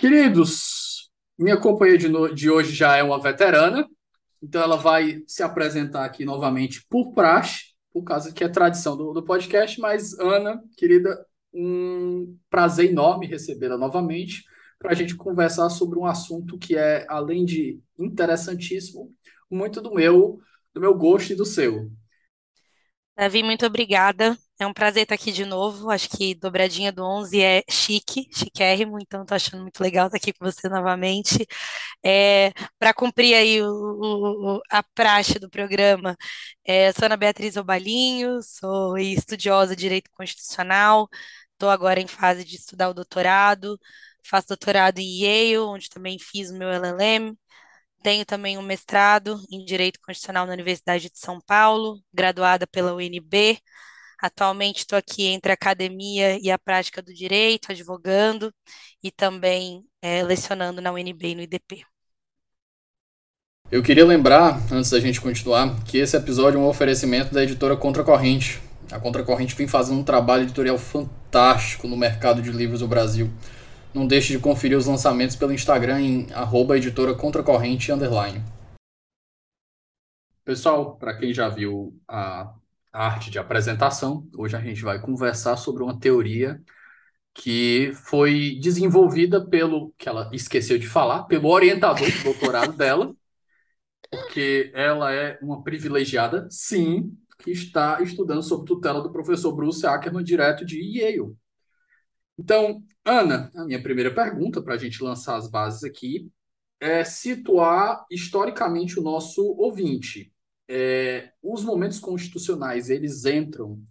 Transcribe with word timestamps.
Queridos, 0.00 1.10
minha 1.38 1.60
companhia 1.60 1.98
de, 1.98 2.08
no... 2.08 2.34
de 2.34 2.50
hoje 2.50 2.72
já 2.74 2.96
é 2.96 3.02
uma 3.02 3.20
veterana, 3.20 3.86
então 4.42 4.62
ela 4.62 4.78
vai 4.78 5.22
se 5.26 5.42
apresentar 5.42 6.06
aqui 6.06 6.24
novamente 6.24 6.82
por 6.88 7.12
praxe, 7.12 7.74
por 7.92 8.02
causa 8.02 8.32
que 8.32 8.42
é 8.42 8.48
tradição 8.48 8.96
do, 8.96 9.12
do 9.12 9.22
podcast, 9.22 9.78
mas 9.78 10.18
Ana, 10.18 10.58
querida, 10.74 11.22
um 11.52 12.34
prazer 12.48 12.90
enorme 12.90 13.26
recebê-la 13.26 13.76
novamente 13.76 14.42
para 14.78 14.92
a 14.92 14.94
gente 14.94 15.14
conversar 15.14 15.68
sobre 15.68 15.98
um 15.98 16.06
assunto 16.06 16.56
que 16.56 16.78
é, 16.78 17.04
além 17.06 17.44
de 17.44 17.78
interessantíssimo, 17.98 19.14
muito 19.50 19.82
do 19.82 19.92
meu, 19.92 20.40
do 20.72 20.80
meu 20.80 20.94
gosto 20.94 21.34
e 21.34 21.36
do 21.36 21.44
seu. 21.44 21.90
Davi, 23.14 23.42
muito 23.42 23.66
obrigada. 23.66 24.34
É 24.60 24.66
um 24.66 24.74
prazer 24.74 25.04
estar 25.04 25.14
aqui 25.14 25.32
de 25.32 25.46
novo. 25.46 25.90
Acho 25.90 26.06
que 26.10 26.34
dobradinha 26.34 26.92
do 26.92 27.02
11 27.02 27.40
é 27.40 27.62
chique, 27.70 28.28
chiquérrimo, 28.30 28.98
então 29.00 29.22
estou 29.22 29.34
achando 29.34 29.62
muito 29.62 29.80
legal 29.80 30.06
estar 30.06 30.18
aqui 30.18 30.34
com 30.34 30.44
você 30.44 30.68
novamente. 30.68 31.46
É, 32.04 32.52
Para 32.78 32.92
cumprir 32.94 33.34
aí 33.34 33.62
o, 33.62 34.56
o, 34.58 34.60
a 34.70 34.82
praxe 34.82 35.38
do 35.38 35.48
programa, 35.48 36.14
é, 36.64 36.92
sou 36.92 37.06
Ana 37.06 37.16
Beatriz 37.16 37.56
Obalinho, 37.56 38.42
sou 38.42 38.98
estudiosa 38.98 39.74
de 39.74 39.80
Direito 39.82 40.10
Constitucional, 40.12 41.08
estou 41.52 41.70
agora 41.70 42.00
em 42.00 42.06
fase 42.06 42.44
de 42.44 42.56
estudar 42.56 42.90
o 42.90 42.94
doutorado, 42.94 43.78
faço 44.22 44.48
doutorado 44.48 44.98
em 44.98 45.22
Yale, 45.22 45.58
onde 45.58 45.88
também 45.88 46.18
fiz 46.18 46.50
o 46.50 46.54
meu 46.58 46.68
LLM, 46.70 47.34
tenho 48.02 48.24
também 48.26 48.58
um 48.58 48.62
mestrado 48.62 49.40
em 49.50 49.64
Direito 49.64 50.00
Constitucional 50.00 50.46
na 50.46 50.52
Universidade 50.52 51.10
de 51.10 51.18
São 51.18 51.40
Paulo, 51.40 52.02
graduada 52.12 52.66
pela 52.66 52.94
UNB, 52.94 53.58
Atualmente 54.20 54.80
estou 54.80 54.98
aqui 54.98 55.26
entre 55.26 55.50
a 55.50 55.54
academia 55.54 56.38
e 56.38 56.50
a 56.50 56.58
prática 56.58 57.00
do 57.00 57.12
direito, 57.12 57.72
advogando 57.72 58.52
e 59.02 59.10
também 59.10 59.84
é, 60.02 60.22
lecionando 60.22 60.80
na 60.80 60.92
UNB 60.92 61.28
e 61.28 61.34
no 61.34 61.42
IDP. 61.42 61.82
Eu 63.70 63.82
queria 63.82 64.04
lembrar, 64.04 64.60
antes 64.72 64.90
da 64.90 64.98
gente 64.98 65.20
continuar, 65.20 65.82
que 65.84 65.96
esse 65.96 66.16
episódio 66.16 66.58
é 66.58 66.60
um 66.60 66.66
oferecimento 66.66 67.32
da 67.32 67.42
editora 67.42 67.76
Contracorrente. 67.76 68.60
A 68.90 68.98
Contracorrente 68.98 69.54
vem 69.54 69.68
fazendo 69.68 70.00
um 70.00 70.04
trabalho 70.04 70.42
editorial 70.42 70.76
fantástico 70.76 71.86
no 71.86 71.96
mercado 71.96 72.42
de 72.42 72.50
livros 72.50 72.80
do 72.80 72.88
Brasil. 72.88 73.30
Não 73.94 74.06
deixe 74.06 74.32
de 74.32 74.38
conferir 74.38 74.76
os 74.76 74.86
lançamentos 74.86 75.36
pelo 75.36 75.52
Instagram 75.52 76.00
em 76.00 76.32
arroba 76.32 76.76
editora 76.76 77.14
contracorrente 77.14 77.90
underline. 77.90 78.42
Pessoal, 80.44 80.96
para 80.96 81.16
quem 81.16 81.32
já 81.32 81.48
viu 81.48 81.96
a 82.08 82.52
arte 82.92 83.30
de 83.30 83.38
apresentação. 83.38 84.28
Hoje 84.36 84.56
a 84.56 84.60
gente 84.60 84.82
vai 84.82 85.00
conversar 85.00 85.56
sobre 85.56 85.82
uma 85.82 85.98
teoria 85.98 86.60
que 87.32 87.92
foi 87.94 88.58
desenvolvida 88.60 89.46
pelo, 89.46 89.94
que 89.96 90.08
ela 90.08 90.28
esqueceu 90.32 90.78
de 90.78 90.88
falar, 90.88 91.24
pelo 91.24 91.48
orientador 91.48 92.10
de 92.10 92.24
doutorado 92.24 92.72
dela, 92.72 93.14
porque 94.10 94.72
ela 94.74 95.12
é 95.12 95.38
uma 95.40 95.62
privilegiada, 95.62 96.48
sim, 96.50 97.16
que 97.38 97.52
está 97.52 98.02
estudando 98.02 98.42
sob 98.42 98.64
tutela 98.64 99.00
do 99.00 99.12
professor 99.12 99.54
Bruce 99.54 99.86
Ackerman, 99.86 100.24
direto 100.24 100.64
de 100.64 100.80
Yale. 100.80 101.34
Então, 102.36 102.82
Ana, 103.04 103.50
a 103.54 103.64
minha 103.64 103.82
primeira 103.82 104.12
pergunta 104.12 104.60
para 104.60 104.74
a 104.74 104.78
gente 104.78 105.02
lançar 105.02 105.36
as 105.36 105.48
bases 105.48 105.84
aqui 105.84 106.30
é 106.80 107.04
situar 107.04 108.04
historicamente 108.10 108.98
o 108.98 109.02
nosso 109.02 109.42
ouvinte 109.58 110.32
é, 110.70 111.32
os 111.42 111.64
momentos 111.64 111.98
constitucionais 111.98 112.88
eles 112.88 113.24
entram 113.24 113.82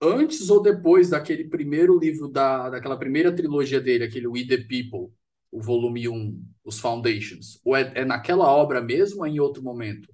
antes 0.00 0.50
ou 0.50 0.60
depois 0.60 1.10
daquele 1.10 1.44
primeiro 1.44 1.96
livro 1.96 2.28
da, 2.28 2.68
daquela 2.68 2.98
primeira 2.98 3.34
trilogia 3.34 3.80
dele, 3.80 4.04
aquele 4.04 4.26
We 4.26 4.44
the 4.44 4.56
People, 4.58 5.14
o 5.50 5.62
volume 5.62 6.08
1, 6.08 6.44
os 6.64 6.80
Foundations? 6.80 7.60
Ou 7.64 7.76
é, 7.76 7.92
é 7.94 8.04
naquela 8.04 8.50
obra 8.50 8.80
mesmo 8.80 9.20
ou 9.20 9.26
é 9.26 9.30
em 9.30 9.38
outro 9.38 9.62
momento? 9.62 10.12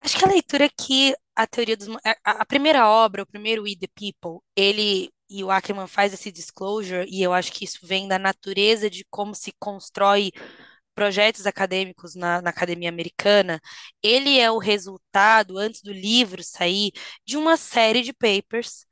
Acho 0.00 0.18
que 0.18 0.24
a 0.24 0.28
leitura 0.28 0.68
que 0.68 1.14
a 1.34 1.46
teoria 1.46 1.76
dos 1.76 1.88
a, 2.04 2.16
a 2.24 2.44
primeira 2.44 2.88
obra, 2.88 3.22
o 3.22 3.26
primeiro 3.26 3.62
We 3.62 3.76
the 3.76 3.88
People, 3.94 4.42
ele 4.56 5.10
e 5.28 5.42
o 5.42 5.50
Ackerman 5.50 5.86
faz 5.86 6.12
esse 6.12 6.30
disclosure 6.30 7.06
e 7.08 7.22
eu 7.22 7.32
acho 7.32 7.52
que 7.52 7.64
isso 7.64 7.84
vem 7.84 8.06
da 8.06 8.18
natureza 8.18 8.88
de 8.88 9.04
como 9.10 9.34
se 9.34 9.52
constrói 9.58 10.32
projetos 10.96 11.46
acadêmicos 11.46 12.16
na, 12.16 12.42
na, 12.42 12.50
academia 12.50 12.88
americana, 12.88 13.60
ele 14.02 14.40
é 14.40 14.50
o 14.50 14.58
resultado, 14.58 15.58
antes 15.58 15.82
do 15.82 15.92
livro 15.92 16.42
sair, 16.42 16.92
de 17.24 17.36
uma 17.36 17.56
série 17.56 18.02
de 18.02 18.12
papers 18.14 18.86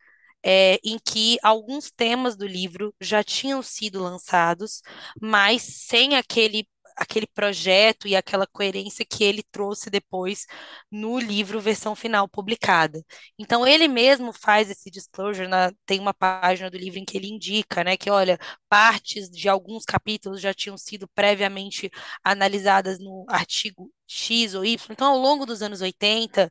é, 0.45 0.79
em 0.85 0.99
que 0.99 1.39
alguns 1.43 1.91
temas 1.91 2.37
do 2.37 2.47
livro 2.47 2.95
já 3.01 3.25
tinham 3.25 3.63
sido 3.63 4.03
lançados, 4.03 4.83
mas 5.21 5.63
sem 5.63 6.17
aquele 6.17 6.69
aquele 6.97 7.27
projeto 7.27 8.07
e 8.09 8.17
aquela 8.17 8.47
coerência 8.47 9.05
que 9.05 9.25
ele 9.25 9.43
trouxe 9.43 9.91
depois 9.91 10.47
no 10.91 11.19
livro 11.19 11.61
versão 11.61 11.95
final 11.95 12.29
publicada. 12.29 13.03
Então 13.39 13.67
ele 13.67 13.89
mesmo 13.89 14.33
faz 14.33 14.71
esse 14.71 14.91
disclosure, 14.91 15.49
tem 15.87 16.01
uma 16.01 16.15
página 16.15 16.71
do 16.71 16.77
livro 16.79 16.99
em 16.99 17.05
que 17.05 17.17
ele 17.17 17.29
indica, 17.29 17.83
né, 17.85 17.97
que 17.97 18.11
olha, 18.11 18.39
partes 18.69 19.29
de 19.31 19.49
alguns 19.49 19.85
capítulos 19.85 20.41
já 20.41 20.53
tinham 20.55 20.77
sido 20.77 21.09
previamente 21.15 21.91
analisadas 22.23 22.99
no 22.99 23.25
artigo 23.29 23.91
X 24.07 24.55
ou 24.55 24.65
Y. 24.65 24.93
Então 24.93 25.13
ao 25.13 25.19
longo 25.19 25.47
dos 25.47 25.63
anos 25.63 25.81
80, 25.81 26.51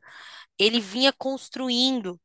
ele 0.58 0.80
vinha 0.80 1.12
construindo 1.12 2.20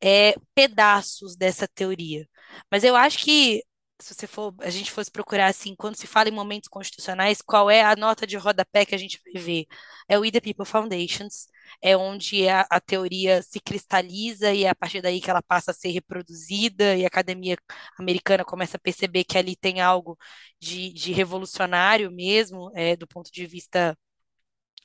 é, 0.00 0.34
pedaços 0.54 1.36
dessa 1.36 1.68
teoria. 1.68 2.28
Mas 2.70 2.84
eu 2.84 2.96
acho 2.96 3.18
que 3.18 3.62
se 4.00 4.14
você 4.14 4.26
for, 4.26 4.54
a 4.60 4.70
gente 4.70 4.90
fosse 4.90 5.10
procurar 5.10 5.46
assim, 5.46 5.74
quando 5.76 5.96
se 5.96 6.06
fala 6.06 6.28
em 6.28 6.32
momentos 6.32 6.68
constitucionais, 6.68 7.40
qual 7.40 7.70
é 7.70 7.82
a 7.82 7.96
nota 7.96 8.26
de 8.26 8.36
rodapé 8.36 8.84
que 8.84 8.94
a 8.94 8.98
gente 8.98 9.20
vai 9.24 9.42
ver? 9.42 9.66
É 10.08 10.18
o 10.18 10.22
We 10.22 10.30
the 10.30 10.40
People 10.40 10.66
Foundations, 10.66 11.46
é 11.80 11.96
onde 11.96 12.48
a, 12.48 12.66
a 12.70 12.80
teoria 12.80 13.42
se 13.42 13.60
cristaliza 13.60 14.52
e 14.52 14.64
é 14.64 14.68
a 14.68 14.74
partir 14.74 15.00
daí 15.00 15.20
que 15.20 15.30
ela 15.30 15.42
passa 15.42 15.70
a 15.70 15.74
ser 15.74 15.90
reproduzida 15.90 16.96
e 16.96 17.04
a 17.04 17.06
academia 17.08 17.56
americana 17.98 18.44
começa 18.44 18.76
a 18.76 18.80
perceber 18.80 19.24
que 19.24 19.38
ali 19.38 19.56
tem 19.56 19.80
algo 19.80 20.18
de, 20.60 20.92
de 20.92 21.12
revolucionário 21.12 22.10
mesmo, 22.10 22.70
é, 22.74 22.96
do 22.96 23.06
ponto 23.06 23.30
de 23.32 23.46
vista 23.46 23.96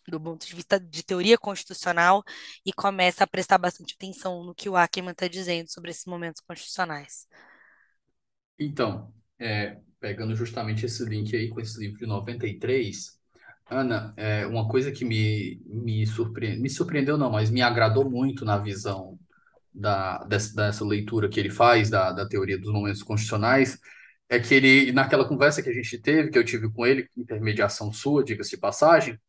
do 0.07 0.19
ponto 0.19 0.45
de 0.45 0.55
vista 0.55 0.79
de 0.79 1.03
teoria 1.03 1.37
constitucional 1.37 2.23
e 2.65 2.73
começa 2.73 3.23
a 3.23 3.27
prestar 3.27 3.57
bastante 3.59 3.93
atenção 3.95 4.43
no 4.43 4.55
que 4.55 4.67
o 4.69 4.75
Ackerman 4.75 5.11
está 5.11 5.27
dizendo 5.27 5.71
sobre 5.71 5.91
esses 5.91 6.05
momentos 6.05 6.41
constitucionais. 6.41 7.27
Então, 8.59 9.11
é, 9.39 9.77
pegando 9.99 10.35
justamente 10.35 10.85
esse 10.85 11.03
link 11.05 11.35
aí 11.35 11.49
com 11.49 11.61
esse 11.61 11.79
livro 11.79 11.97
de 11.97 12.05
93, 12.05 13.17
Ana, 13.69 14.13
é, 14.17 14.45
uma 14.47 14.67
coisa 14.67 14.91
que 14.91 15.05
me, 15.05 15.61
me, 15.65 16.05
surpreendeu, 16.05 16.61
me 16.61 16.69
surpreendeu 16.69 17.17
não, 17.17 17.31
mas 17.31 17.49
me 17.49 17.61
agradou 17.61 18.09
muito 18.09 18.43
na 18.43 18.57
visão 18.57 19.17
da, 19.73 20.23
dessa, 20.25 20.55
dessa 20.55 20.83
leitura 20.83 21.29
que 21.29 21.39
ele 21.39 21.51
faz 21.51 21.89
da, 21.89 22.11
da 22.11 22.27
teoria 22.27 22.57
dos 22.57 22.73
momentos 22.73 23.03
constitucionais, 23.03 23.77
é 24.27 24.39
que 24.39 24.53
ele, 24.53 24.91
naquela 24.91 25.27
conversa 25.27 25.61
que 25.61 25.69
a 25.69 25.73
gente 25.73 25.97
teve, 25.99 26.29
que 26.29 26.37
eu 26.37 26.43
tive 26.43 26.71
com 26.71 26.85
ele, 26.85 27.07
intermediação 27.15 27.93
sua, 27.93 28.23
diga-se 28.23 28.51
de 28.51 28.57
passagem, 28.57 29.19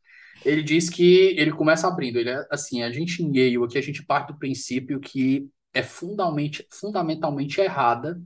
ele 0.44 0.62
diz 0.62 0.88
que 0.88 1.34
ele 1.38 1.52
começa 1.52 1.86
abrindo, 1.86 2.18
ele 2.18 2.30
é 2.30 2.46
assim, 2.50 2.82
a 2.82 2.90
gente 2.90 3.22
em 3.22 3.36
Yale 3.36 3.64
aqui, 3.64 3.78
a 3.78 3.82
gente 3.82 4.04
parte 4.04 4.32
do 4.32 4.38
princípio 4.38 4.98
que 4.98 5.46
é 5.72 5.82
fundamentalmente, 5.82 6.66
fundamentalmente 6.70 7.60
errada 7.60 8.20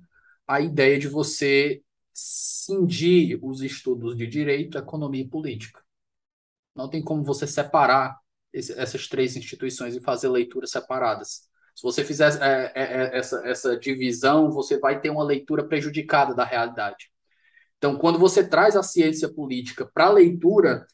a 0.46 0.60
ideia 0.60 0.98
de 0.98 1.08
você 1.08 1.82
cindir 2.12 3.38
os 3.42 3.62
estudos 3.62 4.16
de 4.16 4.26
direito, 4.26 4.78
economia 4.78 5.22
e 5.22 5.28
política. 5.28 5.82
Não 6.74 6.88
tem 6.88 7.02
como 7.02 7.24
você 7.24 7.46
separar 7.46 8.18
esse, 8.52 8.72
essas 8.78 9.08
três 9.08 9.36
instituições 9.36 9.96
e 9.96 10.00
fazer 10.00 10.28
leituras 10.28 10.70
separadas. 10.70 11.48
Se 11.74 11.82
você 11.82 12.04
fizer 12.04 12.40
é, 12.40 12.72
é, 12.74 12.82
é, 12.82 13.18
essa, 13.18 13.42
essa 13.46 13.76
divisão, 13.76 14.50
você 14.50 14.78
vai 14.78 15.00
ter 15.00 15.10
uma 15.10 15.24
leitura 15.24 15.66
prejudicada 15.66 16.34
da 16.34 16.44
realidade. 16.44 17.10
Então, 17.78 17.98
quando 17.98 18.18
você 18.18 18.46
traz 18.46 18.76
a 18.76 18.82
ciência 18.82 19.28
política 19.28 19.84
para 19.92 20.06
a 20.06 20.12
leitura, 20.12 20.86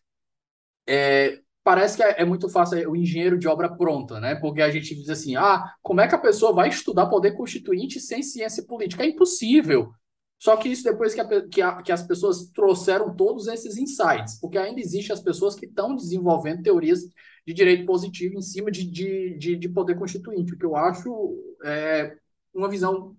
é, 0.86 1.40
parece 1.70 1.96
que 1.96 2.02
é, 2.02 2.22
é, 2.22 2.24
muito 2.24 2.48
fácil 2.48 2.78
é 2.78 2.88
o 2.88 2.96
engenheiro 2.96 3.38
de 3.38 3.46
obra 3.46 3.68
pronta, 3.68 4.18
né? 4.18 4.34
Porque 4.34 4.60
a 4.60 4.68
gente 4.68 4.92
diz 4.92 5.08
assim: 5.08 5.36
ah, 5.36 5.72
como 5.80 6.00
é 6.00 6.08
que 6.08 6.16
a 6.16 6.18
pessoa 6.18 6.52
vai 6.52 6.68
estudar 6.68 7.06
poder 7.06 7.36
constituinte 7.36 8.00
sem 8.00 8.24
ciência 8.24 8.64
política? 8.64 9.04
É 9.04 9.06
impossível. 9.06 9.92
Só 10.36 10.56
que 10.56 10.68
isso 10.68 10.82
depois 10.82 11.14
que, 11.14 11.20
a, 11.20 11.48
que, 11.48 11.62
a, 11.62 11.80
que 11.80 11.92
as 11.92 12.02
pessoas 12.02 12.50
trouxeram 12.50 13.14
todos 13.14 13.46
esses 13.46 13.76
insights, 13.76 14.40
porque 14.40 14.58
ainda 14.58 14.80
existem 14.80 15.14
as 15.14 15.22
pessoas 15.22 15.54
que 15.54 15.66
estão 15.66 15.94
desenvolvendo 15.94 16.62
teorias 16.62 17.02
de 17.46 17.54
direito 17.54 17.86
positivo 17.86 18.34
em 18.36 18.42
cima 18.42 18.68
de, 18.68 18.84
de, 18.90 19.38
de, 19.38 19.56
de 19.56 19.68
poder 19.68 19.96
constituinte, 19.96 20.54
o 20.54 20.58
que 20.58 20.66
eu 20.66 20.74
acho 20.74 21.38
é 21.64 22.16
uma 22.52 22.68
visão. 22.68 23.16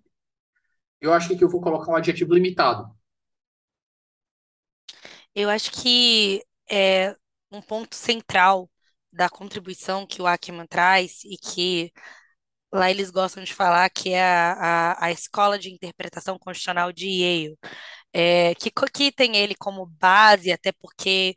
Eu 1.00 1.14
acho 1.14 1.38
que 1.38 1.42
eu 1.42 1.50
vou 1.50 1.62
colocar 1.62 1.90
um 1.90 1.96
adjetivo 1.96 2.34
limitado. 2.34 2.86
Eu 5.34 5.50
acho 5.50 5.72
que 5.72 6.44
é 6.70 7.16
um 7.52 7.62
ponto 7.62 7.96
central 7.96 8.70
da 9.12 9.30
contribuição 9.30 10.06
que 10.08 10.22
o 10.22 10.28
Ackman 10.28 10.68
traz 10.68 11.24
e 11.26 11.38
que 11.38 11.92
lá 12.74 12.90
eles 12.90 13.12
gostam 13.12 13.44
de 13.44 13.54
falar 13.54 13.90
que 13.90 14.12
é 14.12 14.24
a, 14.24 14.54
a, 14.94 15.06
a 15.08 15.12
Escola 15.12 15.60
de 15.60 15.70
Interpretação 15.72 16.40
Constitucional 16.40 16.94
de 16.94 17.08
Yale, 17.08 17.58
é, 18.14 18.56
que, 18.56 18.72
que 18.94 19.12
tem 19.12 19.38
ele 19.38 19.56
como 19.56 19.86
base, 19.86 20.52
até 20.52 20.72
porque 20.74 21.36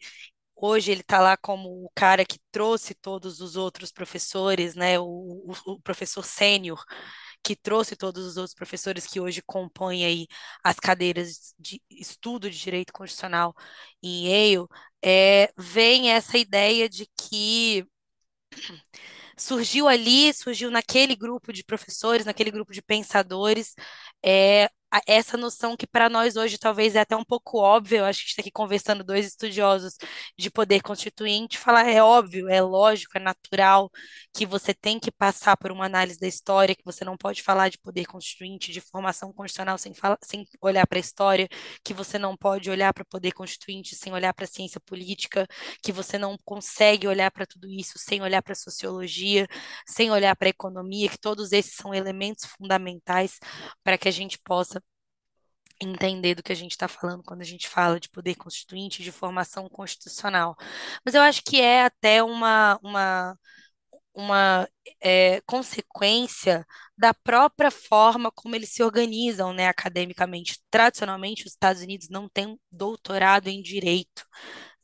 Hoje 0.56 0.93
ele 0.93 1.00
está 1.02 1.20
lá 1.20 1.37
como 1.37 1.69
o 1.84 1.90
cara 1.94 2.25
que 2.25 2.38
trouxe 2.50 2.94
todos 2.94 3.40
os 3.40 3.56
outros 3.56 3.93
professores, 3.93 4.75
né? 4.75 4.99
O, 4.99 5.05
o, 5.06 5.72
o 5.75 5.81
professor 5.82 6.25
sênior 6.25 6.82
que 7.43 7.55
trouxe 7.55 7.94
todos 7.96 8.25
os 8.25 8.37
outros 8.38 8.55
professores 8.55 9.06
que 9.06 9.20
hoje 9.20 9.43
compõem 9.43 10.05
aí 10.06 10.26
as 10.64 10.76
cadeiras 10.81 11.55
de 11.58 11.82
estudo 11.90 12.50
de 12.50 12.58
direito 12.58 12.93
constitucional 12.93 13.55
em 14.02 14.26
Yale, 14.28 14.67
é, 15.04 15.52
vem 15.58 16.12
essa 16.12 16.38
ideia 16.38 16.88
de 16.88 17.06
que 17.18 17.86
surgiu 19.36 19.88
ali, 19.88 20.32
surgiu 20.32 20.70
naquele 20.70 21.16
grupo 21.16 21.52
de 21.52 21.64
professores, 21.64 22.26
naquele 22.26 22.50
grupo 22.50 22.72
de 22.72 22.82
pensadores, 22.82 23.74
é, 24.24 24.68
essa 25.06 25.37
noção 25.37 25.76
que 25.76 25.87
para 25.87 26.08
nós 26.08 26.37
hoje 26.37 26.58
talvez 26.58 26.94
é 26.94 27.00
até 27.00 27.17
um 27.17 27.25
pouco 27.25 27.58
óbvia, 27.58 28.06
acho 28.06 28.20
que 28.20 28.23
a 28.23 28.26
gente 28.26 28.31
está 28.31 28.43
aqui 28.43 28.50
conversando 28.50 29.05
dois 29.05 29.26
estudiosos 29.26 29.96
de 30.38 30.50
poder 30.50 30.82
constituinte, 30.82 31.58
falar 31.58 31.88
é 31.88 32.02
óbvio, 32.02 32.49
é 32.49 32.61
lógico, 32.61 33.17
é 33.17 33.20
natural 33.20 33.91
que 34.32 34.46
você 34.46 34.75
tem 34.75 34.99
que 35.00 35.11
passar 35.11 35.56
por 35.56 35.73
uma 35.73 35.87
análise 35.87 36.19
da 36.19 36.26
história, 36.26 36.75
que 36.75 36.85
você 36.85 37.05
não 37.05 37.17
pode 37.17 37.43
falar 37.43 37.69
de 37.69 37.79
poder 37.79 38.06
constituinte, 38.06 38.73
de 38.73 38.81
formação 38.81 39.32
constitucional 39.32 39.79
sem, 39.79 39.94
fala, 39.94 40.19
sem 40.23 40.46
olhar 40.61 40.87
para 40.87 40.99
a 40.99 41.00
história, 41.00 41.49
que 41.82 41.94
você 41.94 42.19
não 42.19 42.37
pode 42.37 42.70
olhar 42.70 42.93
para 42.93 43.05
poder 43.05 43.32
constituinte 43.32 43.94
sem 43.96 44.12
olhar 44.12 44.32
para 44.35 44.44
a 44.44 44.49
ciência 44.49 44.81
política, 44.81 45.46
que 45.82 45.93
você 45.93 46.19
não 46.19 46.37
consegue 46.44 47.06
olhar 47.08 47.31
para 47.31 47.46
tudo 47.46 47.69
isso 47.69 47.99
sem 47.99 48.23
olhar 48.23 48.43
para 48.43 48.52
a 48.52 48.56
sociologia, 48.56 49.46
sem 49.87 50.11
olhar 50.11 50.37
para 50.37 50.49
a 50.49 50.50
economia, 50.50 51.08
que 51.08 51.19
todos 51.19 51.52
esses 51.52 51.75
são 51.75 51.94
elementos 51.94 52.44
fundamentais 52.46 53.38
para 53.82 53.99
que 53.99 54.08
a 54.08 54.12
gente 54.12 54.38
possa 54.38 54.82
entender 55.80 56.34
do 56.34 56.42
que 56.42 56.52
a 56.52 56.56
gente 56.56 56.72
está 56.72 56.88
falando 56.88 57.22
quando 57.22 57.40
a 57.42 57.44
gente 57.44 57.68
fala 57.68 58.00
de 58.00 58.08
poder 58.08 58.34
constituinte, 58.36 59.02
de 59.02 59.12
formação 59.12 59.68
constitucional. 59.68 60.56
Mas 61.04 61.14
eu 61.14 61.22
acho 61.22 61.42
que 61.44 61.60
é 61.60 61.84
até 61.84 62.22
uma, 62.22 62.78
uma, 62.82 63.38
uma 64.14 64.68
é, 65.00 65.40
consequência 65.42 66.66
da 66.96 67.12
própria 67.14 67.70
forma 67.70 68.30
como 68.32 68.54
eles 68.56 68.70
se 68.72 68.82
organizam 68.82 69.52
né, 69.52 69.68
academicamente. 69.68 70.60
Tradicionalmente, 70.70 71.44
os 71.46 71.52
Estados 71.52 71.82
Unidos 71.82 72.08
não 72.08 72.28
têm 72.28 72.58
doutorado 72.70 73.48
em 73.48 73.62
direito. 73.62 74.24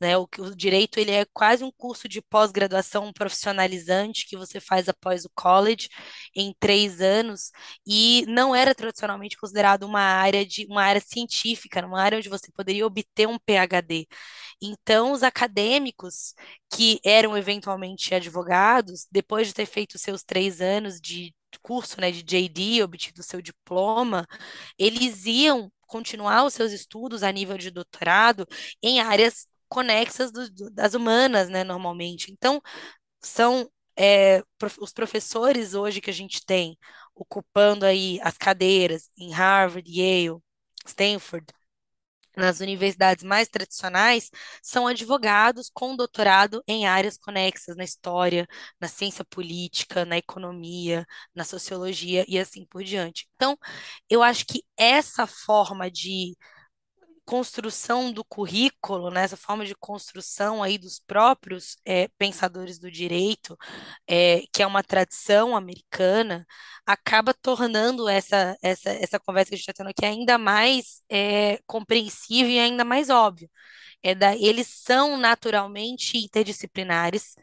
Né? 0.01 0.17
O, 0.17 0.29
o 0.39 0.55
direito 0.57 0.99
ele 0.99 1.11
é 1.11 1.25
quase 1.33 1.63
um 1.63 1.71
curso 1.71 2.09
de 2.09 2.23
pós-graduação 2.23 3.13
profissionalizante 3.13 4.27
que 4.27 4.37
você 4.37 4.61
faz 4.61 4.89
após 4.89 5.25
o 5.25 5.31
college 5.35 5.89
em 6.35 6.55
três 6.59 7.01
anos 7.01 7.51
e 7.87 8.25
não 8.29 8.55
era 8.55 8.75
tradicionalmente 8.75 9.37
considerado 9.37 9.85
uma 9.85 10.01
área 10.01 10.45
de 10.47 10.67
uma 10.71 10.83
área 10.83 11.01
científica, 11.01 11.85
uma 11.85 12.01
área 12.01 12.19
onde 12.19 12.29
você 12.29 12.51
poderia 12.53 12.87
obter 12.87 13.29
um 13.29 13.39
PhD. 13.39 14.07
Então, 14.63 15.13
os 15.13 15.23
acadêmicos 15.23 16.35
que 16.73 17.01
eram 17.05 17.37
eventualmente 17.37 18.15
advogados, 18.15 19.07
depois 19.11 19.49
de 19.49 19.55
ter 19.55 19.67
feito 19.67 19.99
seus 19.99 20.23
três 20.23 20.61
anos 20.61 21.01
de 21.01 21.35
curso, 21.63 22.01
né, 22.01 22.11
de 22.11 22.23
JD, 22.23 22.83
obtido 22.83 23.23
seu 23.23 23.43
diploma, 23.43 24.27
eles 24.79 25.25
iam 25.27 25.71
continuar 25.87 26.45
os 26.45 26.55
seus 26.55 26.73
estudos 26.73 27.23
a 27.23 27.33
nível 27.33 27.59
de 27.59 27.71
doutorado 27.71 28.47
em 28.83 29.01
áreas 29.01 29.47
conexas 29.71 30.33
do, 30.33 30.51
do, 30.51 30.71
das 30.71 30.95
humanas, 30.95 31.49
né, 31.49 31.65
normalmente. 31.65 32.33
Então, 32.33 32.61
são 33.23 33.71
é, 33.97 34.43
os 34.81 34.93
professores 34.93 35.75
hoje 35.75 36.01
que 36.01 36.11
a 36.11 36.15
gente 36.15 36.45
tem 36.45 36.79
ocupando 37.15 37.87
aí 37.87 38.19
as 38.23 38.37
cadeiras 38.39 39.11
em 39.17 39.31
Harvard, 39.33 39.91
Yale, 39.91 40.41
Stanford, 40.87 41.47
nas 42.37 42.61
universidades 42.61 43.25
mais 43.25 43.49
tradicionais, 43.49 44.31
são 44.63 44.87
advogados 44.87 45.71
com 45.73 45.97
doutorado 45.97 46.63
em 46.67 46.87
áreas 46.87 47.19
conexas 47.19 47.77
na 47.77 47.85
história, 47.85 48.47
na 48.81 48.89
ciência 48.89 49.25
política, 49.25 50.05
na 50.05 50.17
economia, 50.19 51.07
na 51.35 51.45
sociologia 51.45 52.25
e 52.29 52.39
assim 52.39 52.65
por 52.67 52.83
diante. 52.85 53.29
Então, 53.35 53.59
eu 54.09 54.23
acho 54.23 54.47
que 54.47 54.65
essa 54.77 55.27
forma 55.27 55.91
de 55.91 56.37
construção 57.31 58.13
do 58.13 58.25
currículo, 58.25 59.09
né, 59.09 59.23
essa 59.23 59.37
forma 59.37 59.65
de 59.65 59.77
construção 59.77 60.65
aí 60.65 60.77
dos 60.77 60.99
próprios 60.99 61.77
é, 61.85 62.09
pensadores 62.19 62.77
do 62.77 62.91
direito, 62.91 63.57
é, 64.09 64.43
que 64.53 64.65
é 64.65 64.67
uma 64.67 64.83
tradição 64.83 65.57
americana, 65.57 66.45
acaba 66.85 67.33
tornando 67.33 68.09
essa, 68.09 68.57
essa, 68.61 68.91
essa 68.91 69.21
conversa 69.21 69.51
que 69.51 69.55
a 69.55 69.59
gente 69.59 69.69
está 69.71 69.73
tendo 69.73 69.91
aqui 69.91 70.05
ainda 70.05 70.39
mais 70.39 71.03
é, 71.09 71.61
compreensível 71.69 72.51
e 72.51 72.59
ainda 72.59 72.85
mais 72.85 73.11
óbvio. 73.11 73.49
É 74.03 74.13
da, 74.15 74.35
eles 74.37 74.67
são 74.67 75.17
naturalmente 75.17 76.19
interdisciplinares, 76.19 77.37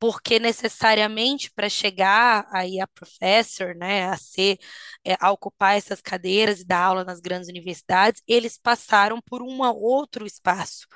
porque 0.00 0.38
necessariamente 0.40 1.52
para 1.52 1.68
chegar 1.68 2.48
aí 2.50 2.80
a 2.80 2.88
professor, 2.88 3.74
né, 3.74 4.08
a 4.08 4.16
ser, 4.16 4.58
é, 5.04 5.14
a 5.20 5.30
ocupar 5.30 5.76
essas 5.76 6.00
cadeiras 6.00 6.60
e 6.60 6.66
dar 6.66 6.82
aula 6.82 7.04
nas 7.04 7.20
grandes 7.20 7.50
universidades, 7.50 8.22
eles 8.26 8.56
passaram 8.56 9.20
por 9.20 9.42
um 9.42 9.60
outro 9.60 10.26
espaço, 10.26 10.86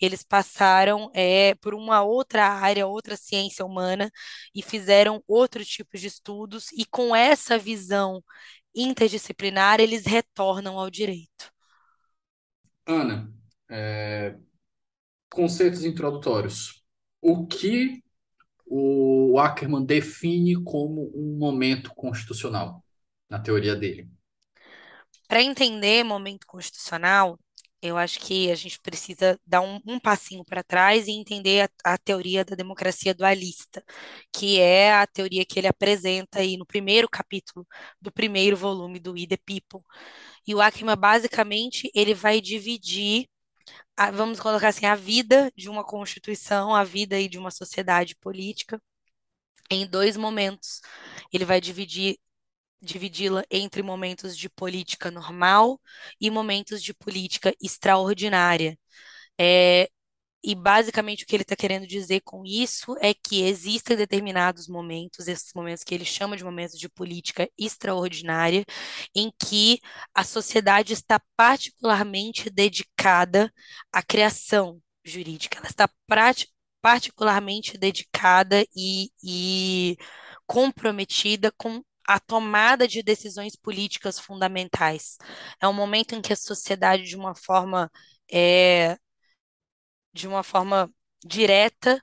eles 0.00 0.22
passaram 0.22 1.10
é, 1.14 1.54
por 1.56 1.74
uma 1.74 2.02
outra 2.02 2.48
área, 2.48 2.86
outra 2.86 3.16
ciência 3.18 3.66
humana 3.66 4.10
e 4.54 4.62
fizeram 4.62 5.22
outros 5.28 5.68
tipos 5.68 6.00
de 6.00 6.06
estudos 6.06 6.72
e 6.72 6.86
com 6.86 7.14
essa 7.14 7.58
visão 7.58 8.24
interdisciplinar 8.74 9.78
eles 9.78 10.06
retornam 10.06 10.78
ao 10.78 10.88
direito. 10.88 11.52
Ana, 12.86 13.30
é, 13.68 14.38
conceitos 15.30 15.84
introdutórios. 15.84 16.82
O 17.20 17.46
que 17.46 18.03
o 18.76 19.38
Ackerman 19.38 19.84
define 19.84 20.60
como 20.64 21.12
um 21.14 21.38
momento 21.38 21.94
constitucional, 21.94 22.84
na 23.30 23.38
teoria 23.38 23.76
dele? 23.76 24.08
Para 25.28 25.44
entender 25.44 26.02
momento 26.02 26.44
constitucional, 26.44 27.38
eu 27.80 27.96
acho 27.96 28.18
que 28.18 28.50
a 28.50 28.54
gente 28.56 28.80
precisa 28.80 29.38
dar 29.46 29.60
um, 29.60 29.78
um 29.86 30.00
passinho 30.00 30.44
para 30.44 30.64
trás 30.64 31.06
e 31.06 31.12
entender 31.12 31.70
a, 31.84 31.92
a, 31.92 31.98
teoria 31.98 32.44
da 32.44 32.56
democracia 32.56 33.14
dualista, 33.14 33.80
que 34.32 34.58
é 34.58 34.92
a 34.92 35.06
teoria 35.06 35.44
que 35.44 35.60
ele 35.60 35.68
apresenta 35.68 36.40
aí 36.40 36.56
no 36.56 36.66
primeiro 36.66 37.08
capítulo 37.08 37.64
do 38.00 38.10
primeiro 38.10 38.56
volume 38.56 38.98
do 38.98 39.14
the 39.14 39.36
People. 39.36 39.82
E 40.44 40.52
o 40.52 40.60
Ackerman, 40.60 40.96
basicamente, 40.96 41.88
ele 41.94 42.12
vai 42.12 42.40
dividir 42.40 43.28
a, 43.96 44.10
vamos 44.10 44.40
colocar 44.40 44.68
assim, 44.68 44.86
a 44.86 44.94
vida 44.94 45.52
de 45.56 45.68
uma 45.68 45.84
constituição, 45.84 46.74
a 46.74 46.84
vida 46.84 47.16
aí 47.16 47.28
de 47.28 47.38
uma 47.38 47.50
sociedade 47.50 48.16
política 48.16 48.80
em 49.70 49.86
dois 49.86 50.16
momentos. 50.16 50.80
Ele 51.32 51.44
vai 51.44 51.60
dividir 51.60 52.18
dividi-la 52.82 53.44
entre 53.50 53.82
momentos 53.82 54.36
de 54.36 54.48
política 54.50 55.10
normal 55.10 55.80
e 56.20 56.30
momentos 56.30 56.82
de 56.82 56.94
política 56.94 57.54
extraordinária. 57.62 58.78
É, 59.40 59.90
e 60.44 60.54
basicamente 60.54 61.24
o 61.24 61.26
que 61.26 61.34
ele 61.34 61.42
está 61.42 61.56
querendo 61.56 61.86
dizer 61.86 62.20
com 62.20 62.44
isso 62.44 62.94
é 63.00 63.14
que 63.14 63.42
existem 63.42 63.96
determinados 63.96 64.68
momentos, 64.68 65.26
esses 65.26 65.52
momentos 65.54 65.82
que 65.82 65.94
ele 65.94 66.04
chama 66.04 66.36
de 66.36 66.44
momentos 66.44 66.78
de 66.78 66.88
política 66.88 67.48
extraordinária, 67.58 68.62
em 69.14 69.32
que 69.42 69.80
a 70.14 70.22
sociedade 70.22 70.92
está 70.92 71.18
particularmente 71.34 72.50
dedicada 72.50 73.50
à 73.90 74.02
criação 74.02 74.80
jurídica, 75.02 75.58
ela 75.58 75.68
está 75.68 75.88
particularmente 76.82 77.78
dedicada 77.78 78.64
e, 78.76 79.10
e 79.22 79.96
comprometida 80.46 81.50
com 81.56 81.82
a 82.06 82.20
tomada 82.20 82.86
de 82.86 83.02
decisões 83.02 83.56
políticas 83.56 84.18
fundamentais. 84.18 85.16
É 85.58 85.66
um 85.66 85.72
momento 85.72 86.14
em 86.14 86.20
que 86.20 86.34
a 86.34 86.36
sociedade, 86.36 87.04
de 87.04 87.16
uma 87.16 87.34
forma 87.34 87.90
é, 88.30 88.98
de 90.14 90.28
uma 90.28 90.42
forma 90.44 90.90
direta, 91.24 92.00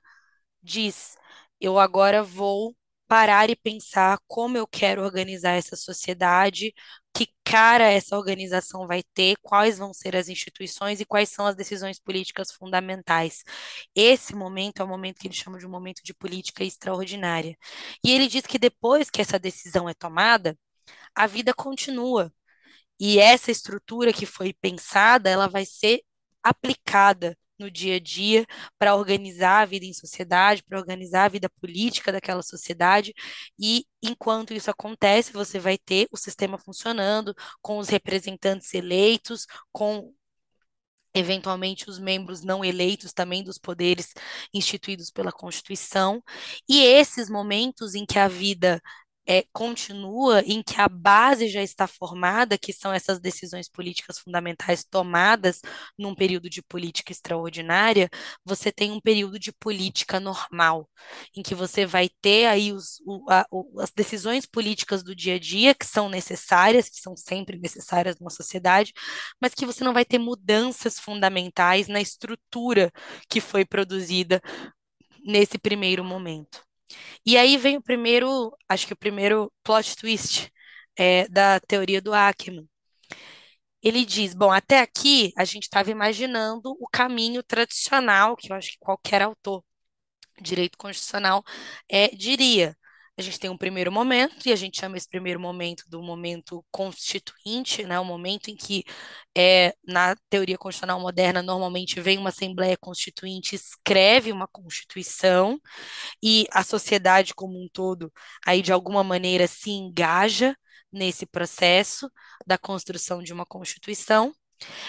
diz: 0.62 1.16
eu 1.60 1.78
agora 1.78 2.22
vou 2.22 2.76
parar 3.08 3.50
e 3.50 3.56
pensar 3.56 4.18
como 4.26 4.56
eu 4.56 4.66
quero 4.66 5.02
organizar 5.04 5.52
essa 5.52 5.76
sociedade, 5.76 6.74
que 7.14 7.28
cara 7.44 7.84
essa 7.90 8.16
organização 8.16 8.86
vai 8.86 9.02
ter, 9.14 9.36
quais 9.42 9.78
vão 9.78 9.92
ser 9.92 10.16
as 10.16 10.28
instituições 10.28 11.00
e 11.00 11.04
quais 11.04 11.28
são 11.28 11.46
as 11.46 11.54
decisões 11.56 12.00
políticas 12.00 12.52
fundamentais. 12.52 13.44
Esse 13.94 14.34
momento 14.34 14.80
é 14.80 14.84
o 14.84 14.88
momento 14.88 15.18
que 15.20 15.26
ele 15.28 15.34
chama 15.34 15.58
de 15.58 15.66
um 15.66 15.70
momento 15.70 16.02
de 16.02 16.14
política 16.14 16.64
extraordinária. 16.64 17.56
E 18.04 18.10
ele 18.12 18.28
diz 18.28 18.46
que 18.46 18.58
depois 18.58 19.10
que 19.10 19.20
essa 19.20 19.38
decisão 19.38 19.88
é 19.88 19.94
tomada, 19.94 20.58
a 21.14 21.26
vida 21.26 21.54
continua. 21.54 22.32
E 23.00 23.18
essa 23.18 23.50
estrutura 23.50 24.12
que 24.12 24.26
foi 24.26 24.52
pensada, 24.54 25.28
ela 25.30 25.48
vai 25.48 25.64
ser 25.66 26.02
aplicada 26.42 27.36
no 27.62 27.70
dia 27.70 27.96
a 27.96 28.00
dia 28.00 28.46
para 28.78 28.94
organizar 28.94 29.62
a 29.62 29.64
vida 29.64 29.86
em 29.86 29.92
sociedade, 29.92 30.62
para 30.62 30.78
organizar 30.78 31.24
a 31.24 31.28
vida 31.28 31.48
política 31.60 32.12
daquela 32.12 32.42
sociedade. 32.42 33.14
E 33.58 33.84
enquanto 34.02 34.52
isso 34.52 34.70
acontece, 34.70 35.32
você 35.32 35.58
vai 35.58 35.78
ter 35.78 36.06
o 36.10 36.16
sistema 36.16 36.58
funcionando, 36.58 37.34
com 37.60 37.78
os 37.78 37.88
representantes 37.88 38.74
eleitos, 38.74 39.46
com 39.72 40.12
eventualmente 41.14 41.90
os 41.90 41.98
membros 41.98 42.42
não 42.42 42.64
eleitos 42.64 43.12
também 43.12 43.44
dos 43.44 43.58
poderes 43.58 44.14
instituídos 44.52 45.10
pela 45.10 45.30
Constituição, 45.32 46.22
e 46.68 46.80
esses 46.82 47.28
momentos 47.28 47.94
em 47.94 48.06
que 48.06 48.18
a 48.18 48.28
vida 48.28 48.80
é, 49.26 49.44
continua 49.52 50.40
em 50.42 50.62
que 50.62 50.80
a 50.80 50.88
base 50.88 51.48
já 51.48 51.62
está 51.62 51.86
formada, 51.86 52.58
que 52.58 52.72
são 52.72 52.92
essas 52.92 53.20
decisões 53.20 53.68
políticas 53.68 54.18
fundamentais 54.18 54.84
tomadas 54.84 55.60
num 55.98 56.14
período 56.14 56.50
de 56.50 56.62
política 56.62 57.12
extraordinária, 57.12 58.08
você 58.44 58.72
tem 58.72 58.90
um 58.90 59.00
período 59.00 59.38
de 59.38 59.52
política 59.52 60.18
normal, 60.18 60.88
em 61.36 61.42
que 61.42 61.54
você 61.54 61.86
vai 61.86 62.08
ter 62.20 62.46
aí 62.46 62.72
os, 62.72 63.00
o, 63.06 63.30
a, 63.30 63.46
o, 63.50 63.80
as 63.80 63.90
decisões 63.92 64.46
políticas 64.46 65.02
do 65.02 65.14
dia 65.14 65.36
a 65.36 65.38
dia, 65.38 65.74
que 65.74 65.86
são 65.86 66.08
necessárias, 66.08 66.88
que 66.88 67.00
são 67.00 67.16
sempre 67.16 67.58
necessárias 67.58 68.18
numa 68.18 68.30
sociedade, 68.30 68.92
mas 69.40 69.54
que 69.54 69.66
você 69.66 69.84
não 69.84 69.94
vai 69.94 70.04
ter 70.04 70.18
mudanças 70.18 70.98
fundamentais 70.98 71.88
na 71.88 72.00
estrutura 72.00 72.90
que 73.28 73.40
foi 73.40 73.64
produzida 73.64 74.40
nesse 75.24 75.58
primeiro 75.58 76.04
momento. 76.04 76.71
E 77.26 77.36
aí 77.38 77.56
vem 77.56 77.76
o 77.76 77.82
primeiro, 77.82 78.56
acho 78.68 78.86
que 78.86 78.92
o 78.92 78.96
primeiro 78.96 79.52
plot 79.62 79.96
twist 79.96 80.50
é, 80.96 81.28
da 81.28 81.60
teoria 81.60 82.00
do 82.00 82.12
Ackman. 82.14 82.68
Ele 83.82 84.04
diz: 84.04 84.34
bom, 84.34 84.50
até 84.52 84.80
aqui 84.80 85.32
a 85.36 85.44
gente 85.44 85.64
estava 85.64 85.90
imaginando 85.90 86.70
o 86.80 86.88
caminho 86.88 87.42
tradicional, 87.42 88.36
que 88.36 88.52
eu 88.52 88.56
acho 88.56 88.72
que 88.72 88.78
qualquer 88.78 89.22
autor 89.22 89.64
direito 90.42 90.78
constitucional 90.78 91.44
é, 91.88 92.08
diria. 92.08 92.76
A 93.22 93.24
gente 93.24 93.38
tem 93.38 93.50
um 93.50 93.56
primeiro 93.56 93.92
momento, 93.92 94.46
e 94.48 94.52
a 94.52 94.56
gente 94.56 94.80
chama 94.80 94.96
esse 94.96 95.08
primeiro 95.08 95.38
momento 95.38 95.84
do 95.88 96.02
momento 96.02 96.64
constituinte, 96.72 97.84
né? 97.84 98.00
O 98.00 98.04
momento 98.04 98.48
em 98.50 98.56
que, 98.56 98.84
é, 99.36 99.74
na 99.86 100.16
teoria 100.28 100.58
constitucional 100.58 100.98
moderna, 101.00 101.40
normalmente 101.40 102.00
vem 102.00 102.18
uma 102.18 102.30
Assembleia 102.30 102.76
Constituinte, 102.76 103.54
escreve 103.54 104.32
uma 104.32 104.48
Constituição, 104.48 105.60
e 106.22 106.46
a 106.50 106.64
sociedade 106.64 107.34
como 107.34 107.62
um 107.62 107.68
todo, 107.72 108.12
aí 108.44 108.62
de 108.62 108.72
alguma 108.72 109.04
maneira 109.04 109.46
se 109.46 109.70
engaja 109.70 110.56
nesse 110.92 111.24
processo 111.24 112.10
da 112.46 112.58
construção 112.58 113.22
de 113.22 113.32
uma 113.32 113.46
Constituição. 113.46 114.34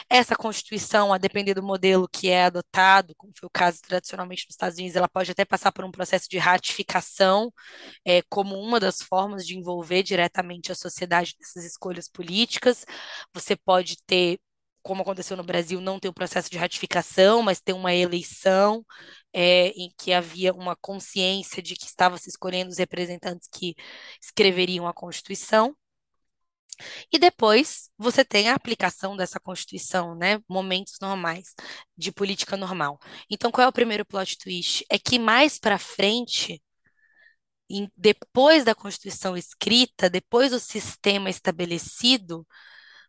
Essa 0.10 0.36
Constituição, 0.36 1.14
a 1.14 1.18
depender 1.18 1.54
do 1.54 1.64
modelo 1.64 2.08
que 2.08 2.30
é 2.30 2.46
adotado, 2.46 3.14
como 3.18 3.34
foi 3.38 3.48
o 3.48 3.52
caso 3.52 3.82
tradicionalmente 3.82 4.46
nos 4.46 4.54
Estados 4.56 4.78
Unidos, 4.78 4.96
ela 4.96 5.10
pode 5.10 5.32
até 5.32 5.46
passar 5.46 5.72
por 5.72 5.86
um 5.86 5.92
processo 5.92 6.30
de 6.30 6.38
ratificação, 6.38 7.52
é, 8.06 8.22
como 8.30 8.56
uma 8.60 8.80
das 8.80 9.02
formas 9.02 9.46
de 9.46 9.58
envolver 9.58 10.04
diretamente 10.04 10.72
a 10.72 10.76
sociedade 10.76 11.36
nessas 11.40 11.64
escolhas 11.66 12.08
políticas. 12.10 12.86
Você 13.34 13.56
pode 13.56 13.98
ter, 14.06 14.40
como 14.82 15.02
aconteceu 15.02 15.38
no 15.38 15.44
Brasil, 15.44 15.80
não 15.82 16.00
ter 16.00 16.10
o 16.10 16.14
processo 16.14 16.50
de 16.50 16.58
ratificação, 16.58 17.42
mas 17.42 17.60
ter 17.62 17.74
uma 17.74 17.94
eleição 17.94 18.86
é, 19.34 19.70
em 19.70 19.92
que 19.98 20.14
havia 20.14 20.54
uma 20.54 20.76
consciência 20.76 21.62
de 21.62 21.76
que 21.76 21.86
estava 21.86 22.18
se 22.18 22.30
escolhendo 22.30 22.72
os 22.72 22.78
representantes 22.78 23.48
que 23.52 23.76
escreveriam 24.22 24.88
a 24.88 24.94
Constituição. 24.94 25.76
E 27.12 27.20
depois 27.20 27.90
você 27.98 28.24
tem 28.26 28.50
a 28.50 28.56
aplicação 28.56 29.16
dessa 29.16 29.40
Constituição, 29.40 30.16
né? 30.16 30.40
Momentos 30.48 30.98
normais 31.02 31.54
de 31.98 32.12
política 32.12 32.58
normal. 32.58 33.00
Então, 33.30 33.52
qual 33.52 33.66
é 33.66 33.70
o 33.70 33.74
primeiro 33.74 34.06
plot 34.06 34.38
twist? 34.38 34.86
É 34.90 34.98
que 35.00 35.20
mais 35.20 35.60
para 35.60 35.78
frente, 35.80 36.62
em, 37.70 37.90
depois 37.96 38.64
da 38.64 38.76
Constituição 38.76 39.38
escrita, 39.38 40.10
depois 40.10 40.52
do 40.52 40.60
sistema 40.60 41.30
estabelecido, 41.30 42.46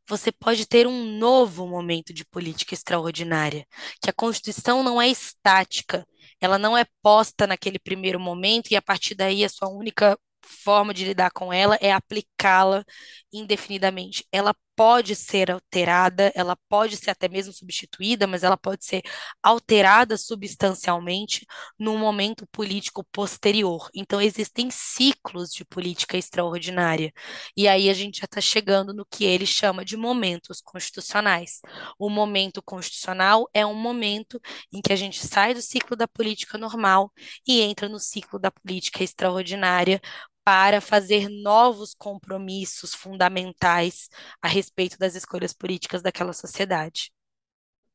você 0.09 0.30
pode 0.30 0.66
ter 0.66 0.87
um 0.87 1.18
novo 1.18 1.66
momento 1.66 2.12
de 2.12 2.25
política 2.25 2.75
extraordinária, 2.75 3.66
que 4.02 4.11
a 4.11 4.12
Constituição 4.12 4.83
não 4.83 5.00
é 5.00 5.09
estática, 5.09 6.06
ela 6.40 6.59
não 6.59 6.76
é 6.76 6.85
posta 7.02 7.47
naquele 7.47 7.78
primeiro 7.78 8.21
momento 8.21 8.71
e 8.71 8.76
a 8.76 8.83
partir 8.83 9.14
daí 9.14 9.44
a 9.44 9.49
sua 9.49 9.68
única 9.68 10.18
forma 10.47 10.95
de 10.95 11.05
lidar 11.05 11.31
com 11.31 11.53
ela 11.53 11.77
é 11.81 11.93
aplicá-la 11.93 12.85
indefinidamente. 13.33 14.27
Ela 14.33 14.55
pode 14.77 15.15
ser 15.15 15.51
alterada, 15.51 16.33
ela 16.35 16.57
pode 16.69 16.97
ser 16.97 17.11
até 17.11 17.29
mesmo 17.29 17.53
substituída, 17.53 18.27
mas 18.27 18.43
ela 18.43 18.57
pode 18.57 18.85
ser 18.85 19.03
alterada 19.43 20.17
substancialmente 20.17 21.47
num 21.79 21.99
momento 21.99 22.47
político 22.51 23.05
posterior. 23.13 23.89
Então, 23.95 24.21
existem 24.21 24.71
ciclos 24.71 25.51
de 25.51 25.65
política 25.65 26.17
extraordinária. 26.17 27.13
E 27.57 27.69
aí 27.69 27.89
a 27.89 27.95
gente 27.95 28.19
já 28.19 28.25
está 28.25 28.41
chegando 28.41 28.93
no 28.93 29.07
que 29.07 29.25
ele 29.25 29.47
chama 29.47 29.85
de 29.85 29.97
momentos 29.97 30.61
constitucionais. 30.61 31.61
O 31.99 32.11
momento 32.11 32.63
constitucional 32.63 33.49
é 33.55 33.65
um 33.65 33.75
momento 33.75 34.41
em 34.73 34.81
que 34.81 34.93
a 34.93 34.97
gente 34.97 35.25
sai 35.27 35.55
do 35.55 35.63
ciclo 35.63 35.97
da 35.97 36.09
política 36.09 36.59
normal 36.59 37.13
e 37.47 37.61
entra 37.61 37.89
no 37.89 37.99
ciclo 38.01 38.39
da 38.39 38.51
política 38.51 39.03
extraordinária 39.03 40.01
para 40.45 40.81
fazer 40.81 41.29
novos 41.29 41.95
compromissos 41.95 42.95
fundamentais 42.95 44.11
a 44.43 44.47
respeito 44.47 44.99
das 44.99 45.15
escolhas 45.15 45.55
políticas 45.55 46.03
daquela 46.03 46.35
sociedade. 46.35 47.11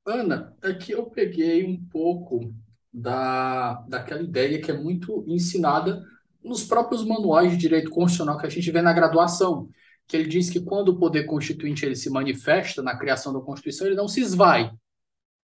Ana, 0.06 0.56
aqui 0.62 0.92
eu 0.92 1.06
peguei 1.06 1.64
um 1.64 1.80
pouco 1.86 2.52
da, 2.92 3.74
daquela 3.88 4.24
ideia 4.24 4.60
que 4.60 4.72
é 4.72 4.74
muito 4.78 5.24
ensinada 5.28 6.04
nos 6.44 6.64
próprios 6.64 7.06
manuais 7.06 7.52
de 7.52 7.58
direito 7.58 7.92
constitucional 7.92 8.40
que 8.40 8.48
a 8.48 8.50
gente 8.50 8.72
vê 8.72 8.82
na 8.82 8.94
graduação, 8.94 9.70
que 10.08 10.18
ele 10.18 10.28
diz 10.28 10.50
que 10.50 10.62
quando 10.62 10.90
o 10.90 10.98
poder 10.98 11.26
constituinte 11.26 11.86
ele 11.86 11.96
se 11.96 12.10
manifesta 12.10 12.82
na 12.82 12.98
criação 12.98 13.32
da 13.32 13.42
Constituição, 13.42 13.86
ele 13.86 13.96
não 13.96 14.08
se 14.08 14.22
esvai, 14.22 14.72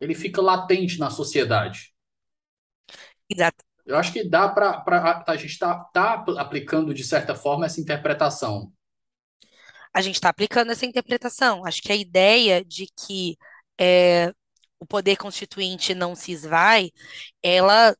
ele 0.00 0.14
fica 0.14 0.42
latente 0.42 0.98
na 0.98 1.10
sociedade. 1.10 1.94
Exato. 3.30 3.67
Eu 3.88 3.96
acho 3.96 4.12
que 4.12 4.22
dá 4.22 4.46
para 4.46 4.84
a 5.26 5.36
gente 5.36 5.52
estar 5.52 5.74
tá, 5.94 6.22
aplicando, 6.36 6.92
de 6.92 7.02
certa 7.02 7.34
forma, 7.34 7.64
essa 7.64 7.80
interpretação. 7.80 8.70
A 9.94 10.02
gente 10.02 10.16
está 10.16 10.28
aplicando 10.28 10.70
essa 10.70 10.84
interpretação. 10.84 11.64
Acho 11.64 11.80
que 11.80 11.90
a 11.90 11.96
ideia 11.96 12.62
de 12.62 12.86
que 12.86 13.38
é, 13.80 14.30
o 14.78 14.84
poder 14.84 15.16
constituinte 15.16 15.94
não 15.94 16.14
se 16.14 16.32
esvai, 16.32 16.90
ela 17.42 17.96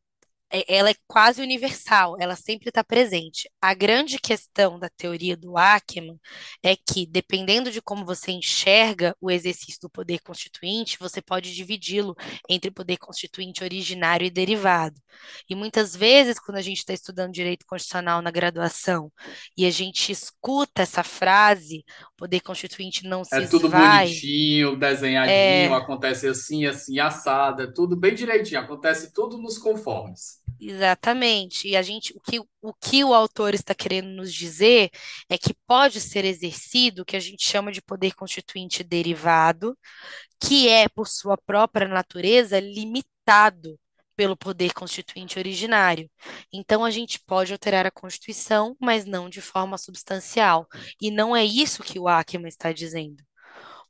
ela 0.51 0.91
é 0.91 0.95
quase 1.07 1.43
universal, 1.43 2.17
ela 2.19 2.35
sempre 2.35 2.69
está 2.71 2.83
presente. 2.83 3.51
A 3.61 3.75
grande 3.75 4.19
questão 4.19 4.79
da 4.79 4.89
teoria 4.89 5.37
do 5.37 5.59
Ackman 5.59 6.19
é 6.63 6.75
que, 6.75 7.07
dependendo 7.07 7.71
de 7.71 7.83
como 7.83 8.05
você 8.05 8.33
enxerga 8.33 9.15
o 9.21 9.31
exercício 9.31 9.81
do 9.83 9.91
poder 9.91 10.21
constituinte, 10.21 10.99
você 10.99 11.21
pode 11.21 11.55
dividi-lo 11.55 12.17
entre 12.49 12.71
poder 12.71 12.97
constituinte 12.97 13.63
originário 13.63 14.27
e 14.27 14.31
derivado. 14.31 15.01
E 15.49 15.55
muitas 15.55 15.95
vezes, 15.95 16.39
quando 16.39 16.57
a 16.57 16.63
gente 16.63 16.79
está 16.79 16.95
estudando 16.95 17.33
direito 17.33 17.67
constitucional 17.67 18.23
na 18.23 18.31
graduação 18.31 19.13
e 19.57 19.67
a 19.67 19.71
gente 19.71 20.11
escuta 20.11 20.83
essa 20.83 21.03
frase, 21.03 21.85
poder 22.17 22.41
constituinte 22.41 23.07
não 23.07 23.23
É 23.33 23.43
se 23.43 23.51
tudo 23.51 23.67
esvai, 23.67 24.07
bonitinho, 24.07 24.77
desenhadinho, 24.77 25.35
é, 25.35 25.67
acontece 25.75 26.27
assim, 26.27 26.65
assim, 26.65 26.99
assada, 26.99 27.65
é 27.65 27.73
tudo 27.73 27.97
bem 27.97 28.15
direitinho, 28.15 28.61
acontece 28.61 29.13
tudo 29.13 29.37
nos 29.37 29.59
conformes. 29.59 30.38
Exatamente. 30.61 31.69
E 31.69 31.77
a 31.77 31.83
gente, 31.83 32.13
o 32.17 32.21
que, 32.21 32.41
o 32.41 32.75
que 32.75 33.05
o 33.05 33.15
autor 33.15 33.55
está 33.55 33.75
querendo 33.75 34.09
nos 34.09 34.35
dizer 34.35 34.91
é 35.29 35.39
que 35.39 35.55
pode 35.67 36.01
ser 36.01 36.25
exercido 36.25 37.03
o 37.03 37.05
que 37.05 37.17
a 37.17 37.21
gente 37.21 37.45
chama 37.49 37.71
de 37.71 37.81
poder 37.81 38.15
constituinte 38.15 38.83
derivado, 38.83 39.79
que 40.41 40.69
é, 40.69 40.89
por 40.89 41.07
sua 41.09 41.37
própria 41.37 41.87
natureza, 41.87 42.59
limitado 42.61 43.79
pelo 44.17 44.37
poder 44.37 44.73
constituinte 44.75 45.39
originário. 45.39 46.11
Então, 46.53 46.85
a 46.85 46.91
gente 46.91 47.21
pode 47.25 47.53
alterar 47.53 47.87
a 47.87 47.91
Constituição, 47.91 48.77
mas 48.81 49.05
não 49.05 49.29
de 49.29 49.41
forma 49.41 49.79
substancial. 49.79 50.67
E 51.01 51.09
não 51.11 51.37
é 51.37 51.45
isso 51.45 51.85
que 51.85 52.01
o 52.01 52.09
Ackman 52.09 52.49
está 52.49 52.73
dizendo. 52.73 53.28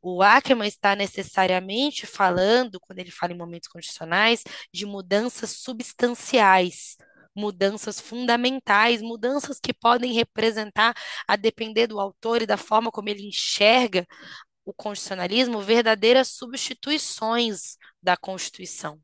O 0.01 0.23
Ackerman 0.23 0.69
está 0.69 0.95
necessariamente 0.95 2.07
falando, 2.07 2.79
quando 2.81 3.01
ele 3.01 3.11
fala 3.11 3.33
em 3.33 3.37
momentos 3.37 3.69
condicionais, 3.69 4.45
de 4.73 4.87
mudanças 4.87 5.51
substanciais, 5.51 6.97
mudanças 7.35 8.01
fundamentais, 8.01 9.03
mudanças 9.03 9.61
que 9.61 9.73
podem 9.73 10.13
representar, 10.13 10.95
a 11.27 11.37
depender 11.37 11.87
do 11.87 12.01
autor 12.01 12.43
e 12.43 12.47
da 12.47 12.57
forma 12.57 12.91
como 12.91 13.09
ele 13.09 13.27
enxerga 13.27 14.07
o 14.65 14.73
constitucionalismo, 14.73 15.61
verdadeiras 15.61 16.29
substituições 16.29 17.77
da 18.03 18.17
Constituição. 18.17 19.01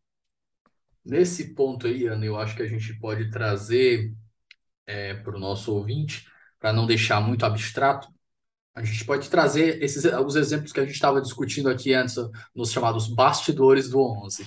Nesse 1.05 1.55
ponto 1.55 1.87
aí, 1.87 2.07
Ana, 2.07 2.25
eu 2.25 2.39
acho 2.39 2.55
que 2.57 2.63
a 2.63 2.69
gente 2.69 2.99
pode 2.99 3.31
trazer 3.31 4.13
para 5.23 5.37
o 5.37 5.41
nosso 5.41 5.75
ouvinte, 5.75 6.27
para 6.59 6.73
não 6.73 6.87
deixar 6.87 7.21
muito 7.21 7.45
abstrato, 7.47 8.09
a 8.75 8.83
gente 8.83 9.05
pode 9.05 9.31
trazer 9.31 9.83
esses 9.83 10.05
os 10.05 10.35
exemplos 10.35 10.73
que 10.73 10.81
a 10.81 10.85
gente 10.85 10.95
estava 10.95 11.21
discutindo 11.21 11.69
aqui 11.69 11.95
antes, 11.95 12.17
nos 12.55 12.73
chamados 12.73 13.07
bastidores 13.07 13.89
do 13.89 14.01
11. 14.01 14.45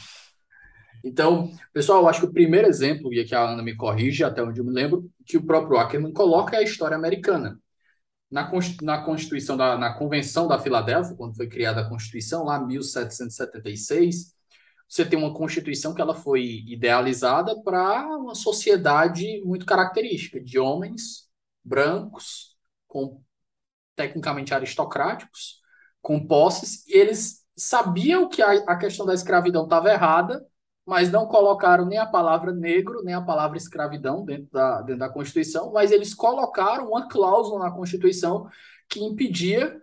Então, 1.03 1.51
pessoal, 1.71 2.01
eu 2.01 2.09
acho 2.09 2.21
que 2.21 2.25
o 2.25 2.33
primeiro 2.33 2.67
exemplo, 2.67 3.13
e 3.13 3.19
aqui 3.19 3.33
a 3.33 3.41
Ana 3.41 3.63
me 3.63 3.75
corrige, 3.75 4.23
até 4.23 4.43
onde 4.43 4.59
eu 4.59 4.65
me 4.65 4.73
lembro, 4.73 5.09
que 5.25 5.37
o 5.37 5.45
próprio 5.45 5.77
Ackerman 5.77 6.11
coloca 6.11 6.55
é 6.55 6.59
a 6.59 6.63
história 6.63 6.97
americana. 6.97 7.57
Na, 8.29 8.51
na 8.81 9.01
Constituição, 9.03 9.55
da, 9.55 9.77
na 9.77 9.93
Convenção 9.93 10.47
da 10.47 10.59
Filadélfia, 10.59 11.15
quando 11.15 11.35
foi 11.35 11.47
criada 11.47 11.81
a 11.81 11.89
Constituição, 11.89 12.43
lá 12.43 12.59
em 12.59 12.67
1776, 12.67 14.33
você 14.89 15.05
tem 15.05 15.17
uma 15.17 15.33
Constituição 15.33 15.93
que 15.93 16.01
ela 16.01 16.13
foi 16.13 16.63
idealizada 16.67 17.61
para 17.63 18.05
uma 18.17 18.35
sociedade 18.35 19.41
muito 19.45 19.65
característica, 19.65 20.41
de 20.41 20.59
homens 20.59 21.29
brancos, 21.63 22.57
com 22.87 23.21
tecnicamente 23.97 24.53
aristocráticos, 24.53 25.59
com 26.01 26.25
posses, 26.25 26.87
e 26.87 26.95
eles 26.95 27.43
sabiam 27.57 28.29
que 28.29 28.41
a, 28.41 28.51
a 28.67 28.77
questão 28.77 29.05
da 29.05 29.13
escravidão 29.13 29.63
estava 29.63 29.91
errada, 29.91 30.45
mas 30.85 31.11
não 31.11 31.25
colocaram 31.25 31.85
nem 31.85 31.97
a 31.97 32.05
palavra 32.05 32.53
negro, 32.53 33.03
nem 33.03 33.13
a 33.13 33.21
palavra 33.21 33.57
escravidão 33.57 34.23
dentro 34.23 34.47
da, 34.51 34.81
dentro 34.83 34.99
da 34.99 35.09
Constituição, 35.09 35.73
mas 35.73 35.91
eles 35.91 36.13
colocaram 36.13 36.89
uma 36.89 37.09
cláusula 37.09 37.65
na 37.65 37.71
Constituição 37.71 38.47
que 38.87 39.03
impedia 39.03 39.81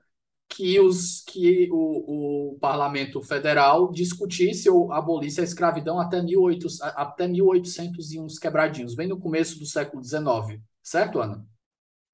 que, 0.49 0.78
os, 0.78 1.23
que 1.23 1.68
o, 1.73 2.52
o 2.52 2.59
parlamento 2.59 3.21
federal 3.21 3.90
discutisse 3.90 4.71
ou 4.71 4.92
abolisse 4.92 5.40
a 5.40 5.44
escravidão 5.44 5.99
até, 5.99 6.23
1800, 6.23 6.80
até 6.80 7.26
1800 7.26 8.12
e 8.12 8.21
uns 8.21 8.38
quebradinhos, 8.38 8.94
bem 8.94 9.09
no 9.09 9.18
começo 9.18 9.59
do 9.59 9.66
século 9.66 10.02
XIX. 10.02 10.62
Certo, 10.83 11.21
Ana? 11.21 11.44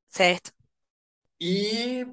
Certo. 0.09 0.60
E 1.41 2.07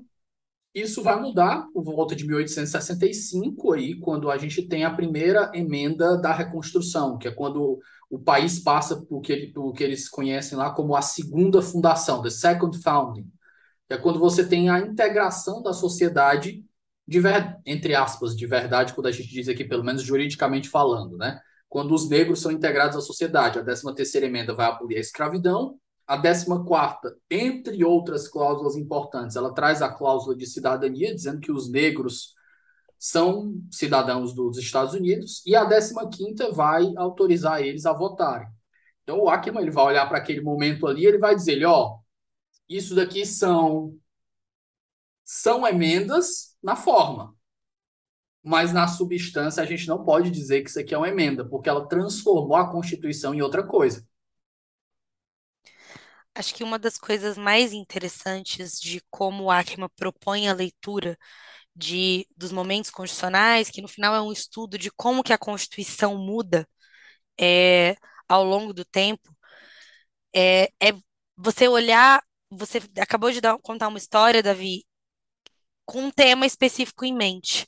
isso 0.74 1.02
vai 1.02 1.20
mudar 1.20 1.68
por 1.74 1.84
volta 1.84 2.16
de 2.16 2.26
1865, 2.26 3.74
aí, 3.74 4.00
quando 4.00 4.30
a 4.30 4.38
gente 4.38 4.62
tem 4.68 4.86
a 4.86 4.94
primeira 4.94 5.52
emenda 5.54 6.18
da 6.18 6.32
reconstrução, 6.32 7.18
que 7.18 7.28
é 7.28 7.32
quando 7.32 7.80
o 8.10 8.20
país 8.20 8.60
passa 8.60 8.96
por 9.02 9.22
que, 9.22 9.48
por 9.48 9.74
que 9.74 9.84
eles 9.84 10.08
conhecem 10.08 10.58
lá 10.58 10.72
como 10.72 10.96
a 10.96 11.02
segunda 11.02 11.62
fundação, 11.62 12.22
the 12.22 12.30
second 12.30 12.78
founding, 12.82 13.28
que 13.88 13.94
é 13.96 13.98
quando 13.98 14.20
você 14.20 14.48
tem 14.48 14.70
a 14.70 14.80
integração 14.80 15.62
da 15.64 15.74
sociedade, 15.74 16.64
de 17.08 17.20
ver, 17.20 17.58
entre 17.66 17.96
aspas, 17.96 18.36
de 18.36 18.46
verdade, 18.46 18.94
quando 18.94 19.08
a 19.08 19.12
gente 19.12 19.30
diz 19.30 19.48
aqui, 19.48 19.64
pelo 19.64 19.84
menos 19.84 20.04
juridicamente 20.04 20.70
falando, 20.70 21.18
né? 21.18 21.40
Quando 21.70 21.94
os 21.94 22.10
negros 22.10 22.42
são 22.42 22.52
integrados 22.52 22.98
à 22.98 23.02
sociedade. 23.02 23.60
A 23.60 23.64
13 23.64 23.96
terceira 23.96 24.28
emenda 24.28 24.54
vai 24.54 24.68
abolir 24.68 24.98
a 24.98 25.02
escravidão, 25.02 25.80
a 26.08 26.18
14ª, 26.18 27.14
entre 27.30 27.84
outras 27.84 28.28
cláusulas 28.28 28.78
importantes, 28.78 29.36
ela 29.36 29.54
traz 29.54 29.82
a 29.82 29.90
cláusula 29.90 30.36
de 30.36 30.46
cidadania, 30.46 31.14
dizendo 31.14 31.42
que 31.42 31.52
os 31.52 31.70
negros 31.70 32.34
são 32.98 33.62
cidadãos 33.70 34.34
dos 34.34 34.58
Estados 34.58 34.94
Unidos, 34.94 35.46
e 35.46 35.56
a 35.56 35.66
15ª 35.66 36.52
vai 36.54 36.94
autorizar 36.96 37.62
eles 37.62 37.86
a 37.86 37.94
votarem. 37.94 38.48
Então 39.04 39.20
o 39.20 39.30
Ackerman 39.30 39.62
ele 39.62 39.72
vai 39.72 39.86
olhar 39.86 40.08
para 40.08 40.18
aquele 40.18 40.42
momento 40.42 40.88
ali, 40.88 41.06
ele 41.06 41.18
vai 41.18 41.36
dizer, 41.36 41.64
ó, 41.66 42.00
isso 42.70 42.96
daqui 42.96 43.26
são 43.26 43.96
são 45.30 45.68
emendas 45.68 46.56
na 46.64 46.76
forma, 46.78 47.36
mas 48.42 48.72
na 48.72 48.88
substância 48.88 49.62
a 49.62 49.66
gente 49.66 49.86
não 49.88 50.06
pode 50.06 50.32
dizer 50.32 50.62
que 50.64 50.70
isso 50.70 50.80
aqui 50.80 50.94
é 50.94 50.98
uma 50.98 51.10
emenda, 51.10 51.44
porque 51.44 51.68
ela 51.68 51.86
transformou 51.86 52.56
a 52.56 52.72
Constituição 52.72 53.34
em 53.34 53.42
outra 53.42 53.62
coisa. 53.62 54.08
Acho 56.38 56.54
que 56.54 56.64
uma 56.64 56.78
das 56.78 56.98
coisas 56.98 57.38
mais 57.38 57.74
interessantes 57.74 58.80
de 58.80 59.02
como 59.10 59.46
o 59.46 59.52
Ackerman 59.52 59.90
propõe 59.96 60.48
a 60.48 60.54
leitura 60.54 61.18
de, 61.76 62.28
dos 62.38 62.52
momentos 62.52 62.92
constitucionais, 62.92 63.70
que 63.72 63.82
no 63.82 63.88
final 63.90 64.16
é 64.16 64.22
um 64.22 64.32
estudo 64.34 64.78
de 64.78 64.92
como 64.92 65.24
que 65.24 65.34
a 65.34 65.38
Constituição 65.38 66.18
muda 66.18 66.68
é, 67.40 67.96
ao 68.30 68.44
longo 68.46 68.74
do 68.74 68.86
tempo, 68.86 69.36
é, 70.36 70.66
é 70.82 70.94
você 71.36 71.68
olhar, 71.68 72.22
você 72.50 72.80
acabou 73.00 73.32
de 73.32 73.42
dar, 73.42 73.58
contar 73.60 73.88
uma 73.88 73.98
história, 73.98 74.44
Davi, 74.44 74.86
com 75.86 76.04
um 76.04 76.12
tema 76.12 76.46
específico 76.46 77.06
em 77.06 77.14
mente. 77.16 77.68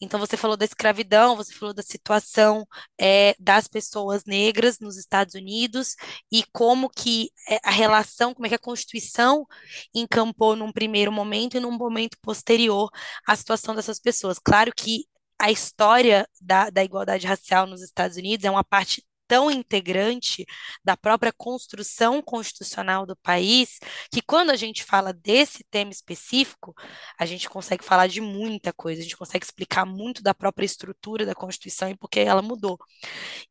Então, 0.00 0.20
você 0.20 0.36
falou 0.36 0.56
da 0.56 0.64
escravidão, 0.64 1.36
você 1.36 1.52
falou 1.54 1.74
da 1.74 1.82
situação 1.82 2.66
é, 3.00 3.34
das 3.38 3.66
pessoas 3.66 4.24
negras 4.26 4.78
nos 4.78 4.96
Estados 4.96 5.34
Unidos 5.34 5.96
e 6.30 6.44
como 6.52 6.90
que 6.90 7.30
é, 7.48 7.58
a 7.64 7.70
relação, 7.70 8.34
como 8.34 8.46
é 8.46 8.48
que 8.50 8.54
a 8.54 8.58
Constituição 8.58 9.46
encampou 9.94 10.54
num 10.56 10.72
primeiro 10.72 11.10
momento 11.10 11.56
e 11.56 11.60
num 11.60 11.72
momento 11.72 12.18
posterior 12.20 12.90
a 13.26 13.34
situação 13.36 13.74
dessas 13.74 13.98
pessoas. 13.98 14.38
Claro 14.38 14.72
que 14.76 15.06
a 15.38 15.50
história 15.50 16.28
da, 16.40 16.70
da 16.70 16.84
igualdade 16.84 17.26
racial 17.26 17.66
nos 17.66 17.82
Estados 17.82 18.16
Unidos 18.16 18.44
é 18.44 18.50
uma 18.50 18.64
parte 18.64 19.04
tão 19.26 19.50
integrante 19.50 20.44
da 20.84 20.96
própria 20.96 21.32
construção 21.32 22.22
constitucional 22.22 23.06
do 23.06 23.16
país, 23.16 23.78
que 24.10 24.22
quando 24.22 24.50
a 24.50 24.56
gente 24.56 24.84
fala 24.84 25.12
desse 25.12 25.64
tema 25.70 25.90
específico, 25.90 26.74
a 27.18 27.26
gente 27.26 27.48
consegue 27.48 27.84
falar 27.84 28.06
de 28.06 28.20
muita 28.20 28.72
coisa, 28.72 29.00
a 29.00 29.04
gente 29.04 29.16
consegue 29.16 29.44
explicar 29.44 29.84
muito 29.84 30.22
da 30.22 30.34
própria 30.34 30.66
estrutura 30.66 31.26
da 31.26 31.34
Constituição 31.34 31.90
e 31.90 31.96
por 31.96 32.08
que 32.08 32.20
ela 32.20 32.42
mudou. 32.42 32.78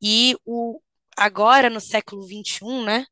E 0.02 0.36
o, 0.46 0.80
agora 1.18 1.70
no 1.70 1.80
século 1.80 2.24
XXI, 2.24 2.84
né, 2.86 3.06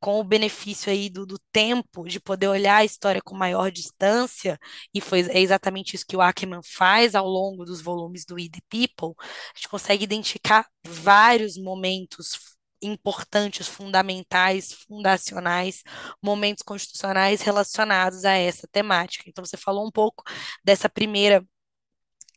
com 0.00 0.18
o 0.20 0.24
benefício 0.24 0.90
aí 0.90 1.10
do, 1.10 1.26
do, 1.26 1.38
tempo, 1.52 2.08
de 2.08 2.18
poder 2.20 2.48
olhar 2.48 2.76
a 2.76 2.84
história 2.84 3.20
com 3.22 3.36
maior 3.36 3.70
distância, 3.70 4.58
e 4.94 5.00
foi 5.00 5.20
é 5.30 5.40
exatamente 5.40 5.94
isso 5.94 6.06
que 6.06 6.16
o 6.16 6.22
Ackerman 6.22 6.62
faz 6.64 7.14
ao 7.14 7.28
longo 7.28 7.64
dos 7.64 7.80
volumes 7.82 8.24
do 8.24 8.34
We 8.36 8.48
the 8.48 8.60
People, 8.68 9.14
a 9.20 9.56
gente 9.56 9.68
consegue 9.68 10.04
identificar 10.04 10.66
vários 10.86 11.56
momentos 11.58 12.38
importantes, 12.82 13.68
fundamentais, 13.68 14.72
fundacionais, 14.72 15.82
momentos 16.22 16.62
constitucionais 16.62 17.42
relacionados 17.42 18.24
a 18.24 18.32
essa 18.32 18.66
temática. 18.68 19.24
Então, 19.28 19.44
você 19.44 19.56
falou 19.56 19.86
um 19.86 19.90
pouco 19.90 20.24
dessa 20.64 20.88
primeira 20.88 21.44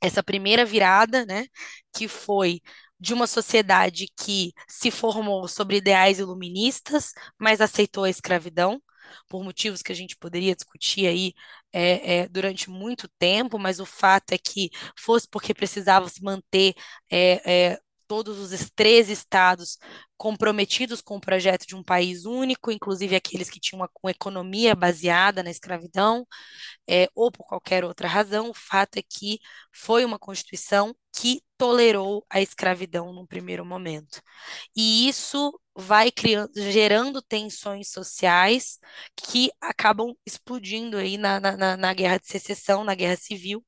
essa 0.02 0.22
primeira 0.22 0.66
virada, 0.66 1.26
né, 1.26 1.46
que 1.94 2.08
foi 2.10 2.62
de 3.04 3.14
uma 3.14 3.28
sociedade 3.28 4.08
que 4.18 4.54
se 4.68 4.90
formou 4.90 5.46
sobre 5.48 5.78
ideais 5.78 6.20
iluministas, 6.20 7.14
mas 7.38 7.60
aceitou 7.62 8.06
a 8.06 8.10
escravidão, 8.10 8.82
por 9.28 9.44
motivos 9.44 9.82
que 9.82 9.92
a 9.92 9.96
gente 9.96 10.16
poderia 10.18 10.56
discutir 10.56 11.06
aí 11.08 11.34
é, 11.74 12.22
é, 12.22 12.28
durante 12.30 12.70
muito 12.70 13.08
tempo, 13.20 13.60
mas 13.60 13.80
o 13.82 13.86
fato 13.86 14.32
é 14.32 14.38
que 14.38 14.70
fosse 14.98 15.28
porque 15.30 15.54
precisava 15.54 16.08
se 16.08 16.24
manter 16.24 16.74
é, 17.12 17.78
todos 18.14 18.38
os 18.38 18.70
13 18.76 19.12
estados 19.12 19.80
comprometidos 20.16 21.02
com 21.02 21.16
o 21.16 21.20
projeto 21.20 21.66
de 21.66 21.76
um 21.76 21.82
país 21.82 22.26
único, 22.26 22.72
inclusive 22.72 23.16
aqueles 23.16 23.50
que 23.50 23.60
tinham 23.60 23.82
uma, 23.82 23.90
uma 24.04 24.12
economia 24.12 24.76
baseada 24.76 25.42
na 25.42 25.50
escravidão, 25.50 26.24
é, 26.88 27.08
ou 27.16 27.32
por 27.32 27.44
qualquer 27.48 27.84
outra 27.84 28.08
razão, 28.08 28.52
o 28.52 28.54
fato 28.54 28.98
é 28.98 29.02
que 29.02 29.40
foi 29.72 30.06
uma 30.06 30.20
Constituição 30.20 30.96
que 31.12 31.42
tolerou 31.58 32.24
a 32.30 32.40
escravidão 32.40 33.12
num 33.12 33.26
primeiro 33.26 33.66
momento. 33.66 34.22
E 34.76 35.08
isso 35.08 35.60
vai 35.76 36.12
criando, 36.12 36.52
gerando 36.56 37.20
tensões 37.20 37.90
sociais 37.90 38.78
que 39.16 39.50
acabam 39.60 40.16
explodindo 40.24 40.98
aí 40.98 41.18
na, 41.18 41.40
na, 41.40 41.76
na 41.78 41.94
guerra 41.96 42.20
de 42.20 42.28
secessão, 42.28 42.84
na 42.84 42.94
guerra 42.94 43.16
civil, 43.18 43.66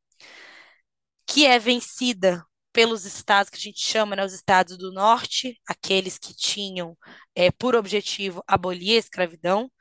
que 1.26 1.48
é 1.48 1.58
vencida 1.58 2.46
pelos 2.76 3.06
estados 3.06 3.50
que 3.50 3.56
a 3.56 3.62
gente 3.62 3.80
chama, 3.80 4.18
né, 4.18 4.26
os 4.26 4.34
estados 4.34 4.78
do 4.78 4.92
norte, 4.92 5.58
aqueles 5.66 6.18
que 6.18 6.36
tinham 6.36 6.98
é, 7.34 7.50
por 7.50 7.74
objetivo 7.74 8.44
abolir 8.46 8.98
a 8.98 9.00
escravidão, 9.00 9.72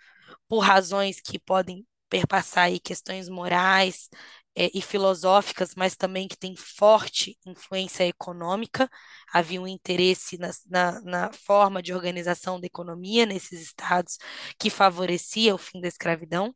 por 0.49 0.61
razões 0.61 1.21
que 1.21 1.37
podem 1.41 1.85
perpassar 2.09 2.67
aí 2.67 2.79
questões 2.79 3.29
morais 3.29 4.09
é, 4.57 4.71
e 4.73 4.81
filosóficas, 4.81 5.75
mas 5.77 5.97
também 5.97 6.29
que 6.29 6.37
têm 6.39 6.55
forte 6.57 7.37
influência 7.45 8.07
econômica. 8.07 8.89
Havia 9.33 9.61
um 9.61 9.67
interesse 9.67 10.39
na, 10.39 10.51
na, 10.67 11.01
na 11.03 11.33
forma 11.33 11.83
de 11.83 11.93
organização 11.93 12.61
da 12.61 12.67
economia 12.69 13.27
nesses 13.27 13.61
estados 13.61 14.19
que 14.57 14.71
favorecia 14.71 15.53
o 15.53 15.59
fim 15.59 15.81
da 15.81 15.89
escravidão. 15.89 16.55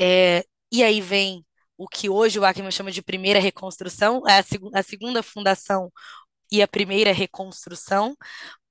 É, 0.00 0.44
e 0.70 0.82
aí 0.84 1.00
vem 1.00 1.44
o 1.76 1.88
que 1.88 2.08
hoje 2.08 2.38
o 2.38 2.44
Ackerman 2.44 2.70
chama 2.70 2.90
de 2.90 3.02
primeira 3.02 3.40
reconstrução, 3.40 4.22
a, 4.26 4.42
seg 4.42 4.62
a 4.74 4.82
segunda 4.82 5.22
fundação 5.22 5.92
e 6.50 6.62
a 6.62 6.68
primeira 6.68 7.12
reconstrução, 7.12 8.16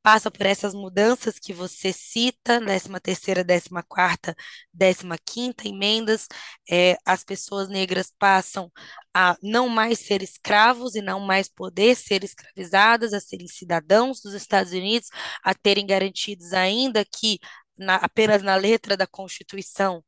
passa 0.06 0.30
por 0.30 0.46
essas 0.46 0.76
mudanças 0.76 1.40
que 1.40 1.52
você 1.52 1.92
cita, 1.92 2.60
13 2.60 2.90
terceira, 3.02 3.44
14 3.44 3.70
quarta, 3.88 4.36
15 4.72 5.04
quinta 5.26 5.68
emendas, 5.68 6.28
é, 6.70 6.96
as 7.04 7.24
pessoas 7.24 7.68
negras 7.70 8.14
passam 8.20 8.72
a 9.16 9.36
não 9.42 9.68
mais 9.68 9.98
ser 10.00 10.22
escravos 10.22 10.94
e 10.94 11.02
não 11.02 11.20
mais 11.20 11.50
poder 11.50 11.96
ser 11.96 12.24
escravizadas, 12.24 13.14
a 13.14 13.20
serem 13.20 13.48
cidadãos 13.48 14.22
dos 14.22 14.36
Estados 14.36 14.74
Unidos, 14.74 15.10
a 15.44 15.56
terem 15.56 15.88
garantidos 15.88 16.54
ainda 16.54 17.04
que 17.04 17.40
na, 17.76 17.96
apenas 17.96 18.44
na 18.44 18.56
letra 18.56 18.96
da 18.96 19.08
Constituição 19.08 20.04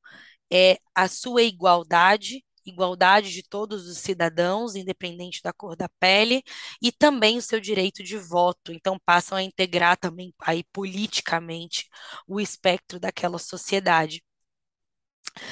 é 0.51 0.77
a 0.95 1.07
sua 1.07 1.41
igualdade, 1.43 2.43
igualdade 2.69 3.31
de 3.31 3.43
todos 3.43 3.87
os 3.87 3.97
cidadãos, 3.99 4.75
independente 4.75 5.41
da 5.41 5.53
cor 5.53 5.75
da 5.75 5.89
pele, 5.99 6.43
e 6.81 6.91
também 6.91 7.37
o 7.37 7.41
seu 7.41 7.59
direito 7.59 8.03
de 8.03 8.17
voto. 8.17 8.71
Então, 8.71 8.99
passam 8.99 9.37
a 9.37 9.43
integrar 9.43 9.97
também 9.97 10.33
aí 10.41 10.63
politicamente 10.73 11.87
o 12.27 12.39
espectro 12.39 12.99
daquela 12.99 13.39
sociedade. 13.39 14.23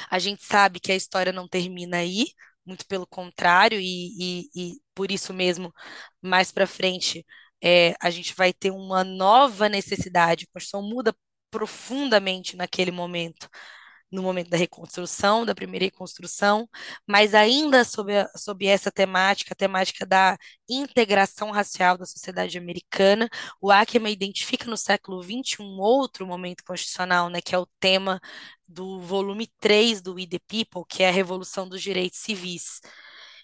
A 0.10 0.20
gente 0.20 0.44
sabe 0.46 0.80
que 0.80 0.92
a 0.92 0.96
história 0.96 1.32
não 1.32 1.48
termina 1.48 1.98
aí, 1.98 2.26
muito 2.66 2.86
pelo 2.88 3.06
contrário, 3.08 3.80
e, 3.80 4.46
e, 4.46 4.50
e 4.56 4.82
por 4.94 5.12
isso 5.12 5.34
mesmo, 5.34 5.72
mais 6.22 6.52
para 6.52 6.68
frente, 6.68 7.26
é, 7.62 7.96
a 8.02 8.10
gente 8.10 8.34
vai 8.36 8.54
ter 8.54 8.72
uma 8.72 9.04
nova 9.04 9.70
necessidade. 9.70 10.46
A 10.46 10.54
Constituição 10.54 10.82
muda 10.82 11.16
profundamente 11.52 12.56
naquele 12.58 12.92
momento 12.92 13.50
no 14.16 14.24
momento 14.24 14.50
da 14.50 14.58
reconstrução, 14.58 15.46
da 15.46 15.54
primeira 15.56 15.86
reconstrução, 15.86 16.68
mas 17.08 17.34
ainda 17.36 17.84
sob, 17.84 18.16
a, 18.18 18.30
sob 18.38 18.66
essa 18.66 18.92
temática, 18.92 19.54
a 19.54 19.56
temática 19.56 20.06
da 20.06 20.38
integração 20.70 21.52
racial 21.52 21.98
da 21.98 22.06
sociedade 22.06 22.58
americana, 22.58 23.30
o 23.62 23.72
Ackerman 23.72 24.14
identifica 24.14 24.66
no 24.70 24.78
século 24.78 25.22
XX 25.22 25.60
um 25.60 25.80
outro 25.80 26.26
momento 26.26 26.64
constitucional, 26.64 27.30
né, 27.30 27.42
que 27.42 27.54
é 27.54 27.58
o 27.60 27.68
tema 27.80 28.20
do 28.68 29.00
volume 29.02 29.48
3 29.60 30.02
do 30.02 30.16
We 30.16 30.28
the 30.28 30.40
People, 30.48 30.84
que 30.88 31.04
é 31.04 31.10
a 31.10 31.12
Revolução 31.12 31.68
dos 31.68 31.82
Direitos 31.82 32.20
Civis, 32.20 32.82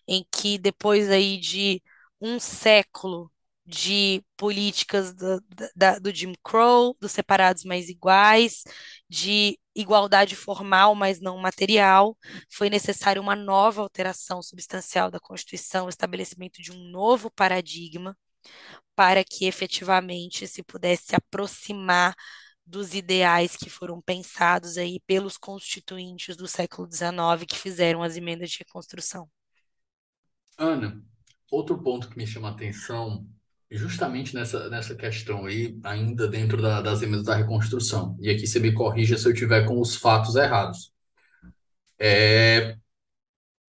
em 0.07 0.25
que 0.31 0.57
depois 0.57 1.09
aí 1.09 1.37
de 1.37 1.81
um 2.19 2.39
século 2.39 3.31
de 3.65 4.23
políticas 4.35 5.13
do, 5.13 5.41
da, 5.75 5.99
do 5.99 6.13
Jim 6.13 6.33
Crow, 6.43 6.95
dos 6.99 7.11
separados 7.11 7.63
mais 7.63 7.89
iguais, 7.89 8.63
de 9.09 9.59
igualdade 9.75 10.35
formal, 10.35 10.95
mas 10.95 11.21
não 11.21 11.37
material. 11.37 12.17
Foi 12.51 12.69
necessária 12.69 13.21
uma 13.21 13.35
nova 13.35 13.81
alteração 13.81 14.41
substancial 14.41 15.11
da 15.11 15.19
Constituição, 15.19 15.85
o 15.85 15.89
estabelecimento 15.89 16.61
de 16.61 16.71
um 16.71 16.89
novo 16.89 17.29
paradigma, 17.31 18.17
para 18.95 19.23
que 19.23 19.45
efetivamente 19.45 20.47
se 20.47 20.63
pudesse 20.63 21.15
aproximar 21.15 22.15
dos 22.65 22.93
ideais 22.93 23.55
que 23.55 23.69
foram 23.69 24.01
pensados 24.01 24.77
aí 24.77 24.99
pelos 25.05 25.37
constituintes 25.37 26.35
do 26.35 26.47
século 26.47 26.89
XIX 26.89 27.45
que 27.47 27.57
fizeram 27.57 28.01
as 28.01 28.15
emendas 28.15 28.49
de 28.51 28.59
reconstrução. 28.59 29.29
Ana, 30.57 31.03
outro 31.49 31.81
ponto 31.81 32.09
que 32.09 32.17
me 32.17 32.25
chama 32.25 32.49
a 32.49 32.51
atenção 32.51 33.27
justamente 33.71 34.35
nessa, 34.35 34.69
nessa 34.69 34.95
questão 34.95 35.45
aí, 35.45 35.79
ainda 35.83 36.27
dentro 36.27 36.61
da, 36.61 36.81
das 36.81 37.01
emendas 37.01 37.25
da 37.25 37.35
reconstrução. 37.35 38.17
E 38.19 38.29
aqui 38.29 38.45
você 38.45 38.59
me 38.59 38.73
corrija 38.73 39.17
se 39.17 39.27
eu 39.27 39.33
tiver 39.33 39.65
com 39.65 39.79
os 39.79 39.95
fatos 39.95 40.35
errados. 40.35 40.91
É, 41.97 42.77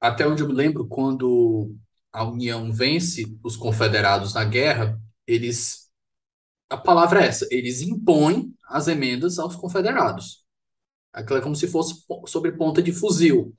até 0.00 0.26
onde 0.26 0.42
eu 0.42 0.48
me 0.48 0.54
lembro, 0.54 0.88
quando 0.88 1.76
a 2.12 2.24
União 2.24 2.72
vence 2.72 3.24
os 3.42 3.56
confederados 3.56 4.34
na 4.34 4.44
guerra, 4.44 5.00
eles. 5.26 5.90
A 6.68 6.76
palavra 6.76 7.22
é 7.22 7.28
essa, 7.28 7.46
eles 7.50 7.82
impõem 7.82 8.54
as 8.68 8.88
emendas 8.88 9.38
aos 9.38 9.54
confederados. 9.54 10.44
Aquilo 11.12 11.38
é 11.38 11.42
como 11.42 11.54
se 11.54 11.68
fosse 11.68 12.02
sobre 12.26 12.52
ponta 12.52 12.82
de 12.82 12.92
fuzil. 12.92 13.54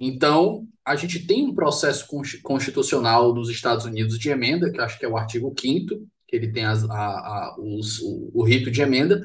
Então, 0.00 0.66
a 0.84 0.96
gente 0.96 1.26
tem 1.26 1.44
um 1.44 1.54
processo 1.54 2.06
constitucional 2.42 3.32
dos 3.32 3.48
Estados 3.48 3.84
Unidos 3.84 4.18
de 4.18 4.28
emenda, 4.28 4.70
que 4.70 4.80
acho 4.80 4.98
que 4.98 5.04
é 5.04 5.08
o 5.08 5.16
artigo 5.16 5.54
5 5.58 6.06
que 6.26 6.36
ele 6.36 6.52
tem 6.52 6.64
as, 6.64 6.84
a, 6.84 6.96
a, 6.96 7.56
os, 7.58 8.00
o, 8.00 8.30
o 8.34 8.42
rito 8.42 8.70
de 8.70 8.82
emenda, 8.82 9.22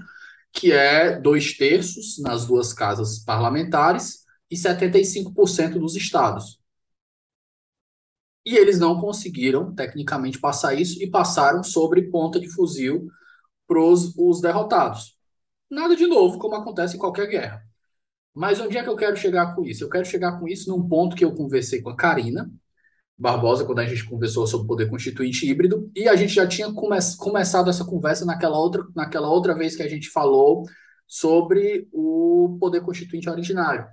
que 0.51 0.71
é 0.71 1.19
dois 1.19 1.57
terços 1.57 2.19
nas 2.19 2.45
duas 2.45 2.73
casas 2.73 3.19
parlamentares 3.19 4.25
e 4.49 4.55
75% 4.55 5.79
dos 5.79 5.95
estados. 5.95 6.59
E 8.45 8.55
eles 8.55 8.79
não 8.79 8.99
conseguiram, 8.99 9.73
tecnicamente, 9.73 10.39
passar 10.39 10.73
isso 10.73 11.01
e 11.01 11.09
passaram 11.09 11.63
sobre 11.63 12.09
ponta 12.09 12.39
de 12.39 12.49
fuzil 12.49 13.07
para 13.67 13.79
os 13.79 14.41
derrotados. 14.41 15.15
Nada 15.69 15.95
de 15.95 16.07
novo, 16.07 16.39
como 16.39 16.55
acontece 16.55 16.95
em 16.95 16.99
qualquer 16.99 17.27
guerra. 17.27 17.68
Mas 18.39 18.57
onde 18.61 18.77
é 18.77 18.81
que 18.81 18.87
eu 18.87 18.95
quero 18.95 19.17
chegar 19.17 19.53
com 19.53 19.65
isso? 19.65 19.83
Eu 19.83 19.89
quero 19.89 20.05
chegar 20.05 20.39
com 20.39 20.47
isso 20.47 20.69
num 20.69 20.87
ponto 20.87 21.13
que 21.13 21.25
eu 21.25 21.35
conversei 21.35 21.81
com 21.81 21.89
a 21.89 21.95
Karina 21.97 22.49
Barbosa, 23.17 23.65
quando 23.65 23.79
a 23.79 23.85
gente 23.85 24.05
conversou 24.05 24.47
sobre 24.47 24.63
o 24.63 24.67
poder 24.67 24.89
constituinte 24.89 25.45
híbrido, 25.45 25.91
e 25.93 26.07
a 26.07 26.15
gente 26.15 26.33
já 26.33 26.47
tinha 26.47 26.71
come 26.71 26.97
começado 27.17 27.69
essa 27.69 27.83
conversa 27.83 28.23
naquela 28.23 28.57
outra, 28.57 28.81
naquela 28.95 29.29
outra 29.29 29.53
vez 29.53 29.75
que 29.75 29.83
a 29.83 29.89
gente 29.89 30.09
falou 30.09 30.63
sobre 31.05 31.85
o 31.91 32.55
poder 32.61 32.79
constituinte 32.79 33.29
originário, 33.29 33.85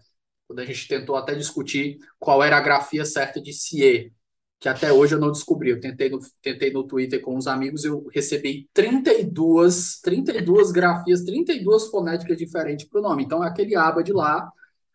quando 0.46 0.60
a 0.60 0.64
gente 0.64 0.86
tentou 0.86 1.16
até 1.16 1.34
discutir 1.34 1.98
qual 2.16 2.40
era 2.40 2.56
a 2.56 2.60
grafia 2.60 3.04
certa 3.04 3.42
de 3.42 3.52
CIE, 3.52 4.12
que 4.58 4.68
até 4.68 4.92
hoje 4.92 5.14
eu 5.14 5.20
não 5.20 5.30
descobri. 5.30 5.70
Eu 5.70 5.80
tentei 5.80 6.08
no, 6.08 6.18
tentei 6.40 6.72
no 6.72 6.84
Twitter 6.84 7.20
com 7.20 7.36
uns 7.36 7.46
amigos, 7.46 7.84
eu 7.84 8.06
recebi 8.12 8.68
32, 8.72 10.00
32 10.00 10.72
grafias, 10.72 11.22
32 11.22 11.86
fonéticas 11.88 12.36
diferentes 12.36 12.86
para 12.88 13.00
o 13.00 13.02
nome. 13.02 13.24
Então, 13.24 13.44
é 13.44 13.48
aquele 13.48 13.76
aba 13.76 14.02
de 14.02 14.12
lá, 14.12 14.50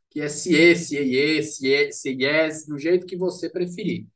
que 0.09 0.21
é 0.21 0.27
CIE, 0.27 0.75
CIE, 0.75 1.43
CIE, 1.43 1.91
CIES, 1.91 2.65
do 2.67 2.77
jeito 2.77 3.05
que 3.05 3.15
você 3.15 3.49
preferir. 3.49 4.07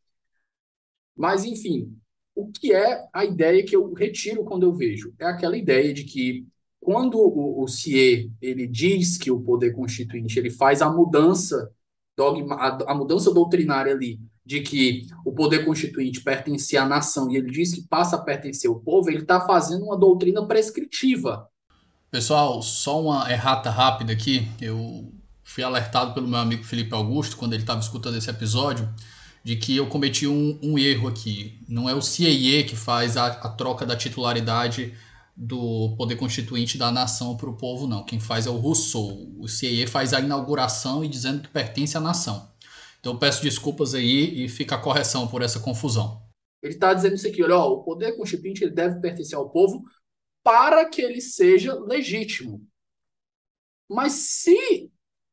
Mas, 1.16 1.46
enfim, 1.46 1.96
o 2.34 2.52
que 2.52 2.74
é 2.74 3.08
a 3.14 3.24
ideia 3.24 3.64
que 3.64 3.76
eu 3.76 3.94
retiro 3.94 4.44
quando 4.44 4.64
eu 4.64 4.74
vejo? 4.74 5.14
É 5.20 5.26
aquela 5.26 5.56
ideia 5.56 5.94
de 5.94 6.04
que 6.04 6.46
quando 6.82 7.18
o, 7.18 7.64
o 7.64 7.68
CIE 7.68 8.32
ele 8.42 8.68
diz 8.68 9.18
que 9.18 9.32
o 9.32 9.42
poder 9.42 9.72
constituinte 9.72 10.38
ele 10.38 10.50
faz 10.50 10.82
a 10.82 10.90
mudança 10.90 11.72
dogma, 12.16 12.56
a, 12.56 12.92
a 12.92 12.96
mudança 12.96 13.34
doutrinária 13.34 13.94
ali 13.94 14.20
de 14.46 14.62
que 14.62 15.08
o 15.26 15.32
poder 15.32 15.66
constituinte 15.66 16.22
pertencia 16.22 16.84
à 16.84 16.86
nação 16.86 17.32
e 17.32 17.38
ele 17.38 17.50
diz 17.50 17.74
que 17.74 17.82
passa 17.82 18.16
a 18.16 18.22
pertencer 18.22 18.70
ao 18.70 18.80
povo, 18.80 19.10
ele 19.10 19.22
está 19.22 19.42
fazendo 19.42 19.86
uma 19.86 19.98
doutrina 19.98 20.46
prescritiva. 20.46 21.50
Pessoal, 22.12 22.62
só 22.62 23.02
uma 23.02 23.32
errata 23.32 23.70
rápida 23.70 24.14
aqui. 24.14 24.48
Eu 24.62 25.12
fui 25.44 25.64
alertado 25.64 26.14
pelo 26.14 26.28
meu 26.28 26.40
amigo 26.40 26.64
Felipe 26.64 26.94
Augusto, 26.94 27.38
quando 27.38 27.54
ele 27.54 27.64
estava 27.64 27.80
escutando 27.80 28.18
esse 28.18 28.30
episódio, 28.30 28.88
de 29.44 29.56
que 29.56 29.76
eu 29.76 29.88
cometi 29.88 30.28
um, 30.28 30.60
um, 30.62 30.78
erro 30.78 31.08
aqui. 31.08 31.60
Não 31.68 31.90
é 31.90 31.96
o 31.96 32.02
CIE 32.02 32.64
que 32.64 32.76
faz 32.76 33.18
a, 33.18 33.28
a 33.28 33.50
troca 33.50 33.86
da 33.86 33.96
titularidade 33.96 34.94
do 35.36 35.94
poder 35.98 36.16
constituinte 36.16 36.78
da 36.78 36.92
nação 36.92 37.36
para 37.36 37.50
o 37.50 37.58
povo, 37.58 37.86
não. 37.88 38.06
Quem 38.06 38.20
faz 38.20 38.48
é 38.48 38.50
o 38.50 38.58
Rousseau. 38.58 39.28
O 39.38 39.48
CIE 39.48 39.86
faz 39.86 40.14
a 40.14 40.20
inauguração 40.20 41.04
e 41.04 41.10
dizendo 41.10 41.42
que 41.42 41.50
pertence 41.50 41.98
à 41.98 42.00
nação. 42.00 42.48
Então 43.06 43.20
peço 43.20 43.44
desculpas 43.44 43.94
aí 43.94 44.44
e 44.44 44.50
fica 44.50 44.74
a 44.74 44.82
correção 44.82 45.28
por 45.28 45.44
essa 45.44 45.60
confusão. 45.60 46.24
Ele 46.60 46.74
está 46.74 46.92
dizendo 46.92 47.14
isso 47.14 47.28
aqui, 47.28 47.44
olha, 47.44 47.56
ó, 47.56 47.72
o 47.72 47.84
poder 47.84 48.18
constituinte 48.18 48.64
ele 48.64 48.74
deve 48.74 49.00
pertencer 49.00 49.38
ao 49.38 49.52
povo 49.52 49.84
para 50.44 50.90
que 50.90 51.04
ele 51.04 51.22
seja 51.22 51.76
legítimo. 51.76 52.68
Mas 53.88 54.14
se 54.14 54.90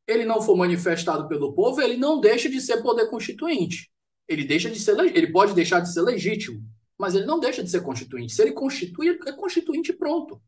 ele 0.07 0.27
não 0.27 0.43
for 0.43 0.55
manifestado 0.55 1.27
pelo 1.27 1.55
povo, 1.55 1.81
ele 1.81 1.97
não 1.97 2.21
deixa 2.21 2.47
de 2.51 2.61
ser 2.61 2.83
poder 2.83 3.09
constituinte. 3.09 3.91
Ele 4.29 4.45
deixa 4.45 4.71
de 4.71 4.79
ser, 4.79 4.99
ele 4.99 5.33
pode 5.33 5.55
deixar 5.55 5.81
de 5.81 5.91
ser 5.91 6.03
legítimo, 6.03 6.63
mas 6.99 7.15
ele 7.15 7.25
não 7.25 7.41
deixa 7.41 7.65
de 7.65 7.71
ser 7.71 7.81
constituinte. 7.81 8.35
Se 8.35 8.43
ele 8.43 8.53
constitui, 8.53 9.19
é 9.27 9.33
constituinte 9.33 9.95
pronto. 9.95 10.43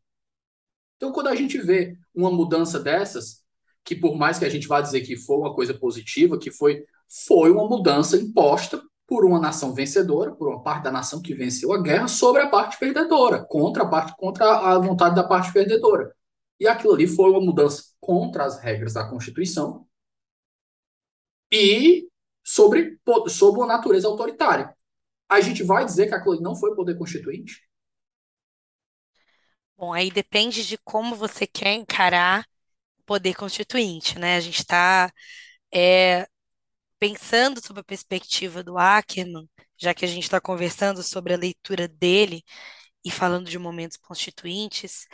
Então, 0.97 1.11
quando 1.11 1.29
a 1.29 1.35
gente 1.35 1.57
vê 1.57 1.97
uma 2.13 2.29
mudança 2.29 2.79
dessas, 2.79 3.43
que 3.83 3.95
por 3.95 4.15
mais 4.15 4.37
que 4.37 4.45
a 4.45 4.49
gente 4.49 4.67
vá 4.67 4.79
dizer 4.79 5.01
que 5.01 5.17
foi 5.17 5.37
uma 5.37 5.55
coisa 5.55 5.73
positiva, 5.73 6.37
que 6.37 6.51
foi, 6.51 6.85
foi 7.09 7.51
uma 7.51 7.67
mudança 7.67 8.17
imposta 8.17 8.81
por 9.07 9.23
uma 9.23 9.39
nação 9.39 9.73
vencedora, 9.73 10.35
por 10.35 10.47
uma 10.47 10.63
parte 10.63 10.83
da 10.83 10.91
nação 10.91 11.21
que 11.21 11.35
venceu 11.35 11.71
a 11.73 11.81
guerra, 11.81 12.07
sobre 12.07 12.41
a 12.41 12.49
parte 12.49 12.77
perdedora, 12.79 13.45
contra 13.45 13.83
a 13.83 13.87
parte, 13.87 14.15
contra 14.17 14.45
a 14.45 14.79
vontade 14.79 15.15
da 15.15 15.23
parte 15.23 15.53
perdedora. 15.53 16.13
E 16.59 16.67
aquilo 16.67 16.93
ali 16.93 17.07
foi 17.07 17.29
uma 17.29 17.41
mudança 17.41 17.83
contra 17.99 18.45
as 18.45 18.59
regras 18.59 18.93
da 18.93 19.07
Constituição 19.07 19.85
e 21.51 22.07
sobre, 22.43 22.99
sobre 23.27 23.61
uma 23.61 23.67
natureza 23.67 24.07
autoritária. 24.07 24.75
A 25.27 25.41
gente 25.41 25.63
vai 25.63 25.85
dizer 25.85 26.07
que 26.07 26.15
aquilo 26.15 26.33
ali 26.33 26.43
não 26.43 26.55
foi 26.55 26.75
poder 26.75 26.97
constituinte? 26.97 27.67
Bom, 29.77 29.91
aí 29.91 30.09
depende 30.09 30.65
de 30.65 30.77
como 30.77 31.15
você 31.15 31.45
quer 31.45 31.73
encarar 31.73 32.47
poder 33.05 33.35
constituinte, 33.35 34.17
né? 34.17 34.37
A 34.37 34.39
gente 34.39 34.59
está 34.59 35.11
é, 35.73 36.27
pensando 37.07 37.63
sobre 37.63 37.81
a 37.81 37.83
perspectiva 37.83 38.63
do 38.63 38.77
Ackerman, 38.77 39.47
já 39.77 39.93
que 39.93 40.05
a 40.05 40.07
gente 40.07 40.23
está 40.23 40.41
conversando 40.41 41.03
sobre 41.03 41.33
a 41.33 41.37
leitura 41.37 41.87
dele 41.87 42.43
e 43.03 43.11
falando 43.11 43.47
de 43.49 43.59
momentos 43.59 43.97
constituintes, 43.97 45.07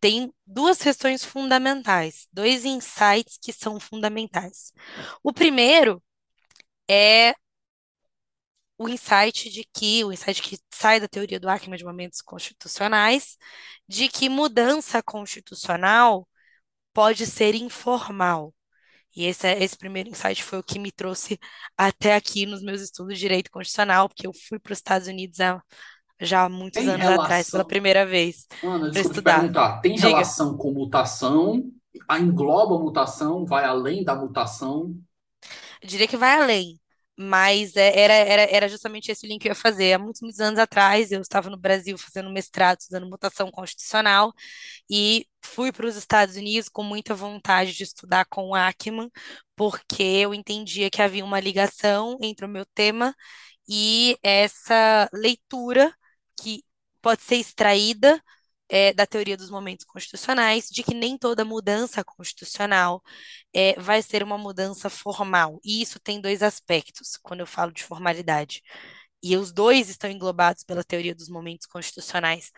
tem 0.00 0.32
duas 0.46 0.78
questões 0.78 1.24
fundamentais, 1.24 2.28
dois 2.32 2.64
insights 2.64 3.38
que 3.40 3.52
são 3.52 3.80
fundamentais. 3.80 4.72
O 5.22 5.32
primeiro 5.32 6.02
é 6.88 7.34
o 8.76 8.88
insight 8.88 9.50
de 9.50 9.64
que, 9.64 10.04
o 10.04 10.12
insight 10.12 10.42
que 10.42 10.58
sai 10.72 11.00
da 11.00 11.08
teoria 11.08 11.40
do 11.40 11.48
Ackermann 11.48 11.78
de 11.78 11.84
momentos 11.84 12.20
constitucionais, 12.20 13.36
de 13.88 14.08
que 14.08 14.28
mudança 14.28 15.02
constitucional 15.02 16.28
pode 16.92 17.26
ser 17.26 17.54
informal. 17.54 18.54
E 19.18 19.24
esse, 19.26 19.48
esse 19.54 19.76
primeiro 19.76 20.08
insight 20.10 20.44
foi 20.44 20.60
o 20.60 20.62
que 20.62 20.78
me 20.78 20.92
trouxe 20.92 21.38
até 21.76 22.14
aqui 22.14 22.46
nos 22.46 22.62
meus 22.62 22.80
estudos 22.80 23.14
de 23.14 23.20
direito 23.20 23.50
constitucional, 23.50 24.08
porque 24.08 24.26
eu 24.28 24.32
fui 24.32 24.60
para 24.60 24.72
os 24.72 24.78
Estados 24.78 25.08
Unidos 25.08 25.40
há 25.40 25.60
já 26.20 26.44
há 26.44 26.48
muitos 26.48 26.80
Tem 26.80 26.88
anos 26.88 27.00
relação- 27.02 27.24
atrás, 27.24 27.50
pela 27.50 27.64
primeira 27.64 28.04
vez, 28.06 28.46
Ana, 28.62 28.90
desculpa 28.90 28.92
te 28.92 29.00
estudar. 29.08 29.38
perguntar. 29.40 29.80
Tem 29.80 29.94
Diga. 29.94 30.08
relação 30.08 30.56
com 30.56 30.72
mutação? 30.72 31.64
A 32.08 32.18
engloba 32.18 32.76
a 32.76 32.78
mutação? 32.78 33.44
Vai 33.44 33.64
além 33.64 34.04
da 34.04 34.14
mutação? 34.14 34.94
Eu 35.82 35.88
diria 35.88 36.06
que 36.08 36.16
vai 36.16 36.34
além, 36.40 36.78
mas 37.18 37.76
é- 37.76 37.98
era, 38.00 38.14
era, 38.14 38.42
era 38.50 38.68
justamente 38.68 39.10
esse 39.10 39.26
link 39.26 39.42
que 39.42 39.48
eu 39.48 39.52
ia 39.52 39.54
fazer. 39.56 39.94
Há 39.94 39.98
muitos, 39.98 40.20
muitos 40.22 40.40
anos 40.40 40.58
atrás, 40.58 41.10
eu 41.12 41.20
estava 41.20 41.50
no 41.50 41.56
Brasil 41.58 41.98
fazendo 41.98 42.30
mestrado, 42.30 42.80
estudando 42.80 43.08
mutação 43.10 43.50
constitucional, 43.50 44.32
e 44.90 45.26
fui 45.42 45.72
para 45.72 45.86
os 45.86 45.96
Estados 45.96 46.36
Unidos 46.36 46.68
com 46.68 46.82
muita 46.82 47.14
vontade 47.14 47.72
de 47.74 47.82
estudar 47.84 48.24
com 48.26 48.48
o 48.50 48.54
Ackman, 48.54 49.10
porque 49.56 50.02
eu 50.02 50.34
entendia 50.34 50.90
que 50.90 51.02
havia 51.02 51.24
uma 51.24 51.40
ligação 51.40 52.18
entre 52.22 52.46
o 52.46 52.48
meu 52.48 52.64
tema 52.74 53.14
e 53.68 54.16
essa 54.22 55.08
leitura 55.12 55.92
que 56.40 56.62
pode 57.02 57.22
ser 57.22 57.36
extraída 57.36 58.22
é, 58.68 58.92
da 58.92 59.06
teoria 59.06 59.36
dos 59.36 59.50
momentos 59.50 59.84
constitucionais, 59.86 60.68
de 60.68 60.82
que 60.82 60.94
nem 60.94 61.16
toda 61.18 61.44
mudança 61.44 62.04
constitucional 62.04 63.02
é, 63.52 63.78
vai 63.80 64.02
ser 64.02 64.22
uma 64.22 64.38
mudança 64.38 64.90
formal. 64.90 65.58
E 65.64 65.82
isso 65.82 65.98
tem 66.00 66.20
dois 66.20 66.42
aspectos, 66.42 67.16
quando 67.22 67.40
eu 67.40 67.46
falo 67.46 67.72
de 67.72 67.82
formalidade. 67.84 68.62
E 69.22 69.36
os 69.36 69.52
dois 69.52 69.88
estão 69.88 70.10
englobados 70.10 70.62
pela 70.64 70.84
teoria 70.84 71.14
dos 71.14 71.28
momentos 71.28 71.66
constitucionais. 71.66 72.52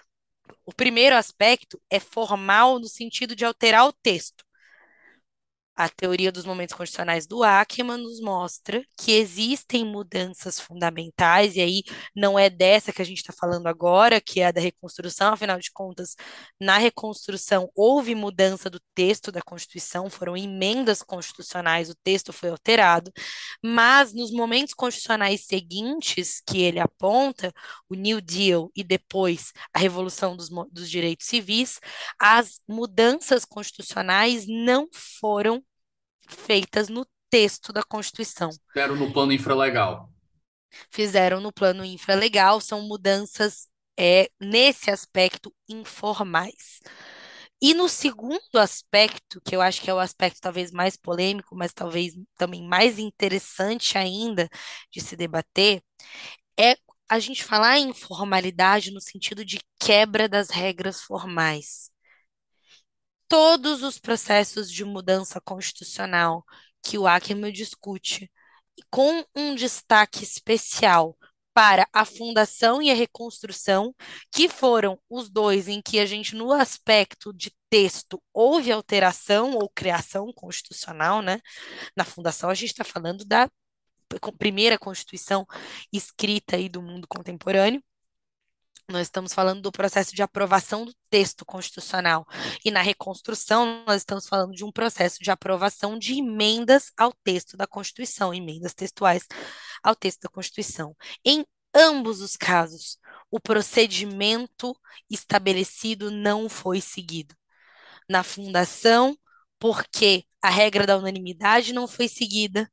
O 0.64 0.72
primeiro 0.72 1.16
aspecto 1.16 1.80
é 1.90 2.00
formal 2.00 2.78
no 2.78 2.88
sentido 2.88 3.34
de 3.36 3.44
alterar 3.44 3.86
o 3.86 3.92
texto. 3.92 4.44
A 5.80 5.88
teoria 5.88 6.30
dos 6.30 6.44
momentos 6.44 6.74
constitucionais 6.74 7.26
do 7.26 7.42
Ackman 7.42 7.96
nos 7.96 8.20
mostra 8.20 8.84
que 8.98 9.12
existem 9.12 9.82
mudanças 9.82 10.60
fundamentais, 10.60 11.56
e 11.56 11.62
aí 11.62 11.82
não 12.14 12.38
é 12.38 12.50
dessa 12.50 12.92
que 12.92 13.00
a 13.00 13.04
gente 13.04 13.20
está 13.20 13.32
falando 13.32 13.66
agora, 13.66 14.20
que 14.20 14.40
é 14.40 14.48
a 14.48 14.52
da 14.52 14.60
reconstrução, 14.60 15.32
afinal 15.32 15.58
de 15.58 15.72
contas, 15.72 16.16
na 16.60 16.76
reconstrução 16.76 17.70
houve 17.74 18.14
mudança 18.14 18.68
do 18.68 18.78
texto 18.94 19.32
da 19.32 19.40
Constituição, 19.40 20.10
foram 20.10 20.36
emendas 20.36 21.02
constitucionais, 21.02 21.88
o 21.88 21.94
texto 22.04 22.30
foi 22.30 22.50
alterado, 22.50 23.10
mas 23.64 24.12
nos 24.12 24.30
momentos 24.30 24.74
constitucionais 24.74 25.46
seguintes 25.46 26.42
que 26.46 26.60
ele 26.60 26.78
aponta, 26.78 27.54
o 27.88 27.94
New 27.94 28.20
Deal 28.20 28.70
e 28.76 28.84
depois 28.84 29.50
a 29.72 29.78
Revolução 29.78 30.36
dos, 30.36 30.50
dos 30.70 30.90
Direitos 30.90 31.26
Civis, 31.26 31.80
as 32.18 32.60
mudanças 32.68 33.46
constitucionais 33.46 34.44
não 34.46 34.86
foram 34.92 35.64
feitas 36.30 36.88
no 36.88 37.06
texto 37.28 37.72
da 37.72 37.82
Constituição. 37.82 38.50
Espero 38.50 38.96
no 38.96 39.12
plano 39.12 39.32
infralegal. 39.32 40.10
Fizeram 40.90 41.40
no 41.40 41.52
plano 41.52 41.84
infralegal, 41.84 42.60
são 42.60 42.82
mudanças 42.82 43.68
é, 43.98 44.30
nesse 44.40 44.90
aspecto 44.90 45.54
informais. 45.68 46.80
E 47.62 47.74
no 47.74 47.88
segundo 47.88 48.56
aspecto, 48.56 49.40
que 49.44 49.54
eu 49.54 49.60
acho 49.60 49.82
que 49.82 49.90
é 49.90 49.94
o 49.94 49.98
aspecto 49.98 50.40
talvez 50.40 50.70
mais 50.72 50.96
polêmico, 50.96 51.54
mas 51.54 51.72
talvez 51.72 52.14
também 52.36 52.66
mais 52.66 52.98
interessante 52.98 53.98
ainda 53.98 54.48
de 54.90 55.00
se 55.00 55.14
debater, 55.14 55.82
é 56.58 56.76
a 57.08 57.18
gente 57.18 57.44
falar 57.44 57.78
em 57.78 57.92
formalidade 57.92 58.90
no 58.90 59.00
sentido 59.00 59.44
de 59.44 59.60
quebra 59.78 60.28
das 60.28 60.48
regras 60.48 61.02
formais 61.02 61.90
todos 63.30 63.84
os 63.84 63.96
processos 63.96 64.68
de 64.68 64.84
mudança 64.84 65.40
constitucional 65.40 66.44
que 66.82 66.98
o 66.98 67.06
Ackerman 67.06 67.52
discute, 67.52 68.28
com 68.90 69.24
um 69.36 69.54
destaque 69.54 70.24
especial 70.24 71.16
para 71.54 71.86
a 71.92 72.04
fundação 72.04 72.82
e 72.82 72.90
a 72.90 72.94
reconstrução, 72.94 73.94
que 74.32 74.48
foram 74.48 74.98
os 75.08 75.30
dois 75.30 75.68
em 75.68 75.80
que 75.80 76.00
a 76.00 76.06
gente, 76.06 76.34
no 76.34 76.52
aspecto 76.52 77.32
de 77.32 77.52
texto, 77.68 78.20
houve 78.34 78.72
alteração 78.72 79.54
ou 79.54 79.70
criação 79.70 80.32
constitucional, 80.32 81.22
né? 81.22 81.38
Na 81.96 82.04
fundação, 82.04 82.50
a 82.50 82.54
gente 82.54 82.70
está 82.70 82.84
falando 82.84 83.24
da 83.24 83.48
primeira 84.38 84.76
Constituição 84.76 85.46
escrita 85.92 86.56
aí 86.56 86.68
do 86.68 86.82
mundo 86.82 87.06
contemporâneo. 87.08 87.80
Nós 88.90 89.06
estamos 89.06 89.32
falando 89.32 89.62
do 89.62 89.70
processo 89.72 90.14
de 90.14 90.22
aprovação 90.22 90.84
do 90.84 90.92
texto 91.08 91.44
constitucional. 91.44 92.26
E 92.64 92.70
na 92.70 92.82
reconstrução, 92.82 93.84
nós 93.86 94.02
estamos 94.02 94.28
falando 94.28 94.52
de 94.52 94.64
um 94.64 94.72
processo 94.72 95.22
de 95.22 95.30
aprovação 95.30 95.98
de 95.98 96.18
emendas 96.18 96.92
ao 96.96 97.12
texto 97.24 97.56
da 97.56 97.66
Constituição, 97.66 98.34
emendas 98.34 98.74
textuais 98.74 99.26
ao 99.82 99.94
texto 99.94 100.22
da 100.22 100.28
Constituição. 100.28 100.96
Em 101.24 101.46
ambos 101.74 102.20
os 102.20 102.36
casos, 102.36 102.98
o 103.30 103.38
procedimento 103.38 104.76
estabelecido 105.08 106.10
não 106.10 106.48
foi 106.48 106.80
seguido. 106.80 107.34
Na 108.08 108.24
fundação, 108.24 109.16
porque 109.58 110.24
a 110.42 110.50
regra 110.50 110.86
da 110.86 110.96
unanimidade 110.96 111.72
não 111.72 111.86
foi 111.86 112.08
seguida, 112.08 112.68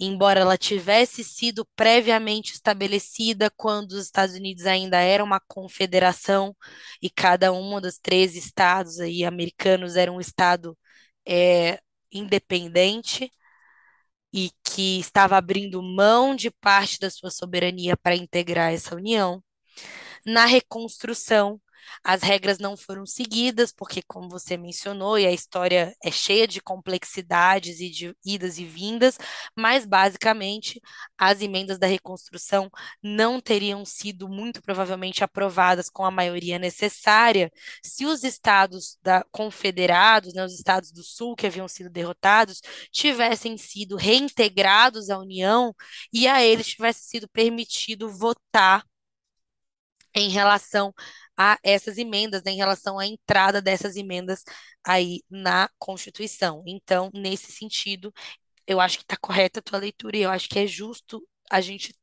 embora 0.00 0.40
ela 0.40 0.56
tivesse 0.58 1.22
sido 1.24 1.66
previamente 1.76 2.52
estabelecida 2.54 3.50
quando 3.56 3.92
os 3.92 4.06
Estados 4.06 4.34
Unidos 4.34 4.66
ainda 4.66 4.98
era 5.00 5.22
uma 5.22 5.40
confederação 5.40 6.56
e 7.02 7.10
cada 7.10 7.52
um 7.52 7.80
dos 7.80 7.98
três 7.98 8.34
estados 8.36 9.00
aí 9.00 9.24
americanos 9.24 9.96
era 9.96 10.10
um 10.12 10.20
estado 10.20 10.76
é, 11.26 11.80
independente 12.12 13.30
e 14.32 14.50
que 14.64 14.98
estava 15.00 15.36
abrindo 15.36 15.82
mão 15.82 16.34
de 16.34 16.50
parte 16.50 16.98
da 17.00 17.10
sua 17.10 17.30
soberania 17.30 17.96
para 17.96 18.14
integrar 18.16 18.72
essa 18.72 18.94
união. 18.94 19.42
Na 20.24 20.46
reconstrução, 20.46 21.60
as 22.04 22.22
regras 22.22 22.58
não 22.58 22.76
foram 22.76 23.04
seguidas, 23.06 23.72
porque, 23.72 24.02
como 24.02 24.28
você 24.28 24.56
mencionou, 24.56 25.18
e 25.18 25.26
a 25.26 25.32
história 25.32 25.94
é 26.02 26.10
cheia 26.10 26.46
de 26.46 26.60
complexidades 26.60 27.80
e 27.80 27.90
de 27.90 28.16
idas 28.24 28.58
e 28.58 28.64
vindas, 28.64 29.18
mas, 29.56 29.84
basicamente, 29.84 30.80
as 31.18 31.40
emendas 31.40 31.78
da 31.78 31.86
reconstrução 31.86 32.70
não 33.02 33.40
teriam 33.40 33.84
sido, 33.84 34.28
muito 34.28 34.62
provavelmente, 34.62 35.22
aprovadas 35.24 35.88
com 35.90 36.04
a 36.04 36.10
maioria 36.10 36.58
necessária. 36.58 37.50
Se 37.84 38.06
os 38.06 38.24
estados 38.24 38.98
da, 39.02 39.24
confederados, 39.30 40.34
né, 40.34 40.44
os 40.44 40.54
estados 40.54 40.90
do 40.92 41.02
Sul, 41.02 41.34
que 41.36 41.46
haviam 41.46 41.68
sido 41.68 41.90
derrotados, 41.90 42.60
tivessem 42.90 43.56
sido 43.58 43.96
reintegrados 43.96 45.10
à 45.10 45.18
União 45.18 45.74
e 46.12 46.26
a 46.28 46.42
eles 46.44 46.68
tivesse 46.68 47.04
sido 47.04 47.28
permitido 47.28 48.08
votar 48.08 48.84
em 50.14 50.28
relação 50.28 50.92
a 51.42 51.58
essas 51.62 51.96
emendas, 51.96 52.42
né, 52.42 52.52
em 52.52 52.58
relação 52.58 52.98
à 52.98 53.06
entrada 53.06 53.62
dessas 53.62 53.96
emendas 53.96 54.44
aí 54.84 55.22
na 55.30 55.70
Constituição. 55.78 56.62
Então, 56.66 57.10
nesse 57.14 57.50
sentido, 57.50 58.12
eu 58.66 58.78
acho 58.78 58.98
que 58.98 59.04
está 59.04 59.16
correta 59.16 59.60
a 59.60 59.62
tua 59.62 59.78
leitura 59.78 60.18
e 60.18 60.20
eu 60.20 60.30
acho 60.30 60.50
que 60.50 60.58
é 60.58 60.66
justo 60.66 61.26
a 61.50 61.62
gente 61.62 61.94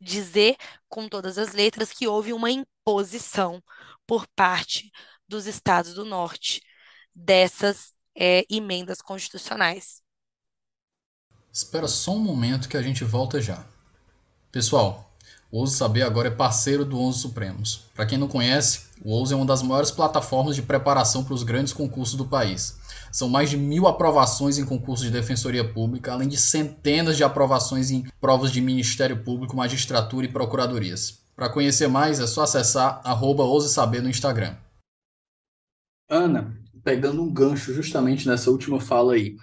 dizer 0.00 0.56
com 0.88 1.08
todas 1.08 1.36
as 1.36 1.52
letras 1.52 1.92
que 1.92 2.06
houve 2.06 2.32
uma 2.32 2.48
imposição 2.48 3.60
por 4.06 4.24
parte 4.36 4.92
dos 5.26 5.46
estados 5.46 5.94
do 5.94 6.04
norte 6.04 6.62
dessas 7.12 7.92
é, 8.14 8.44
emendas 8.48 9.02
constitucionais. 9.02 10.00
Espera 11.52 11.88
só 11.88 12.12
um 12.12 12.20
momento 12.20 12.68
que 12.68 12.76
a 12.76 12.82
gente 12.82 13.02
volta 13.02 13.40
já. 13.40 13.66
Pessoal, 14.52 15.05
o 15.50 15.60
Ouso 15.60 15.76
Saber 15.76 16.02
agora 16.02 16.28
é 16.28 16.30
parceiro 16.30 16.84
do 16.84 16.98
Onze 16.98 17.20
Supremos. 17.20 17.84
Para 17.94 18.06
quem 18.06 18.18
não 18.18 18.26
conhece, 18.26 18.86
o 19.04 19.10
Ouso 19.10 19.32
é 19.32 19.36
uma 19.36 19.46
das 19.46 19.62
maiores 19.62 19.90
plataformas 19.90 20.56
de 20.56 20.62
preparação 20.62 21.22
para 21.22 21.34
os 21.34 21.42
grandes 21.42 21.72
concursos 21.72 22.16
do 22.16 22.26
país. 22.26 22.78
São 23.12 23.28
mais 23.28 23.48
de 23.48 23.56
mil 23.56 23.86
aprovações 23.86 24.58
em 24.58 24.64
concursos 24.64 25.06
de 25.06 25.12
defensoria 25.12 25.66
pública, 25.66 26.12
além 26.12 26.28
de 26.28 26.36
centenas 26.36 27.16
de 27.16 27.24
aprovações 27.24 27.90
em 27.90 28.04
provas 28.20 28.50
de 28.50 28.60
Ministério 28.60 29.22
Público, 29.22 29.56
magistratura 29.56 30.26
e 30.26 30.32
procuradorias. 30.32 31.20
Para 31.34 31.48
conhecer 31.48 31.86
mais, 31.86 32.18
é 32.18 32.26
só 32.26 32.42
acessar 32.42 33.00
arroba 33.04 33.44
Saber 33.68 34.02
no 34.02 34.10
Instagram. 34.10 34.56
Ana, 36.08 36.56
pegando 36.82 37.22
um 37.22 37.32
gancho 37.32 37.74
justamente 37.74 38.28
nessa 38.28 38.50
última 38.50 38.80
fala 38.80 39.14
aí, 39.14 39.36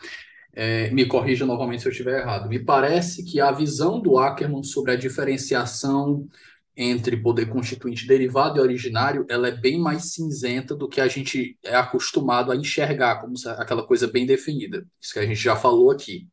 é, 0.53 0.89
me 0.91 1.05
corrija 1.05 1.45
novamente 1.45 1.81
se 1.81 1.87
eu 1.87 1.91
estiver 1.91 2.21
errado. 2.21 2.47
Me 2.47 2.59
parece 2.59 3.23
que 3.23 3.41
a 3.41 3.51
visão 3.51 3.99
do 3.99 4.17
Ackerman 4.17 4.63
sobre 4.63 4.91
a 4.91 4.95
diferenciação 4.95 6.27
entre 6.75 7.17
poder 7.17 7.47
constituinte 7.47 8.07
derivado 8.07 8.57
e 8.57 8.61
originário, 8.61 9.25
ela 9.29 9.47
é 9.47 9.51
bem 9.51 9.79
mais 9.79 10.13
cinzenta 10.13 10.75
do 10.75 10.87
que 10.87 10.99
a 10.99 11.07
gente 11.07 11.57
é 11.63 11.75
acostumado 11.75 12.51
a 12.51 12.55
enxergar 12.55 13.21
como 13.21 13.35
aquela 13.57 13.85
coisa 13.85 14.07
bem 14.07 14.25
definida. 14.25 14.85
Isso 14.99 15.13
que 15.13 15.19
a 15.19 15.25
gente 15.25 15.39
já 15.39 15.55
falou 15.55 15.91
aqui. 15.91 16.27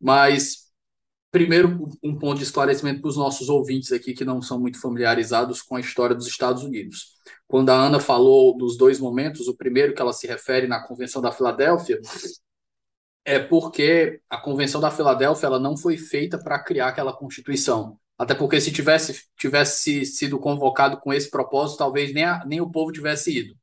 Mas 0.00 0.70
primeiro 1.32 1.88
um 2.02 2.18
ponto 2.18 2.38
de 2.38 2.44
esclarecimento 2.44 3.00
para 3.00 3.08
os 3.08 3.16
nossos 3.16 3.48
ouvintes 3.48 3.92
aqui 3.92 4.12
que 4.14 4.24
não 4.24 4.42
são 4.42 4.58
muito 4.58 4.80
familiarizados 4.80 5.62
com 5.62 5.76
a 5.76 5.80
história 5.80 6.14
dos 6.14 6.26
Estados 6.26 6.62
Unidos. 6.62 7.14
Quando 7.46 7.70
a 7.70 7.74
Ana 7.74 8.00
falou 8.00 8.56
dos 8.56 8.76
dois 8.76 9.00
momentos, 9.00 9.48
o 9.48 9.56
primeiro 9.56 9.94
que 9.94 10.02
ela 10.02 10.12
se 10.12 10.26
refere 10.26 10.66
na 10.66 10.80
Convenção 10.86 11.20
da 11.22 11.32
Filadélfia, 11.32 12.00
é 13.24 13.38
porque 13.38 14.20
a 14.28 14.38
Convenção 14.38 14.80
da 14.80 14.90
Filadélfia 14.90 15.46
ela 15.46 15.60
não 15.60 15.76
foi 15.76 15.96
feita 15.96 16.38
para 16.38 16.58
criar 16.62 16.88
aquela 16.88 17.12
Constituição. 17.12 17.98
Até 18.18 18.34
porque 18.34 18.60
se 18.60 18.72
tivesse, 18.72 19.24
tivesse 19.36 20.04
sido 20.04 20.38
convocado 20.38 20.98
com 21.00 21.12
esse 21.12 21.30
propósito, 21.30 21.78
talvez 21.78 22.12
nem, 22.12 22.24
a, 22.24 22.44
nem 22.44 22.60
o 22.60 22.70
povo 22.70 22.92
tivesse 22.92 23.38
ido. 23.38 23.56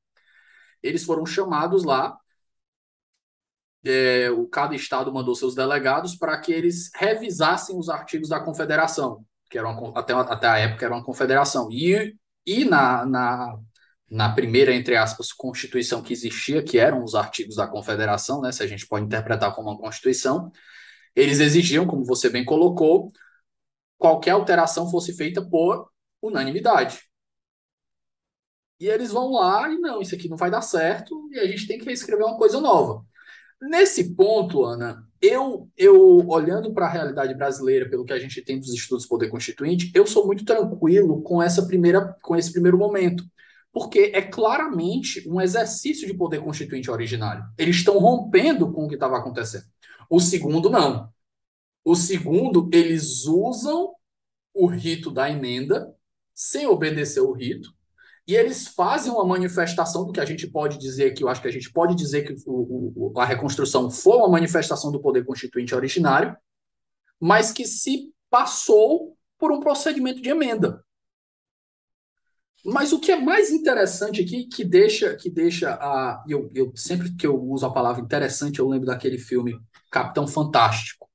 Eles 0.81 1.03
foram 1.03 1.25
chamados 1.25 1.83
lá, 1.83 2.17
é, 3.85 4.29
o, 4.31 4.47
cada 4.47 4.75
estado 4.75 5.13
mandou 5.13 5.35
seus 5.35 5.55
delegados 5.55 6.15
para 6.15 6.37
que 6.39 6.51
eles 6.51 6.89
revisassem 6.95 7.77
os 7.77 7.89
artigos 7.89 8.29
da 8.29 8.39
Confederação, 8.39 9.23
que 9.49 9.57
era 9.57 9.69
uma, 9.69 9.97
até, 9.99 10.13
até 10.13 10.47
a 10.47 10.57
época 10.57 10.85
era 10.85 10.95
uma 10.95 11.03
confederação. 11.03 11.69
E, 11.71 12.15
e 12.45 12.65
na, 12.65 13.05
na 13.05 13.57
na 14.09 14.33
primeira, 14.33 14.73
entre 14.73 14.95
aspas, 14.95 15.33
constituição 15.33 16.01
que 16.01 16.13
existia, 16.13 16.63
que 16.63 16.77
eram 16.77 17.03
os 17.03 17.13
artigos 17.13 17.57
da 17.57 17.67
Confederação, 17.67 18.41
né, 18.41 18.51
se 18.51 18.63
a 18.63 18.67
gente 18.67 18.87
pode 18.87 19.05
interpretar 19.05 19.53
como 19.53 19.69
uma 19.69 19.77
constituição, 19.77 20.51
eles 21.15 21.39
exigiam, 21.39 21.85
como 21.85 22.05
você 22.05 22.29
bem 22.29 22.45
colocou, 22.45 23.11
qualquer 23.97 24.31
alteração 24.31 24.89
fosse 24.89 25.13
feita 25.13 25.41
por 25.45 25.89
unanimidade. 26.21 27.01
E 28.79 28.87
eles 28.87 29.11
vão 29.11 29.31
lá 29.31 29.69
e 29.69 29.77
não, 29.79 30.01
isso 30.01 30.13
aqui 30.13 30.29
não 30.29 30.37
vai 30.37 30.51
dar 30.51 30.61
certo 30.61 31.27
e 31.31 31.39
a 31.39 31.47
gente 31.47 31.67
tem 31.67 31.79
que 31.79 31.91
escrever 31.91 32.23
uma 32.23 32.37
coisa 32.37 32.61
nova. 32.61 33.03
Nesse 33.59 34.13
ponto, 34.13 34.63
Ana, 34.63 35.03
eu, 35.19 35.67
eu 35.75 36.27
olhando 36.27 36.71
para 36.71 36.85
a 36.85 36.89
realidade 36.89 37.33
brasileira, 37.33 37.89
pelo 37.89 38.05
que 38.05 38.13
a 38.13 38.19
gente 38.19 38.39
tem 38.43 38.59
dos 38.59 38.71
estudos 38.71 39.07
poder 39.07 39.29
constituinte, 39.29 39.91
eu 39.95 40.05
sou 40.05 40.27
muito 40.27 40.45
tranquilo 40.45 41.23
com 41.23 41.41
essa 41.41 41.65
primeira, 41.65 42.15
com 42.21 42.35
esse 42.35 42.51
primeiro 42.51 42.77
momento 42.77 43.23
porque 43.71 44.11
é 44.13 44.21
claramente 44.21 45.27
um 45.29 45.39
exercício 45.39 46.07
de 46.07 46.13
poder 46.13 46.41
constituinte 46.41 46.89
originário. 46.89 47.43
Eles 47.57 47.77
estão 47.77 47.97
rompendo 47.99 48.71
com 48.71 48.85
o 48.85 48.87
que 48.87 48.95
estava 48.95 49.17
acontecendo. 49.17 49.65
O 50.09 50.19
segundo, 50.19 50.69
não. 50.69 51.09
O 51.83 51.95
segundo, 51.95 52.69
eles 52.73 53.25
usam 53.25 53.93
o 54.53 54.65
rito 54.65 55.11
da 55.11 55.29
emenda 55.29 55.93
sem 56.33 56.67
obedecer 56.67 57.19
o 57.19 57.31
rito, 57.31 57.75
e 58.27 58.35
eles 58.35 58.67
fazem 58.67 59.11
uma 59.11 59.25
manifestação 59.25 60.05
do 60.05 60.11
que 60.11 60.19
a 60.19 60.25
gente 60.25 60.45
pode 60.45 60.77
dizer 60.77 61.13
que 61.13 61.23
eu 61.23 61.29
acho 61.29 61.41
que 61.41 61.47
a 61.47 61.51
gente 61.51 61.71
pode 61.71 61.95
dizer 61.95 62.23
que 62.23 62.35
o, 62.45 63.13
o, 63.13 63.19
a 63.19 63.25
reconstrução 63.25 63.89
foi 63.89 64.17
uma 64.17 64.29
manifestação 64.29 64.91
do 64.91 65.01
poder 65.01 65.25
constituinte 65.25 65.73
originário, 65.73 66.35
mas 67.19 67.51
que 67.51 67.65
se 67.65 68.13
passou 68.29 69.17
por 69.39 69.51
um 69.51 69.61
procedimento 69.61 70.21
de 70.21 70.29
emenda. 70.29 70.83
Mas 72.65 72.91
o 72.91 72.99
que 72.99 73.11
é 73.11 73.19
mais 73.19 73.49
interessante 73.49 74.21
aqui, 74.21 74.45
que 74.45 74.63
deixa, 74.63 75.15
que 75.15 75.29
deixa 75.29 75.73
a. 75.75 76.23
Eu, 76.27 76.51
eu, 76.53 76.73
sempre 76.75 77.15
que 77.15 77.25
eu 77.25 77.41
uso 77.41 77.65
a 77.65 77.73
palavra 77.73 78.01
interessante, 78.01 78.59
eu 78.59 78.67
lembro 78.67 78.87
daquele 78.87 79.17
filme 79.17 79.59
Capitão 79.91 80.27
Fantástico. 80.27 81.07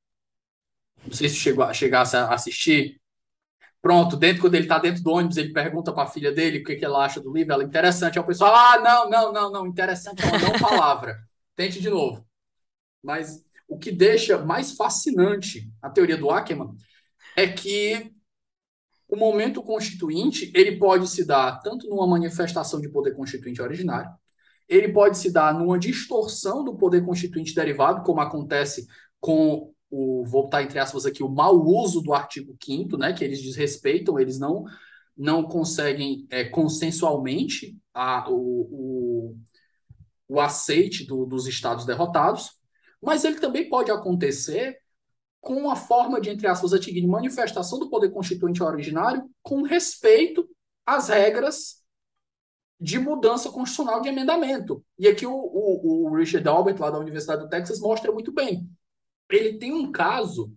Não 1.05 1.12
sei 1.12 1.28
se 1.28 1.37
chegou, 1.37 1.72
chegasse 1.74 2.16
a 2.16 2.33
assistir. 2.33 3.00
Pronto, 3.81 4.16
dentro, 4.16 4.42
quando 4.42 4.55
ele 4.55 4.64
está 4.64 4.78
dentro 4.78 5.02
do 5.02 5.11
ônibus, 5.11 5.37
ele 5.37 5.52
pergunta 5.52 5.92
para 5.92 6.05
a 6.05 6.11
filha 6.11 6.31
dele 6.31 6.59
o 6.59 6.64
que, 6.64 6.76
que 6.76 6.85
ela 6.85 7.05
acha 7.05 7.20
do 7.20 7.33
livro. 7.33 7.52
Ela 7.52 7.64
é 7.64 7.66
interessante. 7.66 8.18
Aí 8.18 8.24
o 8.24 8.26
pessoal, 8.26 8.55
ah, 8.55 8.78
não, 8.81 9.11
não, 9.11 9.33
não, 9.33 9.50
não, 9.50 9.66
interessante 9.66 10.22
é 10.22 10.26
uma 10.26 10.38
não 10.38 10.59
palavra. 10.61 11.18
Tente 11.57 11.81
de 11.81 11.90
novo. 11.90 12.24
Mas 13.02 13.44
o 13.68 13.76
que 13.76 13.90
deixa 13.90 14.38
mais 14.38 14.72
fascinante 14.72 15.68
a 15.83 15.90
teoria 15.90 16.16
do 16.16 16.31
Ackerman 16.31 16.76
é 17.37 17.48
que 17.48 18.12
o 19.12 19.16
momento 19.16 19.62
constituinte, 19.62 20.51
ele 20.55 20.79
pode 20.79 21.07
se 21.07 21.27
dar 21.27 21.61
tanto 21.61 21.87
numa 21.87 22.07
manifestação 22.07 22.81
de 22.81 22.88
poder 22.88 23.14
constituinte 23.14 23.61
originário, 23.61 24.11
ele 24.66 24.90
pode 24.90 25.18
se 25.18 25.31
dar 25.31 25.53
numa 25.53 25.79
distorção 25.79 26.64
do 26.64 26.75
poder 26.75 27.05
constituinte 27.05 27.55
derivado, 27.55 28.05
como 28.05 28.22
acontece 28.22 28.87
com 29.20 29.70
o, 29.90 30.25
vou 30.25 30.44
botar 30.44 30.62
entre 30.62 30.79
aspas 30.79 31.05
aqui, 31.05 31.22
o 31.22 31.29
mau 31.29 31.62
uso 31.62 32.01
do 32.01 32.14
artigo 32.14 32.57
5 32.64 32.96
né, 32.96 33.12
que 33.12 33.22
eles 33.22 33.42
desrespeitam, 33.42 34.18
eles 34.18 34.38
não, 34.38 34.64
não 35.14 35.42
conseguem 35.42 36.27
é, 36.31 36.44
consensualmente 36.44 37.77
a, 37.92 38.31
o, 38.31 38.37
o, 38.37 39.37
o 40.27 40.40
aceite 40.40 41.05
do, 41.05 41.27
dos 41.27 41.46
estados 41.46 41.85
derrotados, 41.85 42.53
mas 43.03 43.27
ele 43.27 43.38
também 43.38 43.68
pode 43.68 43.90
acontecer 43.90 44.79
com 45.42 45.57
uma 45.57 45.74
forma 45.74 46.20
de, 46.20 46.31
entre 46.31 46.46
aspas, 46.46 46.70
de 46.81 47.07
manifestação 47.07 47.78
do 47.78 47.90
poder 47.90 48.11
constituinte 48.11 48.62
originário 48.62 49.28
com 49.42 49.62
respeito 49.62 50.48
às 50.87 51.09
regras 51.09 51.83
de 52.81 52.96
mudança 52.98 53.50
constitucional 53.50 54.00
de 54.00 54.09
emendamento. 54.09 54.85
E 54.96 55.09
aqui 55.09 55.26
o, 55.26 55.35
o, 55.35 56.07
o 56.07 56.14
Richard 56.14 56.46
Albert, 56.48 56.78
lá 56.78 56.90
da 56.90 56.98
Universidade 56.98 57.42
do 57.42 57.48
Texas, 57.48 57.81
mostra 57.81 58.12
muito 58.12 58.33
bem. 58.33 58.70
Ele 59.28 59.59
tem 59.59 59.72
um 59.72 59.90
caso, 59.90 60.52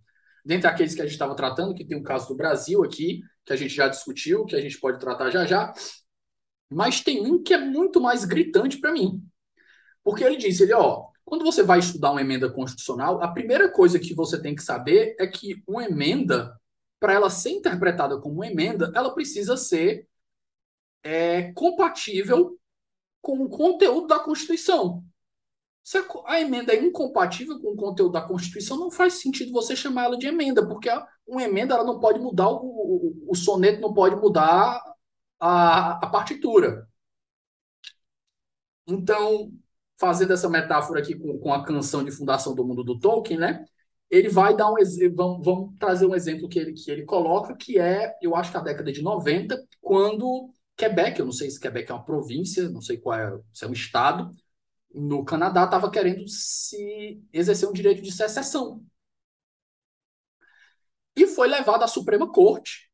dentre 0.46 0.68
aqueles 0.68 0.94
que 0.94 1.02
a 1.02 1.06
gente 1.06 1.14
estava 1.14 1.36
tratando, 1.36 1.74
que 1.74 1.84
tem 1.84 1.98
um 1.98 2.04
caso 2.04 2.28
do 2.28 2.36
Brasil 2.36 2.84
aqui, 2.84 3.22
que 3.44 3.54
a 3.54 3.56
gente 3.56 3.74
já 3.74 3.88
discutiu, 3.88 4.46
que 4.46 4.56
a 4.56 4.62
gente 4.62 4.80
pode 4.80 5.00
tratar 5.00 5.32
já 5.32 5.48
já, 5.48 5.74
mas 6.70 7.02
tem 7.02 7.26
um 7.26 7.42
que 7.42 7.56
é 7.56 7.58
muito 7.58 8.00
mais 8.00 8.24
gritante 8.24 8.78
para 8.78 8.92
mim. 8.92 9.24
Porque 10.04 10.24
ele 10.24 10.38
disse, 10.38 10.62
ele, 10.62 10.74
ó, 10.74 11.08
quando 11.26 11.44
você 11.44 11.64
vai 11.64 11.80
estudar 11.80 12.12
uma 12.12 12.22
emenda 12.22 12.50
constitucional, 12.52 13.22
a 13.22 13.28
primeira 13.28 13.70
coisa 13.72 14.00
que 14.00 14.14
você 14.14 14.40
tem 14.40 14.56
que 14.56 14.62
saber 14.62 15.16
é 15.20 15.26
que 15.26 15.64
uma 15.68 15.84
emenda, 15.84 16.56
para 17.00 17.14
ela 17.14 17.30
ser 17.32 17.50
interpretada 17.50 18.20
como 18.22 18.36
uma 18.36 18.48
emenda, 18.48 18.92
ela 18.96 19.14
precisa 19.14 19.58
ser 19.58 20.08
é, 21.04 21.52
compatível 21.54 22.60
com 23.22 23.42
o 23.42 23.50
conteúdo 23.50 24.06
da 24.06 24.20
Constituição. 24.20 25.04
Se 25.84 25.98
a 26.26 26.40
emenda 26.40 26.74
é 26.74 26.84
incompatível 26.84 27.60
com 27.60 27.70
o 27.70 27.76
conteúdo 27.76 28.14
da 28.14 28.22
Constituição, 28.22 28.78
não 28.78 28.92
faz 28.92 29.16
sentido 29.16 29.52
você 29.52 29.76
chamar 29.76 30.06
ela 30.06 30.18
de 30.18 30.28
emenda, 30.28 30.68
porque 30.68 30.90
uma 31.28 31.44
emenda 31.44 31.74
ela 31.74 31.84
não 31.84 32.00
pode 32.00 32.20
mudar, 32.20 32.50
o, 32.50 32.58
o, 32.58 33.32
o 33.32 33.36
soneto 33.36 33.82
não 33.82 33.94
pode 33.94 34.16
mudar 34.16 34.80
a, 35.40 36.06
a 36.06 36.10
partitura. 36.10 36.88
Então, 38.88 39.52
fazendo 40.00 40.34
essa 40.34 40.50
metáfora 40.50 41.00
aqui 41.00 41.16
com, 41.16 41.38
com 41.40 41.54
a 41.54 41.64
canção 41.64 42.04
de 42.04 42.12
fundação 42.12 42.54
do 42.54 42.66
mundo 42.66 42.84
do 42.84 43.00
Tolkien, 43.00 43.40
né? 43.40 43.66
Ele 44.10 44.30
vai 44.30 44.56
dar 44.56 44.72
um 44.72 44.76
vamos, 45.16 45.46
vamos 45.46 45.78
trazer 45.80 46.06
um 46.06 46.16
exemplo 46.16 46.48
que 46.48 46.60
ele, 46.60 46.74
que 46.74 46.92
ele 46.92 47.04
coloca, 47.06 47.56
que 47.56 47.80
é, 47.80 48.16
eu 48.22 48.36
acho 48.36 48.52
que 48.52 48.58
a 48.58 48.62
década 48.62 48.92
de 48.92 49.02
90, 49.02 49.58
quando 49.82 50.50
Quebec, 50.78 51.20
eu 51.20 51.26
não 51.26 51.32
sei 51.32 51.50
se 51.50 51.60
Quebec 51.60 51.92
é 51.92 51.94
uma 51.96 52.06
província, 52.06 52.70
não 52.70 52.82
sei 52.82 52.98
qual 52.98 53.18
é, 53.18 53.40
se 53.54 53.66
é 53.66 53.68
um 53.68 53.74
estado, 53.74 54.30
no 54.94 55.26
Canadá 55.26 55.66
estava 55.66 55.92
querendo 55.92 56.28
se 56.28 57.22
exercer 57.34 57.68
um 57.68 57.74
direito 57.74 58.02
de 58.02 58.12
secessão. 58.12 58.84
E 61.16 61.28
foi 61.28 61.48
levado 61.48 61.84
à 61.84 61.88
Suprema 61.88 62.32
Corte. 62.32 62.90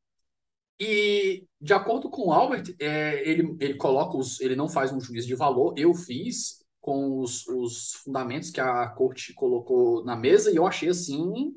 E, 0.80 1.46
de 1.60 1.74
acordo 1.74 2.10
com 2.10 2.30
o 2.30 2.34
Albert, 2.34 2.76
é, 2.80 3.28
ele, 3.30 3.56
ele 3.60 3.76
coloca 3.76 4.18
os. 4.18 4.40
Ele 4.42 4.56
não 4.56 4.68
faz 4.68 4.92
um 4.92 5.00
juízo 5.00 5.28
de 5.28 5.36
valor. 5.36 5.74
Eu 5.78 5.94
fiz 5.94 6.61
com 6.82 7.20
os, 7.20 7.48
os 7.48 7.94
fundamentos 8.04 8.50
que 8.50 8.60
a 8.60 8.88
corte 8.90 9.34
colocou 9.34 10.04
na 10.04 10.16
mesa 10.16 10.52
e 10.52 10.56
eu 10.56 10.66
achei 10.66 10.90
assim 10.90 11.54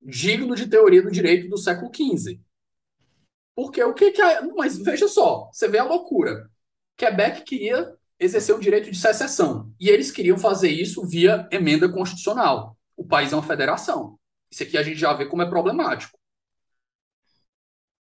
digno 0.00 0.54
de 0.54 0.68
teoria 0.68 1.02
do 1.02 1.10
direito 1.10 1.48
do 1.48 1.56
século 1.56 1.90
XV. 1.92 2.38
Porque 3.54 3.82
o 3.82 3.94
que, 3.94 4.12
que 4.12 4.20
é. 4.20 4.42
Mas 4.54 4.78
veja 4.78 5.08
só, 5.08 5.50
você 5.50 5.66
vê 5.66 5.78
a 5.78 5.84
loucura. 5.84 6.50
Quebec 6.96 7.42
queria 7.42 7.92
exercer 8.20 8.54
o 8.54 8.60
direito 8.60 8.90
de 8.90 8.98
secessão. 8.98 9.72
E 9.80 9.88
eles 9.88 10.10
queriam 10.10 10.38
fazer 10.38 10.68
isso 10.68 11.06
via 11.06 11.48
emenda 11.50 11.90
constitucional. 11.90 12.76
O 12.96 13.04
país 13.04 13.32
é 13.32 13.36
uma 13.36 13.42
federação. 13.42 14.18
Isso 14.50 14.62
aqui 14.62 14.76
a 14.76 14.82
gente 14.82 14.98
já 14.98 15.12
vê 15.14 15.26
como 15.26 15.42
é 15.42 15.48
problemático 15.48 16.18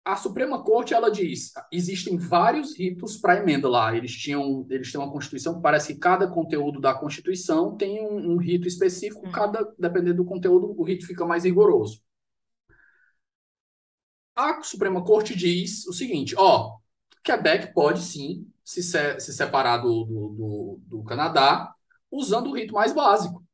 a 0.07 0.15
Suprema 0.15 0.63
Corte 0.63 0.95
ela 0.95 1.11
diz 1.11 1.53
existem 1.73 2.17
vários 2.17 2.79
ritos 2.79 3.17
para 3.17 3.39
emenda 3.39 3.69
lá. 3.69 3.95
Eles 3.97 4.13
tinham 4.13 4.65
eles 4.71 4.93
têm 4.93 5.01
uma 5.01 5.11
constituição 5.11 5.57
que 5.57 5.61
parece 5.61 5.95
que 5.95 5.99
cada 6.01 6.29
conteúdo 6.29 6.81
da 6.81 6.95
Constituição 6.95 7.77
tem 7.77 8.01
um, 8.01 8.35
um 8.35 8.37
rito 8.37 8.69
específico. 8.69 9.27
Uhum. 9.27 9.33
Cada 9.33 9.65
dependendo 9.77 10.19
do 10.19 10.25
conteúdo 10.25 10.73
o 10.79 10.85
rito 10.85 11.05
fica 11.05 11.27
mais 11.27 11.43
rigoroso. 11.43 12.01
A 14.37 14.63
Suprema 14.63 15.05
Corte 15.05 15.35
diz 15.35 15.85
o 15.89 15.93
seguinte: 15.93 16.37
ó, 16.39 16.77
Quebec 17.25 17.75
pode 17.75 18.01
sim 18.01 18.49
se, 18.63 18.85
se, 18.85 19.19
se 19.19 19.33
separar 19.33 19.79
do, 19.79 20.05
do, 20.05 20.29
do, 20.29 20.81
do 20.87 21.03
Canadá 21.03 21.75
usando 22.09 22.51
o 22.51 22.55
rito 22.55 22.75
mais 22.75 22.93
básico. 22.93 23.45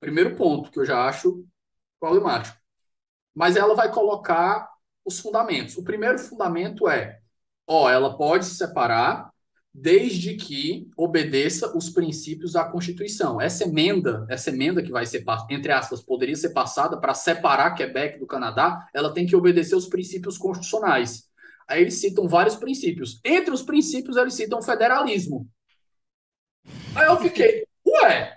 Primeiro 0.00 0.34
ponto 0.34 0.68
que 0.68 0.80
eu 0.80 0.84
já 0.84 1.06
acho 1.06 1.46
problemático 2.00 2.58
mas 3.38 3.54
ela 3.54 3.72
vai 3.72 3.88
colocar 3.92 4.68
os 5.04 5.20
fundamentos. 5.20 5.76
O 5.76 5.84
primeiro 5.84 6.18
fundamento 6.18 6.88
é, 6.88 7.20
ó, 7.68 7.88
ela 7.88 8.16
pode 8.18 8.44
se 8.44 8.56
separar 8.56 9.30
desde 9.72 10.34
que 10.34 10.90
obedeça 10.96 11.76
os 11.76 11.88
princípios 11.88 12.54
da 12.54 12.64
Constituição. 12.64 13.40
Essa 13.40 13.62
emenda, 13.62 14.26
essa 14.28 14.50
emenda 14.50 14.82
que 14.82 14.90
vai 14.90 15.06
ser, 15.06 15.24
entre 15.50 15.70
aspas, 15.70 16.02
poderia 16.02 16.34
ser 16.34 16.50
passada 16.50 16.98
para 17.00 17.14
separar 17.14 17.76
Quebec 17.76 18.18
do 18.18 18.26
Canadá, 18.26 18.88
ela 18.92 19.14
tem 19.14 19.24
que 19.24 19.36
obedecer 19.36 19.76
os 19.76 19.86
princípios 19.86 20.36
constitucionais. 20.36 21.28
Aí 21.68 21.82
eles 21.82 21.94
citam 21.94 22.26
vários 22.26 22.56
princípios. 22.56 23.20
Entre 23.24 23.54
os 23.54 23.62
princípios, 23.62 24.16
eles 24.16 24.34
citam 24.34 24.60
federalismo. 24.60 25.48
Aí 26.96 27.06
eu 27.06 27.16
fiquei, 27.20 27.64
ué, 27.86 28.36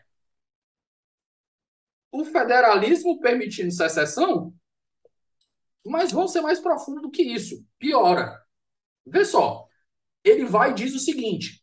o 2.12 2.24
federalismo 2.24 3.20
permitindo 3.20 3.72
secessão? 3.72 4.54
Mas 5.86 6.12
vão 6.12 6.28
ser 6.28 6.42
mais 6.42 6.60
profundo 6.60 7.02
do 7.02 7.12
que 7.12 7.24
isso. 7.24 7.66
Piora. 7.80 8.40
Vê 9.06 9.26
só. 9.26 9.66
Ele 10.24 10.46
vai 10.46 10.72
e 10.72 10.76
diz 10.76 10.94
o 10.94 11.00
seguinte: 11.00 11.62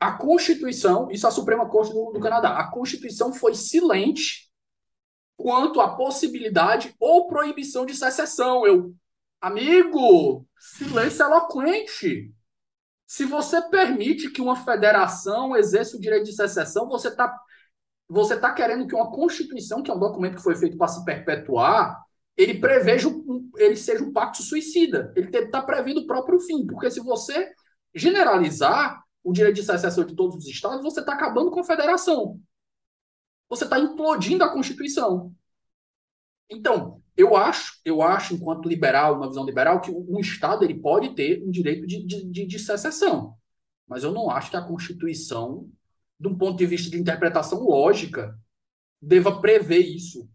a 0.00 0.12
Constituição, 0.12 1.10
isso 1.10 1.26
é 1.26 1.28
a 1.28 1.32
Suprema 1.32 1.68
Corte 1.68 1.92
do, 1.92 2.12
do 2.12 2.20
Canadá, 2.20 2.58
a 2.58 2.70
Constituição 2.70 3.32
foi 3.32 3.54
silente 3.54 4.50
quanto 5.36 5.80
à 5.80 5.94
possibilidade 5.94 6.94
ou 6.98 7.28
proibição 7.28 7.86
de 7.86 7.94
secessão. 7.94 8.66
Eu, 8.66 8.94
amigo, 9.40 10.46
silêncio 10.58 11.24
eloquente. 11.24 12.34
Se 13.06 13.24
você 13.24 13.60
permite 13.62 14.30
que 14.30 14.40
uma 14.40 14.56
federação 14.56 15.54
exerça 15.54 15.96
o 15.96 16.00
direito 16.00 16.24
de 16.24 16.34
secessão, 16.34 16.88
você 16.88 17.08
está 17.08 17.38
você 18.08 18.36
tá 18.36 18.52
querendo 18.52 18.86
que 18.86 18.94
uma 18.94 19.10
Constituição, 19.10 19.82
que 19.82 19.90
é 19.90 19.94
um 19.94 19.98
documento 19.98 20.36
que 20.36 20.42
foi 20.42 20.54
feito 20.54 20.76
para 20.76 20.88
se 20.88 21.02
perpetuar, 21.04 21.98
ele 22.36 22.58
preveja 22.58 23.08
ele 23.56 23.76
seja 23.76 24.02
um 24.02 24.12
pacto 24.12 24.42
suicida. 24.42 25.12
Ele 25.16 25.28
está 25.36 25.62
prevendo 25.62 26.00
o 26.00 26.06
próprio 26.06 26.40
fim, 26.40 26.66
porque 26.66 26.90
se 26.90 27.00
você 27.00 27.52
generalizar 27.94 29.02
o 29.22 29.32
direito 29.32 29.56
de 29.56 29.62
secessão 29.62 30.04
de 30.04 30.14
todos 30.14 30.36
os 30.36 30.46
estados, 30.46 30.82
você 30.82 31.00
está 31.00 31.12
acabando 31.12 31.50
com 31.50 31.60
a 31.60 31.64
federação. 31.64 32.40
Você 33.48 33.64
está 33.64 33.78
implodindo 33.78 34.42
a 34.42 34.52
Constituição. 34.52 35.32
Então, 36.50 37.02
eu 37.16 37.36
acho, 37.36 37.80
eu 37.84 38.02
acho, 38.02 38.34
enquanto 38.34 38.68
liberal, 38.68 39.16
uma 39.16 39.28
visão 39.28 39.44
liberal, 39.44 39.80
que 39.80 39.90
um 39.90 40.18
Estado 40.18 40.64
ele 40.64 40.80
pode 40.80 41.14
ter 41.14 41.42
um 41.42 41.50
direito 41.50 41.86
de, 41.86 42.04
de, 42.04 42.46
de 42.46 42.58
secessão. 42.58 43.36
Mas 43.86 44.02
eu 44.02 44.12
não 44.12 44.30
acho 44.30 44.50
que 44.50 44.56
a 44.56 44.66
Constituição, 44.66 45.70
de 46.18 46.28
um 46.28 46.36
ponto 46.36 46.56
de 46.56 46.66
vista 46.66 46.90
de 46.90 46.98
interpretação 46.98 47.62
lógica, 47.62 48.36
deva 49.00 49.40
prever 49.40 49.80
isso 49.80 50.28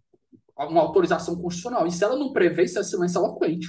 uma 0.65 0.81
autorização 0.81 1.35
constitucional. 1.35 1.85
E 1.85 1.91
se 1.91 2.03
ela 2.03 2.15
não 2.15 2.33
prevê, 2.33 2.63
isso 2.63 2.79
é 2.79 2.83
silêncio 2.83 3.19
eloquente. 3.19 3.67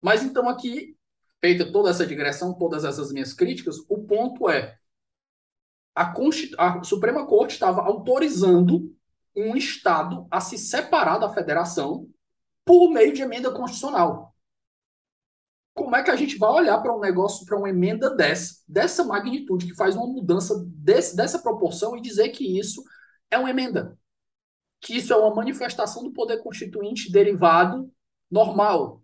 Mas 0.00 0.22
então 0.22 0.48
aqui, 0.48 0.96
feita 1.40 1.70
toda 1.72 1.90
essa 1.90 2.06
digressão, 2.06 2.54
todas 2.54 2.84
essas 2.84 3.12
minhas 3.12 3.32
críticas, 3.32 3.76
o 3.88 4.04
ponto 4.04 4.48
é 4.48 4.78
a, 5.94 6.06
Constitu... 6.12 6.54
a 6.60 6.82
Suprema 6.82 7.26
Corte 7.26 7.52
estava 7.52 7.82
autorizando 7.82 8.94
um 9.36 9.56
Estado 9.56 10.26
a 10.30 10.40
se 10.40 10.58
separar 10.58 11.18
da 11.18 11.32
federação 11.32 12.08
por 12.64 12.90
meio 12.90 13.12
de 13.12 13.22
emenda 13.22 13.50
constitucional. 13.50 14.34
Como 15.74 15.96
é 15.96 16.02
que 16.02 16.10
a 16.10 16.16
gente 16.16 16.38
vai 16.38 16.50
olhar 16.50 16.78
para 16.80 16.94
um 16.94 17.00
negócio, 17.00 17.44
para 17.44 17.58
uma 17.58 17.68
emenda 17.68 18.14
dessa, 18.14 18.62
dessa 18.68 19.04
magnitude, 19.04 19.66
que 19.66 19.74
faz 19.74 19.96
uma 19.96 20.06
mudança 20.06 20.64
desse, 20.68 21.16
dessa 21.16 21.40
proporção 21.40 21.96
e 21.96 22.00
dizer 22.00 22.28
que 22.28 22.58
isso 22.58 22.82
é 23.28 23.36
uma 23.36 23.50
emenda? 23.50 23.98
Que 24.84 24.94
isso 24.98 25.14
é 25.14 25.16
uma 25.16 25.34
manifestação 25.34 26.04
do 26.04 26.12
poder 26.12 26.42
constituinte 26.42 27.10
derivado 27.10 27.90
normal. 28.30 29.02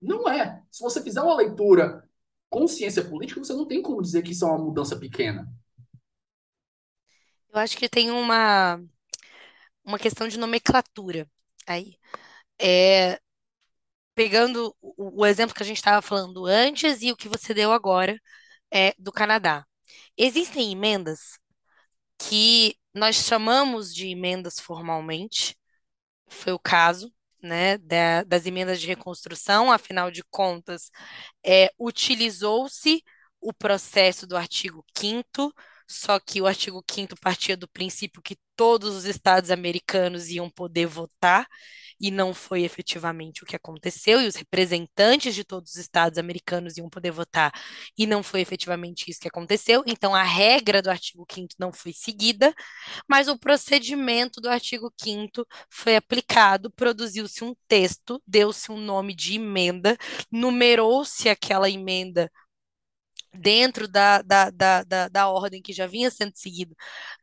Não 0.00 0.26
é. 0.26 0.62
Se 0.70 0.82
você 0.82 1.02
fizer 1.02 1.20
uma 1.20 1.36
leitura 1.36 2.08
com 2.48 2.66
ciência 2.66 3.04
política, 3.04 3.44
você 3.44 3.52
não 3.52 3.66
tem 3.66 3.82
como 3.82 4.00
dizer 4.00 4.22
que 4.22 4.32
isso 4.32 4.46
é 4.46 4.48
uma 4.48 4.64
mudança 4.64 4.98
pequena. 4.98 5.46
Eu 7.50 7.60
acho 7.60 7.76
que 7.76 7.90
tem 7.90 8.10
uma, 8.10 8.82
uma 9.84 9.98
questão 9.98 10.26
de 10.26 10.38
nomenclatura 10.38 11.28
aí. 11.66 11.98
É, 12.58 13.20
pegando 14.14 14.74
o, 14.80 15.20
o 15.20 15.26
exemplo 15.26 15.54
que 15.54 15.62
a 15.62 15.66
gente 15.66 15.76
estava 15.76 16.00
falando 16.00 16.46
antes 16.46 17.02
e 17.02 17.12
o 17.12 17.16
que 17.16 17.28
você 17.28 17.52
deu 17.52 17.70
agora 17.70 18.18
é, 18.72 18.94
do 18.98 19.12
Canadá. 19.12 19.66
Existem 20.16 20.72
emendas 20.72 21.38
que 22.18 22.76
nós 22.94 23.16
chamamos 23.16 23.94
de 23.94 24.08
emendas 24.08 24.58
formalmente, 24.60 25.56
foi 26.28 26.52
o 26.52 26.58
caso, 26.58 27.12
né, 27.42 27.78
da, 27.78 28.24
das 28.24 28.46
emendas 28.46 28.80
de 28.80 28.86
reconstrução, 28.86 29.70
afinal 29.72 30.10
de 30.10 30.22
contas, 30.24 30.90
é, 31.44 31.70
utilizou-se 31.78 33.02
o 33.40 33.52
processo 33.52 34.26
do 34.26 34.36
artigo 34.36 34.84
5 34.96 35.52
só 35.86 36.18
que 36.18 36.40
o 36.40 36.46
artigo 36.46 36.82
5 36.90 37.14
partia 37.20 37.56
do 37.56 37.68
princípio 37.68 38.22
que 38.22 38.36
todos 38.56 38.94
os 38.94 39.04
estados 39.04 39.50
americanos 39.50 40.28
iam 40.28 40.50
poder 40.50 40.86
votar, 40.86 41.46
e 42.00 42.10
não 42.10 42.34
foi 42.34 42.62
efetivamente 42.62 43.42
o 43.42 43.46
que 43.46 43.56
aconteceu, 43.56 44.20
e 44.20 44.26
os 44.26 44.36
representantes 44.36 45.34
de 45.34 45.44
todos 45.44 45.72
os 45.72 45.76
estados 45.76 46.18
americanos 46.18 46.76
iam 46.76 46.88
poder 46.90 47.10
votar, 47.10 47.52
e 47.96 48.06
não 48.06 48.22
foi 48.22 48.40
efetivamente 48.40 49.10
isso 49.10 49.20
que 49.20 49.28
aconteceu. 49.28 49.82
Então, 49.86 50.14
a 50.14 50.22
regra 50.22 50.82
do 50.82 50.90
artigo 50.90 51.26
5 51.30 51.54
não 51.58 51.72
foi 51.72 51.92
seguida, 51.92 52.54
mas 53.08 53.28
o 53.28 53.38
procedimento 53.38 54.40
do 54.40 54.48
artigo 54.48 54.92
5 55.00 55.46
foi 55.70 55.96
aplicado, 55.96 56.70
produziu-se 56.70 57.44
um 57.44 57.54
texto, 57.68 58.22
deu-se 58.26 58.70
um 58.70 58.78
nome 58.78 59.14
de 59.14 59.34
emenda, 59.36 59.96
numerou-se 60.30 61.28
aquela 61.28 61.70
emenda 61.70 62.30
dentro 63.36 63.86
da, 63.88 64.22
da, 64.22 64.50
da, 64.50 64.82
da, 64.82 65.08
da 65.08 65.28
ordem 65.28 65.62
que 65.62 65.72
já 65.72 65.86
vinha 65.86 66.10
sendo 66.10 66.32
seguida 66.34 66.74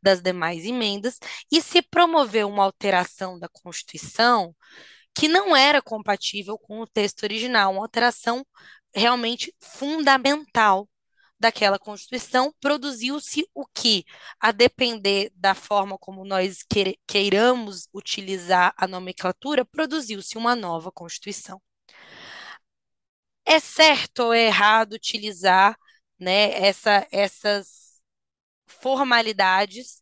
das 0.02 0.20
demais 0.20 0.64
emendas, 0.64 1.18
e 1.50 1.60
se 1.60 1.82
promoveu 1.82 2.48
uma 2.48 2.64
alteração 2.64 3.38
da 3.38 3.48
Constituição 3.48 4.54
que 5.14 5.28
não 5.28 5.54
era 5.54 5.80
compatível 5.82 6.58
com 6.58 6.80
o 6.80 6.86
texto 6.86 7.22
original, 7.22 7.72
uma 7.72 7.82
alteração 7.82 8.44
realmente 8.94 9.54
fundamental 9.60 10.88
daquela 11.38 11.78
Constituição, 11.78 12.54
produziu-se 12.60 13.46
o 13.54 13.66
que, 13.66 14.04
a 14.40 14.50
depender 14.52 15.30
da 15.34 15.54
forma 15.54 15.98
como 15.98 16.24
nós 16.24 16.64
queiramos 17.06 17.88
utilizar 17.92 18.72
a 18.76 18.86
nomenclatura, 18.86 19.64
produziu-se 19.64 20.38
uma 20.38 20.56
nova 20.56 20.90
Constituição. 20.90 21.60
É 23.44 23.60
certo 23.60 24.20
ou 24.24 24.32
é 24.32 24.46
errado 24.46 24.94
utilizar 24.94 25.76
né, 26.24 26.52
essa, 26.66 27.06
essas 27.12 28.00
formalidades 28.66 30.00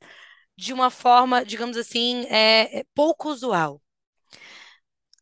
de 0.56 0.72
uma 0.72 0.90
forma, 0.90 1.44
digamos 1.44 1.76
assim, 1.76 2.26
é, 2.28 2.80
é, 2.80 2.84
pouco 2.94 3.30
usual. 3.30 3.82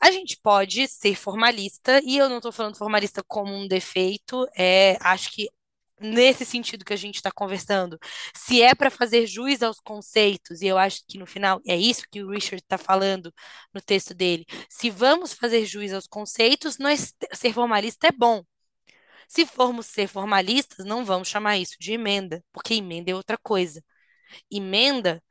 A 0.03 0.11
gente 0.11 0.38
pode 0.42 0.88
ser 0.88 1.14
formalista, 1.14 2.01
e 2.05 2.16
eu 2.16 2.28
não 2.28 2.38
estou 2.38 2.53
falando 2.53 2.76
formalista 2.76 3.22
como 3.22 3.53
um 3.55 3.68
defeito, 3.68 4.46
é, 4.57 4.96
acho 5.01 5.30
que 5.32 5.48
nesse 6.01 6.46
sentido 6.46 6.84
que 6.84 6.94
a 6.94 6.96
gente 6.96 7.16
está 7.16 7.30
conversando, 7.30 7.98
se 8.34 8.62
é 8.62 8.74
para 8.74 8.90
fazer 8.90 9.26
juiz 9.26 9.62
aos 9.62 9.78
conceitos, 9.80 10.62
e 10.62 10.66
eu 10.66 10.78
acho 10.78 11.03
que 11.07 11.18
no 11.18 11.26
final 11.26 11.61
é 11.66 11.76
isso 11.76 12.05
que 12.11 12.22
o 12.22 12.30
Richard 12.30 12.62
está 12.62 12.78
falando 12.78 13.32
no 13.74 13.80
texto 13.82 14.14
dele, 14.14 14.46
se 14.70 14.88
vamos 14.90 15.34
fazer 15.34 15.66
juiz 15.66 15.92
aos 15.92 16.07
conceitos, 16.07 16.78
nós, 16.78 17.14
ser 17.34 17.53
formalista 17.53 18.07
é 18.09 18.12
bom. 18.12 18.42
Se 19.31 19.47
formos 19.47 19.87
ser 19.87 20.09
formalistas, 20.09 20.85
não 20.85 21.05
vamos 21.05 21.28
chamar 21.28 21.57
isso 21.57 21.76
de 21.78 21.93
emenda, 21.93 22.45
porque 22.53 22.74
emenda 22.74 23.12
é 23.12 23.14
outra 23.14 23.39
coisa. 23.39 23.81
Emenda 24.51 25.22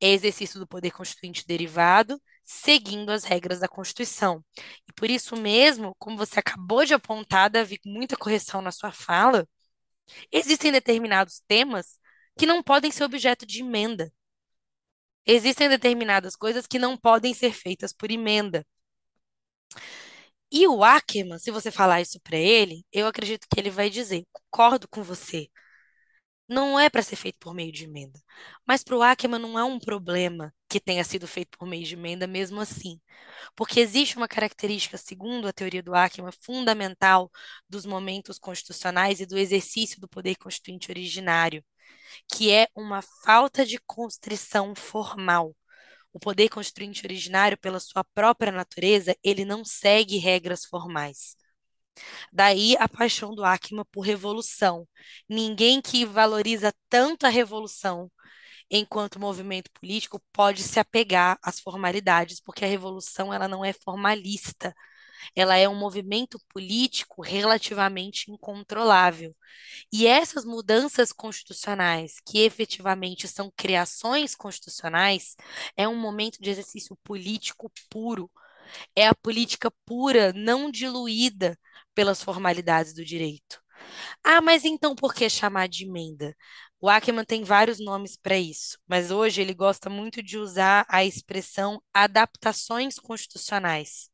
é 0.00 0.10
exercício 0.10 0.60
do 0.60 0.66
poder 0.68 0.90
constituinte 0.92 1.46
derivado, 1.46 2.20
seguindo 2.44 3.10
as 3.10 3.24
regras 3.24 3.60
da 3.60 3.68
Constituição. 3.68 4.44
E 4.88 4.92
por 4.92 5.10
isso 5.10 5.36
mesmo, 5.36 5.94
como 5.98 6.18
você 6.18 6.40
acabou 6.40 6.84
de 6.84 6.94
apontar, 6.94 7.50
Davi, 7.50 7.78
com 7.78 7.88
muita 7.90 8.16
correção 8.16 8.60
na 8.62 8.72
sua 8.72 8.92
fala, 8.92 9.48
existem 10.30 10.70
determinados 10.72 11.40
temas 11.48 11.98
que 12.38 12.46
não 12.46 12.62
podem 12.62 12.90
ser 12.92 13.04
objeto 13.04 13.46
de 13.46 13.62
emenda. 13.62 14.12
Existem 15.26 15.68
determinadas 15.68 16.36
coisas 16.36 16.66
que 16.66 16.78
não 16.78 16.96
podem 16.96 17.32
ser 17.34 17.52
feitas 17.54 17.92
por 17.92 18.10
emenda. 18.10 18.66
E 20.50 20.66
o 20.68 20.82
Ackerman, 20.84 21.38
se 21.38 21.50
você 21.50 21.70
falar 21.70 22.00
isso 22.00 22.20
para 22.20 22.36
ele, 22.36 22.84
eu 22.92 23.06
acredito 23.06 23.46
que 23.52 23.60
ele 23.60 23.70
vai 23.70 23.90
dizer: 23.90 24.24
concordo 24.32 24.88
com 24.88 25.02
você. 25.02 25.48
Não 26.48 26.78
é 26.78 26.88
para 26.88 27.02
ser 27.02 27.16
feito 27.16 27.38
por 27.40 27.52
meio 27.54 27.72
de 27.72 27.84
emenda. 27.84 28.20
Mas 28.66 28.84
para 28.84 28.96
o 28.96 29.02
Ackerman 29.02 29.40
não 29.40 29.58
é 29.58 29.64
um 29.64 29.80
problema 29.80 30.54
que 30.68 30.78
tenha 30.80 31.02
sido 31.02 31.26
feito 31.26 31.58
por 31.58 31.66
meio 31.66 31.84
de 31.84 31.94
emenda 31.94 32.26
mesmo 32.26 32.60
assim. 32.60 33.00
Porque 33.56 33.80
existe 33.80 34.16
uma 34.16 34.28
característica, 34.28 34.96
segundo 34.98 35.48
a 35.48 35.52
teoria 35.52 35.82
do 35.82 35.94
Ackerman, 35.94 36.32
fundamental 36.42 37.30
dos 37.68 37.84
momentos 37.86 38.38
constitucionais 38.38 39.20
e 39.20 39.26
do 39.26 39.38
exercício 39.38 40.00
do 40.00 40.08
poder 40.08 40.36
constituinte 40.36 40.90
originário, 40.90 41.64
que 42.28 42.50
é 42.52 42.68
uma 42.74 43.02
falta 43.24 43.66
de 43.66 43.78
constrição 43.86 44.74
formal. 44.74 45.56
O 46.16 46.18
poder 46.18 46.48
constituinte 46.48 47.04
originário, 47.04 47.58
pela 47.58 47.78
sua 47.78 48.02
própria 48.02 48.50
natureza, 48.50 49.14
ele 49.22 49.44
não 49.44 49.62
segue 49.66 50.16
regras 50.16 50.64
formais. 50.64 51.36
Daí 52.32 52.74
a 52.78 52.88
paixão 52.88 53.34
do 53.34 53.44
Ackerman 53.44 53.84
por 53.92 54.00
revolução. 54.00 54.88
Ninguém 55.28 55.82
que 55.82 56.06
valoriza 56.06 56.72
tanto 56.88 57.26
a 57.26 57.28
revolução 57.28 58.10
enquanto 58.70 59.20
movimento 59.20 59.70
político 59.72 60.18
pode 60.32 60.62
se 60.62 60.80
apegar 60.80 61.38
às 61.42 61.60
formalidades, 61.60 62.40
porque 62.40 62.64
a 62.64 62.68
revolução 62.68 63.30
ela 63.34 63.46
não 63.46 63.62
é 63.62 63.74
formalista. 63.74 64.74
Ela 65.34 65.56
é 65.56 65.68
um 65.68 65.74
movimento 65.74 66.38
político 66.48 67.22
relativamente 67.22 68.30
incontrolável. 68.30 69.34
E 69.92 70.06
essas 70.06 70.44
mudanças 70.44 71.12
constitucionais, 71.12 72.20
que 72.24 72.40
efetivamente 72.40 73.28
são 73.28 73.52
criações 73.56 74.34
constitucionais, 74.34 75.36
é 75.76 75.88
um 75.88 75.96
momento 75.96 76.38
de 76.40 76.50
exercício 76.50 76.96
político 77.04 77.70
puro. 77.90 78.30
É 78.94 79.06
a 79.06 79.14
política 79.14 79.70
pura, 79.84 80.32
não 80.32 80.70
diluída 80.70 81.58
pelas 81.94 82.22
formalidades 82.22 82.92
do 82.94 83.04
direito. 83.04 83.62
Ah, 84.24 84.40
mas 84.40 84.64
então 84.64 84.94
por 84.94 85.14
que 85.14 85.28
chamar 85.28 85.68
de 85.68 85.84
emenda? 85.84 86.36
O 86.80 86.88
Ackerman 86.88 87.24
tem 87.24 87.42
vários 87.44 87.78
nomes 87.80 88.16
para 88.16 88.36
isso, 88.38 88.78
mas 88.86 89.10
hoje 89.10 89.40
ele 89.40 89.54
gosta 89.54 89.88
muito 89.90 90.22
de 90.22 90.38
usar 90.38 90.84
a 90.88 91.04
expressão 91.04 91.82
adaptações 91.92 92.98
constitucionais. 92.98 94.10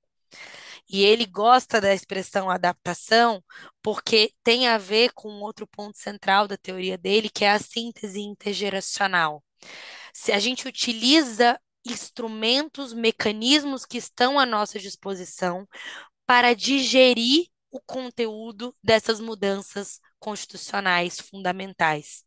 E 0.89 1.05
ele 1.05 1.27
gosta 1.27 1.81
da 1.81 1.95
expressão 1.95 2.51
adaptação 2.51 3.43
porque 3.83 4.33
tem 4.43 4.69
a 4.69 4.79
ver 4.79 5.13
com 5.15 5.29
outro 5.41 5.67
ponto 5.67 5.97
central 5.97 6.47
da 6.47 6.57
teoria 6.57 6.99
dele, 6.99 7.31
que 7.31 7.45
é 7.45 7.51
a 7.53 7.59
síntese 7.59 8.21
intergeracional. 8.21 9.43
Se 10.13 10.33
a 10.33 10.39
gente 10.39 10.69
utiliza 10.69 11.59
instrumentos, 11.85 12.93
mecanismos 12.93 13.85
que 13.85 13.99
estão 13.99 14.39
à 14.39 14.47
nossa 14.47 14.79
disposição 14.79 15.67
para 16.27 16.55
digerir 16.55 17.47
o 17.71 17.81
conteúdo 17.81 18.75
dessas 18.83 19.19
mudanças 19.19 19.99
constitucionais 20.19 21.19
fundamentais. 21.21 22.25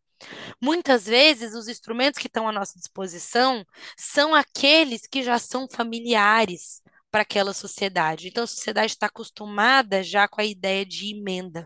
Muitas 0.62 1.06
vezes, 1.06 1.54
os 1.54 1.68
instrumentos 1.68 2.20
que 2.20 2.28
estão 2.28 2.48
à 2.48 2.52
nossa 2.52 2.78
disposição 2.78 3.66
são 3.98 4.34
aqueles 4.34 5.08
que 5.08 5.24
já 5.24 5.38
são 5.38 5.68
familiares 5.70 6.82
para 7.16 7.22
aquela 7.22 7.54
sociedade. 7.54 8.28
Então, 8.28 8.44
a 8.44 8.48
sociedade 8.48 8.92
está 8.92 9.06
acostumada 9.06 10.04
já 10.04 10.28
com 10.28 10.42
a 10.42 10.44
ideia 10.44 10.86
de 10.86 11.16
emenda. 11.16 11.66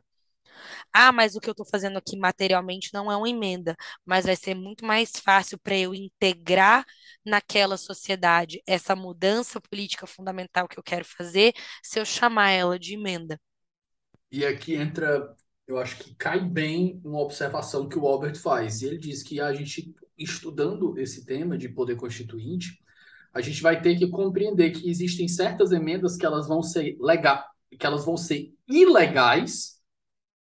Ah, 0.93 1.11
mas 1.11 1.35
o 1.35 1.39
que 1.39 1.49
eu 1.49 1.53
estou 1.53 1.65
fazendo 1.65 1.97
aqui 1.97 2.15
materialmente 2.15 2.93
não 2.93 3.11
é 3.11 3.17
uma 3.17 3.27
emenda, 3.27 3.75
mas 4.05 4.27
vai 4.27 4.35
ser 4.35 4.53
muito 4.53 4.85
mais 4.85 5.13
fácil 5.13 5.57
para 5.57 5.75
eu 5.75 5.95
integrar 5.95 6.85
naquela 7.25 7.77
sociedade 7.77 8.61
essa 8.67 8.95
mudança 8.95 9.59
política 9.59 10.05
fundamental 10.05 10.67
que 10.67 10.77
eu 10.77 10.83
quero 10.83 11.03
fazer 11.03 11.51
se 11.81 11.99
eu 11.99 12.05
chamar 12.05 12.51
ela 12.51 12.77
de 12.77 12.93
emenda. 12.93 13.41
E 14.31 14.45
aqui 14.45 14.75
entra, 14.75 15.35
eu 15.65 15.79
acho 15.79 15.97
que 15.97 16.13
cai 16.13 16.39
bem 16.39 17.01
uma 17.03 17.21
observação 17.21 17.89
que 17.89 17.97
o 17.97 18.05
Albert 18.05 18.35
faz. 18.35 18.83
E 18.83 18.85
ele 18.85 18.99
diz 18.99 19.23
que 19.23 19.41
a 19.41 19.51
gente, 19.51 19.95
estudando 20.15 20.95
esse 20.99 21.25
tema 21.25 21.57
de 21.57 21.69
poder 21.69 21.95
constituinte, 21.95 22.79
a 23.33 23.41
gente 23.41 23.61
vai 23.61 23.81
ter 23.81 23.97
que 23.97 24.07
compreender 24.07 24.71
que 24.71 24.89
existem 24.89 25.27
certas 25.27 25.71
emendas 25.71 26.17
que 26.17 26.25
elas 26.25 26.47
vão 26.47 26.63
ser 26.63 26.97
legal, 26.99 27.43
que 27.77 27.85
elas 27.85 28.05
vão 28.05 28.17
ser 28.17 28.53
ilegais, 28.67 29.79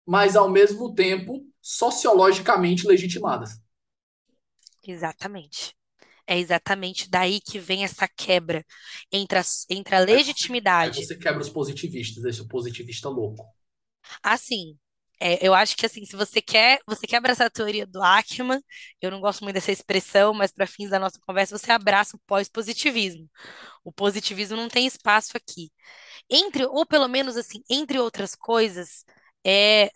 mas 0.06 0.36
ao 0.36 0.50
mesmo 0.50 0.94
tempo 0.94 1.46
sociologicamente 1.62 2.88
legitimadas. 2.88 3.60
Exatamente. 4.86 5.76
É 6.26 6.38
exatamente 6.38 7.10
daí 7.10 7.40
que 7.40 7.58
vem 7.58 7.84
essa 7.84 8.08
quebra 8.08 8.66
entre 9.12 9.40
a, 9.40 9.44
entre 9.70 9.96
a 9.96 10.00
legitimidade. 10.00 11.00
Aí 11.00 11.06
você 11.06 11.16
quebra 11.18 11.42
os 11.42 11.50
positivistas, 11.50 12.24
esse 12.26 12.46
positivista 12.48 13.08
louco. 13.08 13.46
Assim, 14.22 14.78
é, 15.20 15.45
eu 15.45 15.53
acho 15.53 15.76
que 15.76 15.86
assim, 15.86 16.05
se 16.05 16.15
você 16.15 16.41
quer, 16.41 16.80
você 16.88 17.07
quer 17.07 17.18
abraçar 17.18 17.47
a 17.47 17.49
teoria 17.49 17.86
do 17.88 18.01
Ackerman, 18.03 18.61
eu 19.01 19.11
não 19.11 19.20
gosto 19.20 19.43
muito 19.43 19.55
dessa 19.55 19.72
expressão, 19.72 20.34
mas 20.34 20.51
para 20.51 20.68
fins 20.68 20.89
da 20.89 20.99
nossa 20.99 21.20
conversa, 21.26 21.57
você 21.57 21.72
abraça 21.72 22.15
o 22.18 22.20
pós-positivismo. 22.28 23.30
O 23.84 23.91
positivismo 23.91 24.57
não 24.57 24.70
tem 24.70 24.86
espaço 24.88 25.38
aqui. 25.38 25.72
Entre, 26.30 26.65
ou 26.65 26.86
pelo 26.86 27.07
menos 27.07 27.38
assim, 27.38 27.61
entre 27.70 27.99
outras 27.99 28.36
coisas, 28.36 29.05
é 29.45 29.91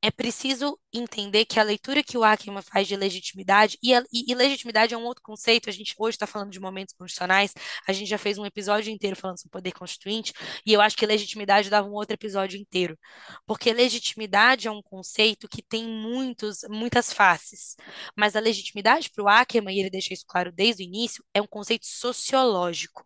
é 0.00 0.10
preciso 0.10 0.78
entender 0.92 1.44
que 1.44 1.58
a 1.58 1.62
leitura 1.62 2.02
que 2.04 2.16
o 2.16 2.22
Ackerman 2.22 2.62
faz 2.62 2.86
de 2.86 2.94
legitimidade, 2.96 3.76
e, 3.82 3.92
a, 3.94 4.02
e, 4.12 4.30
e 4.30 4.34
legitimidade 4.34 4.94
é 4.94 4.96
um 4.96 5.04
outro 5.04 5.22
conceito, 5.22 5.68
a 5.68 5.72
gente 5.72 5.94
hoje 5.98 6.14
está 6.14 6.26
falando 6.26 6.50
de 6.50 6.60
momentos 6.60 6.94
constitucionais, 6.94 7.52
a 7.86 7.92
gente 7.92 8.08
já 8.08 8.18
fez 8.18 8.38
um 8.38 8.46
episódio 8.46 8.92
inteiro 8.92 9.16
falando 9.16 9.38
sobre 9.38 9.50
poder 9.50 9.72
constituinte, 9.72 10.32
e 10.64 10.72
eu 10.72 10.80
acho 10.80 10.96
que 10.96 11.04
legitimidade 11.04 11.68
dava 11.68 11.88
um 11.88 11.92
outro 11.94 12.14
episódio 12.14 12.58
inteiro, 12.60 12.96
porque 13.44 13.72
legitimidade 13.72 14.68
é 14.68 14.70
um 14.70 14.82
conceito 14.82 15.48
que 15.48 15.62
tem 15.62 15.84
muitos, 15.86 16.60
muitas 16.70 17.12
faces, 17.12 17.76
mas 18.16 18.36
a 18.36 18.40
legitimidade 18.40 19.10
para 19.10 19.24
o 19.24 19.28
Ackerman, 19.28 19.76
e 19.76 19.80
ele 19.80 19.90
deixa 19.90 20.14
isso 20.14 20.24
claro 20.26 20.52
desde 20.52 20.82
o 20.82 20.86
início, 20.86 21.24
é 21.34 21.42
um 21.42 21.46
conceito 21.46 21.86
sociológico. 21.86 23.04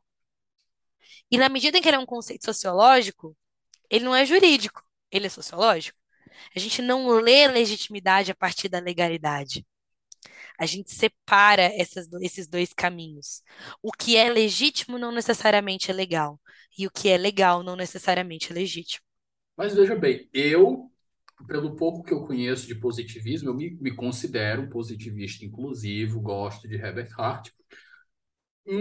E 1.30 1.38
na 1.38 1.48
medida 1.48 1.78
em 1.78 1.82
que 1.82 1.88
ele 1.88 1.96
é 1.96 2.00
um 2.00 2.06
conceito 2.06 2.44
sociológico, 2.44 3.36
ele 3.90 4.04
não 4.04 4.14
é 4.14 4.24
jurídico, 4.26 4.82
ele 5.10 5.26
é 5.26 5.30
sociológico. 5.30 6.01
A 6.54 6.58
gente 6.58 6.82
não 6.82 7.08
lê 7.20 7.48
legitimidade 7.48 8.30
a 8.30 8.34
partir 8.34 8.68
da 8.68 8.78
legalidade. 8.78 9.66
A 10.58 10.66
gente 10.66 10.92
separa 10.92 11.62
essas, 11.62 12.06
esses 12.20 12.46
dois 12.46 12.72
caminhos. 12.72 13.42
O 13.82 13.90
que 13.90 14.16
é 14.16 14.30
legítimo 14.30 14.98
não 14.98 15.10
necessariamente 15.10 15.90
é 15.90 15.94
legal. 15.94 16.40
E 16.78 16.86
o 16.86 16.90
que 16.90 17.08
é 17.08 17.16
legal 17.16 17.62
não 17.62 17.76
necessariamente 17.76 18.52
é 18.52 18.54
legítimo. 18.54 19.04
Mas 19.56 19.74
veja 19.74 19.94
bem, 19.94 20.28
eu, 20.32 20.90
pelo 21.46 21.76
pouco 21.76 22.02
que 22.02 22.12
eu 22.12 22.24
conheço 22.24 22.66
de 22.66 22.74
positivismo, 22.74 23.48
eu 23.50 23.54
me, 23.54 23.70
me 23.80 23.94
considero 23.94 24.68
positivista 24.70 25.44
inclusivo, 25.44 26.20
gosto 26.20 26.68
de 26.68 26.76
Herbert 26.76 27.10
Hart, 27.18 27.50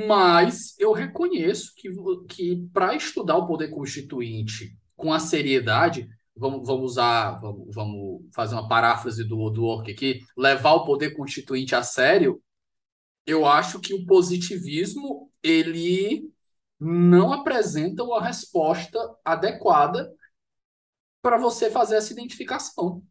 mas 0.07 0.77
eu 0.79 0.91
reconheço 0.91 1.73
que, 1.75 1.89
que 2.29 2.67
para 2.71 2.95
estudar 2.95 3.37
o 3.37 3.47
poder 3.47 3.69
constituinte 3.69 4.77
com 4.95 5.11
a 5.11 5.19
seriedade, 5.19 6.07
vamos, 6.35 6.67
vamos 6.67 6.91
usar, 6.91 7.39
vamos, 7.39 7.73
vamos 7.73 8.21
fazer 8.33 8.55
uma 8.55 8.67
paráfrase 8.67 9.23
do, 9.23 9.49
do 9.49 9.63
Ork 9.65 9.91
aqui, 9.91 10.19
levar 10.37 10.73
o 10.73 10.85
poder 10.85 11.11
constituinte 11.11 11.75
a 11.75 11.83
sério, 11.83 12.41
eu 13.25 13.45
acho 13.45 13.79
que 13.79 13.93
o 13.93 14.05
positivismo 14.05 15.31
ele 15.43 16.29
não 16.79 17.31
apresenta 17.31 18.03
uma 18.03 18.21
resposta 18.21 18.97
adequada 19.23 20.11
para 21.21 21.37
você 21.37 21.69
fazer 21.69 21.97
essa 21.97 22.11
identificação. 22.11 23.03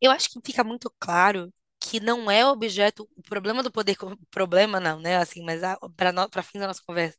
Eu 0.00 0.10
acho 0.10 0.28
que 0.30 0.40
fica 0.44 0.64
muito 0.64 0.92
claro 0.98 1.52
que 1.78 2.00
não 2.00 2.30
é 2.30 2.44
objeto, 2.46 3.08
o 3.16 3.22
problema 3.22 3.62
do 3.62 3.70
poder, 3.70 3.96
problema 4.30 4.80
não, 4.80 5.00
né, 5.00 5.16
assim, 5.16 5.44
mas 5.44 5.60
para 5.96 6.42
fim 6.42 6.58
da 6.58 6.66
nossa 6.66 6.82
conversa, 6.84 7.16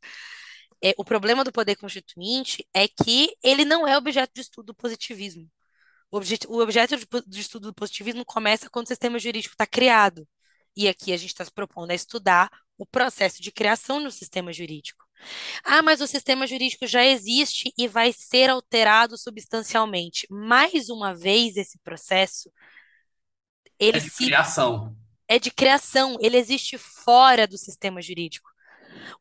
é, 0.84 0.94
o 0.98 1.04
problema 1.04 1.44
do 1.44 1.52
poder 1.52 1.76
constituinte 1.76 2.66
é 2.74 2.88
que 2.88 3.36
ele 3.42 3.64
não 3.66 3.88
é 3.88 3.98
objeto 3.98 4.32
de 4.34 4.42
estudo 4.42 4.68
do 4.68 4.74
positivismo. 4.76 5.50
O, 6.10 6.18
objet, 6.18 6.46
o 6.48 6.60
objeto 6.60 6.96
de, 6.96 7.06
de 7.26 7.40
estudo 7.40 7.68
do 7.68 7.74
positivismo 7.74 8.24
começa 8.24 8.70
quando 8.70 8.86
o 8.86 8.88
sistema 8.88 9.18
jurídico 9.18 9.54
está 9.54 9.66
criado. 9.66 10.26
E 10.76 10.88
aqui 10.88 11.12
a 11.12 11.16
gente 11.16 11.30
está 11.30 11.44
se 11.44 11.52
propondo 11.52 11.90
a 11.90 11.94
estudar 11.94 12.50
o 12.78 12.86
processo 12.86 13.42
de 13.42 13.52
criação 13.52 14.00
no 14.00 14.10
sistema 14.10 14.52
jurídico. 14.52 15.04
Ah, 15.64 15.82
mas 15.82 16.00
o 16.00 16.06
sistema 16.06 16.46
jurídico 16.46 16.86
já 16.86 17.04
existe 17.04 17.72
e 17.78 17.88
vai 17.88 18.12
ser 18.12 18.50
alterado 18.50 19.18
substancialmente. 19.18 20.26
Mais 20.30 20.88
uma 20.90 21.14
vez, 21.14 21.56
esse 21.56 21.78
processo 21.80 22.50
ele 23.78 23.98
É 23.98 24.00
de 24.00 24.10
se 24.10 24.10
criação. 24.10 24.94
é 25.28 25.38
de 25.38 25.50
criação, 25.50 26.16
ele 26.20 26.36
existe 26.36 26.78
fora 26.78 27.46
do 27.46 27.58
sistema 27.58 28.00
jurídico. 28.02 28.50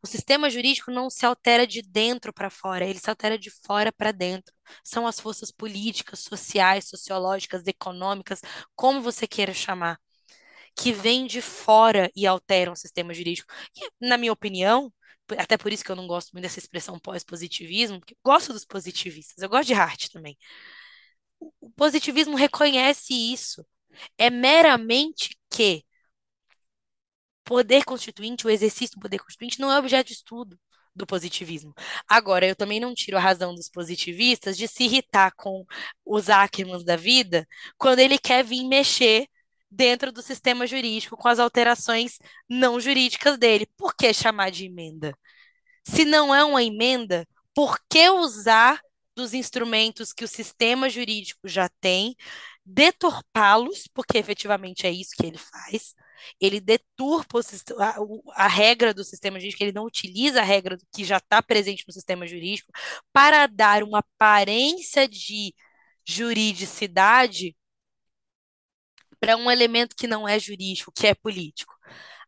O 0.01 0.07
sistema 0.07 0.49
jurídico 0.49 0.91
não 0.91 1.09
se 1.09 1.25
altera 1.25 1.65
de 1.67 1.81
dentro 1.81 2.33
para 2.33 2.49
fora, 2.49 2.85
ele 2.85 2.99
se 2.99 3.09
altera 3.09 3.37
de 3.37 3.49
fora 3.49 3.91
para 3.91 4.11
dentro. 4.11 4.53
São 4.83 5.07
as 5.07 5.19
forças 5.19 5.51
políticas, 5.51 6.19
sociais, 6.19 6.87
sociológicas, 6.89 7.65
econômicas, 7.67 8.41
como 8.75 9.01
você 9.01 9.27
queira 9.27 9.53
chamar, 9.53 9.99
que 10.75 10.91
vêm 10.91 11.27
de 11.27 11.41
fora 11.41 12.11
e 12.15 12.25
alteram 12.27 12.73
o 12.73 12.75
sistema 12.75 13.13
jurídico. 13.13 13.51
E, 13.75 13.89
na 14.07 14.17
minha 14.17 14.33
opinião, 14.33 14.91
até 15.37 15.57
por 15.57 15.71
isso 15.71 15.83
que 15.83 15.91
eu 15.91 15.95
não 15.95 16.07
gosto 16.07 16.31
muito 16.33 16.43
dessa 16.43 16.59
expressão 16.59 16.99
pós-positivismo, 16.99 17.99
porque 17.99 18.15
gosto 18.23 18.53
dos 18.53 18.65
positivistas, 18.65 19.41
eu 19.41 19.49
gosto 19.49 19.67
de 19.67 19.73
Hart 19.73 20.09
também. 20.09 20.37
O 21.59 21.69
positivismo 21.71 22.35
reconhece 22.35 23.13
isso. 23.13 23.65
É 24.17 24.29
meramente 24.29 25.37
que 25.49 25.85
poder 27.53 27.83
constituinte, 27.85 28.47
o 28.47 28.49
exercício 28.49 28.97
do 28.97 29.01
poder 29.01 29.19
constituinte, 29.19 29.59
não 29.59 29.71
é 29.71 29.77
objeto 29.77 30.07
de 30.07 30.13
estudo 30.13 30.59
do 30.95 31.05
positivismo. 31.05 31.71
Agora, 32.09 32.47
eu 32.47 32.55
também 32.55 32.79
não 32.79 32.95
tiro 32.95 33.15
a 33.15 33.19
razão 33.19 33.53
dos 33.53 33.69
positivistas 33.69 34.57
de 34.57 34.67
se 34.67 34.85
irritar 34.85 35.31
com 35.35 35.63
os 36.03 36.31
Ackermans 36.31 36.83
da 36.83 36.95
vida 36.95 37.47
quando 37.77 37.99
ele 37.99 38.17
quer 38.17 38.43
vir 38.43 38.63
mexer 38.67 39.27
dentro 39.69 40.11
do 40.11 40.23
sistema 40.23 40.65
jurídico 40.65 41.15
com 41.15 41.27
as 41.27 41.37
alterações 41.37 42.17
não 42.49 42.79
jurídicas 42.79 43.37
dele. 43.37 43.67
Por 43.77 43.95
que 43.95 44.11
chamar 44.11 44.49
de 44.49 44.65
emenda? 44.65 45.15
Se 45.83 46.05
não 46.05 46.33
é 46.33 46.43
uma 46.43 46.63
emenda, 46.63 47.27
por 47.53 47.77
que 47.87 48.09
usar 48.09 48.81
dos 49.15 49.35
instrumentos 49.35 50.11
que 50.11 50.23
o 50.23 50.27
sistema 50.27 50.89
jurídico 50.89 51.47
já 51.47 51.69
tem, 51.79 52.15
deturpá-los, 52.65 53.87
porque 53.93 54.17
efetivamente 54.17 54.87
é 54.87 54.91
isso 54.91 55.11
que 55.15 55.27
ele 55.27 55.37
faz. 55.37 55.93
Ele 56.39 56.59
deturpa 56.59 57.39
a, 57.79 58.45
a 58.45 58.47
regra 58.47 58.93
do 58.93 59.03
sistema 59.03 59.39
jurídico, 59.39 59.63
ele 59.63 59.71
não 59.71 59.85
utiliza 59.85 60.41
a 60.41 60.43
regra 60.43 60.77
que 60.93 61.03
já 61.03 61.17
está 61.17 61.41
presente 61.41 61.83
no 61.87 61.93
sistema 61.93 62.27
jurídico 62.27 62.71
para 63.11 63.47
dar 63.47 63.83
uma 63.83 63.99
aparência 63.99 65.07
de 65.07 65.53
juridicidade 66.05 67.55
para 69.19 69.37
um 69.37 69.49
elemento 69.49 69.95
que 69.95 70.07
não 70.07 70.27
é 70.27 70.37
jurídico, 70.39 70.91
que 70.91 71.07
é 71.07 71.15
político. 71.15 71.73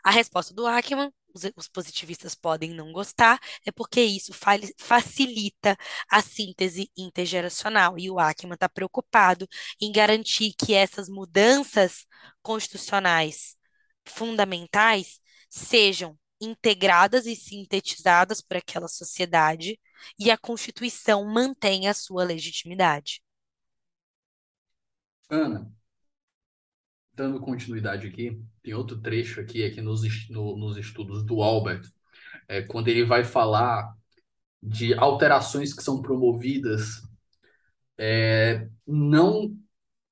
A 0.03 0.11
resposta 0.11 0.53
do 0.53 0.65
Ackman, 0.65 1.11
os, 1.33 1.43
os 1.57 1.67
positivistas 1.67 2.35
podem 2.35 2.73
não 2.73 2.93
gostar, 2.93 3.39
é 3.65 3.71
porque 3.71 4.01
isso 4.01 4.31
facilita 4.77 5.75
a 6.09 6.21
síntese 6.21 6.89
intergeracional. 6.95 7.97
E 7.99 8.09
o 8.09 8.19
Ackman 8.19 8.53
está 8.53 8.69
preocupado 8.69 9.47
em 9.81 9.91
garantir 9.91 10.53
que 10.53 10.73
essas 10.73 11.09
mudanças 11.09 12.05
constitucionais 12.41 13.57
fundamentais 14.07 15.19
sejam 15.49 16.17
integradas 16.41 17.25
e 17.25 17.35
sintetizadas 17.35 18.41
por 18.41 18.57
aquela 18.57 18.87
sociedade 18.87 19.79
e 20.19 20.29
a 20.31 20.37
Constituição 20.37 21.25
mantenha 21.25 21.91
a 21.91 21.93
sua 21.93 22.23
legitimidade. 22.23 23.21
Ana, 25.29 25.67
dando 27.13 27.39
continuidade 27.39 28.07
aqui, 28.07 28.39
tem 28.61 28.73
outro 28.73 28.99
trecho 29.01 29.39
aqui, 29.41 29.63
aqui 29.63 29.81
nos, 29.81 30.01
no- 30.29 30.57
nos 30.57 30.77
estudos 30.77 31.23
do 31.23 31.41
Albert, 31.41 31.83
é, 32.47 32.61
quando 32.63 32.87
ele 32.89 33.05
vai 33.05 33.23
falar 33.23 33.95
de 34.63 34.93
alterações 34.95 35.73
que 35.73 35.83
são 35.83 36.01
promovidas 36.01 37.01
é, 37.97 38.67
não 38.85 39.55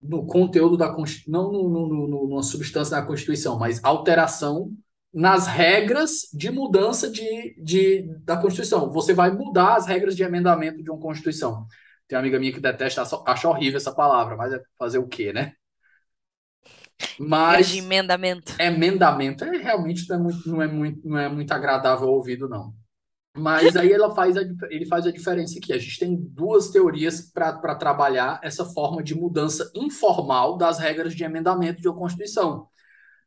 no 0.04 0.26
conteúdo 0.26 0.78
da 0.78 0.89
Constituição, 0.93 1.32
não 1.32 1.51
no, 1.51 1.70
no, 1.70 2.08
no, 2.08 2.28
numa 2.28 2.43
substância 2.43 2.97
da 2.97 3.06
Constituição, 3.06 3.58
mas 3.58 3.84
alteração 3.84 4.72
nas 5.14 5.47
regras 5.47 6.28
de 6.34 6.51
mudança 6.51 7.10
de, 7.10 7.56
de, 7.64 8.04
da 8.24 8.38
Constituição. 8.38 8.91
Você 8.91 9.14
vai 9.14 9.32
mudar 9.32 9.76
as 9.76 9.86
regras 9.88 10.16
de 10.16 10.24
emendamento 10.24 10.84
de 10.84 10.89
uma 10.89 10.99
Constituição. 10.99 11.66
Tem 12.08 12.18
uma 12.18 12.22
amiga 12.24 12.39
minha 12.39 12.51
que 12.54 12.60
detesta, 12.60 13.04
acha 13.26 13.49
horrível 13.49 13.78
essa 13.78 13.93
palavra, 13.93 14.36
mas 14.36 14.54
é 14.54 14.62
fazer 14.78 14.97
o 14.99 15.08
quê, 15.08 15.32
né? 15.34 15.54
Gosto 17.45 17.72
de 17.72 17.78
Mas 17.78 17.78
emendamento. 17.80 18.54
emendamento 18.60 19.43
é 19.45 19.58
realmente 19.58 20.08
não 20.10 20.16
é 20.18 20.20
muito, 20.20 20.49
não 20.49 20.62
é 20.64 20.68
muito, 20.68 21.08
não 21.10 21.18
é 21.20 21.30
muito 21.30 21.51
agradável 21.54 22.08
ao 22.08 22.16
ouvido, 22.16 22.49
não. 22.49 22.76
Mas 23.36 23.75
aí 23.75 23.91
ela 23.91 24.13
faz 24.13 24.38
a, 24.38 24.41
ele 24.69 24.86
faz 24.86 25.07
a 25.07 25.11
diferença 25.11 25.57
aqui. 25.57 25.73
A 25.73 25.77
gente 25.77 25.97
tem 25.97 26.15
duas 26.15 26.69
teorias 26.69 27.21
para 27.21 27.75
trabalhar 27.75 28.39
essa 28.43 28.63
forma 28.63 29.01
de 29.01 29.15
mudança 29.15 29.71
informal 29.73 30.55
das 30.55 30.77
regras 30.77 31.15
de 31.15 31.23
emendamento 31.23 31.81
de 31.81 31.88
uma 31.88 31.97
Constituição. 31.97 32.67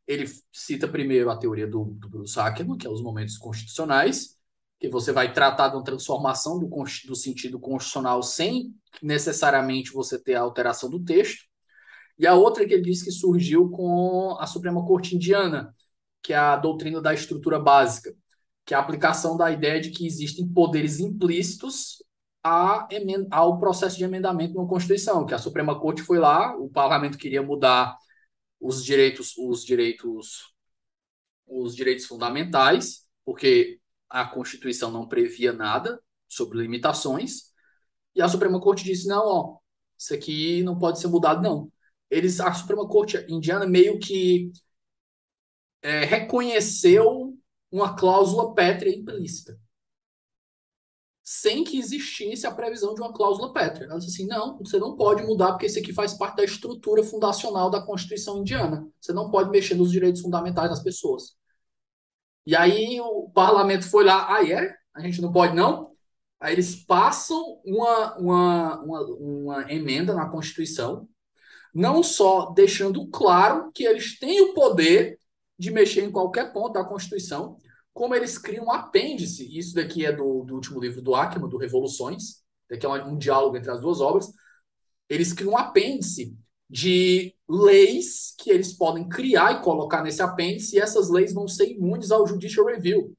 Ele 0.07 0.25
cita 0.53 0.87
primeiro 0.87 1.29
a 1.29 1.37
teoria 1.37 1.67
do, 1.67 1.83
do 1.83 2.09
Bruce 2.09 2.39
Ackerman, 2.39 2.77
que 2.77 2.87
é 2.87 2.89
os 2.89 3.03
momentos 3.03 3.37
constitucionais, 3.37 4.37
que 4.79 4.87
você 4.87 5.11
vai 5.11 5.33
tratar 5.33 5.69
de 5.69 5.75
uma 5.75 5.83
transformação 5.83 6.57
do, 6.57 6.69
do 7.05 7.15
sentido 7.15 7.59
constitucional 7.59 8.23
sem 8.23 8.73
necessariamente 9.01 9.91
você 9.91 10.17
ter 10.17 10.35
a 10.35 10.41
alteração 10.41 10.89
do 10.89 11.03
texto. 11.03 11.43
E 12.17 12.25
a 12.25 12.33
outra 12.33 12.65
que 12.65 12.73
ele 12.73 12.83
diz 12.83 13.03
que 13.03 13.11
surgiu 13.11 13.69
com 13.69 14.37
a 14.39 14.47
Suprema 14.47 14.83
Corte 14.85 15.15
Indiana, 15.15 15.75
que 16.23 16.31
é 16.31 16.37
a 16.37 16.55
doutrina 16.55 17.01
da 17.01 17.13
estrutura 17.13 17.59
básica, 17.59 18.15
que 18.67 18.73
é 18.73 18.77
a 18.77 18.81
aplicação 18.81 19.37
da 19.37 19.49
ideia 19.49 19.79
de 19.79 19.91
que 19.91 20.05
existem 20.05 20.45
poderes 20.45 20.99
implícitos 20.99 22.03
ao 22.43 23.59
processo 23.59 23.97
de 23.97 24.03
emendamento 24.03 24.57
uma 24.57 24.67
Constituição, 24.67 25.25
que 25.25 25.33
a 25.33 25.39
Suprema 25.39 25.79
Corte 25.79 26.01
foi 26.01 26.19
lá, 26.19 26.53
o 26.57 26.69
parlamento 26.69 27.17
queria 27.17 27.41
mudar 27.41 27.97
os 28.59 28.83
direitos, 28.83 29.37
os 29.37 29.63
direitos, 29.63 30.53
os 31.47 31.73
direitos 31.73 32.05
fundamentais, 32.05 33.05
porque 33.23 33.79
a 34.09 34.25
Constituição 34.25 34.91
não 34.91 35.07
previa 35.07 35.53
nada 35.53 36.01
sobre 36.27 36.59
limitações, 36.59 37.53
e 38.13 38.21
a 38.21 38.27
Suprema 38.27 38.59
Corte 38.59 38.83
disse: 38.83 39.07
não, 39.07 39.25
ó, 39.25 39.57
isso 39.97 40.13
aqui 40.13 40.61
não 40.63 40.77
pode 40.77 40.99
ser 40.99 41.07
mudado, 41.07 41.41
não. 41.41 41.71
Eles, 42.09 42.41
a 42.41 42.53
Suprema 42.53 42.85
Corte 42.85 43.17
indiana 43.29 43.65
meio 43.65 43.97
que 43.97 44.51
é, 45.81 46.03
reconheceu 46.03 47.36
uma 47.71 47.95
cláusula 47.95 48.53
pétrea 48.53 48.95
implícita, 48.95 49.59
sem 51.23 51.63
que 51.63 51.77
existisse 51.77 52.47
a 52.47 52.51
previsão 52.53 52.93
de 52.95 53.01
uma 53.01 53.11
cláusula 53.11 53.51
pétrea. 53.51 53.87
Ela 53.87 53.99
disse 53.99 54.21
assim: 54.21 54.27
não, 54.27 54.57
você 54.57 54.79
não 54.79 54.95
pode 54.95 55.23
mudar, 55.23 55.51
porque 55.51 55.65
isso 55.65 55.77
aqui 55.77 55.91
faz 55.93 56.13
parte 56.13 56.37
da 56.37 56.45
estrutura 56.45 57.03
fundacional 57.03 57.69
da 57.69 57.81
Constituição 57.81 58.39
indiana. 58.39 58.87
Você 58.99 59.11
não 59.11 59.29
pode 59.29 59.49
mexer 59.49 59.75
nos 59.75 59.91
direitos 59.91 60.21
fundamentais 60.21 60.69
das 60.69 60.81
pessoas. 60.81 61.35
E 62.45 62.55
aí 62.55 62.99
o 63.01 63.29
parlamento 63.31 63.89
foi 63.89 64.05
lá, 64.05 64.33
ah, 64.33 64.49
é? 64.49 64.73
A 64.95 65.01
gente 65.01 65.21
não 65.21 65.31
pode, 65.33 65.53
não? 65.53 65.91
Aí 66.39 66.53
eles 66.53 66.75
passam 66.85 67.61
uma, 67.65 68.17
uma, 68.17 68.81
uma, 68.83 69.01
uma 69.01 69.71
emenda 69.73 70.13
na 70.13 70.29
Constituição, 70.29 71.09
não 71.73 72.01
só 72.01 72.51
deixando 72.51 73.05
claro 73.09 73.69
que 73.73 73.83
eles 73.83 74.17
têm 74.17 74.39
o 74.41 74.53
poder 74.53 75.16
de 75.57 75.71
mexer 75.71 76.03
em 76.03 76.11
qualquer 76.11 76.53
ponto 76.53 76.73
da 76.73 76.85
Constituição, 76.85 77.57
como 77.93 78.13
eles 78.13 78.37
criam 78.37 78.65
um 78.65 78.71
apêndice, 78.71 79.57
isso 79.57 79.73
daqui 79.73 80.05
é 80.05 80.11
do, 80.11 80.43
do 80.43 80.53
último 80.53 80.79
livro 80.79 81.01
do 81.01 81.15
Ackerman, 81.15 81.49
do 81.49 81.57
Revoluções, 81.57 82.43
daqui 82.69 82.85
é 82.85 82.89
um, 82.89 83.13
um 83.13 83.17
diálogo 83.17 83.57
entre 83.57 83.71
as 83.71 83.81
duas 83.81 84.01
obras, 84.01 84.31
eles 85.09 85.33
criam 85.33 85.53
um 85.53 85.57
apêndice 85.57 86.37
de 86.69 87.33
leis 87.47 88.35
que 88.37 88.51
eles 88.51 88.73
podem 88.73 89.07
criar 89.07 89.53
e 89.53 89.61
colocar 89.63 90.03
nesse 90.03 90.21
apêndice, 90.21 90.75
e 90.75 90.79
essas 90.79 91.09
leis 91.09 91.33
vão 91.33 91.47
ser 91.47 91.71
imunes 91.71 92.11
ao 92.11 92.27
judicial 92.27 92.65
review. 92.65 93.15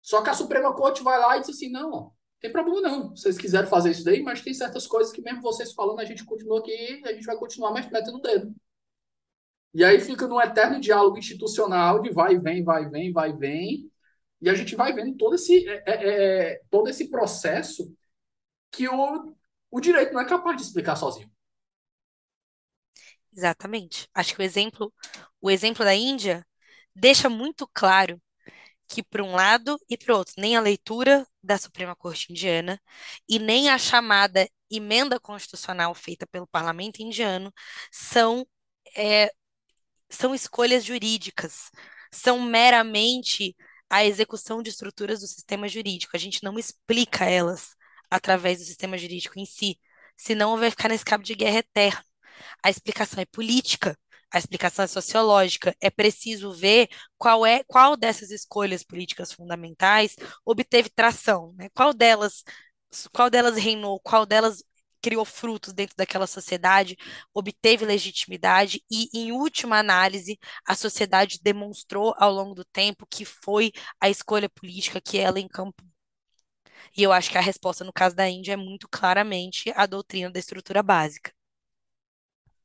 Só 0.00 0.22
que 0.22 0.30
a 0.30 0.34
Suprema 0.34 0.74
Corte 0.74 1.02
vai 1.02 1.18
lá 1.18 1.36
e 1.36 1.40
diz 1.40 1.50
assim: 1.50 1.70
não, 1.70 2.12
tem 2.40 2.50
problema 2.50 2.80
não. 2.80 3.10
Vocês 3.10 3.38
quiserem 3.38 3.70
fazer 3.70 3.92
isso 3.92 4.04
daí, 4.04 4.22
mas 4.22 4.40
tem 4.40 4.52
certas 4.52 4.86
coisas 4.86 5.12
que, 5.12 5.22
mesmo 5.22 5.40
vocês 5.40 5.72
falando, 5.72 6.00
a 6.00 6.04
gente 6.04 6.24
continua 6.24 6.58
aqui 6.58 7.02
a 7.04 7.12
gente 7.12 7.24
vai 7.24 7.36
continuar 7.36 7.72
metendo 7.72 8.16
o 8.16 8.20
dedo. 8.20 8.52
E 9.74 9.84
aí 9.84 10.00
fica 10.00 10.26
num 10.26 10.40
eterno 10.40 10.80
diálogo 10.80 11.18
institucional 11.18 12.00
de 12.02 12.10
vai 12.10 12.34
e 12.34 12.38
vem, 12.38 12.62
vai 12.64 12.84
e 12.84 12.88
vem, 12.88 13.12
vai 13.12 13.30
e 13.30 13.36
vem. 13.36 13.92
E 14.40 14.50
a 14.50 14.54
gente 14.54 14.76
vai 14.76 14.92
vendo 14.92 15.16
todo 15.16 15.34
esse, 15.34 15.66
é, 15.68 16.54
é, 16.54 16.62
todo 16.70 16.88
esse 16.88 17.08
processo 17.10 17.94
que 18.70 18.88
o, 18.88 19.34
o 19.70 19.80
direito 19.80 20.12
não 20.12 20.20
é 20.20 20.26
capaz 20.28 20.56
de 20.56 20.62
explicar 20.64 20.96
sozinho. 20.96 21.30
Exatamente. 23.32 24.08
Acho 24.14 24.34
que 24.34 24.42
o 24.42 24.44
exemplo, 24.44 24.92
o 25.40 25.50
exemplo 25.50 25.84
da 25.84 25.94
Índia 25.94 26.46
deixa 26.94 27.28
muito 27.28 27.68
claro 27.72 28.20
que, 28.88 29.02
para 29.02 29.24
um 29.24 29.34
lado 29.34 29.78
e 29.88 29.96
para 29.96 30.14
o 30.14 30.18
outro, 30.18 30.34
nem 30.38 30.56
a 30.56 30.60
leitura 30.60 31.26
da 31.42 31.58
Suprema 31.58 31.96
Corte 31.96 32.30
Indiana 32.32 32.80
e 33.28 33.38
nem 33.38 33.70
a 33.70 33.78
chamada 33.78 34.48
emenda 34.70 35.18
constitucional 35.20 35.94
feita 35.94 36.26
pelo 36.26 36.46
parlamento 36.46 37.00
indiano 37.02 37.52
são, 37.90 38.46
é, 38.96 39.32
são 40.14 40.34
escolhas 40.34 40.84
jurídicas, 40.84 41.70
são 42.12 42.40
meramente 42.40 43.56
a 43.90 44.04
execução 44.04 44.62
de 44.62 44.70
estruturas 44.70 45.20
do 45.20 45.26
sistema 45.26 45.68
jurídico. 45.68 46.16
A 46.16 46.18
gente 46.18 46.42
não 46.42 46.58
explica 46.58 47.24
elas 47.26 47.74
através 48.10 48.58
do 48.58 48.64
sistema 48.64 48.98
jurídico 48.98 49.38
em 49.38 49.46
si, 49.46 49.78
senão 50.16 50.56
vai 50.58 50.70
ficar 50.70 50.88
nesse 50.88 51.04
cabo 51.04 51.24
de 51.24 51.34
guerra 51.34 51.58
eterno. 51.58 52.04
A 52.62 52.70
explicação 52.70 53.20
é 53.22 53.26
política, 53.26 53.98
a 54.30 54.38
explicação 54.38 54.84
é 54.84 54.88
sociológica. 54.88 55.76
É 55.80 55.90
preciso 55.90 56.52
ver 56.52 56.88
qual 57.18 57.44
é 57.46 57.62
qual 57.64 57.96
dessas 57.96 58.30
escolhas 58.30 58.82
políticas 58.82 59.32
fundamentais 59.32 60.16
obteve 60.44 60.88
tração, 60.90 61.52
né? 61.56 61.68
Qual 61.74 61.92
delas 61.92 62.42
qual 63.12 63.30
delas 63.30 63.56
reinou, 63.56 64.00
qual 64.00 64.26
delas 64.26 64.62
criou 65.02 65.24
frutos 65.24 65.72
dentro 65.72 65.96
daquela 65.96 66.26
sociedade, 66.26 66.96
obteve 67.34 67.84
legitimidade 67.84 68.82
e, 68.90 69.08
em 69.14 69.32
última 69.32 69.78
análise, 69.78 70.38
a 70.66 70.74
sociedade 70.74 71.40
demonstrou 71.42 72.14
ao 72.18 72.32
longo 72.32 72.54
do 72.54 72.64
tempo 72.64 73.06
que 73.10 73.24
foi 73.24 73.72
a 74.00 74.08
escolha 74.08 74.48
política 74.48 75.00
que 75.00 75.18
ela 75.18 75.40
encampou. 75.40 75.86
E 76.96 77.02
eu 77.02 77.12
acho 77.12 77.30
que 77.30 77.36
a 77.36 77.40
resposta 77.42 77.84
no 77.84 77.92
caso 77.92 78.16
da 78.16 78.28
Índia 78.28 78.52
é 78.52 78.56
muito 78.56 78.88
claramente 78.88 79.70
a 79.76 79.84
doutrina 79.86 80.30
da 80.30 80.38
estrutura 80.38 80.82
básica. 80.82 81.32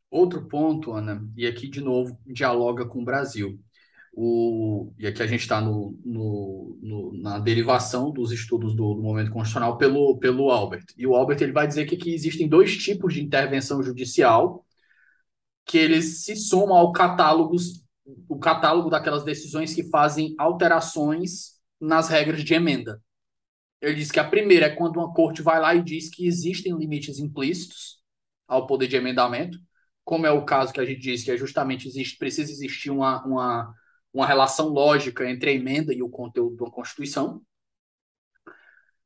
Outro 0.09 0.47
ponto, 0.47 0.91
Ana, 0.93 1.25
e 1.35 1.45
aqui 1.47 1.67
de 1.67 1.81
novo 1.81 2.17
dialoga 2.25 2.85
com 2.85 3.01
o 3.01 3.05
Brasil. 3.05 3.59
O, 4.19 4.91
e 4.97 5.05
aqui 5.05 5.21
a 5.21 5.27
gente 5.27 5.41
está 5.41 5.61
no, 5.61 5.95
no, 6.03 6.79
no, 6.81 7.21
na 7.21 7.37
derivação 7.37 8.11
dos 8.11 8.31
estudos 8.31 8.75
do, 8.75 8.95
do, 8.95 9.01
momento 9.03 9.29
constitucional 9.29 9.77
pelo, 9.77 10.17
pelo 10.17 10.49
Albert. 10.49 10.85
E 10.97 11.05
o 11.05 11.15
Albert 11.15 11.37
ele 11.39 11.51
vai 11.51 11.67
dizer 11.67 11.85
que 11.85 11.93
aqui 11.93 12.15
existem 12.15 12.49
dois 12.49 12.75
tipos 12.75 13.13
de 13.13 13.23
intervenção 13.23 13.83
judicial 13.83 14.65
que 15.63 15.77
eles 15.77 16.23
se 16.23 16.35
somam 16.35 16.75
ao 16.75 16.91
catálogo, 16.91 17.57
o 18.27 18.39
catálogo 18.39 18.89
daquelas 18.89 19.23
decisões 19.23 19.75
que 19.75 19.87
fazem 19.87 20.33
alterações 20.39 21.59
nas 21.79 22.09
regras 22.09 22.43
de 22.43 22.55
emenda. 22.55 22.99
Ele 23.79 23.93
diz 23.93 24.09
que 24.09 24.19
a 24.19 24.27
primeira 24.27 24.65
é 24.65 24.75
quando 24.75 24.97
uma 24.97 25.13
corte 25.13 25.43
vai 25.43 25.61
lá 25.61 25.75
e 25.75 25.83
diz 25.83 26.09
que 26.09 26.25
existem 26.25 26.75
limites 26.75 27.19
implícitos 27.19 27.99
ao 28.47 28.65
poder 28.65 28.87
de 28.87 28.95
emendamento, 28.95 29.59
como 30.03 30.25
é 30.25 30.31
o 30.31 30.43
caso 30.43 30.73
que 30.73 30.79
a 30.79 30.85
gente 30.85 31.01
disse, 31.01 31.25
que 31.25 31.29
é 31.29 31.37
justamente 31.37 31.87
existe, 31.87 32.17
precisa 32.17 32.51
existir 32.51 32.89
uma, 32.89 33.23
uma, 33.23 33.71
uma 34.13 34.25
relação 34.25 34.69
lógica 34.69 35.29
entre 35.29 35.51
a 35.51 35.53
emenda 35.53 35.93
e 35.93 36.01
o 36.01 36.09
conteúdo 36.09 36.65
da 36.65 36.71
Constituição. 36.71 37.41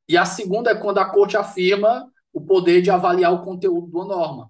E 0.07 0.17
a 0.17 0.25
segunda 0.25 0.71
é 0.71 0.75
quando 0.75 0.99
a 0.99 1.09
corte 1.09 1.37
afirma 1.37 2.11
o 2.33 2.41
poder 2.41 2.81
de 2.81 2.89
avaliar 2.89 3.33
o 3.33 3.43
conteúdo 3.43 3.87
de 3.87 3.95
uma 3.95 4.05
norma. 4.05 4.49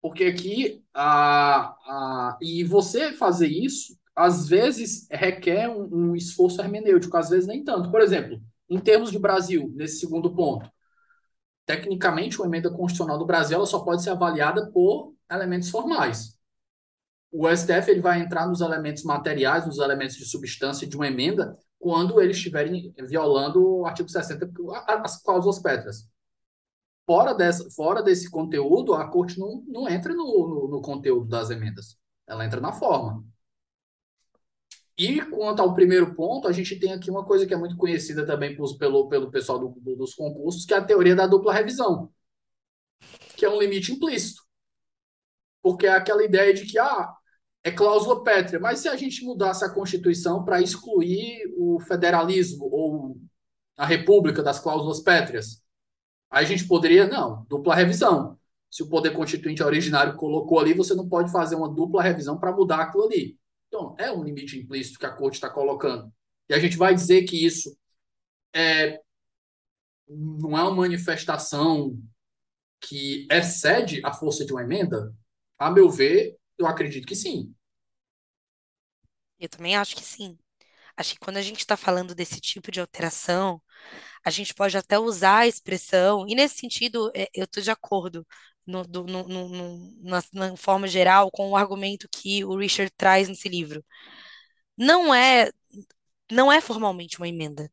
Porque 0.00 0.24
aqui, 0.24 0.84
a, 0.94 1.74
a, 1.84 2.38
e 2.40 2.64
você 2.64 3.12
fazer 3.12 3.48
isso, 3.48 3.98
às 4.14 4.48
vezes 4.48 5.06
requer 5.10 5.68
um, 5.68 6.10
um 6.10 6.16
esforço 6.16 6.60
hermenêutico, 6.60 7.16
às 7.16 7.28
vezes 7.28 7.46
nem 7.46 7.64
tanto. 7.64 7.90
Por 7.90 8.00
exemplo, 8.00 8.40
em 8.68 8.78
termos 8.78 9.10
de 9.10 9.18
Brasil, 9.18 9.72
nesse 9.74 9.98
segundo 9.98 10.34
ponto, 10.34 10.70
tecnicamente, 11.66 12.38
uma 12.38 12.46
emenda 12.46 12.70
constitucional 12.70 13.18
do 13.18 13.26
Brasil 13.26 13.56
ela 13.56 13.66
só 13.66 13.80
pode 13.80 14.02
ser 14.02 14.10
avaliada 14.10 14.70
por 14.70 15.14
elementos 15.30 15.70
formais. 15.70 16.35
O 17.38 17.46
STF 17.54 17.90
ele 17.90 18.00
vai 18.00 18.22
entrar 18.22 18.48
nos 18.48 18.62
elementos 18.62 19.02
materiais, 19.02 19.66
nos 19.66 19.78
elementos 19.78 20.16
de 20.16 20.24
substância 20.24 20.86
de 20.86 20.96
uma 20.96 21.06
emenda, 21.06 21.54
quando 21.78 22.18
eles 22.18 22.38
estiverem 22.38 22.94
violando 23.06 23.62
o 23.62 23.84
artigo 23.84 24.08
60, 24.08 24.50
as 24.86 25.22
cláusulas 25.22 25.58
pétreas. 25.58 26.08
Fora, 27.04 27.34
dessa, 27.34 27.70
fora 27.72 28.02
desse 28.02 28.30
conteúdo, 28.30 28.94
a 28.94 29.06
corte 29.10 29.38
não, 29.38 29.62
não 29.68 29.86
entra 29.86 30.14
no, 30.14 30.24
no, 30.24 30.68
no 30.68 30.80
conteúdo 30.80 31.28
das 31.28 31.50
emendas. 31.50 31.98
Ela 32.26 32.46
entra 32.46 32.58
na 32.58 32.72
forma. 32.72 33.22
E 34.96 35.20
quanto 35.26 35.60
ao 35.60 35.74
primeiro 35.74 36.14
ponto, 36.14 36.48
a 36.48 36.52
gente 36.52 36.80
tem 36.80 36.94
aqui 36.94 37.10
uma 37.10 37.26
coisa 37.26 37.46
que 37.46 37.52
é 37.52 37.58
muito 37.58 37.76
conhecida 37.76 38.24
também 38.24 38.56
pelo, 38.78 39.10
pelo 39.10 39.30
pessoal 39.30 39.58
do, 39.58 39.78
do, 39.78 39.94
dos 39.94 40.14
concursos, 40.14 40.64
que 40.64 40.72
é 40.72 40.78
a 40.78 40.84
teoria 40.84 41.14
da 41.14 41.26
dupla 41.26 41.52
revisão, 41.52 42.10
que 43.36 43.44
é 43.44 43.50
um 43.50 43.60
limite 43.60 43.92
implícito. 43.92 44.40
Porque 45.62 45.86
é 45.86 45.90
aquela 45.90 46.24
ideia 46.24 46.54
de 46.54 46.64
que 46.64 46.78
ah, 46.78 47.14
é 47.66 47.72
cláusula 47.72 48.22
pétrea, 48.22 48.60
mas 48.60 48.78
se 48.78 48.88
a 48.88 48.94
gente 48.94 49.24
mudasse 49.24 49.64
a 49.64 49.68
Constituição 49.68 50.44
para 50.44 50.62
excluir 50.62 51.52
o 51.56 51.80
federalismo 51.80 52.64
ou 52.70 53.20
a 53.76 53.84
república 53.84 54.40
das 54.40 54.60
cláusulas 54.60 55.00
pétreas, 55.00 55.64
aí 56.30 56.44
a 56.44 56.48
gente 56.48 56.68
poderia, 56.68 57.08
não, 57.08 57.44
dupla 57.48 57.74
revisão. 57.74 58.38
Se 58.70 58.84
o 58.84 58.88
poder 58.88 59.10
constituinte 59.10 59.64
originário 59.64 60.14
colocou 60.14 60.60
ali, 60.60 60.74
você 60.74 60.94
não 60.94 61.08
pode 61.08 61.32
fazer 61.32 61.56
uma 61.56 61.68
dupla 61.68 62.04
revisão 62.04 62.38
para 62.38 62.52
mudar 62.52 62.82
aquilo 62.82 63.02
ali. 63.02 63.36
Então, 63.66 63.96
é 63.98 64.12
um 64.12 64.22
limite 64.22 64.56
implícito 64.56 65.00
que 65.00 65.06
a 65.06 65.10
corte 65.10 65.34
está 65.34 65.50
colocando. 65.50 66.12
E 66.48 66.54
a 66.54 66.60
gente 66.60 66.76
vai 66.76 66.94
dizer 66.94 67.24
que 67.24 67.44
isso 67.44 67.76
é, 68.54 69.00
não 70.08 70.56
é 70.56 70.62
uma 70.62 70.70
manifestação 70.70 72.00
que 72.80 73.26
excede 73.28 74.00
a 74.04 74.12
força 74.12 74.46
de 74.46 74.52
uma 74.52 74.62
emenda? 74.62 75.12
A 75.58 75.68
meu 75.68 75.90
ver, 75.90 76.36
eu 76.56 76.68
acredito 76.68 77.08
que 77.08 77.16
sim. 77.16 77.55
Eu 79.38 79.48
também 79.48 79.76
acho 79.76 79.96
que 79.96 80.02
sim. 80.04 80.38
Acho 80.96 81.14
que 81.14 81.20
quando 81.20 81.36
a 81.38 81.42
gente 81.42 81.60
está 81.60 81.76
falando 81.76 82.14
desse 82.14 82.40
tipo 82.40 82.70
de 82.72 82.80
alteração, 82.80 83.62
a 84.24 84.30
gente 84.30 84.54
pode 84.54 84.76
até 84.78 84.98
usar 84.98 85.38
a 85.40 85.46
expressão, 85.46 86.26
e 86.28 86.34
nesse 86.34 86.56
sentido, 86.58 87.10
é, 87.14 87.28
eu 87.34 87.44
estou 87.44 87.62
de 87.62 87.70
acordo 87.70 88.26
no, 88.66 88.84
do, 88.84 89.04
no, 89.04 89.28
no, 89.28 89.94
na, 90.02 90.22
na, 90.32 90.56
forma 90.56 90.88
geral 90.88 91.30
com 91.30 91.50
o 91.50 91.56
argumento 91.56 92.08
que 92.10 92.44
o 92.44 92.56
Richard 92.58 92.90
traz 92.96 93.28
nesse 93.28 93.48
livro. 93.48 93.84
Não 94.76 95.14
é, 95.14 95.50
não 96.30 96.52
é 96.52 96.60
formalmente 96.60 97.18
uma 97.18 97.28
emenda. 97.28 97.70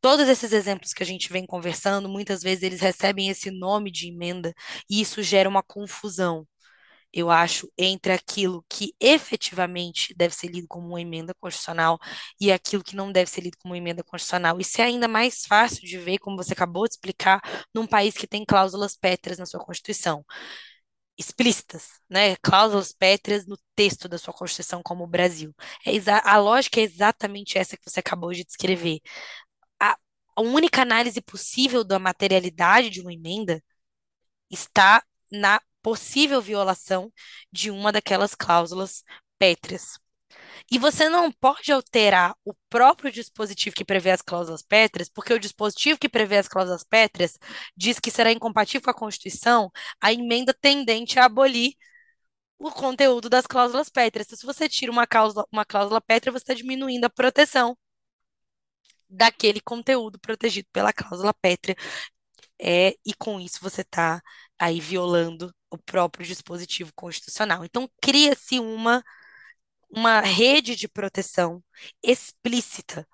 Todos 0.00 0.28
esses 0.28 0.52
exemplos 0.52 0.92
que 0.92 1.02
a 1.02 1.06
gente 1.06 1.32
vem 1.32 1.46
conversando, 1.46 2.08
muitas 2.08 2.42
vezes 2.42 2.62
eles 2.64 2.80
recebem 2.80 3.28
esse 3.30 3.50
nome 3.50 3.90
de 3.90 4.08
emenda 4.08 4.54
e 4.90 5.00
isso 5.00 5.22
gera 5.22 5.48
uma 5.48 5.62
confusão 5.62 6.46
eu 7.12 7.30
acho, 7.30 7.70
entre 7.76 8.12
aquilo 8.12 8.64
que 8.68 8.94
efetivamente 9.00 10.14
deve 10.14 10.34
ser 10.34 10.48
lido 10.48 10.68
como 10.68 10.88
uma 10.88 11.00
emenda 11.00 11.34
constitucional 11.40 11.98
e 12.40 12.52
aquilo 12.52 12.84
que 12.84 12.94
não 12.96 13.10
deve 13.10 13.30
ser 13.30 13.40
lido 13.42 13.56
como 13.58 13.72
uma 13.74 13.78
emenda 13.78 14.02
constitucional. 14.04 14.60
Isso 14.60 14.80
é 14.80 14.84
ainda 14.84 15.08
mais 15.08 15.46
fácil 15.46 15.86
de 15.86 15.98
ver, 15.98 16.18
como 16.18 16.36
você 16.36 16.52
acabou 16.52 16.84
de 16.86 16.94
explicar, 16.94 17.40
num 17.74 17.86
país 17.86 18.14
que 18.14 18.26
tem 18.26 18.44
cláusulas 18.44 18.96
pétreas 18.96 19.38
na 19.38 19.46
sua 19.46 19.60
Constituição. 19.60 20.24
Explícitas, 21.16 21.88
né? 22.08 22.36
Cláusulas 22.36 22.92
pétreas 22.92 23.44
no 23.46 23.58
texto 23.74 24.08
da 24.08 24.18
sua 24.18 24.32
Constituição, 24.32 24.80
como 24.82 25.02
o 25.04 25.06
Brasil. 25.06 25.52
É 25.84 25.90
a 26.24 26.38
lógica 26.38 26.80
é 26.80 26.84
exatamente 26.84 27.58
essa 27.58 27.76
que 27.76 27.90
você 27.90 28.00
acabou 28.00 28.32
de 28.32 28.44
descrever. 28.44 29.00
A, 29.80 29.96
a 30.36 30.42
única 30.42 30.82
análise 30.82 31.20
possível 31.20 31.84
da 31.84 31.98
materialidade 31.98 32.90
de 32.90 33.00
uma 33.00 33.12
emenda 33.12 33.62
está 34.50 35.02
na 35.30 35.60
possível 35.82 36.40
violação 36.40 37.12
de 37.52 37.70
uma 37.70 37.92
daquelas 37.92 38.34
cláusulas 38.34 39.02
pétreas. 39.38 39.98
E 40.70 40.78
você 40.78 41.08
não 41.08 41.32
pode 41.32 41.72
alterar 41.72 42.34
o 42.44 42.52
próprio 42.68 43.10
dispositivo 43.10 43.74
que 43.74 43.84
prevê 43.84 44.10
as 44.10 44.22
cláusulas 44.22 44.62
pétreas, 44.62 45.08
porque 45.08 45.32
o 45.32 45.38
dispositivo 45.38 45.98
que 45.98 46.08
prevê 46.08 46.36
as 46.36 46.48
cláusulas 46.48 46.84
pétreas 46.84 47.38
diz 47.76 47.98
que 47.98 48.10
será 48.10 48.30
incompatível 48.32 48.82
com 48.84 48.90
a 48.90 48.94
Constituição 48.94 49.70
a 50.00 50.12
emenda 50.12 50.54
tendente 50.54 51.18
a 51.18 51.24
abolir 51.24 51.74
o 52.58 52.70
conteúdo 52.70 53.28
das 53.30 53.46
cláusulas 53.46 53.88
pétreas. 53.88 54.26
Então, 54.26 54.38
se 54.38 54.46
você 54.46 54.68
tira 54.68 54.92
uma 54.92 55.06
cláusula, 55.06 55.46
uma 55.52 55.64
cláusula 55.64 56.00
pétrea, 56.00 56.32
você 56.32 56.42
está 56.44 56.54
diminuindo 56.54 57.04
a 57.04 57.10
proteção 57.10 57.76
daquele 59.08 59.60
conteúdo 59.60 60.18
protegido 60.18 60.68
pela 60.72 60.92
cláusula 60.92 61.32
pétrea. 61.34 61.76
É, 62.60 62.94
e 63.04 63.14
com 63.14 63.40
isso 63.40 63.58
você 63.60 63.82
está 63.82 64.22
aí 64.58 64.80
violando 64.80 65.54
o 65.70 65.78
próprio 65.78 66.26
dispositivo 66.26 66.92
constitucional. 66.94 67.64
Então, 67.64 67.88
cria-se 68.00 68.58
uma, 68.58 69.02
uma 69.90 70.20
rede 70.20 70.76
de 70.76 70.88
proteção 70.88 71.62
explícita 72.02 73.06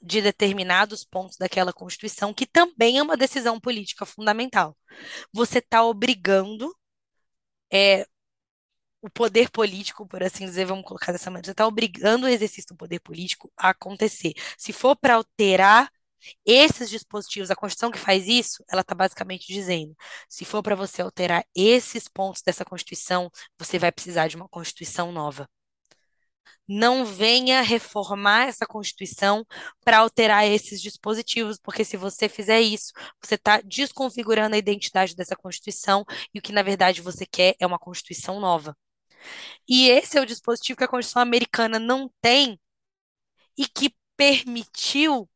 de 0.00 0.22
determinados 0.22 1.04
pontos 1.04 1.36
daquela 1.36 1.72
Constituição, 1.72 2.34
que 2.34 2.46
também 2.46 2.98
é 2.98 3.02
uma 3.02 3.16
decisão 3.16 3.60
política 3.60 4.06
fundamental. 4.06 4.76
Você 5.32 5.58
está 5.58 5.84
obrigando 5.84 6.74
é, 7.72 8.06
o 9.00 9.10
poder 9.10 9.50
político, 9.50 10.06
por 10.06 10.22
assim 10.22 10.44
dizer, 10.46 10.66
vamos 10.66 10.84
colocar 10.84 11.12
dessa 11.12 11.30
maneira, 11.30 11.46
você 11.46 11.52
está 11.52 11.66
obrigando 11.66 12.26
o 12.26 12.28
exercício 12.28 12.74
do 12.74 12.76
poder 12.76 13.00
político 13.00 13.50
a 13.56 13.70
acontecer. 13.70 14.34
Se 14.56 14.72
for 14.72 14.96
para 14.96 15.14
alterar 15.14 15.90
esses 16.44 16.90
dispositivos, 16.90 17.50
a 17.50 17.56
Constituição 17.56 17.90
que 17.90 17.98
faz 17.98 18.26
isso, 18.26 18.64
ela 18.70 18.82
está 18.82 18.94
basicamente 18.94 19.46
dizendo: 19.52 19.94
se 20.28 20.44
for 20.44 20.62
para 20.62 20.74
você 20.74 21.02
alterar 21.02 21.44
esses 21.54 22.08
pontos 22.08 22.42
dessa 22.42 22.64
Constituição, 22.64 23.30
você 23.58 23.78
vai 23.78 23.92
precisar 23.92 24.28
de 24.28 24.36
uma 24.36 24.48
Constituição 24.48 25.12
nova. 25.12 25.48
não 26.68 27.04
venha 27.04 27.62
reformar 27.62 28.48
essa 28.48 28.66
Constituição 28.66 29.44
para 29.84 29.98
alterar 29.98 30.46
esses 30.46 30.80
dispositivos, 30.82 31.58
porque 31.58 31.84
se 31.84 31.96
você 31.96 32.28
fizer 32.28 32.60
isso, 32.60 32.92
você 33.22 33.36
está 33.36 33.60
desconfigurando 33.62 34.54
a 34.54 34.58
identidade 34.58 35.16
dessa 35.16 35.34
Constituição 35.36 36.04
e 36.34 36.38
o 36.38 36.42
que 36.42 36.52
na 36.52 36.62
verdade 36.62 37.00
você 37.00 37.24
quer 37.26 37.54
é 37.58 37.66
uma 37.66 37.78
Constituição 37.78 38.38
nova. 38.40 38.76
E 39.68 39.88
esse 39.88 40.18
é 40.18 40.20
o 40.20 40.26
dispositivo 40.26 40.78
que 40.78 40.84
a 40.84 40.88
Constituição 40.88 41.22
americana 41.22 41.78
não 41.78 42.10
tem 42.20 42.58
e 43.56 43.66
que 43.66 43.94
permitiu 44.16 45.28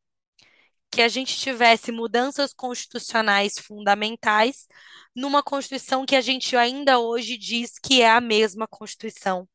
que 0.93 1.01
a 1.01 1.07
gente 1.07 1.35
tivesse 1.35 1.91
mudanças 1.91 2.53
constitucionais 2.53 3.53
fundamentais 3.57 4.67
numa 5.15 5.41
Constituição 5.41 6.05
que 6.05 6.15
a 6.15 6.21
gente 6.21 6.55
ainda 6.55 6.99
hoje 6.99 7.35
diz 7.35 7.79
que 7.79 8.03
é 8.03 8.11
a 8.11 8.21
mesma 8.21 8.67
Constituição 8.67 9.49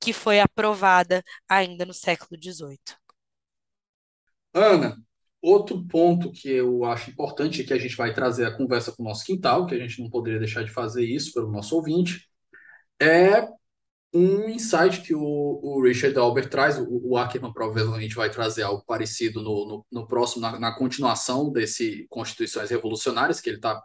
que 0.00 0.12
foi 0.12 0.38
aprovada 0.38 1.24
ainda 1.48 1.84
no 1.84 1.92
século 1.92 2.40
XVIII. 2.40 2.78
Ana, 4.54 4.96
outro 5.42 5.84
ponto 5.88 6.30
que 6.30 6.48
eu 6.48 6.84
acho 6.84 7.10
importante 7.10 7.64
que 7.64 7.72
a 7.72 7.78
gente 7.78 7.96
vai 7.96 8.14
trazer 8.14 8.46
a 8.46 8.56
conversa 8.56 8.92
com 8.92 9.02
o 9.02 9.06
nosso 9.06 9.24
quintal, 9.24 9.66
que 9.66 9.74
a 9.74 9.78
gente 9.78 10.00
não 10.00 10.08
poderia 10.08 10.38
deixar 10.38 10.62
de 10.62 10.70
fazer 10.70 11.04
isso 11.04 11.32
pelo 11.32 11.50
nosso 11.50 11.74
ouvinte, 11.74 12.28
é 13.00 13.48
um 14.12 14.48
insight 14.48 15.02
que 15.02 15.14
o, 15.14 15.20
o 15.20 15.82
Richard 15.82 16.18
Albert 16.18 16.48
traz, 16.48 16.78
o, 16.78 16.86
o 16.88 17.16
Ackerman 17.16 17.52
provavelmente 17.52 18.14
vai 18.14 18.30
trazer 18.30 18.62
algo 18.62 18.82
parecido 18.86 19.42
no, 19.42 19.66
no, 19.66 19.86
no 19.90 20.06
próximo, 20.06 20.42
na, 20.42 20.58
na, 20.58 20.76
continuação 20.76 21.52
desse 21.52 22.06
Constituições 22.08 22.70
Revolucionárias, 22.70 23.40
que 23.40 23.50
ele 23.50 23.56
está 23.56 23.82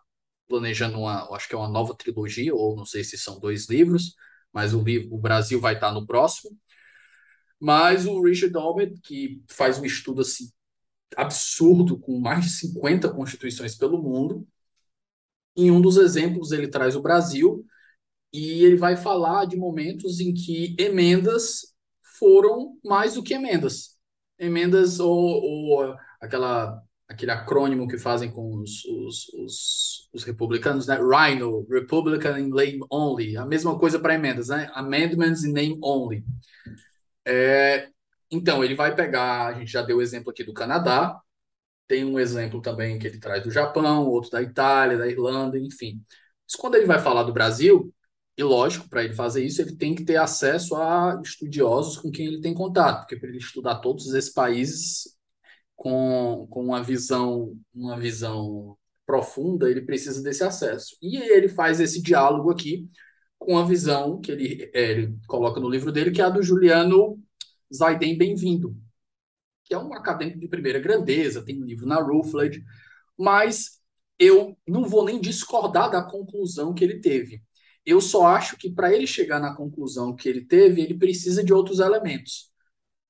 planejando 0.48 0.98
uma, 1.00 1.34
acho 1.36 1.48
que 1.48 1.56
é 1.56 1.58
uma 1.58 1.70
nova 1.70 1.96
trilogia, 1.96 2.56
ou 2.56 2.76
não 2.76 2.86
sei 2.86 3.04
se 3.04 3.18
são 3.18 3.40
dois 3.40 3.68
livros, 3.70 4.16
mas 4.52 4.74
o 4.74 4.82
livro, 4.82 5.14
o 5.14 5.18
Brasil 5.20 5.60
vai 5.60 5.74
estar 5.76 5.90
tá 5.90 5.94
no 5.94 6.06
próximo. 6.06 6.58
Mas 7.60 8.06
o 8.06 8.22
Richard 8.22 8.56
Albert, 8.58 8.94
que 9.04 9.42
faz 9.50 9.78
um 9.80 9.86
estudo 9.86 10.22
assim 10.22 10.52
absurdo, 11.18 12.00
com 12.00 12.20
mais 12.20 12.44
de 12.46 12.50
50 12.52 13.10
constituições 13.14 13.76
pelo 13.76 14.02
mundo, 14.02 14.48
em 15.56 15.72
um 15.72 15.82
dos 15.82 15.98
exemplos 15.98 16.52
ele 16.52 16.68
traz 16.68 16.96
o 16.96 17.02
Brasil, 17.02 17.66
e 18.34 18.64
ele 18.64 18.76
vai 18.76 18.98
falar 18.98 19.46
de 19.46 19.56
momentos 19.56 20.20
em 20.20 20.34
que 20.34 20.76
emendas 20.80 21.74
foram 22.18 22.78
mais 22.84 23.14
do 23.14 23.22
que 23.22 23.36
emendas. 23.36 23.98
Emendas 24.40 25.00
ou, 25.00 25.14
ou 25.14 25.96
aquela, 26.20 26.82
aquele 27.08 27.32
acrônimo 27.32 27.88
que 27.88 27.98
fazem 27.98 28.32
com 28.32 28.58
os, 28.58 28.84
os, 28.86 29.30
os, 29.36 30.10
os 30.12 30.24
republicanos, 30.24 30.88
né? 30.88 30.98
RINO, 30.98 31.66
Republican 31.70 32.40
in 32.40 32.50
Name 32.50 32.80
Only. 32.92 33.38
A 33.38 33.46
mesma 33.46 33.78
coisa 33.78 34.00
para 34.00 34.16
emendas, 34.16 34.48
né? 34.48 34.70
Amendments 34.74 35.44
in 35.44 35.54
Name 35.54 35.80
Only. 35.84 36.26
É, 37.26 37.90
então, 38.32 38.64
ele 38.64 38.74
vai 38.76 38.96
pegar, 38.96 39.48
a 39.48 39.54
gente 39.54 39.72
já 39.72 39.84
deu 39.84 39.98
o 39.98 40.02
exemplo 40.02 40.32
aqui 40.32 40.44
do 40.44 40.54
Canadá, 40.54 41.20
tem 41.88 42.04
um 42.04 42.20
exemplo 42.20 42.62
também 42.62 42.98
que 42.98 43.06
ele 43.08 43.20
traz 43.20 43.44
do 43.44 43.52
Japão, 43.52 44.08
outro 44.08 44.32
da 44.32 44.42
Itália, 44.42 44.98
da 44.98 45.08
Irlanda, 45.08 45.60
enfim. 45.60 46.02
Mas 46.48 46.56
quando 46.56 46.76
ele 46.76 46.86
vai 46.86 47.00
falar 47.00 47.24
do 47.24 47.34
Brasil, 47.34 47.94
e 48.38 48.44
lógico, 48.44 48.90
para 48.90 49.04
ele 49.04 49.14
fazer 49.14 49.44
isso, 49.46 49.62
ele 49.62 49.76
tem 49.76 49.94
que 49.94 50.04
ter 50.04 50.18
acesso 50.18 50.76
a 50.76 51.22
estudiosos 51.24 51.98
com 51.98 52.12
quem 52.12 52.26
ele 52.28 52.42
tem 52.42 52.54
contato, 52.54 53.02
porque 53.02 53.16
para 53.16 53.30
ele 53.30 53.38
estudar 53.38 53.80
todos 53.80 54.12
esses 54.14 54.32
países 54.34 55.16
com, 55.76 56.48
com 56.50 56.66
uma 56.66 56.82
visão, 56.82 57.56
uma 57.74 58.00
visão 58.00 58.78
profunda, 59.06 59.70
ele 59.70 59.82
precisa 59.82 60.22
desse 60.24 60.44
acesso. 60.44 60.98
E 61.02 61.18
ele 61.18 61.48
faz 61.48 61.80
esse 61.80 62.02
diálogo 62.02 62.50
aqui 62.52 62.90
com 63.38 63.58
a 63.58 63.66
visão 63.66 64.20
que 64.22 64.32
ele, 64.32 64.72
é, 64.74 64.92
ele 64.92 65.18
coloca 65.28 65.60
no 65.60 65.70
livro 65.70 65.92
dele, 65.92 66.12
que 66.12 66.22
é 66.22 66.26
a 66.26 66.30
do 66.30 66.42
Juliano 66.42 67.20
Zaiden 67.74 68.18
Bem-vindo, 68.18 68.76
que 69.66 69.74
é 69.74 69.78
um 69.78 69.94
acadêmico 69.94 70.40
de 70.40 70.48
primeira 70.48 70.80
grandeza, 70.80 71.44
tem 71.44 71.62
um 71.62 71.66
livro 71.66 71.86
na 71.86 72.02
Routledge, 72.02 72.64
mas 73.18 73.82
eu 74.18 74.58
não 74.68 74.86
vou 74.86 75.06
nem 75.06 75.20
discordar 75.20 75.92
da 75.92 76.02
conclusão 76.02 76.74
que 76.74 76.84
ele 76.84 77.00
teve. 77.00 77.44
Eu 77.86 78.00
só 78.00 78.28
acho 78.28 78.58
que 78.58 78.72
para 78.72 78.94
ele 78.94 79.06
chegar 79.06 79.40
na 79.40 79.56
conclusão 79.56 80.16
que 80.16 80.30
ele 80.30 80.46
teve, 80.46 80.82
ele 80.82 80.98
precisa 80.98 81.44
de 81.44 81.54
outros 81.54 81.80
elementos. 81.80 82.52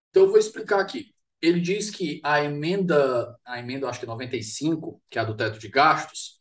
Então 0.10 0.24
eu 0.24 0.30
vou 0.30 0.40
explicar 0.40 0.80
aqui. 0.80 1.14
Ele 1.42 1.60
diz 1.60 1.90
que 1.90 2.22
a 2.24 2.44
emenda, 2.44 3.38
a 3.46 3.60
emenda 3.60 3.90
acho 3.90 4.00
que 4.00 4.06
95, 4.06 5.02
que 5.10 5.20
é 5.20 5.22
a 5.22 5.26
do 5.26 5.36
teto 5.36 5.60
de 5.60 5.68
gastos, 5.68 6.40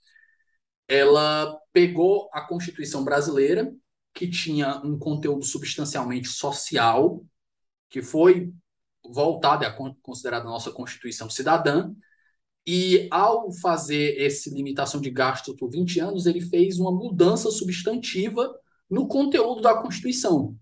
ela 0.89 1.59
pegou 1.73 2.29
a 2.33 2.43
Constituição 2.43 3.05
brasileira, 3.05 3.73
que 4.15 4.29
tinha 4.29 4.77
um 4.85 4.99
conteúdo 4.99 5.45
substancialmente 5.45 6.29
social, 6.29 7.25
que 7.89 8.03
foi 8.03 8.53
voltada 9.05 9.67
a 9.67 9.73
considerada 10.03 10.45
a 10.45 10.51
nossa 10.51 10.71
Constituição 10.71 11.29
cidadã, 11.29 11.93
e 12.67 13.09
ao 13.11 13.51
fazer 13.53 14.21
essa 14.21 14.49
limitação 14.51 15.01
de 15.01 15.11
gastos 15.11 15.57
por 15.57 15.69
20 15.69 16.01
anos, 16.01 16.27
ele 16.27 16.41
fez 16.41 16.79
uma 16.79 16.93
mudança 16.93 17.51
substantiva 17.51 18.55
no 18.89 19.09
conteúdo 19.09 19.61
da 19.61 19.81
Constituição. 19.81 20.57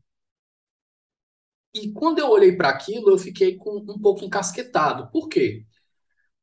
E 1.74 1.92
quando 1.92 2.18
eu 2.18 2.28
olhei 2.28 2.56
para 2.56 2.70
aquilo, 2.70 3.10
eu 3.10 3.18
fiquei 3.18 3.56
com 3.56 3.78
um 3.78 3.98
pouco 3.98 4.24
encasquetado. 4.24 5.10
Por 5.10 5.28
quê? 5.28 5.64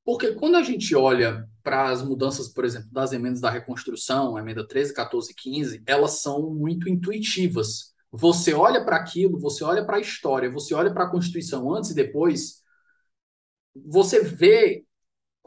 Porque 0.06 0.34
quando 0.36 0.56
a 0.56 0.64
gente 0.64 0.96
olha 0.96 1.46
para 1.62 1.90
as 1.90 2.02
mudanças, 2.02 2.48
por 2.48 2.64
exemplo, 2.64 2.90
das 2.92 3.12
emendas 3.12 3.42
da 3.42 3.50
reconstrução, 3.50 4.40
emenda 4.40 4.66
13, 4.66 4.94
14 4.94 5.32
e 5.32 5.36
15, 5.36 5.84
elas 5.86 6.22
são 6.22 6.50
muito 6.50 6.88
intuitivas. 6.88 7.94
Você 8.10 8.54
olha 8.54 8.86
para 8.86 8.96
aquilo, 8.96 9.38
você 9.38 9.66
olha 9.66 9.86
para 9.86 9.98
a 9.98 10.00
história, 10.00 10.50
você 10.50 10.74
olha 10.74 10.94
para 10.94 11.04
a 11.04 11.10
Constituição 11.12 11.74
antes 11.74 11.90
e 11.90 11.96
depois, 11.96 12.64
você 13.76 14.24
vê 14.24 14.87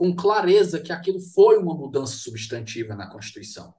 com 0.00 0.16
clareza 0.16 0.80
que 0.80 0.94
aquilo 0.94 1.20
foi 1.20 1.58
uma 1.58 1.74
mudança 1.74 2.14
substantiva 2.14 2.94
na 2.94 3.10
Constituição. 3.10 3.74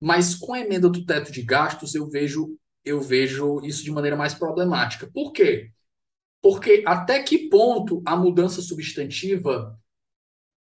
Mas 0.00 0.34
com 0.34 0.54
a 0.54 0.60
emenda 0.60 0.88
do 0.88 1.04
teto 1.04 1.30
de 1.30 1.42
gastos, 1.42 1.94
eu 1.94 2.08
vejo, 2.08 2.58
eu 2.82 2.98
vejo 2.98 3.60
isso 3.62 3.84
de 3.84 3.90
maneira 3.90 4.16
mais 4.16 4.32
problemática. 4.32 5.06
Por 5.12 5.32
quê? 5.34 5.70
Porque 6.40 6.82
até 6.86 7.22
que 7.22 7.50
ponto 7.50 8.02
a 8.06 8.16
mudança 8.16 8.62
substantiva 8.62 9.78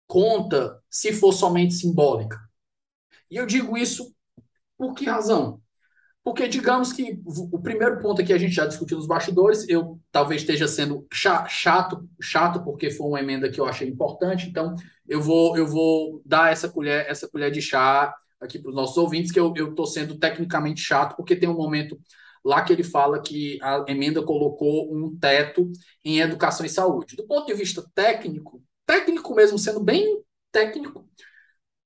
conta 0.07 0.81
se 0.89 1.13
for 1.13 1.33
somente 1.33 1.75
simbólica? 1.75 2.39
E 3.29 3.35
eu 3.35 3.45
digo 3.45 3.77
isso 3.77 4.15
por 4.79 4.95
que 4.95 5.07
razão? 5.07 5.61
Porque, 6.23 6.47
digamos 6.47 6.93
que 6.93 7.19
o 7.25 7.59
primeiro 7.59 7.99
ponto 7.99 8.21
aqui 8.21 8.33
a 8.33 8.39
gente 8.39 8.55
já 8.55 8.67
discutiu 8.67 8.99
nos 8.99 9.07
bastidores, 9.07 9.67
eu 9.69 9.99
talvez 10.13 10.43
esteja 10.43 10.69
sendo 10.69 11.07
chato, 11.11 12.07
chato 12.21 12.63
porque 12.63 12.91
foi 12.91 13.07
uma 13.07 13.21
emenda 13.21 13.51
que 13.51 13.59
eu 13.59 13.65
achei 13.65 13.89
importante, 13.89 14.47
então 14.47 14.75
eu 15.09 15.21
vou, 15.21 15.57
eu 15.57 15.67
vou 15.67 16.21
dar 16.25 16.53
essa 16.53 16.69
colher, 16.69 17.07
essa 17.09 17.27
colher 17.27 17.51
de 17.51 17.63
chá 17.63 18.15
aqui 18.39 18.59
para 18.59 18.69
os 18.69 18.75
nossos 18.75 18.97
ouvintes, 18.99 19.33
que 19.33 19.41
eu 19.41 19.53
estou 19.55 19.87
sendo 19.87 20.19
tecnicamente 20.19 20.81
chato, 20.83 21.17
porque 21.17 21.35
tem 21.37 21.49
um 21.49 21.57
momento 21.57 21.99
lá 22.45 22.63
que 22.63 22.73
ele 22.73 22.85
fala 22.85 23.21
que 23.23 23.59
a 23.63 23.85
emenda 23.89 24.23
colocou 24.23 24.95
um 24.95 25.17
teto 25.19 25.71
em 26.05 26.21
educação 26.21 26.65
e 26.65 26.69
saúde. 26.69 27.17
Do 27.17 27.27
ponto 27.27 27.47
de 27.47 27.55
vista 27.55 27.85
técnico, 27.95 28.63
técnico 28.87 29.35
mesmo, 29.35 29.59
sendo 29.59 29.83
bem 29.83 30.23
técnico, 30.53 31.09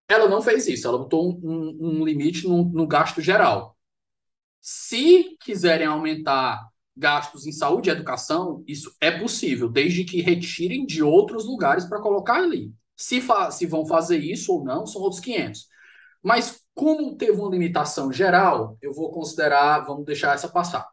ela 0.09 0.28
não 0.28 0.43
fez 0.43 0.66
isso, 0.68 0.87
ela 0.87 0.99
botou 0.99 1.39
um, 1.43 1.78
um 1.80 2.05
limite 2.05 2.47
no, 2.47 2.64
no 2.64 2.87
gasto 2.87 3.20
geral. 3.20 3.74
Se 4.67 5.37
quiserem 5.43 5.87
aumentar 5.87 6.67
gastos 6.97 7.47
em 7.47 7.53
saúde 7.53 7.91
e 7.91 7.93
educação, 7.93 8.65
isso 8.67 8.97
é 8.99 9.11
possível, 9.11 9.69
desde 9.69 10.05
que 10.05 10.23
retirem 10.23 10.87
de 10.87 11.03
outros 11.03 11.45
lugares 11.45 11.85
para 11.85 12.01
colocar 12.01 12.37
ali. 12.37 12.73
Se, 12.97 13.23
se 13.51 13.67
vão 13.67 13.85
fazer 13.85 14.17
isso 14.17 14.55
ou 14.55 14.65
não, 14.65 14.87
são 14.87 15.03
outros 15.03 15.21
500. 15.21 15.67
Mas 16.23 16.62
como 16.75 17.15
teve 17.15 17.33
uma 17.33 17.51
limitação 17.51 18.11
geral, 18.11 18.79
eu 18.81 18.95
vou 18.95 19.12
considerar, 19.12 19.81
vamos 19.81 20.07
deixar 20.07 20.35
essa 20.35 20.49
passar. 20.49 20.89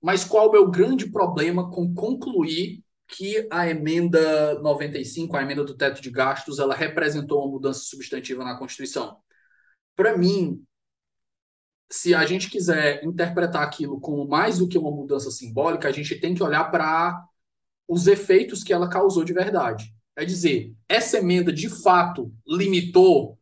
Mas 0.00 0.24
qual 0.24 0.44
é 0.44 0.48
o 0.50 0.52
meu 0.52 0.70
grande 0.70 1.10
problema 1.10 1.72
com 1.72 1.92
concluir 1.92 2.84
que 3.08 3.48
a 3.50 3.68
emenda 3.68 4.60
95, 4.60 5.36
a 5.36 5.42
emenda 5.42 5.64
do 5.64 5.76
teto 5.76 6.00
de 6.00 6.08
gastos, 6.08 6.60
ela 6.60 6.72
representou 6.72 7.40
uma 7.40 7.50
mudança 7.50 7.80
substantiva 7.80 8.44
na 8.44 8.56
Constituição? 8.56 9.16
Para 9.96 10.16
mim, 10.16 10.64
se 11.92 12.14
a 12.14 12.24
gente 12.24 12.48
quiser 12.48 13.04
interpretar 13.04 13.62
aquilo 13.62 14.00
como 14.00 14.26
mais 14.26 14.58
do 14.58 14.66
que 14.66 14.78
uma 14.78 14.90
mudança 14.90 15.30
simbólica, 15.30 15.86
a 15.86 15.92
gente 15.92 16.18
tem 16.18 16.34
que 16.34 16.42
olhar 16.42 16.70
para 16.70 17.22
os 17.86 18.06
efeitos 18.06 18.64
que 18.64 18.72
ela 18.72 18.88
causou 18.88 19.22
de 19.24 19.34
verdade. 19.34 19.94
É 20.16 20.24
dizer, 20.24 20.72
essa 20.88 21.18
emenda 21.18 21.52
de 21.52 21.68
fato 21.68 22.32
limitou 22.46 23.38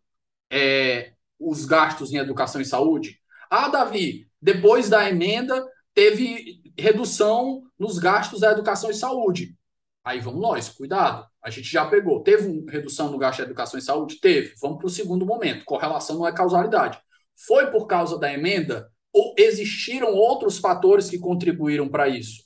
é, 0.50 1.12
os 1.38 1.64
gastos 1.64 2.12
em 2.12 2.16
educação 2.16 2.60
e 2.60 2.64
saúde? 2.64 3.20
Ah, 3.48 3.68
Davi, 3.68 4.28
depois 4.42 4.88
da 4.88 5.08
emenda 5.08 5.64
teve 5.94 6.60
redução 6.76 7.62
nos 7.78 7.98
gastos 8.00 8.40
da 8.40 8.50
educação 8.50 8.90
e 8.90 8.94
saúde. 8.94 9.56
Aí 10.02 10.18
vamos 10.18 10.40
nós, 10.40 10.68
cuidado. 10.68 11.24
A 11.40 11.50
gente 11.50 11.70
já 11.70 11.86
pegou. 11.86 12.22
Teve 12.22 12.64
redução 12.68 13.12
no 13.12 13.18
gasto 13.18 13.36
de 13.36 13.44
educação 13.44 13.78
e 13.78 13.82
saúde? 13.82 14.18
Teve. 14.20 14.54
Vamos 14.60 14.78
para 14.78 14.86
o 14.86 14.90
segundo 14.90 15.24
momento. 15.24 15.64
Correlação 15.64 16.18
não 16.18 16.26
é 16.26 16.32
causalidade. 16.32 16.98
Foi 17.46 17.70
por 17.70 17.86
causa 17.86 18.18
da 18.18 18.32
emenda? 18.32 18.90
Ou 19.12 19.34
existiram 19.38 20.12
outros 20.14 20.58
fatores 20.58 21.08
que 21.08 21.18
contribuíram 21.18 21.88
para 21.88 22.08
isso? 22.08 22.44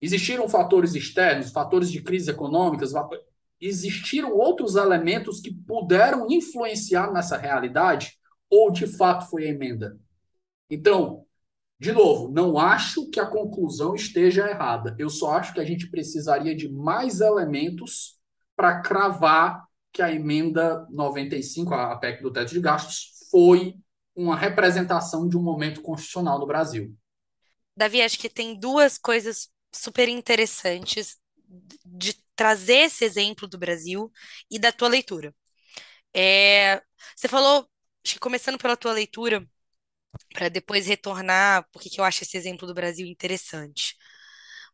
Existiram 0.00 0.48
fatores 0.48 0.94
externos, 0.94 1.52
fatores 1.52 1.90
de 1.90 2.02
crise 2.02 2.30
econômicas, 2.30 2.92
existiram 3.60 4.36
outros 4.36 4.74
elementos 4.74 5.40
que 5.40 5.54
puderam 5.54 6.26
influenciar 6.28 7.12
nessa 7.12 7.36
realidade? 7.36 8.18
Ou 8.50 8.70
de 8.70 8.86
fato 8.86 9.28
foi 9.30 9.44
a 9.44 9.50
emenda? 9.50 9.98
Então, 10.68 11.24
de 11.78 11.92
novo, 11.92 12.30
não 12.32 12.58
acho 12.58 13.08
que 13.10 13.20
a 13.20 13.26
conclusão 13.26 13.94
esteja 13.94 14.48
errada. 14.48 14.94
Eu 14.98 15.10
só 15.10 15.32
acho 15.32 15.52
que 15.52 15.60
a 15.60 15.64
gente 15.64 15.90
precisaria 15.90 16.54
de 16.54 16.68
mais 16.72 17.20
elementos 17.20 18.18
para 18.56 18.80
cravar 18.80 19.64
que 19.92 20.00
a 20.00 20.12
emenda 20.12 20.86
95, 20.90 21.74
a 21.74 21.96
PEC 21.96 22.22
do 22.22 22.32
teto 22.32 22.52
de 22.52 22.60
gastos, 22.60 23.28
foi 23.30 23.76
uma 24.14 24.36
representação 24.36 25.28
de 25.28 25.36
um 25.36 25.42
momento 25.42 25.80
constitucional 25.80 26.38
no 26.38 26.46
Brasil. 26.46 26.94
Davi, 27.76 28.02
acho 28.02 28.18
que 28.18 28.28
tem 28.28 28.58
duas 28.58 28.98
coisas 28.98 29.48
super 29.72 30.08
interessantes 30.08 31.16
de 31.84 32.14
trazer 32.36 32.84
esse 32.84 33.04
exemplo 33.04 33.48
do 33.48 33.58
Brasil 33.58 34.10
e 34.50 34.58
da 34.58 34.72
tua 34.72 34.88
leitura. 34.88 35.34
É, 36.14 36.82
você 37.16 37.28
falou, 37.28 37.68
acho 38.04 38.14
que 38.14 38.20
começando 38.20 38.58
pela 38.58 38.76
tua 38.76 38.92
leitura, 38.92 39.46
para 40.34 40.48
depois 40.48 40.86
retornar, 40.86 41.66
porque 41.72 41.90
que 41.90 42.00
eu 42.00 42.04
acho 42.04 42.22
esse 42.22 42.36
exemplo 42.36 42.66
do 42.66 42.74
Brasil 42.74 43.06
interessante. 43.06 43.96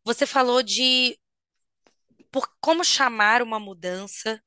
Você 0.04 0.26
falou 0.26 0.62
de 0.62 1.18
por 2.30 2.48
como 2.60 2.84
chamar 2.84 3.42
uma 3.42 3.58
mudança 3.58 4.42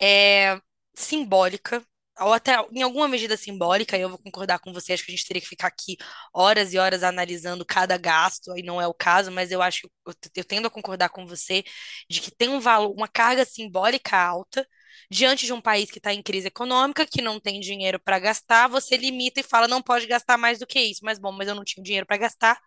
é, 0.00 0.60
simbólica, 0.94 1.84
ou 2.20 2.32
até 2.32 2.56
em 2.72 2.82
alguma 2.82 3.08
medida 3.08 3.36
simbólica, 3.36 3.96
e 3.96 4.00
eu 4.02 4.08
vou 4.08 4.18
concordar 4.18 4.58
com 4.60 4.72
você, 4.72 4.92
acho 4.92 5.04
que 5.04 5.12
a 5.12 5.16
gente 5.16 5.26
teria 5.26 5.42
que 5.42 5.48
ficar 5.48 5.66
aqui 5.68 5.96
horas 6.32 6.72
e 6.72 6.78
horas 6.78 7.02
analisando 7.02 7.64
cada 7.64 7.96
gasto, 7.98 8.52
aí 8.52 8.62
não 8.62 8.80
é 8.80 8.86
o 8.86 8.94
caso, 8.94 9.30
mas 9.32 9.50
eu 9.50 9.60
acho, 9.62 9.90
eu, 10.06 10.14
eu 10.36 10.44
tendo 10.44 10.66
a 10.68 10.70
concordar 10.70 11.08
com 11.10 11.26
você 11.26 11.64
de 12.08 12.20
que 12.20 12.30
tem 12.30 12.48
um 12.48 12.60
valor, 12.60 12.92
uma 12.92 13.08
carga 13.08 13.44
simbólica 13.44 14.16
alta, 14.16 14.66
diante 15.10 15.44
de 15.46 15.52
um 15.52 15.60
país 15.60 15.90
que 15.90 15.98
está 15.98 16.12
em 16.14 16.22
crise 16.22 16.46
econômica, 16.48 17.04
que 17.06 17.20
não 17.20 17.40
tem 17.40 17.60
dinheiro 17.60 17.98
para 18.00 18.18
gastar, 18.18 18.68
você 18.68 18.96
limita 18.96 19.40
e 19.40 19.42
fala, 19.42 19.66
não 19.68 19.82
pode 19.82 20.06
gastar 20.06 20.38
mais 20.38 20.58
do 20.58 20.66
que 20.66 20.78
isso. 20.80 21.00
Mas 21.04 21.18
bom, 21.18 21.32
mas 21.32 21.48
eu 21.48 21.54
não 21.54 21.64
tinha 21.64 21.82
dinheiro 21.82 22.06
para 22.06 22.16
gastar, 22.16 22.58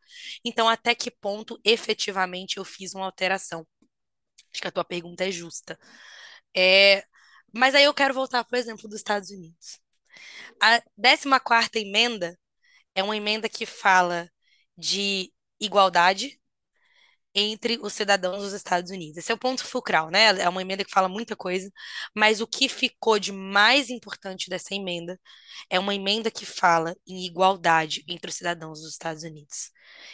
então 0.44 0.68
até 0.70 0.94
que 0.96 1.10
ponto 1.12 1.60
efetivamente 1.64 2.58
eu 2.58 2.66
fiz 2.66 2.94
uma 2.94 3.06
alteração? 3.06 3.66
Acho 4.54 4.62
que 4.62 4.68
a 4.68 4.72
tua 4.72 4.86
pergunta 4.86 5.26
é 5.26 5.32
justa. 5.32 5.78
É, 6.56 7.04
mas 7.54 7.76
aí 7.76 7.84
eu 7.86 7.94
quero 7.94 8.14
voltar, 8.14 8.44
por 8.44 8.58
exemplo, 8.58 8.88
dos 8.88 8.98
Estados 8.98 9.30
Unidos. 9.30 9.80
A 10.62 10.82
14ª 10.98 11.80
emenda 11.80 12.38
é 12.96 13.04
uma 13.04 13.18
emenda 13.18 13.50
que 13.50 13.66
fala 13.66 14.30
de 14.78 15.32
igualdade 15.60 16.40
entre 17.34 17.78
os 17.82 17.94
cidadãos 17.94 18.42
dos 18.42 18.54
Estados 18.54 18.90
Unidos. 18.92 19.18
Esse 19.18 19.32
é 19.32 19.36
o 19.36 19.38
ponto 19.38 19.64
fulcral, 19.64 20.10
né? 20.10 20.26
É 20.42 20.50
uma 20.50 20.62
emenda 20.62 20.84
que 20.84 20.92
fala 20.92 21.08
muita 21.08 21.36
coisa, 21.36 21.72
mas 22.16 22.42
o 22.42 22.48
que 22.48 22.68
ficou 22.68 23.20
de 23.20 23.32
mais 23.32 23.90
importante 23.90 24.50
dessa 24.50 24.74
emenda 24.74 25.20
é 25.70 25.80
uma 25.80 25.94
emenda 25.94 26.32
que 26.32 26.46
fala 26.46 26.96
em 27.08 27.26
igualdade 27.26 28.04
entre 28.08 28.30
os 28.32 28.36
cidadãos 28.36 28.82
dos 28.82 28.92
Estados 28.92 29.24
Unidos. 29.24 29.72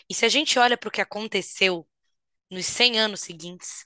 E 0.10 0.14
se 0.14 0.26
a 0.26 0.30
gente 0.30 0.60
olha 0.60 0.78
para 0.78 0.90
o 0.90 0.92
que 0.92 1.02
aconteceu 1.02 1.88
nos 2.52 2.66
100 2.66 3.00
anos 3.00 3.22
seguintes, 3.22 3.86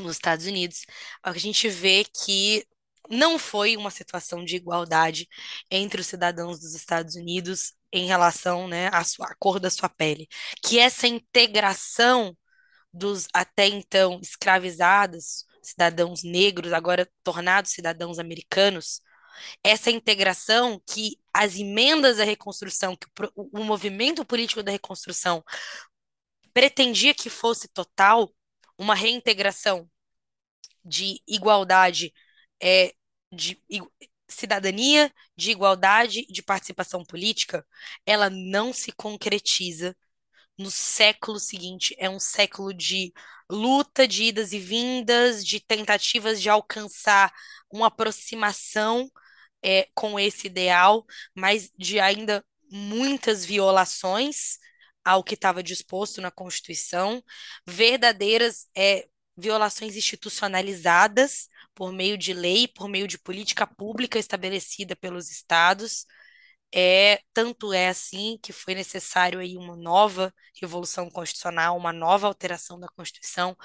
nos 0.00 0.12
Estados 0.12 0.46
Unidos, 0.46 0.84
a 1.22 1.32
gente 1.36 1.68
vê 1.68 2.04
que 2.04 2.66
não 3.10 3.38
foi 3.38 3.76
uma 3.76 3.90
situação 3.90 4.44
de 4.44 4.56
igualdade 4.56 5.28
entre 5.70 6.00
os 6.00 6.06
cidadãos 6.06 6.60
dos 6.60 6.74
Estados 6.74 7.14
Unidos 7.16 7.72
em 7.92 8.06
relação, 8.06 8.68
né, 8.68 8.88
à, 8.92 9.02
sua, 9.02 9.28
à 9.28 9.34
cor 9.36 9.58
da 9.58 9.70
sua 9.70 9.88
pele, 9.88 10.28
que 10.62 10.78
essa 10.78 11.06
integração 11.06 12.36
dos 12.92 13.26
até 13.32 13.66
então 13.66 14.20
escravizados 14.22 15.46
cidadãos 15.62 16.22
negros, 16.22 16.72
agora 16.72 17.08
tornados 17.22 17.72
cidadãos 17.72 18.18
americanos, 18.18 19.00
essa 19.62 19.90
integração 19.90 20.80
que 20.86 21.18
as 21.32 21.56
emendas 21.56 22.16
da 22.16 22.24
reconstrução, 22.24 22.96
que 22.96 23.06
o, 23.36 23.60
o 23.60 23.64
movimento 23.64 24.24
político 24.24 24.62
da 24.62 24.72
reconstrução 24.72 25.44
pretendia 26.52 27.14
que 27.14 27.30
fosse 27.30 27.68
total, 27.68 28.32
uma 28.78 28.94
reintegração 28.94 29.90
de 30.84 31.20
igualdade, 31.26 32.12
é, 32.62 32.94
de 33.32 33.60
cidadania, 34.28 35.12
de 35.36 35.50
igualdade, 35.50 36.26
de 36.28 36.42
participação 36.42 37.04
política, 37.04 37.66
ela 38.06 38.28
não 38.30 38.72
se 38.72 38.92
concretiza 38.92 39.96
no 40.58 40.70
século 40.70 41.38
seguinte. 41.38 41.94
É 41.98 42.10
um 42.10 42.20
século 42.20 42.74
de 42.74 43.12
luta, 43.50 44.06
de 44.06 44.24
idas 44.24 44.52
e 44.52 44.58
vindas, 44.58 45.46
de 45.46 45.60
tentativas 45.60 46.40
de 46.42 46.48
alcançar 46.50 47.32
uma 47.70 47.88
aproximação 47.88 49.10
é, 49.62 49.88
com 49.94 50.18
esse 50.18 50.46
ideal, 50.46 51.04
mas 51.34 51.70
de 51.78 52.00
ainda 52.00 52.44
muitas 52.70 53.44
violações 53.44 54.58
ao 55.04 55.24
que 55.24 55.34
estava 55.34 55.62
disposto 55.62 56.20
na 56.20 56.30
Constituição, 56.30 57.22
verdadeiras 57.66 58.66
é, 58.76 59.06
violações 59.36 59.96
institucionalizadas 59.96 61.48
por 61.74 61.92
meio 61.92 62.18
de 62.18 62.32
lei, 62.32 62.66
por 62.68 62.88
meio 62.88 63.06
de 63.06 63.18
política 63.18 63.66
pública 63.66 64.18
estabelecida 64.18 64.96
pelos 64.96 65.30
estados. 65.30 66.06
É, 66.74 67.20
tanto 67.32 67.72
é 67.72 67.88
assim 67.88 68.38
que 68.42 68.52
foi 68.52 68.74
necessário 68.74 69.38
aí 69.38 69.56
uma 69.56 69.74
nova 69.76 70.34
revolução 70.60 71.08
constitucional, 71.10 71.76
uma 71.76 71.92
nova 71.94 72.26
alteração 72.26 72.78
da 72.78 72.88
Constituição 72.88 73.56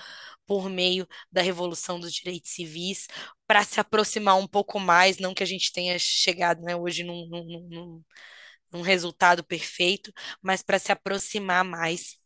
por 0.46 0.70
meio 0.70 1.08
da 1.32 1.42
revolução 1.42 2.00
dos 2.00 2.14
direitos 2.14 2.52
civis, 2.52 3.08
para 3.48 3.64
se 3.64 3.80
aproximar 3.80 4.38
um 4.38 4.48
pouco 4.48 4.80
mais, 4.80 5.18
não 5.18 5.34
que 5.34 5.44
a 5.44 5.46
gente 5.46 5.72
tenha 5.74 5.98
chegado 6.00 6.62
né, 6.62 6.76
hoje 6.76 7.04
num, 7.04 7.28
num, 7.28 7.68
num 7.70 8.04
um 8.74 8.82
resultado 8.82 9.44
perfeito, 9.44 10.12
mas 10.42 10.62
para 10.62 10.80
se 10.80 10.92
aproximar 10.92 11.64
mais 11.64 12.18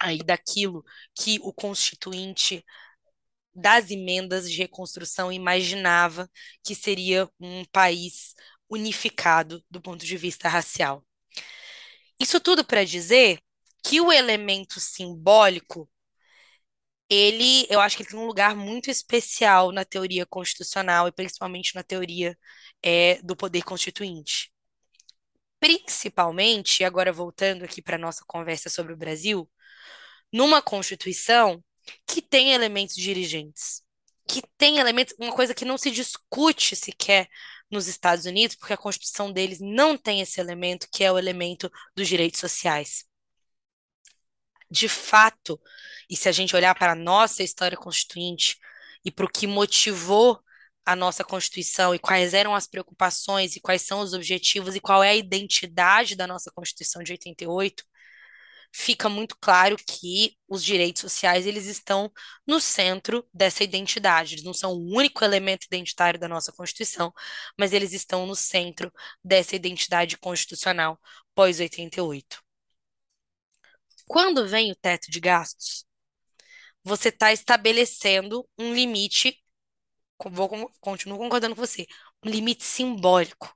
aí 0.00 0.18
daquilo 0.18 0.84
que 1.14 1.38
o 1.42 1.52
constituinte 1.52 2.64
das 3.54 3.90
emendas 3.90 4.50
de 4.50 4.56
reconstrução 4.58 5.32
imaginava 5.32 6.28
que 6.62 6.74
seria 6.74 7.28
um 7.40 7.64
país 7.66 8.34
unificado 8.68 9.64
do 9.70 9.80
ponto 9.80 10.04
de 10.04 10.16
vista 10.16 10.48
racial. 10.48 11.04
Isso 12.18 12.40
tudo 12.40 12.64
para 12.64 12.84
dizer 12.84 13.40
que 13.84 14.00
o 14.00 14.12
elemento 14.12 14.80
simbólico 14.80 15.88
ele, 17.08 17.66
eu 17.70 17.80
acho 17.80 17.96
que 17.96 18.02
ele 18.02 18.10
tem 18.10 18.18
um 18.18 18.26
lugar 18.26 18.56
muito 18.56 18.90
especial 18.90 19.70
na 19.72 19.84
teoria 19.84 20.26
constitucional 20.26 21.06
e 21.06 21.12
principalmente 21.12 21.74
na 21.74 21.82
teoria 21.82 22.36
é, 22.82 23.20
do 23.22 23.36
poder 23.36 23.62
constituinte 23.62 24.53
principalmente, 25.64 26.84
agora 26.84 27.10
voltando 27.10 27.64
aqui 27.64 27.80
para 27.80 27.96
a 27.96 27.98
nossa 27.98 28.22
conversa 28.26 28.68
sobre 28.68 28.92
o 28.92 28.96
Brasil, 28.98 29.50
numa 30.30 30.60
Constituição 30.60 31.64
que 32.06 32.20
tem 32.20 32.52
elementos 32.52 32.94
dirigentes, 32.94 33.82
que 34.28 34.42
tem 34.58 34.78
elementos, 34.78 35.14
uma 35.18 35.32
coisa 35.32 35.54
que 35.54 35.64
não 35.64 35.78
se 35.78 35.90
discute 35.90 36.76
sequer 36.76 37.30
nos 37.70 37.86
Estados 37.86 38.26
Unidos, 38.26 38.56
porque 38.56 38.74
a 38.74 38.76
Constituição 38.76 39.32
deles 39.32 39.58
não 39.58 39.96
tem 39.96 40.20
esse 40.20 40.38
elemento, 40.38 40.86
que 40.92 41.02
é 41.02 41.10
o 41.10 41.18
elemento 41.18 41.72
dos 41.96 42.08
direitos 42.08 42.40
sociais. 42.40 43.06
De 44.70 44.86
fato, 44.86 45.58
e 46.10 46.14
se 46.14 46.28
a 46.28 46.32
gente 46.32 46.54
olhar 46.54 46.74
para 46.74 46.92
a 46.92 46.96
nossa 46.96 47.42
história 47.42 47.78
constituinte 47.78 48.58
e 49.02 49.10
para 49.10 49.24
o 49.24 49.30
que 49.30 49.46
motivou 49.46 50.38
a 50.84 50.96
nossa 50.96 51.24
Constituição 51.24 51.94
e 51.94 51.98
quais 51.98 52.34
eram 52.34 52.54
as 52.54 52.66
preocupações 52.66 53.56
e 53.56 53.60
quais 53.60 53.82
são 53.82 54.00
os 54.00 54.12
objetivos 54.12 54.74
e 54.76 54.80
qual 54.80 55.02
é 55.02 55.10
a 55.10 55.14
identidade 55.16 56.16
da 56.16 56.26
nossa 56.26 56.50
Constituição 56.52 57.02
de 57.02 57.12
88, 57.12 57.84
fica 58.72 59.08
muito 59.08 59.36
claro 59.40 59.76
que 59.76 60.36
os 60.48 60.64
direitos 60.64 61.02
sociais 61.02 61.46
eles 61.46 61.66
estão 61.66 62.10
no 62.46 62.60
centro 62.60 63.26
dessa 63.32 63.62
identidade. 63.64 64.34
Eles 64.34 64.44
não 64.44 64.52
são 64.54 64.72
o 64.72 64.96
único 64.96 65.24
elemento 65.24 65.64
identitário 65.66 66.18
da 66.18 66.28
nossa 66.28 66.52
Constituição, 66.52 67.12
mas 67.58 67.72
eles 67.72 67.92
estão 67.92 68.26
no 68.26 68.34
centro 68.34 68.92
dessa 69.22 69.54
identidade 69.56 70.18
constitucional 70.18 71.00
pós 71.34 71.60
88. 71.60 72.42
Quando 74.06 74.46
vem 74.46 74.72
o 74.72 74.76
teto 74.76 75.10
de 75.10 75.20
gastos, 75.20 75.84
você 76.82 77.08
está 77.08 77.32
estabelecendo 77.32 78.48
um 78.58 78.74
limite 78.74 79.43
vou, 80.30 80.72
continuo 80.80 81.18
concordando 81.18 81.54
com 81.54 81.60
você, 81.62 81.86
um 82.24 82.30
limite 82.30 82.64
simbólico 82.64 83.54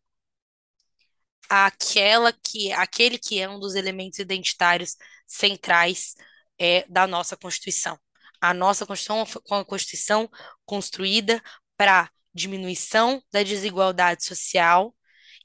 àquela 1.48 2.32
que, 2.32 2.72
aquele 2.72 3.18
que 3.18 3.40
é 3.40 3.48
um 3.48 3.58
dos 3.58 3.74
elementos 3.74 4.18
identitários 4.18 4.96
centrais 5.26 6.14
é, 6.58 6.86
da 6.88 7.06
nossa 7.06 7.36
Constituição. 7.36 7.98
A 8.40 8.54
nossa 8.54 8.86
Constituição 8.86 9.26
foi 9.26 9.42
uma 9.50 9.64
Constituição 9.64 10.28
construída 10.64 11.42
para 11.76 12.10
diminuição 12.34 13.22
da 13.32 13.42
desigualdade 13.42 14.24
social 14.24 14.94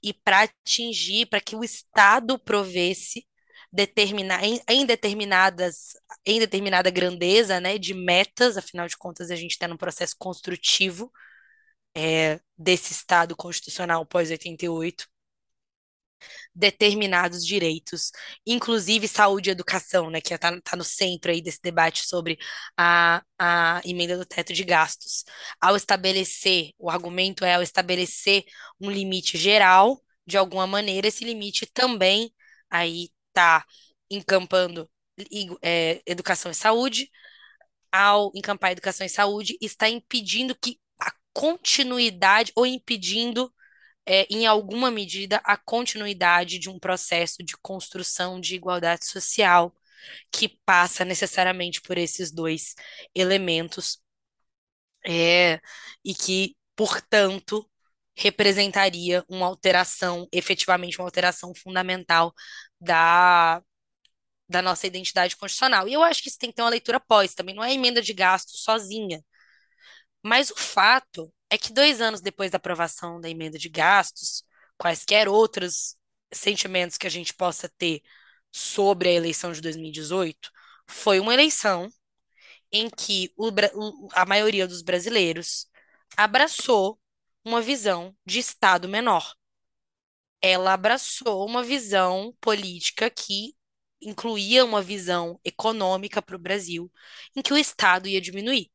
e 0.01 0.13
para 0.13 0.43
atingir, 0.43 1.27
para 1.27 1.41
que 1.41 1.55
o 1.55 1.63
Estado 1.63 2.37
provesse 2.37 3.25
determinar 3.73 4.43
em, 4.43 4.61
em, 4.69 4.85
determinadas 4.85 5.93
em 6.25 6.39
determinada 6.39 6.91
grandeza, 6.91 7.59
né, 7.59 7.77
de 7.79 7.93
metas, 7.93 8.55
afinal 8.55 8.87
de 8.87 8.95
contas 8.97 9.31
a 9.31 9.35
gente 9.35 9.51
está 9.51 9.67
num 9.67 9.77
processo 9.77 10.15
construtivo 10.17 11.11
é, 11.95 12.39
desse 12.57 12.93
Estado 12.93 13.35
constitucional 13.35 14.05
pós 14.05 14.29
88 14.31 15.07
determinados 16.55 17.45
direitos, 17.45 18.11
inclusive 18.45 19.07
saúde 19.07 19.49
e 19.49 19.51
educação, 19.51 20.09
né, 20.09 20.21
que 20.21 20.33
está 20.33 20.59
tá 20.61 20.75
no 20.77 20.83
centro 20.83 21.31
aí 21.31 21.41
desse 21.41 21.61
debate 21.61 22.05
sobre 22.07 22.37
a, 22.77 23.23
a 23.39 23.81
emenda 23.85 24.17
do 24.17 24.25
teto 24.25 24.53
de 24.53 24.63
gastos. 24.63 25.23
Ao 25.59 25.75
estabelecer, 25.75 26.71
o 26.77 26.89
argumento 26.89 27.43
é 27.45 27.55
ao 27.55 27.63
estabelecer 27.63 28.43
um 28.79 28.89
limite 28.91 29.37
geral, 29.37 30.01
de 30.25 30.37
alguma 30.37 30.67
maneira, 30.67 31.07
esse 31.07 31.25
limite 31.25 31.65
também 31.65 32.33
aí 32.69 33.09
está 33.33 33.65
encampando 34.09 34.89
é, 35.61 36.01
educação 36.05 36.51
e 36.51 36.55
saúde, 36.55 37.09
ao 37.91 38.31
encampar 38.35 38.71
educação 38.71 39.05
e 39.05 39.09
saúde, 39.09 39.57
está 39.61 39.89
impedindo 39.89 40.55
que 40.55 40.79
a 40.99 41.11
continuidade 41.33 42.51
ou 42.55 42.65
impedindo 42.65 43.53
é, 44.05 44.27
em 44.29 44.45
alguma 44.45 44.91
medida, 44.91 45.37
a 45.45 45.57
continuidade 45.57 46.59
de 46.59 46.69
um 46.69 46.79
processo 46.79 47.43
de 47.43 47.55
construção 47.57 48.39
de 48.39 48.55
igualdade 48.55 49.05
social 49.05 49.73
que 50.31 50.49
passa 50.65 51.05
necessariamente 51.05 51.81
por 51.81 51.97
esses 51.97 52.31
dois 52.31 52.75
elementos. 53.15 54.01
É, 55.05 55.59
e 56.03 56.13
que, 56.13 56.55
portanto, 56.75 57.69
representaria 58.15 59.23
uma 59.29 59.45
alteração, 59.47 60.27
efetivamente 60.31 60.99
uma 60.99 61.07
alteração 61.07 61.53
fundamental 61.55 62.33
da, 62.79 63.61
da 64.49 64.61
nossa 64.61 64.87
identidade 64.87 65.35
constitucional. 65.37 65.87
E 65.87 65.93
eu 65.93 66.03
acho 66.03 66.21
que 66.21 66.29
isso 66.29 66.37
tem 66.39 66.49
que 66.49 66.55
ter 66.55 66.61
uma 66.63 66.69
leitura 66.69 66.99
pós, 66.99 67.33
também 67.35 67.55
não 67.55 67.63
é 67.63 67.73
emenda 67.73 68.01
de 68.01 68.13
gasto 68.13 68.57
sozinha. 68.57 69.23
Mas 70.23 70.49
o 70.49 70.55
fato 70.57 71.33
é 71.49 71.57
que 71.57 71.73
dois 71.73 72.01
anos 72.01 72.21
depois 72.21 72.51
da 72.51 72.57
aprovação 72.57 73.19
da 73.19 73.29
emenda 73.29 73.57
de 73.57 73.69
gastos, 73.69 74.43
quaisquer 74.77 75.27
outros 75.27 75.95
sentimentos 76.33 76.97
que 76.97 77.07
a 77.07 77.09
gente 77.09 77.33
possa 77.33 77.69
ter 77.77 78.01
sobre 78.51 79.09
a 79.09 79.13
eleição 79.13 79.51
de 79.51 79.61
2018, 79.61 80.51
foi 80.87 81.19
uma 81.19 81.33
eleição 81.33 81.89
em 82.71 82.89
que 82.89 83.31
o, 83.37 83.49
a 84.13 84.25
maioria 84.25 84.67
dos 84.67 84.81
brasileiros 84.81 85.67
abraçou 86.17 86.99
uma 87.45 87.61
visão 87.61 88.15
de 88.25 88.39
Estado 88.39 88.87
menor. 88.89 89.35
Ela 90.41 90.73
abraçou 90.73 91.43
uma 91.47 91.63
visão 91.63 92.35
política 92.41 93.09
que 93.09 93.55
incluía 94.01 94.65
uma 94.65 94.81
visão 94.81 95.39
econômica 95.43 96.21
para 96.21 96.35
o 96.35 96.39
Brasil, 96.39 96.91
em 97.35 97.41
que 97.41 97.53
o 97.53 97.57
Estado 97.57 98.07
ia 98.07 98.19
diminuir. 98.21 98.69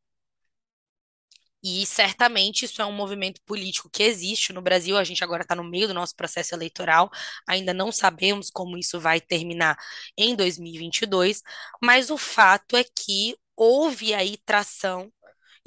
E 1.63 1.85
certamente 1.87 2.65
isso 2.65 2.81
é 2.81 2.87
um 2.87 2.93
movimento 2.93 3.41
político 3.45 3.91
que 3.91 4.03
existe 4.05 4.53
no 4.53 4.63
Brasil. 4.63 4.97
A 4.97 5.03
gente 5.05 5.25
agora 5.25 5.43
está 5.43 5.55
no 5.57 5.65
meio 5.65 5.89
do 5.89 5.95
nosso 5.95 6.15
processo 6.15 6.55
eleitoral, 6.55 7.11
ainda 7.47 7.75
não 7.75 7.91
sabemos 7.91 8.49
como 8.51 8.79
isso 8.79 9.01
vai 9.01 9.21
terminar 9.21 9.77
em 10.17 10.37
2022, 10.37 11.43
mas 11.83 12.11
o 12.11 12.17
fato 12.19 12.77
é 12.77 12.85
que 12.85 13.37
houve 13.57 14.15
aí 14.15 14.37
tração. 14.45 15.13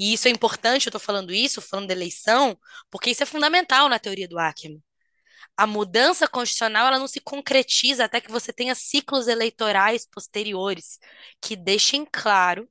E 0.01 0.13
isso 0.13 0.27
é 0.27 0.31
importante, 0.31 0.87
eu 0.87 0.89
estou 0.89 0.99
falando 0.99 1.31
isso, 1.31 1.61
falando 1.61 1.89
da 1.89 1.93
eleição, 1.93 2.57
porque 2.89 3.11
isso 3.11 3.21
é 3.21 3.25
fundamental 3.27 3.87
na 3.87 3.99
teoria 3.99 4.27
do 4.27 4.39
Ackermann. 4.39 4.81
A 5.55 5.67
mudança 5.67 6.27
constitucional 6.27 6.87
ela 6.87 6.97
não 6.97 7.07
se 7.07 7.19
concretiza 7.19 8.05
até 8.05 8.19
que 8.19 8.31
você 8.31 8.51
tenha 8.51 8.73
ciclos 8.73 9.27
eleitorais 9.27 10.07
posteriores 10.07 10.97
que 11.39 11.55
deixem 11.55 12.03
claro 12.11 12.67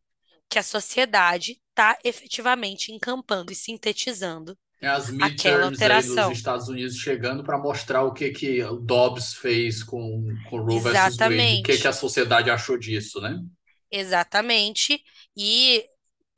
que 0.49 0.59
a 0.59 0.63
sociedade 0.65 1.61
está 1.69 1.97
efetivamente 2.03 2.91
encampando 2.91 3.53
e 3.53 3.55
sintetizando 3.55 4.59
é 4.83 4.89
as 4.89 5.09
aquela 5.21 5.67
alteração. 5.67 6.31
dos 6.31 6.39
Estados 6.39 6.69
Unidos 6.69 6.97
chegando 6.97 7.45
para 7.45 7.57
mostrar 7.57 8.03
o 8.03 8.13
que 8.13 8.31
que 8.31 8.61
o 8.65 8.75
Dobbs 8.75 9.35
fez 9.35 9.85
com, 9.85 10.27
com 10.49 10.63
Roe 10.63 10.81
versus 10.81 11.17
Wade, 11.17 11.61
o 11.61 11.63
que 11.63 11.79
que 11.79 11.87
a 11.87 11.93
sociedade 11.93 12.51
achou 12.51 12.77
disso, 12.77 13.21
né? 13.21 13.39
Exatamente. 13.89 15.01
E 15.37 15.85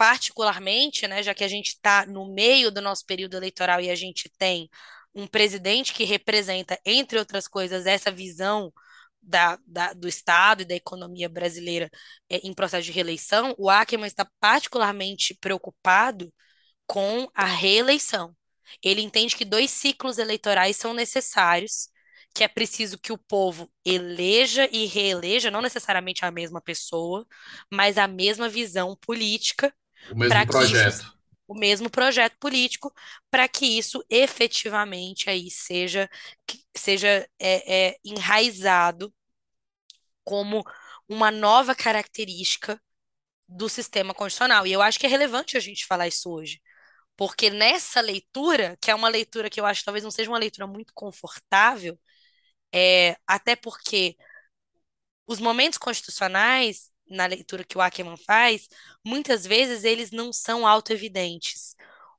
particularmente, 0.03 1.07
né, 1.07 1.23
já 1.23 1.33
que 1.33 1.45
a 1.45 1.49
gente 1.49 1.69
está 1.69 2.05
no 2.05 2.27
meio 2.35 2.73
do 2.73 2.83
nosso 2.83 3.07
período 3.07 3.37
eleitoral 3.37 3.81
e 3.81 3.89
a 3.89 3.95
gente 3.95 4.29
tem 4.37 4.69
um 5.15 5.29
presidente 5.29 5.93
que 5.95 6.03
representa, 6.03 6.77
entre 6.85 7.21
outras 7.21 7.47
coisas, 7.47 7.87
essa 7.87 8.11
visão 8.11 8.73
da, 9.23 9.57
da, 9.65 9.93
do 9.93 10.09
Estado 10.09 10.63
e 10.63 10.65
da 10.65 10.75
economia 10.75 11.29
brasileira 11.29 11.89
é, 12.29 12.39
em 12.39 12.53
processo 12.53 12.87
de 12.87 12.91
reeleição, 12.91 13.55
o 13.57 13.71
Ackermann 13.71 14.09
está 14.09 14.27
particularmente 14.41 15.37
preocupado 15.41 16.35
com 16.85 17.29
a 17.33 17.45
reeleição. 17.45 18.35
Ele 18.83 19.03
entende 19.03 19.37
que 19.37 19.45
dois 19.45 19.71
ciclos 19.71 20.19
eleitorais 20.19 20.77
são 20.77 20.93
necessários, 20.95 21.89
que 22.35 22.43
é 22.43 22.49
preciso 22.49 22.99
que 22.99 23.13
o 23.13 23.19
povo 23.19 23.71
eleja 23.85 24.69
e 24.73 24.87
reeleja, 24.87 25.49
não 25.49 25.63
necessariamente 25.63 26.25
a 26.25 26.31
mesma 26.33 26.61
pessoa, 26.61 27.25
mas 27.73 27.99
a 27.99 28.09
mesma 28.09 28.49
visão 28.49 28.97
política. 28.97 29.73
O 30.11 30.17
mesmo 30.17 30.47
projeto. 30.47 30.95
Isso, 30.95 31.23
o 31.47 31.55
mesmo 31.55 31.91
projeto 31.91 32.37
político, 32.39 32.93
para 33.31 33.47
que 33.49 33.67
isso 33.67 34.03
efetivamente 34.09 35.29
aí 35.29 35.51
seja, 35.51 36.09
seja 36.75 37.29
é, 37.39 37.91
é, 37.91 37.97
enraizado 38.05 39.13
como 40.25 40.65
uma 41.09 41.31
nova 41.31 41.75
característica 41.75 42.81
do 43.49 43.69
sistema 43.69 44.15
constitucional. 44.15 44.67
E 44.67 44.73
eu 44.73 44.81
acho 44.81 44.99
que 44.99 45.07
é 45.07 45.09
relevante 45.09 45.57
a 45.57 45.61
gente 45.61 45.87
falar 45.87 46.09
isso 46.09 46.31
hoje. 46.31 46.61
Porque 47.17 47.51
nessa 47.51 48.01
leitura, 48.01 48.77
que 48.81 48.91
é 48.91 48.95
uma 48.95 49.09
leitura 49.09 49.51
que 49.51 49.61
eu 49.61 49.67
acho 49.67 49.81
que 49.81 49.85
talvez 49.85 50.05
não 50.05 50.11
seja 50.11 50.31
uma 50.31 50.39
leitura 50.39 50.67
muito 50.67 50.93
confortável, 50.95 51.99
é, 52.75 53.17
até 53.27 53.57
porque 53.57 54.17
os 55.27 55.41
momentos 55.41 55.79
constitucionais, 55.79 56.92
na 57.09 57.27
leitura 57.27 57.65
que 57.65 57.77
o 57.77 57.81
Ackerman 57.81 58.17
faz, 58.17 58.69
muitas 59.05 59.47
vezes 59.47 59.85
eles 59.85 60.11
não 60.11 60.33
são 60.33 60.67
autoevidentes. 60.67 61.75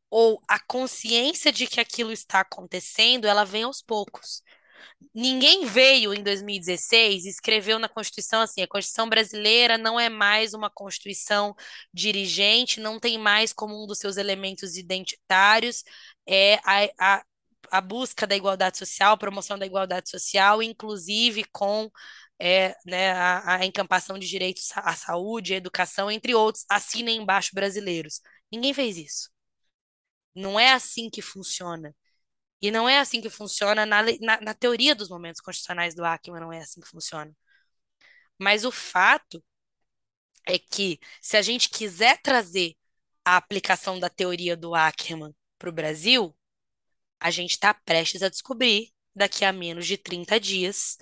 Ou 0.09 0.41
a 0.47 0.59
consciência 0.59 1.51
de 1.51 1.65
que 1.67 1.79
aquilo 1.79 2.11
está 2.11 2.41
acontecendo, 2.41 3.25
ela 3.25 3.43
vem 3.43 3.63
aos 3.63 3.81
poucos. 3.81 4.43
Ninguém 5.13 5.65
veio 5.65 6.13
em 6.13 6.23
2016 6.23 7.25
e 7.25 7.29
escreveu 7.29 7.79
na 7.79 7.89
Constituição 7.89 8.41
assim: 8.41 8.61
a 8.61 8.67
Constituição 8.67 9.09
brasileira 9.09 9.77
não 9.77 9.99
é 9.99 10.09
mais 10.09 10.53
uma 10.53 10.69
Constituição 10.69 11.55
dirigente, 11.93 12.79
não 12.79 12.99
tem 12.99 13.17
mais 13.17 13.53
como 13.53 13.84
um 13.84 13.88
dos 13.88 13.99
seus 13.99 14.17
elementos 14.17 14.77
identitários 14.77 15.84
é 16.27 16.55
a, 16.63 16.89
a, 16.99 17.23
a 17.71 17.81
busca 17.81 18.25
da 18.27 18.36
igualdade 18.36 18.77
social, 18.77 19.17
promoção 19.17 19.57
da 19.57 19.65
igualdade 19.65 20.09
social, 20.09 20.61
inclusive 20.61 21.43
com 21.51 21.89
é, 22.45 22.75
né, 22.85 23.13
a, 23.13 23.55
a 23.55 23.65
encampação 23.65 24.19
de 24.19 24.27
direitos 24.27 24.69
à 24.75 24.93
saúde, 24.97 25.53
à 25.53 25.57
educação, 25.57 26.11
entre 26.11 26.35
outros, 26.35 26.65
assinem 26.69 27.21
embaixo 27.21 27.51
brasileiros. 27.53 28.19
Ninguém 28.51 28.73
fez 28.73 28.97
isso. 28.97 29.29
Não 30.35 30.59
é 30.59 30.73
assim 30.73 31.09
que 31.09 31.21
funciona. 31.21 31.95
E 32.61 32.71
não 32.71 32.89
é 32.89 32.99
assim 32.99 33.21
que 33.21 33.29
funciona 33.29 33.85
na, 33.85 34.03
na, 34.21 34.41
na 34.41 34.53
teoria 34.53 34.95
dos 34.95 35.09
momentos 35.09 35.41
constitucionais 35.41 35.95
do 35.95 36.05
Ackermann, 36.05 36.41
não 36.41 36.53
é 36.53 36.59
assim 36.59 36.81
que 36.81 36.87
funciona. 36.89 37.33
Mas 38.37 38.65
o 38.65 38.71
fato 38.71 39.43
é 40.45 40.59
que, 40.59 40.99
se 41.21 41.37
a 41.37 41.41
gente 41.41 41.69
quiser 41.69 42.21
trazer 42.21 42.75
a 43.25 43.37
aplicação 43.37 43.99
da 43.99 44.09
teoria 44.09 44.57
do 44.57 44.75
Ackermann 44.75 45.33
para 45.57 45.69
o 45.69 45.73
Brasil, 45.73 46.35
a 47.19 47.31
gente 47.31 47.51
está 47.51 47.73
prestes 47.73 48.21
a 48.23 48.29
descobrir, 48.29 48.91
daqui 49.15 49.45
a 49.45 49.53
menos 49.53 49.87
de 49.87 49.97
30 49.97 50.39
dias, 50.39 50.97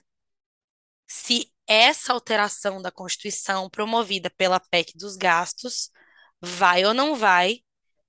se 1.11 1.51
essa 1.67 2.13
alteração 2.13 2.81
da 2.81 2.89
Constituição 2.89 3.69
promovida 3.69 4.29
pela 4.29 4.61
PEC 4.61 4.97
dos 4.97 5.17
gastos 5.17 5.91
vai 6.39 6.85
ou 6.85 6.93
não 6.93 7.15
vai 7.15 7.59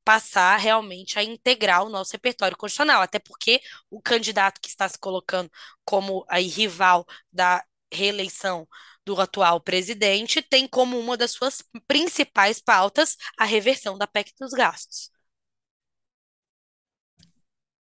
passar 0.04 0.56
realmente 0.56 1.18
a 1.18 1.24
integrar 1.24 1.82
o 1.82 1.88
nosso 1.88 2.12
repertório 2.12 2.56
constitucional, 2.56 3.02
até 3.02 3.18
porque 3.18 3.60
o 3.90 4.00
candidato 4.00 4.60
que 4.60 4.68
está 4.68 4.88
se 4.88 4.96
colocando 5.00 5.50
como 5.84 6.24
aí 6.28 6.46
rival 6.46 7.04
da 7.32 7.64
reeleição 7.92 8.68
do 9.04 9.20
atual 9.20 9.60
presidente 9.60 10.40
tem 10.40 10.68
como 10.68 10.96
uma 10.96 11.16
das 11.16 11.32
suas 11.32 11.60
principais 11.88 12.60
pautas 12.60 13.16
a 13.36 13.44
reversão 13.44 13.98
da 13.98 14.06
PEC 14.06 14.32
dos 14.38 14.52
gastos. 14.52 15.10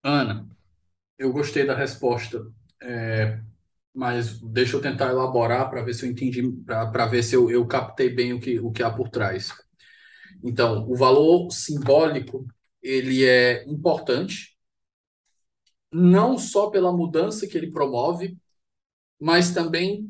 Ana, 0.04 0.48
eu 1.18 1.32
gostei 1.32 1.66
da 1.66 1.74
resposta, 1.74 2.40
é, 2.80 3.40
mas 3.98 4.38
deixa 4.40 4.76
eu 4.76 4.80
tentar 4.80 5.10
elaborar 5.10 5.68
para 5.68 5.82
ver 5.82 5.92
se 5.92 6.06
eu 6.06 6.10
entendi, 6.10 6.40
para 6.64 7.06
ver 7.06 7.20
se 7.24 7.34
eu, 7.34 7.50
eu 7.50 7.66
captei 7.66 8.08
bem 8.08 8.32
o 8.32 8.38
que, 8.40 8.60
o 8.60 8.70
que 8.70 8.80
há 8.80 8.90
por 8.90 9.08
trás. 9.08 9.52
Então, 10.44 10.88
o 10.88 10.96
valor 10.96 11.50
simbólico 11.52 12.46
ele 12.82 13.24
é 13.24 13.64
importante 13.68 14.56
não 15.92 16.38
só 16.38 16.70
pela 16.70 16.92
mudança 16.92 17.46
que 17.46 17.58
ele 17.58 17.72
promove, 17.72 18.38
mas 19.20 19.52
também 19.52 20.08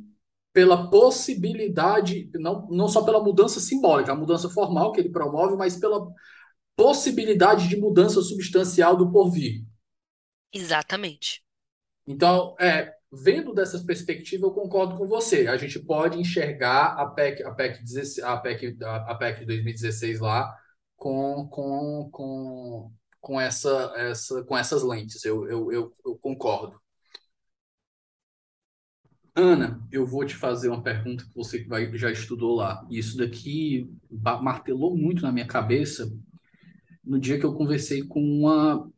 pela 0.52 0.90
possibilidade, 0.90 2.31
não, 2.35 2.69
não 2.69 2.89
só 2.89 3.05
pela 3.05 3.23
mudança 3.23 3.60
simbólica, 3.60 4.12
a 4.12 4.16
mudança 4.16 4.51
formal 4.51 4.93
que 4.93 5.01
ele 5.01 5.10
promove, 5.10 5.56
mas 5.56 5.77
pela 5.77 6.06
possibilidade 6.77 7.69
de 7.69 7.77
mudança 7.77 8.23
substancial 8.23 8.97
do 8.97 9.10
porvir. 9.10 9.65
Exatamente. 10.52 11.43
Então, 12.06 12.56
é, 12.59 12.97
vendo 13.12 13.55
dessa 13.55 13.82
perspectiva, 13.85 14.47
eu 14.47 14.51
concordo 14.52 14.97
com 14.97 15.06
você. 15.06 15.47
A 15.47 15.56
gente 15.56 15.78
pode 15.78 16.18
enxergar 16.18 16.94
a 16.98 17.06
PEC, 17.06 17.43
a 17.43 17.51
PEC, 17.52 17.82
16, 17.82 18.18
a 18.26 18.36
PEC, 18.36 18.76
a 18.85 19.14
PEC 19.14 19.40
de 19.40 19.47
2016 19.47 20.20
lá 20.20 20.55
com, 20.97 21.48
com, 21.48 22.09
com, 22.10 22.93
com, 23.20 23.40
essa, 23.40 23.93
essa, 23.97 24.43
com 24.44 24.56
essas 24.56 24.82
lentes. 24.82 25.24
Eu, 25.24 25.48
eu, 25.48 25.72
eu, 25.72 25.97
eu 26.05 26.16
concordo. 26.18 26.80
Ana, 29.35 29.80
eu 29.93 30.05
vou 30.05 30.24
te 30.26 30.35
fazer 30.35 30.68
uma 30.68 30.82
pergunta 30.82 31.24
que 31.24 31.35
você 31.35 31.62
vai, 31.64 31.97
já 31.97 32.10
estudou 32.10 32.56
lá. 32.56 32.85
Isso 32.90 33.16
daqui 33.16 33.89
martelou 34.10 34.97
muito 34.97 35.22
na 35.22 35.30
minha 35.30 35.47
cabeça 35.47 36.12
no 37.05 37.18
dia 37.18 37.39
que 37.39 37.47
eu 37.47 37.55
conversei 37.55 38.02
com 38.02 38.20
uma, 38.20 38.90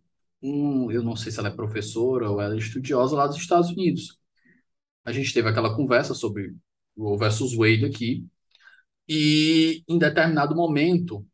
um, 0.43 0.91
eu 0.91 1.03
não 1.03 1.17
sei 1.17 1.33
se 1.33 1.39
ela 1.39 1.49
é 1.49 1.55
professora 1.55 2.31
ou 2.31 2.41
ela 2.41 2.55
é 2.55 2.59
estudiosa 2.59 3.17
lá 3.17 3.27
dos 3.27 3.37
Estados 3.37 3.71
Unidos. 3.71 4.19
A 5.05 5.13
gente 5.13 5.33
teve 5.33 5.49
aquela 5.49 5.77
conversa 5.77 6.15
sobre 6.15 6.55
o 6.97 7.17
versus 7.19 7.55
Wade 7.55 7.87
aqui, 7.87 8.27
e 9.09 9.83
em 9.89 9.99
determinado 9.99 10.55
momento 10.55 11.27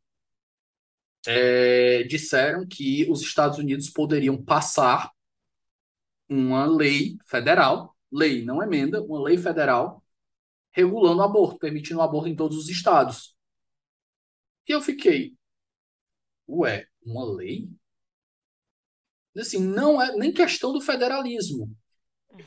é, 1.26 2.04
disseram 2.04 2.66
que 2.66 3.08
os 3.10 3.20
Estados 3.22 3.58
Unidos 3.58 3.90
poderiam 3.90 4.42
passar 4.42 5.10
uma 6.28 6.66
lei 6.66 7.16
federal, 7.26 7.96
lei, 8.10 8.44
não 8.44 8.62
emenda, 8.62 9.02
uma 9.02 9.22
lei 9.22 9.36
federal 9.38 10.02
regulando 10.72 11.20
o 11.20 11.24
aborto, 11.24 11.58
permitindo 11.58 12.00
o 12.00 12.02
aborto 12.02 12.28
em 12.28 12.36
todos 12.36 12.58
os 12.58 12.68
estados. 12.68 13.34
E 14.68 14.72
eu 14.72 14.80
fiquei, 14.80 15.36
ué, 16.48 16.86
uma 17.04 17.24
lei? 17.24 17.68
Assim, 19.38 19.58
não 19.58 20.00
é 20.00 20.16
nem 20.16 20.32
questão 20.32 20.72
do 20.72 20.80
federalismo. 20.80 21.70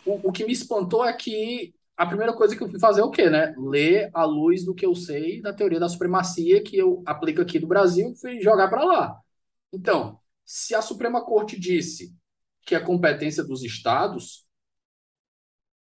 O, 0.06 0.30
o 0.30 0.32
que 0.32 0.46
me 0.46 0.52
espantou 0.52 1.06
é 1.06 1.14
que 1.14 1.74
a 1.96 2.06
primeira 2.06 2.34
coisa 2.34 2.56
que 2.56 2.64
eu 2.64 2.70
fui 2.70 2.80
fazer 2.80 3.02
é 3.02 3.04
o 3.04 3.12
quê, 3.12 3.30
né? 3.30 3.54
Ler 3.58 4.10
à 4.14 4.24
luz 4.24 4.64
do 4.64 4.74
que 4.74 4.86
eu 4.86 4.96
sei 4.96 5.42
da 5.42 5.54
teoria 5.54 5.80
da 5.80 5.90
supremacia 5.90 6.64
que 6.64 6.78
eu 6.78 7.04
aplico 7.06 7.42
aqui 7.42 7.60
do 7.60 7.68
Brasil, 7.68 8.16
fui 8.16 8.40
jogar 8.42 8.70
para 8.70 8.84
lá. 8.84 9.20
Então, 9.74 10.18
se 10.46 10.74
a 10.74 10.82
Suprema 10.82 11.24
Corte 11.24 11.60
disse 11.60 12.16
que 12.66 12.74
é 12.74 12.80
competência 12.80 13.44
dos 13.44 13.64
estados 13.64 14.48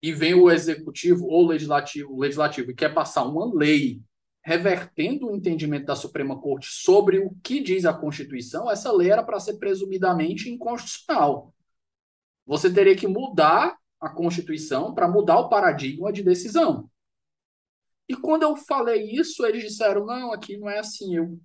e 0.02 0.12
vem 0.12 0.34
o 0.34 0.50
executivo 0.50 1.26
ou 1.26 1.46
legislativo, 1.46 2.12
o 2.12 2.20
legislativo 2.20 2.70
e 2.70 2.74
quer 2.74 2.94
passar 2.94 3.24
uma 3.24 3.52
lei 3.54 4.00
revertendo 4.42 5.26
o 5.26 5.36
entendimento 5.36 5.86
da 5.86 5.96
Suprema 5.96 6.40
Corte 6.40 6.68
sobre 6.70 7.18
o 7.18 7.34
que 7.42 7.60
diz 7.60 7.84
a 7.84 7.92
Constituição, 7.92 8.70
essa 8.70 8.90
lei 8.92 9.10
era 9.10 9.22
para 9.22 9.40
ser 9.40 9.58
presumidamente 9.58 10.48
inconstitucional. 10.48 11.54
Você 12.46 12.72
teria 12.72 12.96
que 12.96 13.06
mudar 13.06 13.76
a 14.00 14.08
Constituição 14.08 14.94
para 14.94 15.08
mudar 15.08 15.38
o 15.38 15.48
paradigma 15.48 16.12
de 16.12 16.22
decisão. 16.22 16.90
E 18.08 18.16
quando 18.16 18.44
eu 18.44 18.56
falei 18.56 19.10
isso, 19.10 19.44
eles 19.44 19.62
disseram: 19.62 20.06
não, 20.06 20.32
aqui 20.32 20.56
não 20.56 20.70
é 20.70 20.78
assim. 20.78 21.16
Eu 21.16 21.38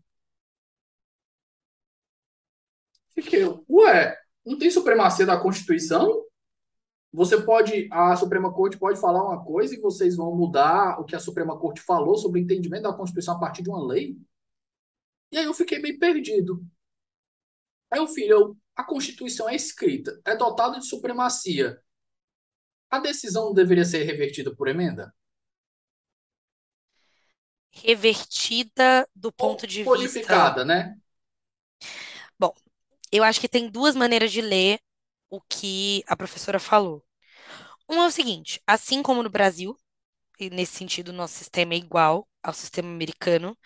fiquei, 3.14 3.44
ué, 3.70 4.18
não 4.46 4.58
tem 4.58 4.72
supremacia 4.72 5.26
da 5.26 5.40
Constituição? 5.40 6.23
Você 7.14 7.40
pode, 7.40 7.88
a 7.92 8.16
Suprema 8.16 8.52
Corte 8.52 8.76
pode 8.76 9.00
falar 9.00 9.24
uma 9.24 9.46
coisa 9.46 9.76
e 9.76 9.80
vocês 9.80 10.16
vão 10.16 10.36
mudar 10.36 11.00
o 11.00 11.06
que 11.06 11.16
a 11.16 11.20
Suprema 11.20 11.60
Corte 11.60 11.80
falou 11.80 12.18
sobre 12.18 12.42
o 12.42 12.44
entendimento 12.44 12.84
da 12.84 12.94
Constituição 12.94 13.36
a 13.36 13.40
partir 13.40 13.62
de 13.62 13.70
uma 13.70 13.86
lei? 13.86 14.18
E 15.32 15.38
aí 15.38 15.46
eu 15.46 15.54
fiquei 15.54 15.78
meio 15.78 16.00
perdido. 16.00 16.66
Aí 17.92 18.00
o 18.00 18.08
filho, 18.08 18.58
a 18.76 18.84
Constituição 18.84 19.48
é 19.48 19.56
escrita, 19.56 20.20
é 20.26 20.36
dotada 20.36 20.80
de 20.80 20.88
supremacia. 20.88 21.80
A 22.90 22.98
decisão 22.98 23.54
deveria 23.54 23.86
ser 23.86 24.04
revertida 24.04 24.56
por 24.56 24.68
emenda? 24.68 25.14
Revertida 27.70 29.08
do 29.16 29.32
ponto 29.32 29.68
de 29.68 29.84
vista. 29.84 30.66
né? 30.66 30.98
Bom, 32.40 32.56
eu 33.12 33.24
acho 33.24 33.40
que 33.40 33.48
tem 33.48 33.70
duas 33.70 33.96
maneiras 33.96 34.32
de 34.32 34.42
ler 34.42 34.80
o 35.34 35.42
que 35.42 36.04
a 36.08 36.16
professora 36.16 36.60
falou. 36.60 37.04
Um 37.90 38.04
é 38.04 38.08
o 38.08 38.12
seguinte: 38.12 38.62
assim 38.68 39.02
como 39.04 39.24
no 39.24 39.30
Brasil, 39.32 39.76
e 40.40 40.50
nesse 40.50 40.74
sentido 40.78 41.10
o 41.10 41.14
nosso 41.14 41.36
sistema 41.36 41.74
é 41.74 41.78
igual 41.78 42.28
ao 42.44 42.54
sistema 42.54 42.90
americano, 42.90 43.58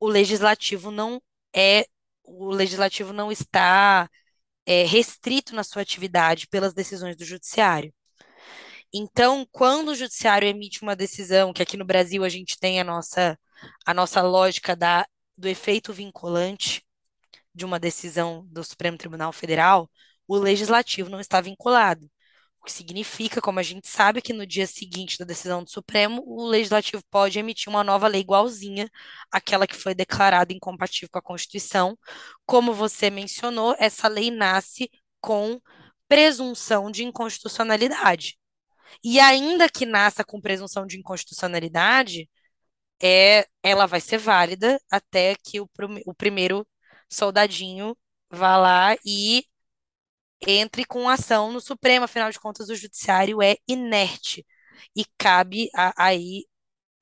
o 0.00 0.08
legislativo 0.08 0.90
não 0.90 1.22
é, 1.54 1.86
o 2.24 2.50
legislativo 2.50 3.12
não 3.12 3.30
está 3.32 4.10
é, 4.66 4.84
restrito 4.84 5.54
na 5.54 5.64
sua 5.64 5.82
atividade 5.82 6.48
pelas 6.48 6.74
decisões 6.74 7.16
do 7.16 7.24
judiciário. 7.24 7.94
Então, 8.92 9.46
quando 9.52 9.90
o 9.90 9.94
judiciário 9.94 10.48
emite 10.48 10.82
uma 10.82 10.96
decisão, 10.96 11.52
que 11.52 11.62
aqui 11.62 11.76
no 11.76 11.84
Brasil 11.84 12.24
a 12.24 12.28
gente 12.28 12.58
tem 12.58 12.80
a 12.80 12.84
nossa, 12.84 13.38
a 13.86 13.94
nossa 13.94 14.22
lógica 14.22 14.74
da, 14.76 15.06
do 15.36 15.48
efeito 15.48 15.92
vinculante 15.92 16.82
de 17.54 17.64
uma 17.64 17.78
decisão 17.80 18.46
do 18.48 18.64
Supremo 18.64 18.98
Tribunal 18.98 19.32
Federal, 19.32 19.90
o 20.28 20.36
legislativo 20.38 21.10
não 21.10 21.20
está 21.20 21.40
vinculado. 21.40 22.10
O 22.60 22.64
que 22.64 22.72
significa, 22.72 23.40
como 23.40 23.60
a 23.60 23.62
gente 23.62 23.88
sabe, 23.88 24.20
que 24.22 24.32
no 24.32 24.46
dia 24.46 24.66
seguinte 24.66 25.18
da 25.18 25.24
decisão 25.24 25.64
do 25.64 25.70
Supremo, 25.70 26.22
o 26.26 26.46
legislativo 26.46 27.02
pode 27.10 27.38
emitir 27.38 27.68
uma 27.68 27.84
nova 27.84 28.08
lei 28.08 28.20
igualzinha 28.20 28.90
àquela 29.32 29.66
que 29.66 29.76
foi 29.76 29.94
declarada 29.94 30.52
incompatível 30.52 31.08
com 31.10 31.18
a 31.18 31.22
Constituição. 31.22 31.98
Como 32.46 32.74
você 32.74 33.10
mencionou, 33.10 33.74
essa 33.78 34.08
lei 34.08 34.30
nasce 34.30 34.90
com 35.20 35.60
presunção 36.08 36.90
de 36.90 37.04
inconstitucionalidade. 37.04 38.38
E 39.04 39.20
ainda 39.20 39.68
que 39.68 39.86
nasça 39.86 40.24
com 40.24 40.40
presunção 40.40 40.86
de 40.86 40.98
inconstitucionalidade, 40.98 42.28
é, 43.02 43.46
ela 43.62 43.86
vai 43.86 44.00
ser 44.00 44.18
válida 44.18 44.80
até 44.90 45.34
que 45.36 45.60
o, 45.60 45.68
o 46.06 46.14
primeiro 46.14 46.66
soldadinho 47.08 47.96
vá 48.30 48.56
lá 48.56 48.96
e 49.04 49.44
entre 50.46 50.84
com 50.84 51.08
ação 51.08 51.52
no 51.52 51.60
Supremo, 51.60 52.04
afinal 52.04 52.30
de 52.30 52.40
contas, 52.40 52.68
o 52.68 52.74
judiciário 52.76 53.42
é 53.42 53.56
inerte 53.68 54.46
e 54.96 55.04
cabe 55.18 55.68
aí 55.96 56.44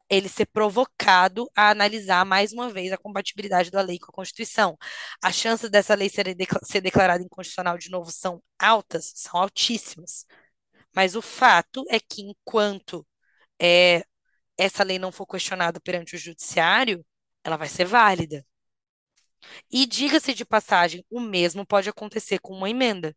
ele 0.09 0.29
ser 0.29 0.47
provocado 0.47 1.51
a 1.57 1.71
analisar 1.71 2.25
mais 2.25 2.53
uma 2.53 2.71
vez 2.71 2.93
a 2.93 2.99
compatibilidade 2.99 3.71
da 3.71 3.81
lei 3.83 3.99
com 3.99 4.11
a 4.11 4.15
Constituição. 4.15 4.77
As 5.23 5.35
chances 5.35 5.71
dessa 5.71 5.95
lei 5.95 6.09
ser, 6.09 6.27
ser 6.65 6.81
declarada 6.81 7.23
inconstitucional 7.25 7.77
de 7.79 7.91
novo 7.91 8.11
são 8.13 8.43
altas, 8.59 9.13
são 9.17 9.41
altíssimas. 9.41 10.25
Mas 10.95 11.17
o 11.17 11.23
fato 11.23 11.85
é 11.91 12.01
que 12.01 12.23
enquanto 12.23 13.07
é, 13.61 14.05
essa 14.59 14.85
lei 14.85 14.99
não 14.99 15.13
for 15.13 15.27
questionada 15.27 15.81
perante 15.81 16.17
o 16.17 16.19
judiciário, 16.19 17.05
ela 17.45 17.57
vai 17.57 17.69
ser 17.69 17.85
válida. 17.87 18.45
E 19.71 19.87
diga-se 19.87 20.35
de 20.35 20.45
passagem, 20.45 21.05
o 21.11 21.21
mesmo 21.21 21.67
pode 21.67 21.89
acontecer 21.89 22.39
com 22.41 22.55
uma 22.55 22.71
emenda 22.71 23.15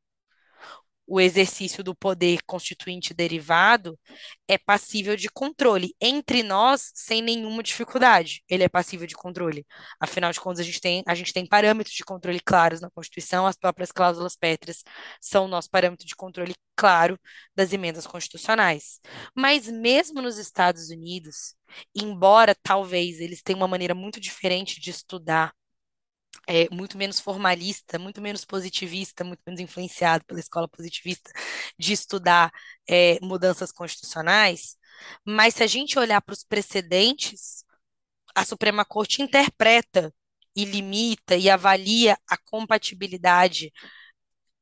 o 1.10 1.20
exercício 1.20 1.84
do 1.84 1.96
poder 1.96 2.40
constituinte 2.46 3.16
derivado 3.16 4.00
é 4.48 4.60
passível 4.60 5.16
de 5.16 5.28
controle 5.28 5.96
entre 6.00 6.44
nós 6.44 6.92
sem 6.94 7.20
nenhuma 7.22 7.64
dificuldade. 7.64 8.44
Ele 8.48 8.64
é 8.64 8.70
passível 8.70 9.08
de 9.08 9.16
controle. 9.16 9.66
Afinal 10.00 10.32
de 10.32 10.40
contas, 10.40 10.60
a 10.60 10.64
gente 10.64 10.80
tem, 10.80 11.04
a 11.08 11.16
gente 11.16 11.34
tem 11.34 11.48
parâmetros 11.48 11.96
de 11.96 12.04
controle 12.04 12.40
claros 12.40 12.80
na 12.80 12.92
Constituição, 12.92 13.48
as 13.48 13.58
próprias 13.58 13.92
cláusulas 13.92 14.36
pétreas 14.36 14.84
são 15.20 15.46
o 15.46 15.48
nosso 15.48 15.70
parâmetro 15.70 16.06
de 16.06 16.16
controle 16.16 16.54
claro 16.76 17.20
das 17.56 17.74
emendas 17.74 18.06
constitucionais. 18.06 19.00
Mas 19.36 19.68
mesmo 19.68 20.22
nos 20.22 20.38
Estados 20.38 20.90
Unidos, 20.90 21.56
embora 21.96 22.56
talvez 22.56 23.20
eles 23.20 23.42
tenham 23.42 23.60
uma 23.60 23.68
maneira 23.68 23.96
muito 23.96 24.20
diferente 24.20 24.80
de 24.80 24.92
estudar 24.92 25.54
é, 26.48 26.68
muito 26.74 26.98
menos 26.98 27.20
formalista, 27.20 28.00
muito 28.00 28.22
menos 28.22 28.46
positivista, 28.46 29.24
muito 29.24 29.42
menos 29.46 29.62
influenciado 29.62 30.26
pela 30.26 30.40
escola 30.40 30.68
positivista 30.68 31.32
de 31.78 31.94
estudar 31.94 32.52
é, 32.88 33.20
mudanças 33.22 33.72
constitucionais. 33.72 34.78
Mas 35.26 35.56
se 35.56 35.64
a 35.64 35.68
gente 35.68 36.00
olhar 36.00 36.22
para 36.22 36.34
os 36.34 36.44
precedentes, 36.44 37.64
a 38.36 38.46
Suprema 38.46 38.86
Corte 38.86 39.22
interpreta 39.22 40.14
e 40.56 40.66
limita 40.66 41.36
e 41.36 41.50
avalia 41.50 42.18
a 42.28 42.38
compatibilidade 42.38 43.72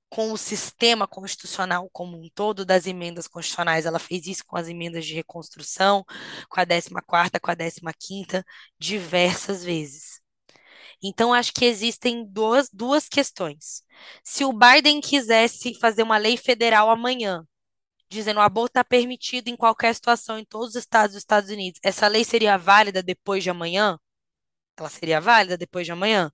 com 0.10 0.32
o 0.32 0.38
sistema 0.38 1.08
constitucional 1.08 1.90
como 1.92 2.18
um 2.18 2.30
todo 2.34 2.66
das 2.66 2.86
emendas 2.88 3.28
constitucionais. 3.28 3.86
Ela 3.86 4.00
fez 4.00 4.28
isso 4.28 4.46
com 4.46 4.58
as 4.58 4.68
emendas 4.68 5.06
de 5.06 5.14
reconstrução, 5.14 6.04
com 6.50 6.60
a 6.60 6.66
14ª, 6.66 7.40
com 7.40 7.52
a 7.52 7.56
15ª, 7.56 8.44
diversas 8.80 9.64
vezes. 9.64 10.22
Então, 11.02 11.34
acho 11.34 11.54
que 11.54 11.66
existem 11.66 12.26
duas, 12.26 12.70
duas 12.72 13.08
questões. 13.08 13.84
Se 14.24 14.44
o 14.44 14.54
Biden 14.54 15.00
quisesse 15.02 15.74
fazer 15.80 16.04
uma 16.04 16.18
lei 16.18 16.38
federal 16.38 16.90
amanhã, 16.90 17.46
dizendo 18.10 18.38
o 18.38 18.42
aborto 18.42 18.72
está 18.72 18.84
permitido 18.84 19.48
em 19.50 19.56
qualquer 19.56 19.94
situação 19.94 20.40
em 20.40 20.46
todos 20.46 20.70
os 20.70 20.76
estados 20.76 21.14
dos 21.14 21.22
Estados 21.22 21.50
Unidos, 21.50 21.80
essa 21.84 22.08
lei 22.08 22.24
seria 22.24 22.58
válida 22.58 23.04
depois 23.04 23.44
de 23.44 23.50
amanhã? 23.50 24.00
Ela 24.78 24.90
seria 24.90 25.20
válida 25.22 25.58
depois 25.58 25.86
de 25.86 25.92
amanhã? 25.92 26.32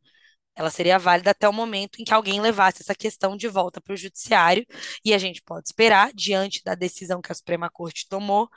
Ela 0.55 0.69
seria 0.69 0.99
válida 0.99 1.31
até 1.31 1.49
o 1.49 1.53
momento 1.53 1.99
em 1.99 2.03
que 2.03 2.13
alguém 2.13 2.39
levasse 2.39 2.81
essa 2.81 2.93
questão 2.93 3.35
de 3.35 3.47
volta 3.47 3.81
para 3.81 3.93
o 3.93 3.97
judiciário, 3.97 4.65
e 5.03 5.13
a 5.13 5.17
gente 5.17 5.41
pode 5.41 5.67
esperar, 5.67 6.11
diante 6.13 6.63
da 6.63 6.75
decisão 6.75 7.21
que 7.21 7.31
a 7.31 7.35
Suprema 7.35 7.69
Corte 7.69 8.07
tomou, 8.07 8.49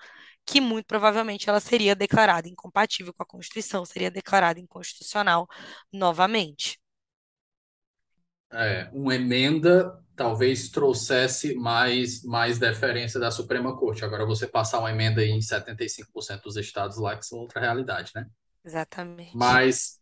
que 0.46 0.60
muito 0.60 0.86
provavelmente 0.86 1.48
ela 1.50 1.58
seria 1.58 1.96
declarada 1.96 2.48
incompatível 2.48 3.12
com 3.12 3.22
a 3.22 3.26
Constituição, 3.26 3.84
seria 3.84 4.10
declarada 4.10 4.60
inconstitucional 4.60 5.48
novamente. 5.92 6.78
É, 8.52 8.88
uma 8.92 9.16
emenda 9.16 10.00
talvez 10.14 10.70
trouxesse 10.70 11.54
mais, 11.56 12.22
mais 12.22 12.58
deferência 12.58 13.18
da 13.18 13.30
Suprema 13.30 13.76
Corte. 13.76 14.04
Agora, 14.04 14.24
você 14.24 14.46
passar 14.46 14.78
uma 14.78 14.90
emenda 14.90 15.22
em 15.22 15.40
75% 15.40 16.42
dos 16.42 16.56
estados 16.56 16.96
lá, 16.96 17.16
que 17.16 17.26
são 17.26 17.38
outra 17.38 17.60
realidade, 17.60 18.12
né? 18.14 18.26
Exatamente. 18.64 19.36
Mas, 19.36 20.00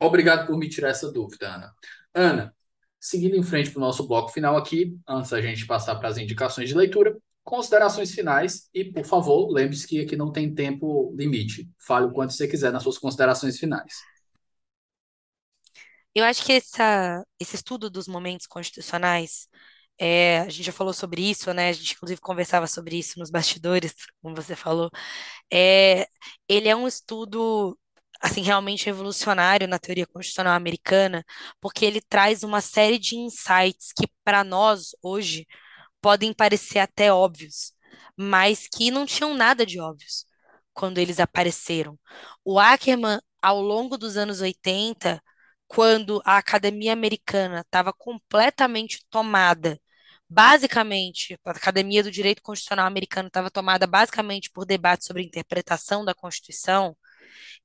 obrigado 0.00 0.46
por 0.46 0.58
me 0.58 0.68
tirar 0.68 0.88
essa 0.88 1.12
dúvida, 1.12 1.54
Ana. 1.54 1.74
Ana, 2.12 2.54
seguindo 2.98 3.36
em 3.36 3.42
frente 3.42 3.70
para 3.70 3.78
o 3.78 3.84
nosso 3.84 4.08
bloco 4.08 4.32
final 4.32 4.56
aqui, 4.56 4.98
antes 5.06 5.30
da 5.30 5.40
gente 5.40 5.66
passar 5.66 5.94
para 5.96 6.08
as 6.08 6.18
indicações 6.18 6.68
de 6.68 6.74
leitura, 6.74 7.16
considerações 7.44 8.10
finais 8.12 8.68
e, 8.72 8.84
por 8.84 9.04
favor, 9.04 9.52
lembre-se 9.52 9.86
que 9.86 10.00
aqui 10.00 10.16
não 10.16 10.32
tem 10.32 10.52
tempo 10.52 11.14
limite. 11.16 11.68
Fale 11.86 12.06
o 12.06 12.12
quanto 12.12 12.32
você 12.32 12.48
quiser 12.48 12.72
nas 12.72 12.82
suas 12.82 12.98
considerações 12.98 13.58
finais. 13.58 13.92
Eu 16.14 16.24
acho 16.24 16.44
que 16.44 16.52
essa, 16.52 17.24
esse 17.40 17.56
estudo 17.56 17.90
dos 17.90 18.06
momentos 18.08 18.46
constitucionais, 18.46 19.48
é, 19.98 20.38
a 20.40 20.48
gente 20.48 20.64
já 20.64 20.72
falou 20.72 20.92
sobre 20.94 21.28
isso, 21.28 21.52
né? 21.52 21.68
A 21.68 21.72
gente 21.72 21.94
inclusive 21.94 22.20
conversava 22.20 22.66
sobre 22.66 22.96
isso 22.98 23.18
nos 23.18 23.30
bastidores, 23.30 23.94
como 24.22 24.34
você 24.34 24.56
falou. 24.56 24.90
É, 25.52 26.06
ele 26.48 26.68
é 26.68 26.76
um 26.76 26.88
estudo 26.88 27.78
assim 28.20 28.42
realmente 28.42 28.86
revolucionário 28.86 29.68
na 29.68 29.78
teoria 29.78 30.06
constitucional 30.06 30.54
americana, 30.54 31.24
porque 31.60 31.84
ele 31.84 32.00
traz 32.00 32.42
uma 32.42 32.60
série 32.60 32.98
de 32.98 33.16
insights 33.16 33.92
que 33.96 34.06
para 34.24 34.42
nós 34.44 34.90
hoje 35.02 35.46
podem 36.04 36.34
parecer 36.34 36.80
até 36.80 37.10
óbvios, 37.10 37.72
mas 38.14 38.68
que 38.68 38.90
não 38.90 39.06
tinham 39.06 39.32
nada 39.32 39.64
de 39.64 39.80
óbvios 39.80 40.26
quando 40.74 40.98
eles 40.98 41.18
apareceram. 41.18 41.98
O 42.44 42.60
Ackerman, 42.60 43.20
ao 43.40 43.62
longo 43.62 43.96
dos 43.96 44.18
anos 44.18 44.42
80, 44.42 45.22
quando 45.66 46.20
a 46.26 46.36
academia 46.36 46.92
americana 46.92 47.60
estava 47.60 47.90
completamente 47.90 49.02
tomada, 49.08 49.80
basicamente, 50.28 51.38
a 51.42 51.52
academia 51.52 52.02
do 52.02 52.10
direito 52.10 52.42
constitucional 52.42 52.86
americano 52.86 53.28
estava 53.28 53.50
tomada 53.50 53.86
basicamente 53.86 54.50
por 54.50 54.66
debates 54.66 55.06
sobre 55.06 55.22
interpretação 55.22 56.04
da 56.04 56.14
Constituição, 56.14 56.94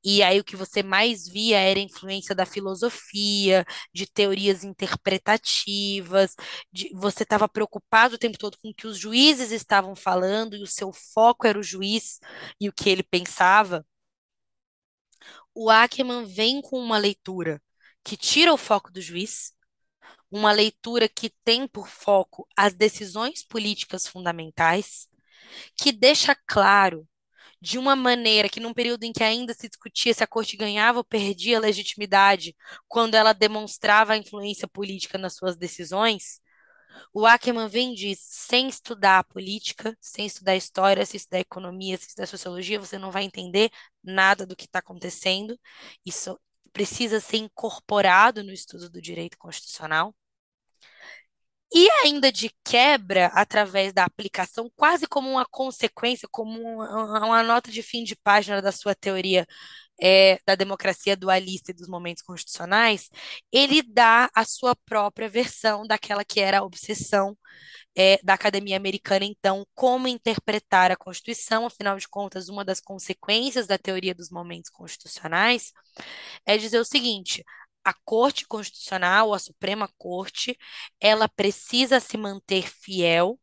e 0.03 0.23
aí 0.23 0.39
o 0.39 0.43
que 0.43 0.55
você 0.55 0.83
mais 0.83 1.27
via 1.27 1.59
era 1.59 1.79
a 1.79 1.83
influência 1.83 2.35
da 2.35 2.45
filosofia, 2.45 3.65
de 3.93 4.07
teorias 4.07 4.63
interpretativas, 4.63 6.35
de, 6.71 6.89
você 6.95 7.23
estava 7.23 7.47
preocupado 7.47 8.15
o 8.15 8.17
tempo 8.17 8.37
todo 8.37 8.57
com 8.61 8.69
o 8.69 8.73
que 8.73 8.87
os 8.87 8.97
juízes 8.97 9.51
estavam 9.51 9.95
falando, 9.95 10.55
e 10.55 10.63
o 10.63 10.67
seu 10.67 10.91
foco 10.93 11.47
era 11.47 11.59
o 11.59 11.63
juiz 11.63 12.19
e 12.59 12.69
o 12.69 12.73
que 12.73 12.89
ele 12.89 13.03
pensava. 13.03 13.85
O 15.53 15.69
Ackerman 15.69 16.25
vem 16.25 16.61
com 16.61 16.79
uma 16.79 16.97
leitura 16.97 17.61
que 18.03 18.15
tira 18.17 18.53
o 18.53 18.57
foco 18.57 18.91
do 18.91 19.01
juiz, 19.01 19.53
uma 20.31 20.51
leitura 20.51 21.09
que 21.09 21.29
tem 21.43 21.67
por 21.67 21.87
foco 21.87 22.47
as 22.55 22.73
decisões 22.73 23.43
políticas 23.43 24.07
fundamentais, 24.07 25.07
que 25.75 25.91
deixa 25.91 26.35
claro 26.47 27.07
de 27.61 27.77
uma 27.77 27.95
maneira 27.95 28.49
que, 28.49 28.59
num 28.59 28.73
período 28.73 29.03
em 29.03 29.11
que 29.11 29.23
ainda 29.23 29.53
se 29.53 29.67
discutia 29.67 30.13
se 30.13 30.23
a 30.23 30.27
corte 30.27 30.55
ganhava 30.57 30.99
ou 30.99 31.03
perdia 31.03 31.59
legitimidade 31.59 32.55
quando 32.87 33.15
ela 33.15 33.33
demonstrava 33.33 34.13
a 34.13 34.17
influência 34.17 34.67
política 34.67 35.17
nas 35.17 35.35
suas 35.35 35.57
decisões, 35.57 36.41
o 37.13 37.25
Ackerman 37.25 37.67
vem 37.67 37.93
e 37.93 37.95
diz: 37.95 38.19
sem 38.21 38.67
estudar 38.67 39.19
a 39.19 39.23
política, 39.23 39.97
sem 40.01 40.25
estudar 40.25 40.53
a 40.53 40.55
história, 40.55 41.05
sem 41.05 41.17
estudar 41.17 41.37
a 41.37 41.41
economia, 41.41 41.97
sem 41.97 42.07
estudar 42.07 42.23
a 42.23 42.27
sociologia, 42.27 42.79
você 42.79 42.97
não 42.97 43.11
vai 43.11 43.23
entender 43.23 43.69
nada 44.03 44.45
do 44.45 44.55
que 44.55 44.65
está 44.65 44.79
acontecendo. 44.79 45.59
Isso 46.05 46.39
precisa 46.73 47.19
ser 47.19 47.37
incorporado 47.37 48.43
no 48.43 48.51
estudo 48.51 48.89
do 48.89 49.01
direito 49.01 49.37
constitucional. 49.37 50.15
E 51.73 51.87
ainda 52.03 52.31
de 52.31 52.49
quebra, 52.65 53.27
através 53.27 53.93
da 53.93 54.03
aplicação, 54.03 54.71
quase 54.75 55.07
como 55.07 55.29
uma 55.29 55.45
consequência, 55.45 56.27
como 56.31 56.59
uma, 56.59 57.25
uma 57.25 57.43
nota 57.43 57.71
de 57.71 57.83
fim 57.83 58.03
de 58.03 58.15
página 58.15 58.61
da 58.61 58.71
sua 58.71 58.95
teoria 58.95 59.45
é, 60.01 60.39
da 60.47 60.55
democracia 60.55 61.15
dualista 61.15 61.71
e 61.71 61.73
dos 61.73 61.87
momentos 61.87 62.23
constitucionais, 62.23 63.09
ele 63.51 63.81
dá 63.83 64.29
a 64.33 64.45
sua 64.45 64.75
própria 64.85 65.29
versão 65.29 65.85
daquela 65.85 66.23
que 66.25 66.39
era 66.39 66.59
a 66.59 66.63
obsessão 66.63 67.37
é, 67.95 68.17
da 68.23 68.33
academia 68.33 68.77
americana, 68.77 69.25
então, 69.25 69.65
como 69.75 70.07
interpretar 70.07 70.91
a 70.91 70.95
Constituição, 70.95 71.65
afinal 71.65 71.97
de 71.97 72.07
contas, 72.07 72.49
uma 72.49 72.63
das 72.63 72.79
consequências 72.79 73.67
da 73.67 73.77
teoria 73.77 74.15
dos 74.15 74.29
momentos 74.29 74.69
constitucionais 74.69 75.71
é 76.45 76.57
dizer 76.57 76.79
o 76.79 76.85
seguinte: 76.85 77.43
a 77.83 77.93
Corte 78.05 78.45
Constitucional, 78.47 79.33
a 79.33 79.39
Suprema 79.39 79.89
Corte, 79.97 80.57
ela 80.99 81.27
precisa 81.27 81.99
se 81.99 82.17
manter 82.17 82.69
fiel 82.69 83.39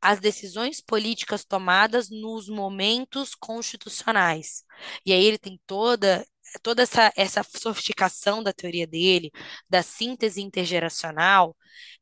às 0.00 0.20
decisões 0.20 0.80
políticas 0.80 1.44
tomadas 1.44 2.10
nos 2.10 2.48
momentos 2.48 3.34
constitucionais. 3.34 4.64
E 5.04 5.12
aí 5.12 5.24
ele 5.24 5.38
tem 5.38 5.60
toda 5.66 6.26
toda 6.62 6.82
essa, 6.82 7.12
essa 7.16 7.42
sofisticação 7.42 8.42
da 8.42 8.52
teoria 8.54 8.86
dele, 8.86 9.30
da 9.68 9.82
síntese 9.82 10.40
intergeracional, 10.40 11.56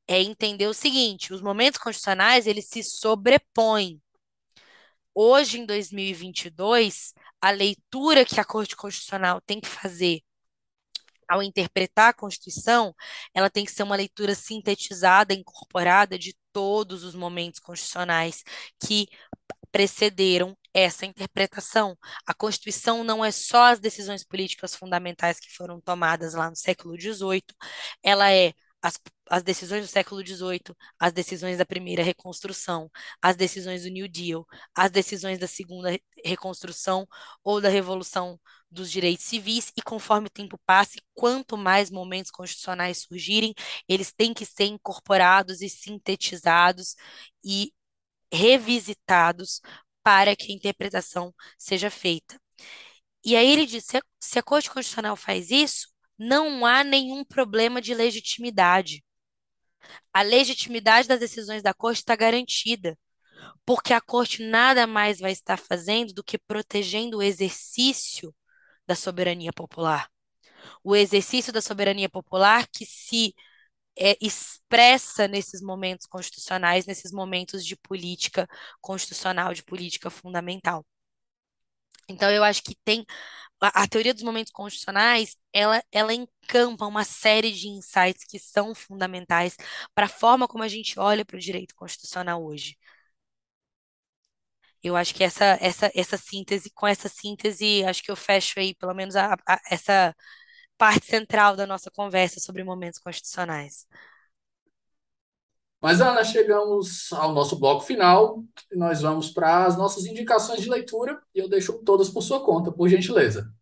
é 0.06 0.20
entender 0.22 0.66
o 0.68 0.74
seguinte: 0.74 1.32
os 1.32 1.40
momentos 1.42 1.80
constitucionais 1.80 2.46
eles 2.46 2.68
se 2.68 2.82
sobrepõem. 2.82 4.00
Hoje, 5.14 5.58
em 5.58 5.66
2022, 5.66 7.14
a 7.40 7.50
leitura 7.50 8.24
que 8.24 8.38
a 8.38 8.44
Corte 8.44 8.76
Constitucional 8.76 9.40
tem 9.40 9.60
que 9.60 9.68
fazer 9.68 10.20
ao 11.28 11.42
interpretar 11.42 12.10
a 12.10 12.14
Constituição, 12.14 12.94
ela 13.34 13.50
tem 13.50 13.64
que 13.64 13.72
ser 13.72 13.82
uma 13.82 13.96
leitura 13.96 14.34
sintetizada, 14.34 15.34
incorporada 15.34 16.18
de 16.18 16.34
todos 16.52 17.04
os 17.04 17.14
momentos 17.14 17.60
constitucionais 17.60 18.42
que 18.80 19.08
precederam 19.70 20.56
essa 20.72 21.06
interpretação. 21.06 21.96
A 22.26 22.34
Constituição 22.34 23.04
não 23.04 23.24
é 23.24 23.30
só 23.30 23.72
as 23.72 23.78
decisões 23.80 24.24
políticas 24.24 24.74
fundamentais 24.74 25.38
que 25.40 25.54
foram 25.54 25.80
tomadas 25.80 26.34
lá 26.34 26.50
no 26.50 26.56
século 26.56 26.98
XVIII, 27.00 27.42
ela 28.02 28.30
é 28.32 28.52
as, 28.86 29.00
as 29.28 29.42
decisões 29.42 29.82
do 29.84 29.88
século 29.90 30.24
XVIII, 30.24 30.74
as 30.98 31.12
decisões 31.12 31.58
da 31.58 31.66
primeira 31.66 32.02
reconstrução, 32.02 32.90
as 33.20 33.36
decisões 33.36 33.82
do 33.82 33.90
New 33.90 34.08
Deal, 34.08 34.46
as 34.74 34.90
decisões 34.90 35.38
da 35.38 35.48
segunda 35.48 35.98
reconstrução 36.24 37.06
ou 37.42 37.60
da 37.60 37.68
Revolução 37.68 38.38
dos 38.70 38.90
Direitos 38.90 39.24
Civis, 39.24 39.72
e 39.76 39.82
conforme 39.82 40.28
o 40.28 40.30
tempo 40.30 40.58
passe, 40.64 41.00
quanto 41.14 41.56
mais 41.56 41.90
momentos 41.90 42.30
constitucionais 42.30 42.98
surgirem, 42.98 43.54
eles 43.88 44.12
têm 44.12 44.32
que 44.34 44.46
ser 44.46 44.64
incorporados 44.66 45.62
e 45.62 45.68
sintetizados 45.68 46.94
e 47.44 47.72
revisitados 48.32 49.60
para 50.02 50.36
que 50.36 50.52
a 50.52 50.54
interpretação 50.54 51.34
seja 51.58 51.90
feita. 51.90 52.40
E 53.24 53.36
aí 53.36 53.50
ele 53.52 53.66
diz: 53.66 53.84
se 53.84 53.96
a, 53.98 54.02
se 54.20 54.38
a 54.38 54.42
Corte 54.42 54.70
Constitucional 54.70 55.16
faz 55.16 55.50
isso, 55.50 55.88
não 56.18 56.64
há 56.64 56.82
nenhum 56.84 57.24
problema 57.24 57.80
de 57.80 57.94
legitimidade. 57.94 59.04
A 60.12 60.22
legitimidade 60.22 61.08
das 61.08 61.20
decisões 61.20 61.62
da 61.62 61.74
Corte 61.74 61.98
está 61.98 62.16
garantida, 62.16 62.98
porque 63.64 63.92
a 63.92 64.00
Corte 64.00 64.42
nada 64.42 64.86
mais 64.86 65.18
vai 65.20 65.32
estar 65.32 65.58
fazendo 65.58 66.12
do 66.12 66.24
que 66.24 66.38
protegendo 66.38 67.18
o 67.18 67.22
exercício 67.22 68.34
da 68.86 68.94
soberania 68.94 69.52
popular. 69.52 70.08
O 70.82 70.96
exercício 70.96 71.52
da 71.52 71.62
soberania 71.62 72.08
popular 72.08 72.66
que 72.68 72.86
se 72.86 73.34
é, 73.98 74.16
expressa 74.20 75.26
nesses 75.28 75.62
momentos 75.62 76.06
constitucionais, 76.06 76.86
nesses 76.86 77.12
momentos 77.12 77.64
de 77.64 77.76
política 77.76 78.48
constitucional, 78.80 79.54
de 79.54 79.62
política 79.64 80.10
fundamental. 80.10 80.84
Então, 82.08 82.30
eu 82.30 82.44
acho 82.44 82.62
que 82.62 82.76
tem 82.84 83.04
a, 83.60 83.82
a, 83.84 83.88
teoria 83.88 84.14
dos 84.14 84.22
momentos 84.22 84.52
constitucionais, 84.52 85.36
ela, 85.52 85.82
ela 85.92 86.12
encampa 86.14 86.86
uma 86.86 87.04
série 87.04 87.52
de 87.52 87.68
insights 87.68 88.24
que 88.24 88.38
são 88.38 88.74
fundamentais 88.74 89.56
para 89.94 90.06
a 90.06 90.08
forma 90.08 90.48
como 90.48 90.62
a 90.64 90.68
gente 90.68 90.98
olha 90.98 91.24
para 91.24 91.36
o 91.36 91.40
direito 91.40 91.74
constitucional 91.74 92.44
hoje. 92.44 92.76
Eu 94.82 94.96
acho 94.96 95.14
que 95.14 95.24
essa, 95.24 95.58
essa, 95.60 95.90
essa 95.94 96.16
síntese, 96.16 96.70
com 96.70 96.86
essa 96.86 97.08
síntese, 97.08 97.84
acho 97.84 98.02
que 98.02 98.10
eu 98.10 98.16
fecho 98.16 98.58
aí, 98.60 98.74
pelo 98.74 98.94
menos, 98.94 99.16
a, 99.16 99.34
a, 99.46 99.60
essa 99.70 100.14
parte 100.78 101.06
central 101.06 101.56
da 101.56 101.66
nossa 101.66 101.90
conversa 101.90 102.40
sobre 102.40 102.64
momentos 102.64 103.00
constitucionais. 103.00 103.86
Mas, 105.80 106.00
Ana, 106.00 106.24
chegamos 106.24 107.12
ao 107.12 107.32
nosso 107.32 107.58
bloco 107.58 107.84
final 107.84 108.42
e 108.72 108.76
nós 108.76 109.02
vamos 109.02 109.30
para 109.30 109.66
as 109.66 109.76
nossas 109.76 110.06
indicações 110.06 110.62
de 110.62 110.70
leitura 110.70 111.20
e 111.34 111.38
eu 111.38 111.48
deixo 111.48 111.72
todas 111.84 112.08
por 112.08 112.22
sua 112.22 112.44
conta, 112.44 112.72
por 112.72 112.88
gentileza. 112.88 113.52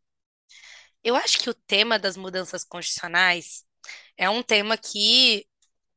Eu 1.02 1.16
acho 1.16 1.38
que 1.38 1.50
o 1.50 1.54
tema 1.54 1.98
das 1.98 2.16
mudanças 2.16 2.64
constitucionais 2.64 3.64
é 4.16 4.30
um 4.30 4.42
tema 4.42 4.76
que, 4.76 5.46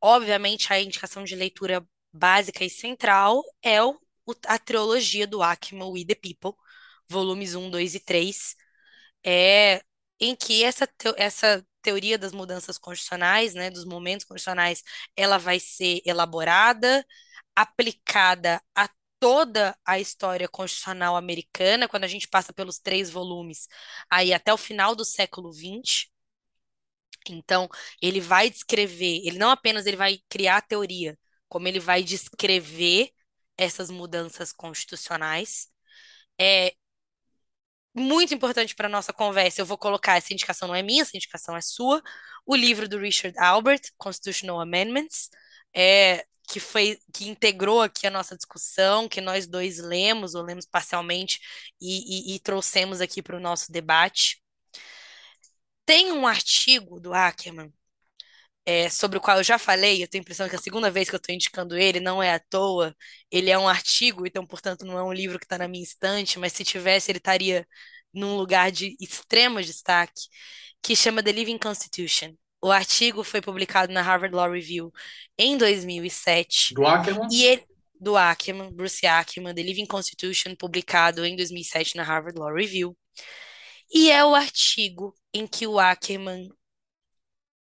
obviamente, 0.02 0.74
a 0.74 0.82
indicação 0.82 1.24
de 1.24 1.36
leitura 1.36 1.86
básica 2.12 2.66
e 2.66 2.70
central 2.70 3.44
é 3.62 3.82
o, 3.82 3.98
a 4.48 4.60
trilogia 4.60 5.28
do 5.28 5.42
Ackman, 5.42 5.92
We 5.92 6.04
the 6.04 6.16
People, 6.16 6.54
volumes 7.08 7.56
1, 7.56 7.70
2 7.70 7.96
e 7.96 8.00
3, 8.00 8.56
é, 9.24 9.82
em 10.20 10.36
que 10.36 10.64
essa, 10.64 10.88
essa 11.16 11.67
teoria 11.82 12.18
das 12.18 12.32
mudanças 12.34 12.78
constitucionais, 12.78 13.54
né, 13.54 13.70
dos 13.70 13.86
momentos 13.86 14.26
constitucionais, 14.26 14.84
ela 15.16 15.38
vai 15.38 15.60
ser 15.60 16.02
elaborada, 16.06 17.06
aplicada 17.56 18.62
a 18.76 18.90
toda 19.20 19.78
a 19.86 20.00
história 20.00 20.48
constitucional 20.48 21.16
americana, 21.16 21.88
quando 21.88 22.04
a 22.04 22.08
gente 22.08 22.28
passa 22.28 22.54
pelos 22.54 22.80
três 22.80 23.10
volumes, 23.10 23.68
aí 24.10 24.34
até 24.34 24.54
o 24.54 24.58
final 24.58 24.96
do 24.96 25.04
século 25.06 25.52
XX. 25.52 26.08
Então, 27.30 27.68
ele 28.02 28.22
vai 28.22 28.50
descrever, 28.50 29.22
ele 29.26 29.38
não 29.38 29.50
apenas 29.50 29.86
ele 29.86 29.98
vai 29.98 30.20
criar 30.30 30.58
a 30.58 30.62
teoria, 30.62 31.18
como 31.50 31.68
ele 31.68 31.80
vai 31.80 32.04
descrever 32.04 33.12
essas 33.58 33.90
mudanças 33.90 34.54
constitucionais. 34.54 35.68
É, 36.40 36.74
muito 37.98 38.34
importante 38.34 38.76
para 38.76 38.88
a 38.88 38.90
nossa 38.90 39.14
conversa, 39.14 39.62
eu 39.62 39.66
vou 39.66 39.78
colocar, 39.78 40.18
essa 40.18 40.34
indicação 40.34 40.68
não 40.68 40.76
é 40.76 40.84
minha, 40.84 41.02
essa 41.02 41.18
indicação 41.18 41.56
é 41.56 41.62
sua, 41.62 42.02
o 42.46 42.56
livro 42.56 42.88
do 42.88 42.98
Richard 42.98 43.38
Albert, 43.40 43.82
Constitutional 43.98 44.60
Amendments, 44.62 45.30
é, 45.76 46.26
que 46.48 46.60
foi 46.60 47.00
que 47.14 47.28
integrou 47.28 47.82
aqui 47.82 48.08
a 48.08 48.12
nossa 48.12 48.36
discussão, 48.36 49.10
que 49.10 49.20
nós 49.22 49.48
dois 49.48 49.80
lemos, 49.80 50.34
ou 50.36 50.44
lemos 50.44 50.66
parcialmente, 50.66 51.40
e, 51.82 52.34
e, 52.34 52.36
e 52.36 52.40
trouxemos 52.40 53.02
aqui 53.02 53.22
para 53.22 53.36
o 53.38 53.40
nosso 53.40 53.72
debate. 53.72 54.42
Tem 55.86 56.12
um 56.12 56.28
artigo 56.28 57.00
do 57.00 57.14
Ackerman 57.14 57.74
é, 58.68 58.90
sobre 58.90 59.18
o 59.18 59.22
qual 59.22 59.38
eu 59.38 59.44
já 59.46 59.58
falei, 59.58 60.04
eu 60.04 60.10
tenho 60.10 60.22
a 60.22 60.24
impressão 60.24 60.50
que 60.50 60.56
a 60.58 60.60
segunda 60.60 60.92
vez 60.92 61.10
que 61.10 61.16
eu 61.16 61.18
estou 61.18 61.34
indicando 61.34 61.78
ele 61.78 62.02
não 62.02 62.22
é 62.22 62.34
à 62.34 62.40
toa. 62.40 62.94
Ele 63.32 63.50
é 63.50 63.58
um 63.58 63.66
artigo, 63.66 64.28
então, 64.28 64.46
portanto, 64.46 64.84
não 64.86 65.00
é 65.00 65.04
um 65.04 65.14
livro 65.14 65.40
que 65.40 65.46
está 65.46 65.58
na 65.58 65.70
minha 65.70 65.84
estante, 65.84 66.38
mas 66.38 66.52
se 66.52 66.66
tivesse, 66.66 67.10
ele 67.10 67.18
estaria 67.18 67.66
num 68.14 68.36
lugar 68.36 68.70
de 68.70 68.98
extremo 69.00 69.62
destaque, 69.62 70.22
que 70.84 70.98
chama 70.98 71.24
The 71.24 71.32
Living 71.32 71.58
Constitution. 71.58 72.34
O 72.62 72.70
artigo 72.70 73.24
foi 73.24 73.40
publicado 73.40 73.94
na 73.94 74.02
Harvard 74.02 74.36
Law 74.36 74.52
Review 74.52 74.92
em 75.38 75.58
2007. 75.58 76.74
Do 76.74 76.86
Ackerman? 76.86 77.30
E 77.32 77.46
ele, 77.46 77.66
do 77.98 78.18
Ackerman, 78.18 78.74
Bruce 78.74 79.08
Ackerman, 79.08 79.56
The 79.56 79.64
Living 79.64 79.86
Constitution, 79.86 80.56
publicado 80.56 81.24
em 81.26 81.38
2007 81.38 81.96
na 81.96 82.04
Harvard 82.04 82.38
Law 82.38 82.54
Review. 82.54 82.98
E 83.90 84.12
é 84.12 84.26
o 84.26 84.36
artigo 84.36 85.16
em 85.34 85.48
que 85.48 85.66
o 85.66 85.80
Ackerman 85.80 86.50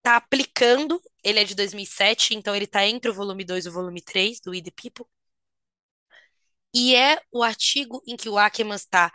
está 0.05 0.17
aplicando, 0.17 1.01
ele 1.23 1.39
é 1.39 1.43
de 1.43 1.55
2007, 1.55 2.35
então 2.35 2.55
ele 2.55 2.65
está 2.65 2.85
entre 2.85 3.09
o 3.09 3.13
volume 3.13 3.43
2 3.43 3.65
e 3.65 3.69
o 3.69 3.71
volume 3.71 4.01
3 4.03 4.39
do 4.39 4.51
We 4.51 4.61
the 4.61 4.71
People. 4.71 5.07
E 6.73 6.95
é 6.95 7.19
o 7.31 7.41
artigo 7.41 8.03
em 8.05 8.15
que 8.15 8.29
o 8.29 8.37
Ackerman 8.37 8.75
está 8.75 9.11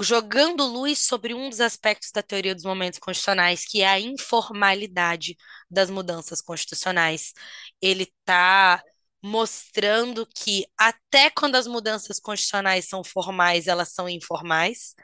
jogando 0.00 0.64
luz 0.66 0.98
sobre 1.06 1.34
um 1.34 1.48
dos 1.48 1.60
aspectos 1.60 2.10
da 2.12 2.22
teoria 2.22 2.54
dos 2.54 2.64
momentos 2.64 2.98
constitucionais, 2.98 3.64
que 3.64 3.82
é 3.82 3.88
a 3.88 4.00
informalidade 4.00 5.36
das 5.70 5.88
mudanças 5.90 6.42
constitucionais. 6.42 7.32
Ele 7.80 8.04
está 8.04 8.82
mostrando 9.22 10.26
que 10.34 10.66
até 10.78 11.30
quando 11.30 11.56
as 11.56 11.66
mudanças 11.66 12.18
constitucionais 12.20 12.88
são 12.88 13.02
formais, 13.04 13.66
elas 13.66 13.92
são 13.92 14.08
informais, 14.08 14.94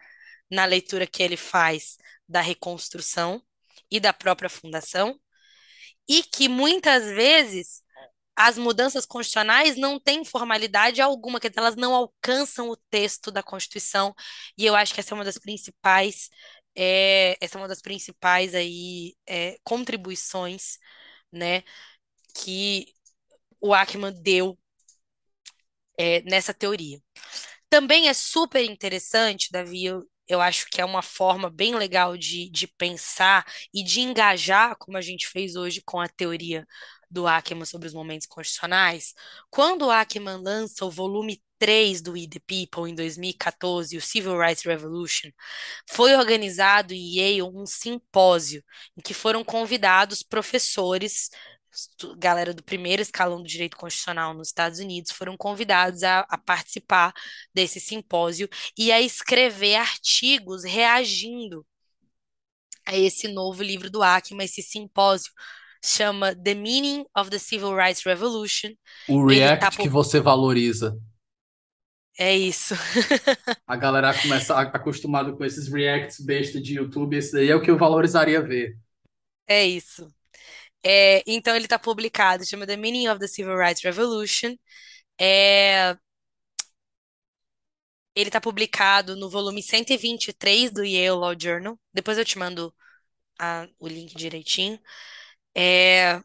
na 0.50 0.64
leitura 0.64 1.06
que 1.06 1.22
ele 1.22 1.36
faz 1.36 1.96
da 2.28 2.40
reconstrução 2.40 3.42
e 3.90 4.00
da 4.00 4.12
própria 4.12 4.48
fundação, 4.48 5.18
e 6.08 6.22
que 6.22 6.48
muitas 6.48 7.04
vezes 7.04 7.82
as 8.36 8.58
mudanças 8.58 9.06
constitucionais 9.06 9.76
não 9.76 9.98
têm 9.98 10.24
formalidade 10.24 11.00
alguma, 11.00 11.40
que 11.40 11.50
elas 11.56 11.76
não 11.76 11.94
alcançam 11.94 12.68
o 12.68 12.76
texto 12.90 13.30
da 13.30 13.42
Constituição, 13.42 14.14
e 14.58 14.66
eu 14.66 14.76
acho 14.76 14.94
que 14.94 15.00
essa 15.00 15.14
é 15.14 15.16
uma 15.16 15.24
das 15.24 15.38
principais, 15.38 16.28
é, 16.76 17.36
essa 17.40 17.58
é 17.58 17.60
uma 17.60 17.68
das 17.68 17.80
principais 17.80 18.54
aí, 18.54 19.14
é, 19.26 19.58
contribuições, 19.64 20.78
né, 21.32 21.62
que 22.34 22.92
o 23.60 23.74
Ackman 23.74 24.12
deu 24.22 24.58
é, 25.98 26.20
nessa 26.22 26.54
teoria. 26.54 27.00
Também 27.68 28.08
é 28.08 28.14
super 28.14 28.64
interessante, 28.64 29.50
Davi, 29.52 29.86
eu, 29.86 30.08
eu 30.28 30.40
acho 30.40 30.66
que 30.70 30.80
é 30.80 30.84
uma 30.84 31.02
forma 31.02 31.50
bem 31.50 31.74
legal 31.74 32.16
de, 32.16 32.50
de 32.50 32.66
pensar 32.66 33.46
e 33.72 33.82
de 33.82 34.00
engajar, 34.00 34.76
como 34.76 34.96
a 34.96 35.00
gente 35.00 35.28
fez 35.28 35.56
hoje 35.56 35.82
com 35.84 36.00
a 36.00 36.08
teoria 36.08 36.66
do 37.10 37.26
Ackerman 37.26 37.64
sobre 37.64 37.88
os 37.88 37.94
momentos 37.94 38.26
constitucionais. 38.26 39.14
Quando 39.50 39.86
o 39.86 39.90
Ackerman 39.90 40.42
lança 40.42 40.84
o 40.84 40.90
volume 40.90 41.42
3 41.58 42.02
do 42.02 42.12
We 42.12 42.26
the 42.28 42.40
People, 42.40 42.90
em 42.90 42.94
2014, 42.94 43.96
o 43.96 44.00
Civil 44.00 44.38
Rights 44.38 44.64
Revolution, 44.64 45.30
foi 45.88 46.14
organizado 46.14 46.92
em 46.92 47.16
Yale 47.16 47.42
um 47.42 47.64
simpósio 47.66 48.62
em 48.96 49.00
que 49.00 49.14
foram 49.14 49.44
convidados 49.44 50.22
professores 50.22 51.30
galera 52.18 52.52
do 52.54 52.62
primeiro 52.62 53.02
escalão 53.02 53.42
do 53.42 53.48
direito 53.48 53.76
constitucional 53.76 54.34
nos 54.34 54.48
Estados 54.48 54.78
Unidos 54.78 55.12
foram 55.12 55.36
convidados 55.36 56.02
a, 56.02 56.20
a, 56.20 56.38
participar 56.38 57.12
desse 57.54 57.80
simpósio 57.80 58.48
e 58.76 58.90
a 58.92 59.00
escrever 59.00 59.76
artigos 59.76 60.64
reagindo 60.64 61.66
a 62.84 62.96
esse 62.96 63.28
novo 63.28 63.62
livro 63.62 63.90
do 63.90 64.02
Ackman, 64.02 64.44
esse 64.44 64.62
simpósio 64.62 65.32
chama 65.84 66.34
The 66.34 66.54
Meaning 66.54 67.04
of 67.16 67.30
the 67.30 67.38
Civil 67.38 67.74
Rights 67.74 68.04
Revolution. 68.04 68.70
O 69.08 69.26
react 69.26 69.76
tá... 69.76 69.82
que 69.82 69.88
você 69.88 70.20
valoriza. 70.20 70.98
É 72.18 72.34
isso. 72.34 72.74
a 73.66 73.76
galera 73.76 74.18
começa 74.18 74.58
acostumado 74.58 75.36
com 75.36 75.44
esses 75.44 75.68
reacts 75.68 76.18
besta 76.20 76.60
de 76.60 76.76
YouTube, 76.76 77.16
esse 77.16 77.32
daí 77.32 77.50
é 77.50 77.54
o 77.54 77.60
que 77.60 77.70
eu 77.70 77.76
valorizaria 77.76 78.40
ver. 78.40 78.78
É 79.46 79.66
isso. 79.66 80.10
É, 80.84 81.22
então 81.26 81.54
ele 81.56 81.66
está 81.66 81.78
publicado, 81.78 82.46
chama 82.46 82.66
The 82.66 82.76
Meaning 82.76 83.08
of 83.08 83.18
the 83.20 83.28
Civil 83.28 83.56
Rights 83.56 83.82
Revolution. 83.82 84.56
É, 85.20 85.96
ele 88.14 88.28
está 88.28 88.40
publicado 88.40 89.14
no 89.16 89.28
volume 89.28 89.62
123 89.62 90.70
do 90.70 90.84
Yale 90.84 91.10
Law 91.18 91.34
Journal. 91.38 91.78
Depois 91.92 92.16
eu 92.18 92.24
te 92.24 92.38
mando 92.38 92.74
a, 93.40 93.68
o 93.78 93.88
link 93.88 94.16
direitinho. 94.16 94.80
É, 95.56 96.22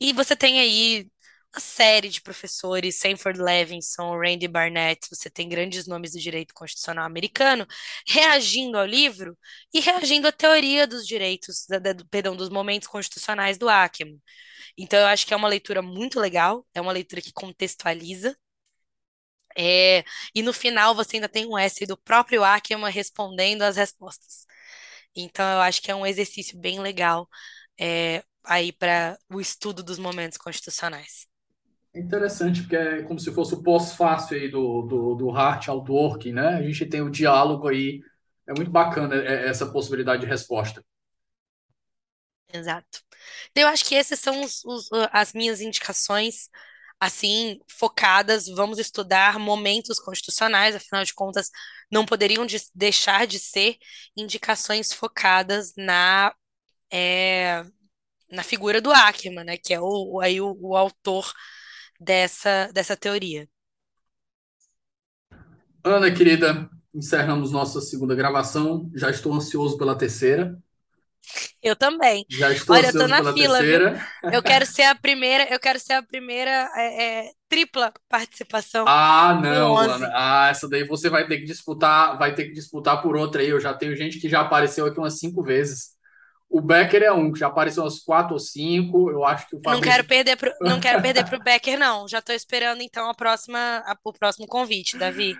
e 0.00 0.12
você 0.14 0.36
tem 0.36 0.60
aí 0.60 1.10
série 1.58 2.08
de 2.08 2.20
professores, 2.20 2.96
Sanford 2.98 3.40
Levinson, 3.40 4.16
Randy 4.18 4.46
Barnett, 4.48 5.08
você 5.10 5.28
tem 5.30 5.48
grandes 5.48 5.86
nomes 5.86 6.12
do 6.12 6.20
direito 6.20 6.54
constitucional 6.54 7.04
americano, 7.04 7.66
reagindo 8.06 8.78
ao 8.78 8.86
livro 8.86 9.36
e 9.72 9.80
reagindo 9.80 10.28
à 10.28 10.32
teoria 10.32 10.86
dos 10.86 11.06
direitos, 11.06 11.66
da, 11.68 11.78
da, 11.78 11.94
perdão, 12.10 12.36
dos 12.36 12.48
momentos 12.50 12.88
constitucionais 12.88 13.58
do 13.58 13.68
Ackman. 13.68 14.20
Então, 14.78 14.98
eu 15.00 15.06
acho 15.06 15.26
que 15.26 15.34
é 15.34 15.36
uma 15.36 15.48
leitura 15.48 15.82
muito 15.82 16.20
legal, 16.20 16.66
é 16.74 16.80
uma 16.80 16.92
leitura 16.92 17.22
que 17.22 17.32
contextualiza. 17.32 18.36
É, 19.56 20.04
e 20.34 20.42
no 20.42 20.52
final 20.52 20.94
você 20.94 21.16
ainda 21.16 21.28
tem 21.28 21.46
um 21.46 21.58
essay 21.58 21.86
do 21.86 21.96
próprio 21.96 22.44
Ackman 22.44 22.90
respondendo 22.90 23.62
as 23.62 23.76
respostas. 23.76 24.46
Então, 25.14 25.44
eu 25.54 25.60
acho 25.60 25.82
que 25.82 25.90
é 25.90 25.94
um 25.94 26.06
exercício 26.06 26.58
bem 26.58 26.80
legal 26.80 27.28
é, 27.80 28.24
aí 28.44 28.72
para 28.72 29.18
o 29.30 29.40
estudo 29.40 29.82
dos 29.82 29.98
momentos 29.98 30.38
constitucionais. 30.38 31.29
Interessante, 31.92 32.60
porque 32.60 32.76
é 32.76 33.02
como 33.02 33.18
se 33.18 33.32
fosse 33.32 33.54
o 33.54 33.62
pós-fácil 33.62 34.36
aí 34.36 34.48
do, 34.48 34.82
do, 34.82 35.14
do 35.16 35.30
Hart 35.30 35.68
Outworking, 35.68 36.32
né? 36.32 36.56
A 36.56 36.62
gente 36.62 36.86
tem 36.86 37.02
o 37.02 37.10
diálogo 37.10 37.66
aí, 37.66 38.00
é 38.46 38.52
muito 38.54 38.70
bacana 38.70 39.16
é, 39.16 39.48
essa 39.48 39.66
possibilidade 39.70 40.22
de 40.22 40.28
resposta. 40.28 40.84
Exato. 42.52 43.00
Então, 43.50 43.64
eu 43.64 43.68
acho 43.68 43.84
que 43.84 43.94
essas 43.94 44.20
são 44.20 44.40
os, 44.42 44.64
os, 44.64 44.88
as 45.12 45.32
minhas 45.32 45.60
indicações, 45.60 46.48
assim, 47.00 47.58
focadas. 47.68 48.46
Vamos 48.46 48.78
estudar 48.78 49.38
momentos 49.40 49.98
constitucionais, 49.98 50.76
afinal 50.76 51.04
de 51.04 51.14
contas, 51.14 51.50
não 51.90 52.06
poderiam 52.06 52.46
de, 52.46 52.56
deixar 52.72 53.26
de 53.26 53.38
ser 53.40 53.76
indicações 54.16 54.92
focadas 54.92 55.72
na, 55.76 56.32
é, 56.92 57.64
na 58.30 58.42
figura 58.44 58.80
do 58.80 58.92
Ackerman, 58.92 59.44
né? 59.44 59.56
Que 59.56 59.74
é 59.74 59.80
o, 59.80 60.20
aí 60.20 60.40
o, 60.40 60.56
o 60.60 60.76
autor 60.76 61.32
dessa, 62.00 62.70
dessa 62.72 62.96
teoria. 62.96 63.46
Ana, 65.84 66.10
querida, 66.12 66.68
encerramos 66.94 67.52
nossa 67.52 67.80
segunda 67.80 68.14
gravação. 68.14 68.90
Já 68.94 69.10
estou 69.10 69.32
ansioso 69.34 69.76
pela 69.78 69.96
terceira. 69.96 70.58
Eu 71.62 71.76
também. 71.76 72.24
Já 72.30 72.50
estou 72.50 72.74
Olha, 72.74 72.88
eu 72.88 72.92
tô 72.92 73.02
ansioso 73.02 73.22
na 73.22 73.32
fila. 73.34 73.58
Eu 74.32 74.42
quero 74.42 74.64
ser 74.66 74.84
a 74.84 74.94
primeira, 74.94 75.44
eu 75.52 75.60
quero 75.60 75.78
ser 75.78 75.92
a 75.94 76.02
primeira 76.02 76.70
é, 76.74 77.04
é, 77.04 77.30
tripla 77.48 77.92
participação 78.08 78.84
Ah, 78.88 79.38
não, 79.42 79.74
mano. 79.74 80.04
11. 80.04 80.04
Ah, 80.14 80.48
essa 80.50 80.68
daí 80.68 80.84
você 80.84 81.08
vai 81.10 81.26
ter 81.26 81.38
que 81.38 81.44
disputar, 81.44 82.18
vai 82.18 82.34
ter 82.34 82.46
que 82.46 82.52
disputar 82.52 83.02
por 83.02 83.16
outra 83.16 83.42
aí. 83.42 83.48
Eu 83.48 83.60
já 83.60 83.74
tenho 83.74 83.94
gente 83.94 84.18
que 84.18 84.28
já 84.28 84.40
apareceu 84.40 84.86
aqui 84.86 84.98
umas 84.98 85.18
cinco 85.18 85.42
vezes. 85.42 85.99
O 86.50 86.60
Becker 86.60 87.02
é 87.04 87.12
um, 87.12 87.32
que 87.32 87.38
já 87.38 87.46
apareceu 87.46 87.84
umas 87.84 88.00
quatro 88.00 88.34
ou 88.34 88.40
cinco. 88.40 89.08
Eu 89.10 89.24
acho 89.24 89.48
que 89.48 89.54
o 89.56 89.60
Não 89.64 89.80
quero 89.80 90.04
perder 90.04 90.36
pro, 90.36 90.52
não 90.60 90.80
quero 90.80 91.00
perder 91.02 91.24
pro 91.24 91.38
Becker, 91.42 91.78
não. 91.78 92.08
Já 92.08 92.20
tô 92.20 92.32
esperando 92.32 92.82
então 92.82 93.08
a 93.08 93.14
próxima, 93.14 93.58
a- 93.86 93.96
o 94.04 94.12
próximo 94.12 94.46
convite, 94.48 94.98
Davi. 94.98 95.36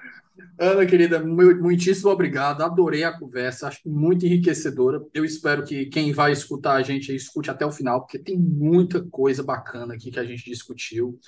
Ana, 0.58 0.86
querida, 0.86 1.18
mu- 1.22 1.60
muitíssimo 1.60 2.10
obrigado. 2.10 2.62
Adorei 2.62 3.02
a 3.02 3.12
conversa, 3.18 3.66
acho 3.68 3.80
muito 3.86 4.24
enriquecedora. 4.24 5.00
Eu 5.12 5.24
espero 5.24 5.64
que 5.64 5.86
quem 5.86 6.12
vai 6.12 6.30
escutar 6.32 6.74
a 6.74 6.82
gente 6.82 7.14
escute 7.14 7.50
até 7.50 7.66
o 7.66 7.72
final, 7.72 8.00
porque 8.02 8.18
tem 8.18 8.38
muita 8.38 9.02
coisa 9.10 9.42
bacana 9.42 9.94
aqui 9.94 10.10
que 10.12 10.20
a 10.20 10.24
gente 10.24 10.44
discutiu. 10.44 11.18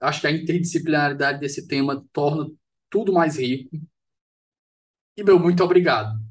Acho 0.00 0.20
que 0.20 0.26
a 0.28 0.30
interdisciplinaridade 0.30 1.40
desse 1.40 1.66
tema 1.66 2.04
torna 2.12 2.48
tudo 2.88 3.12
mais 3.12 3.36
rico. 3.38 3.70
E, 5.16 5.22
meu, 5.24 5.38
muito 5.38 5.62
obrigado. 5.64 6.23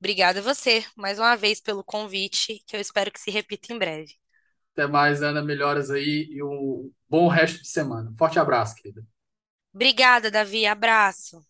Obrigada 0.00 0.40
a 0.40 0.42
você, 0.42 0.84
mais 0.96 1.18
uma 1.20 1.36
vez, 1.36 1.60
pelo 1.60 1.84
convite, 1.84 2.62
que 2.66 2.74
eu 2.76 2.80
espero 2.80 3.12
que 3.12 3.20
se 3.20 3.30
repita 3.30 3.72
em 3.72 3.78
breve. 3.78 4.14
Até 4.72 4.86
mais, 4.86 5.22
Ana. 5.22 5.42
Melhoras 5.42 5.90
aí 5.90 6.28
e 6.30 6.42
um 6.42 6.90
bom 7.08 7.28
resto 7.28 7.62
de 7.62 7.68
semana. 7.68 8.12
Forte 8.18 8.38
abraço, 8.38 8.74
querida. 8.76 9.04
Obrigada, 9.74 10.30
Davi. 10.30 10.64
Abraço. 10.66 11.44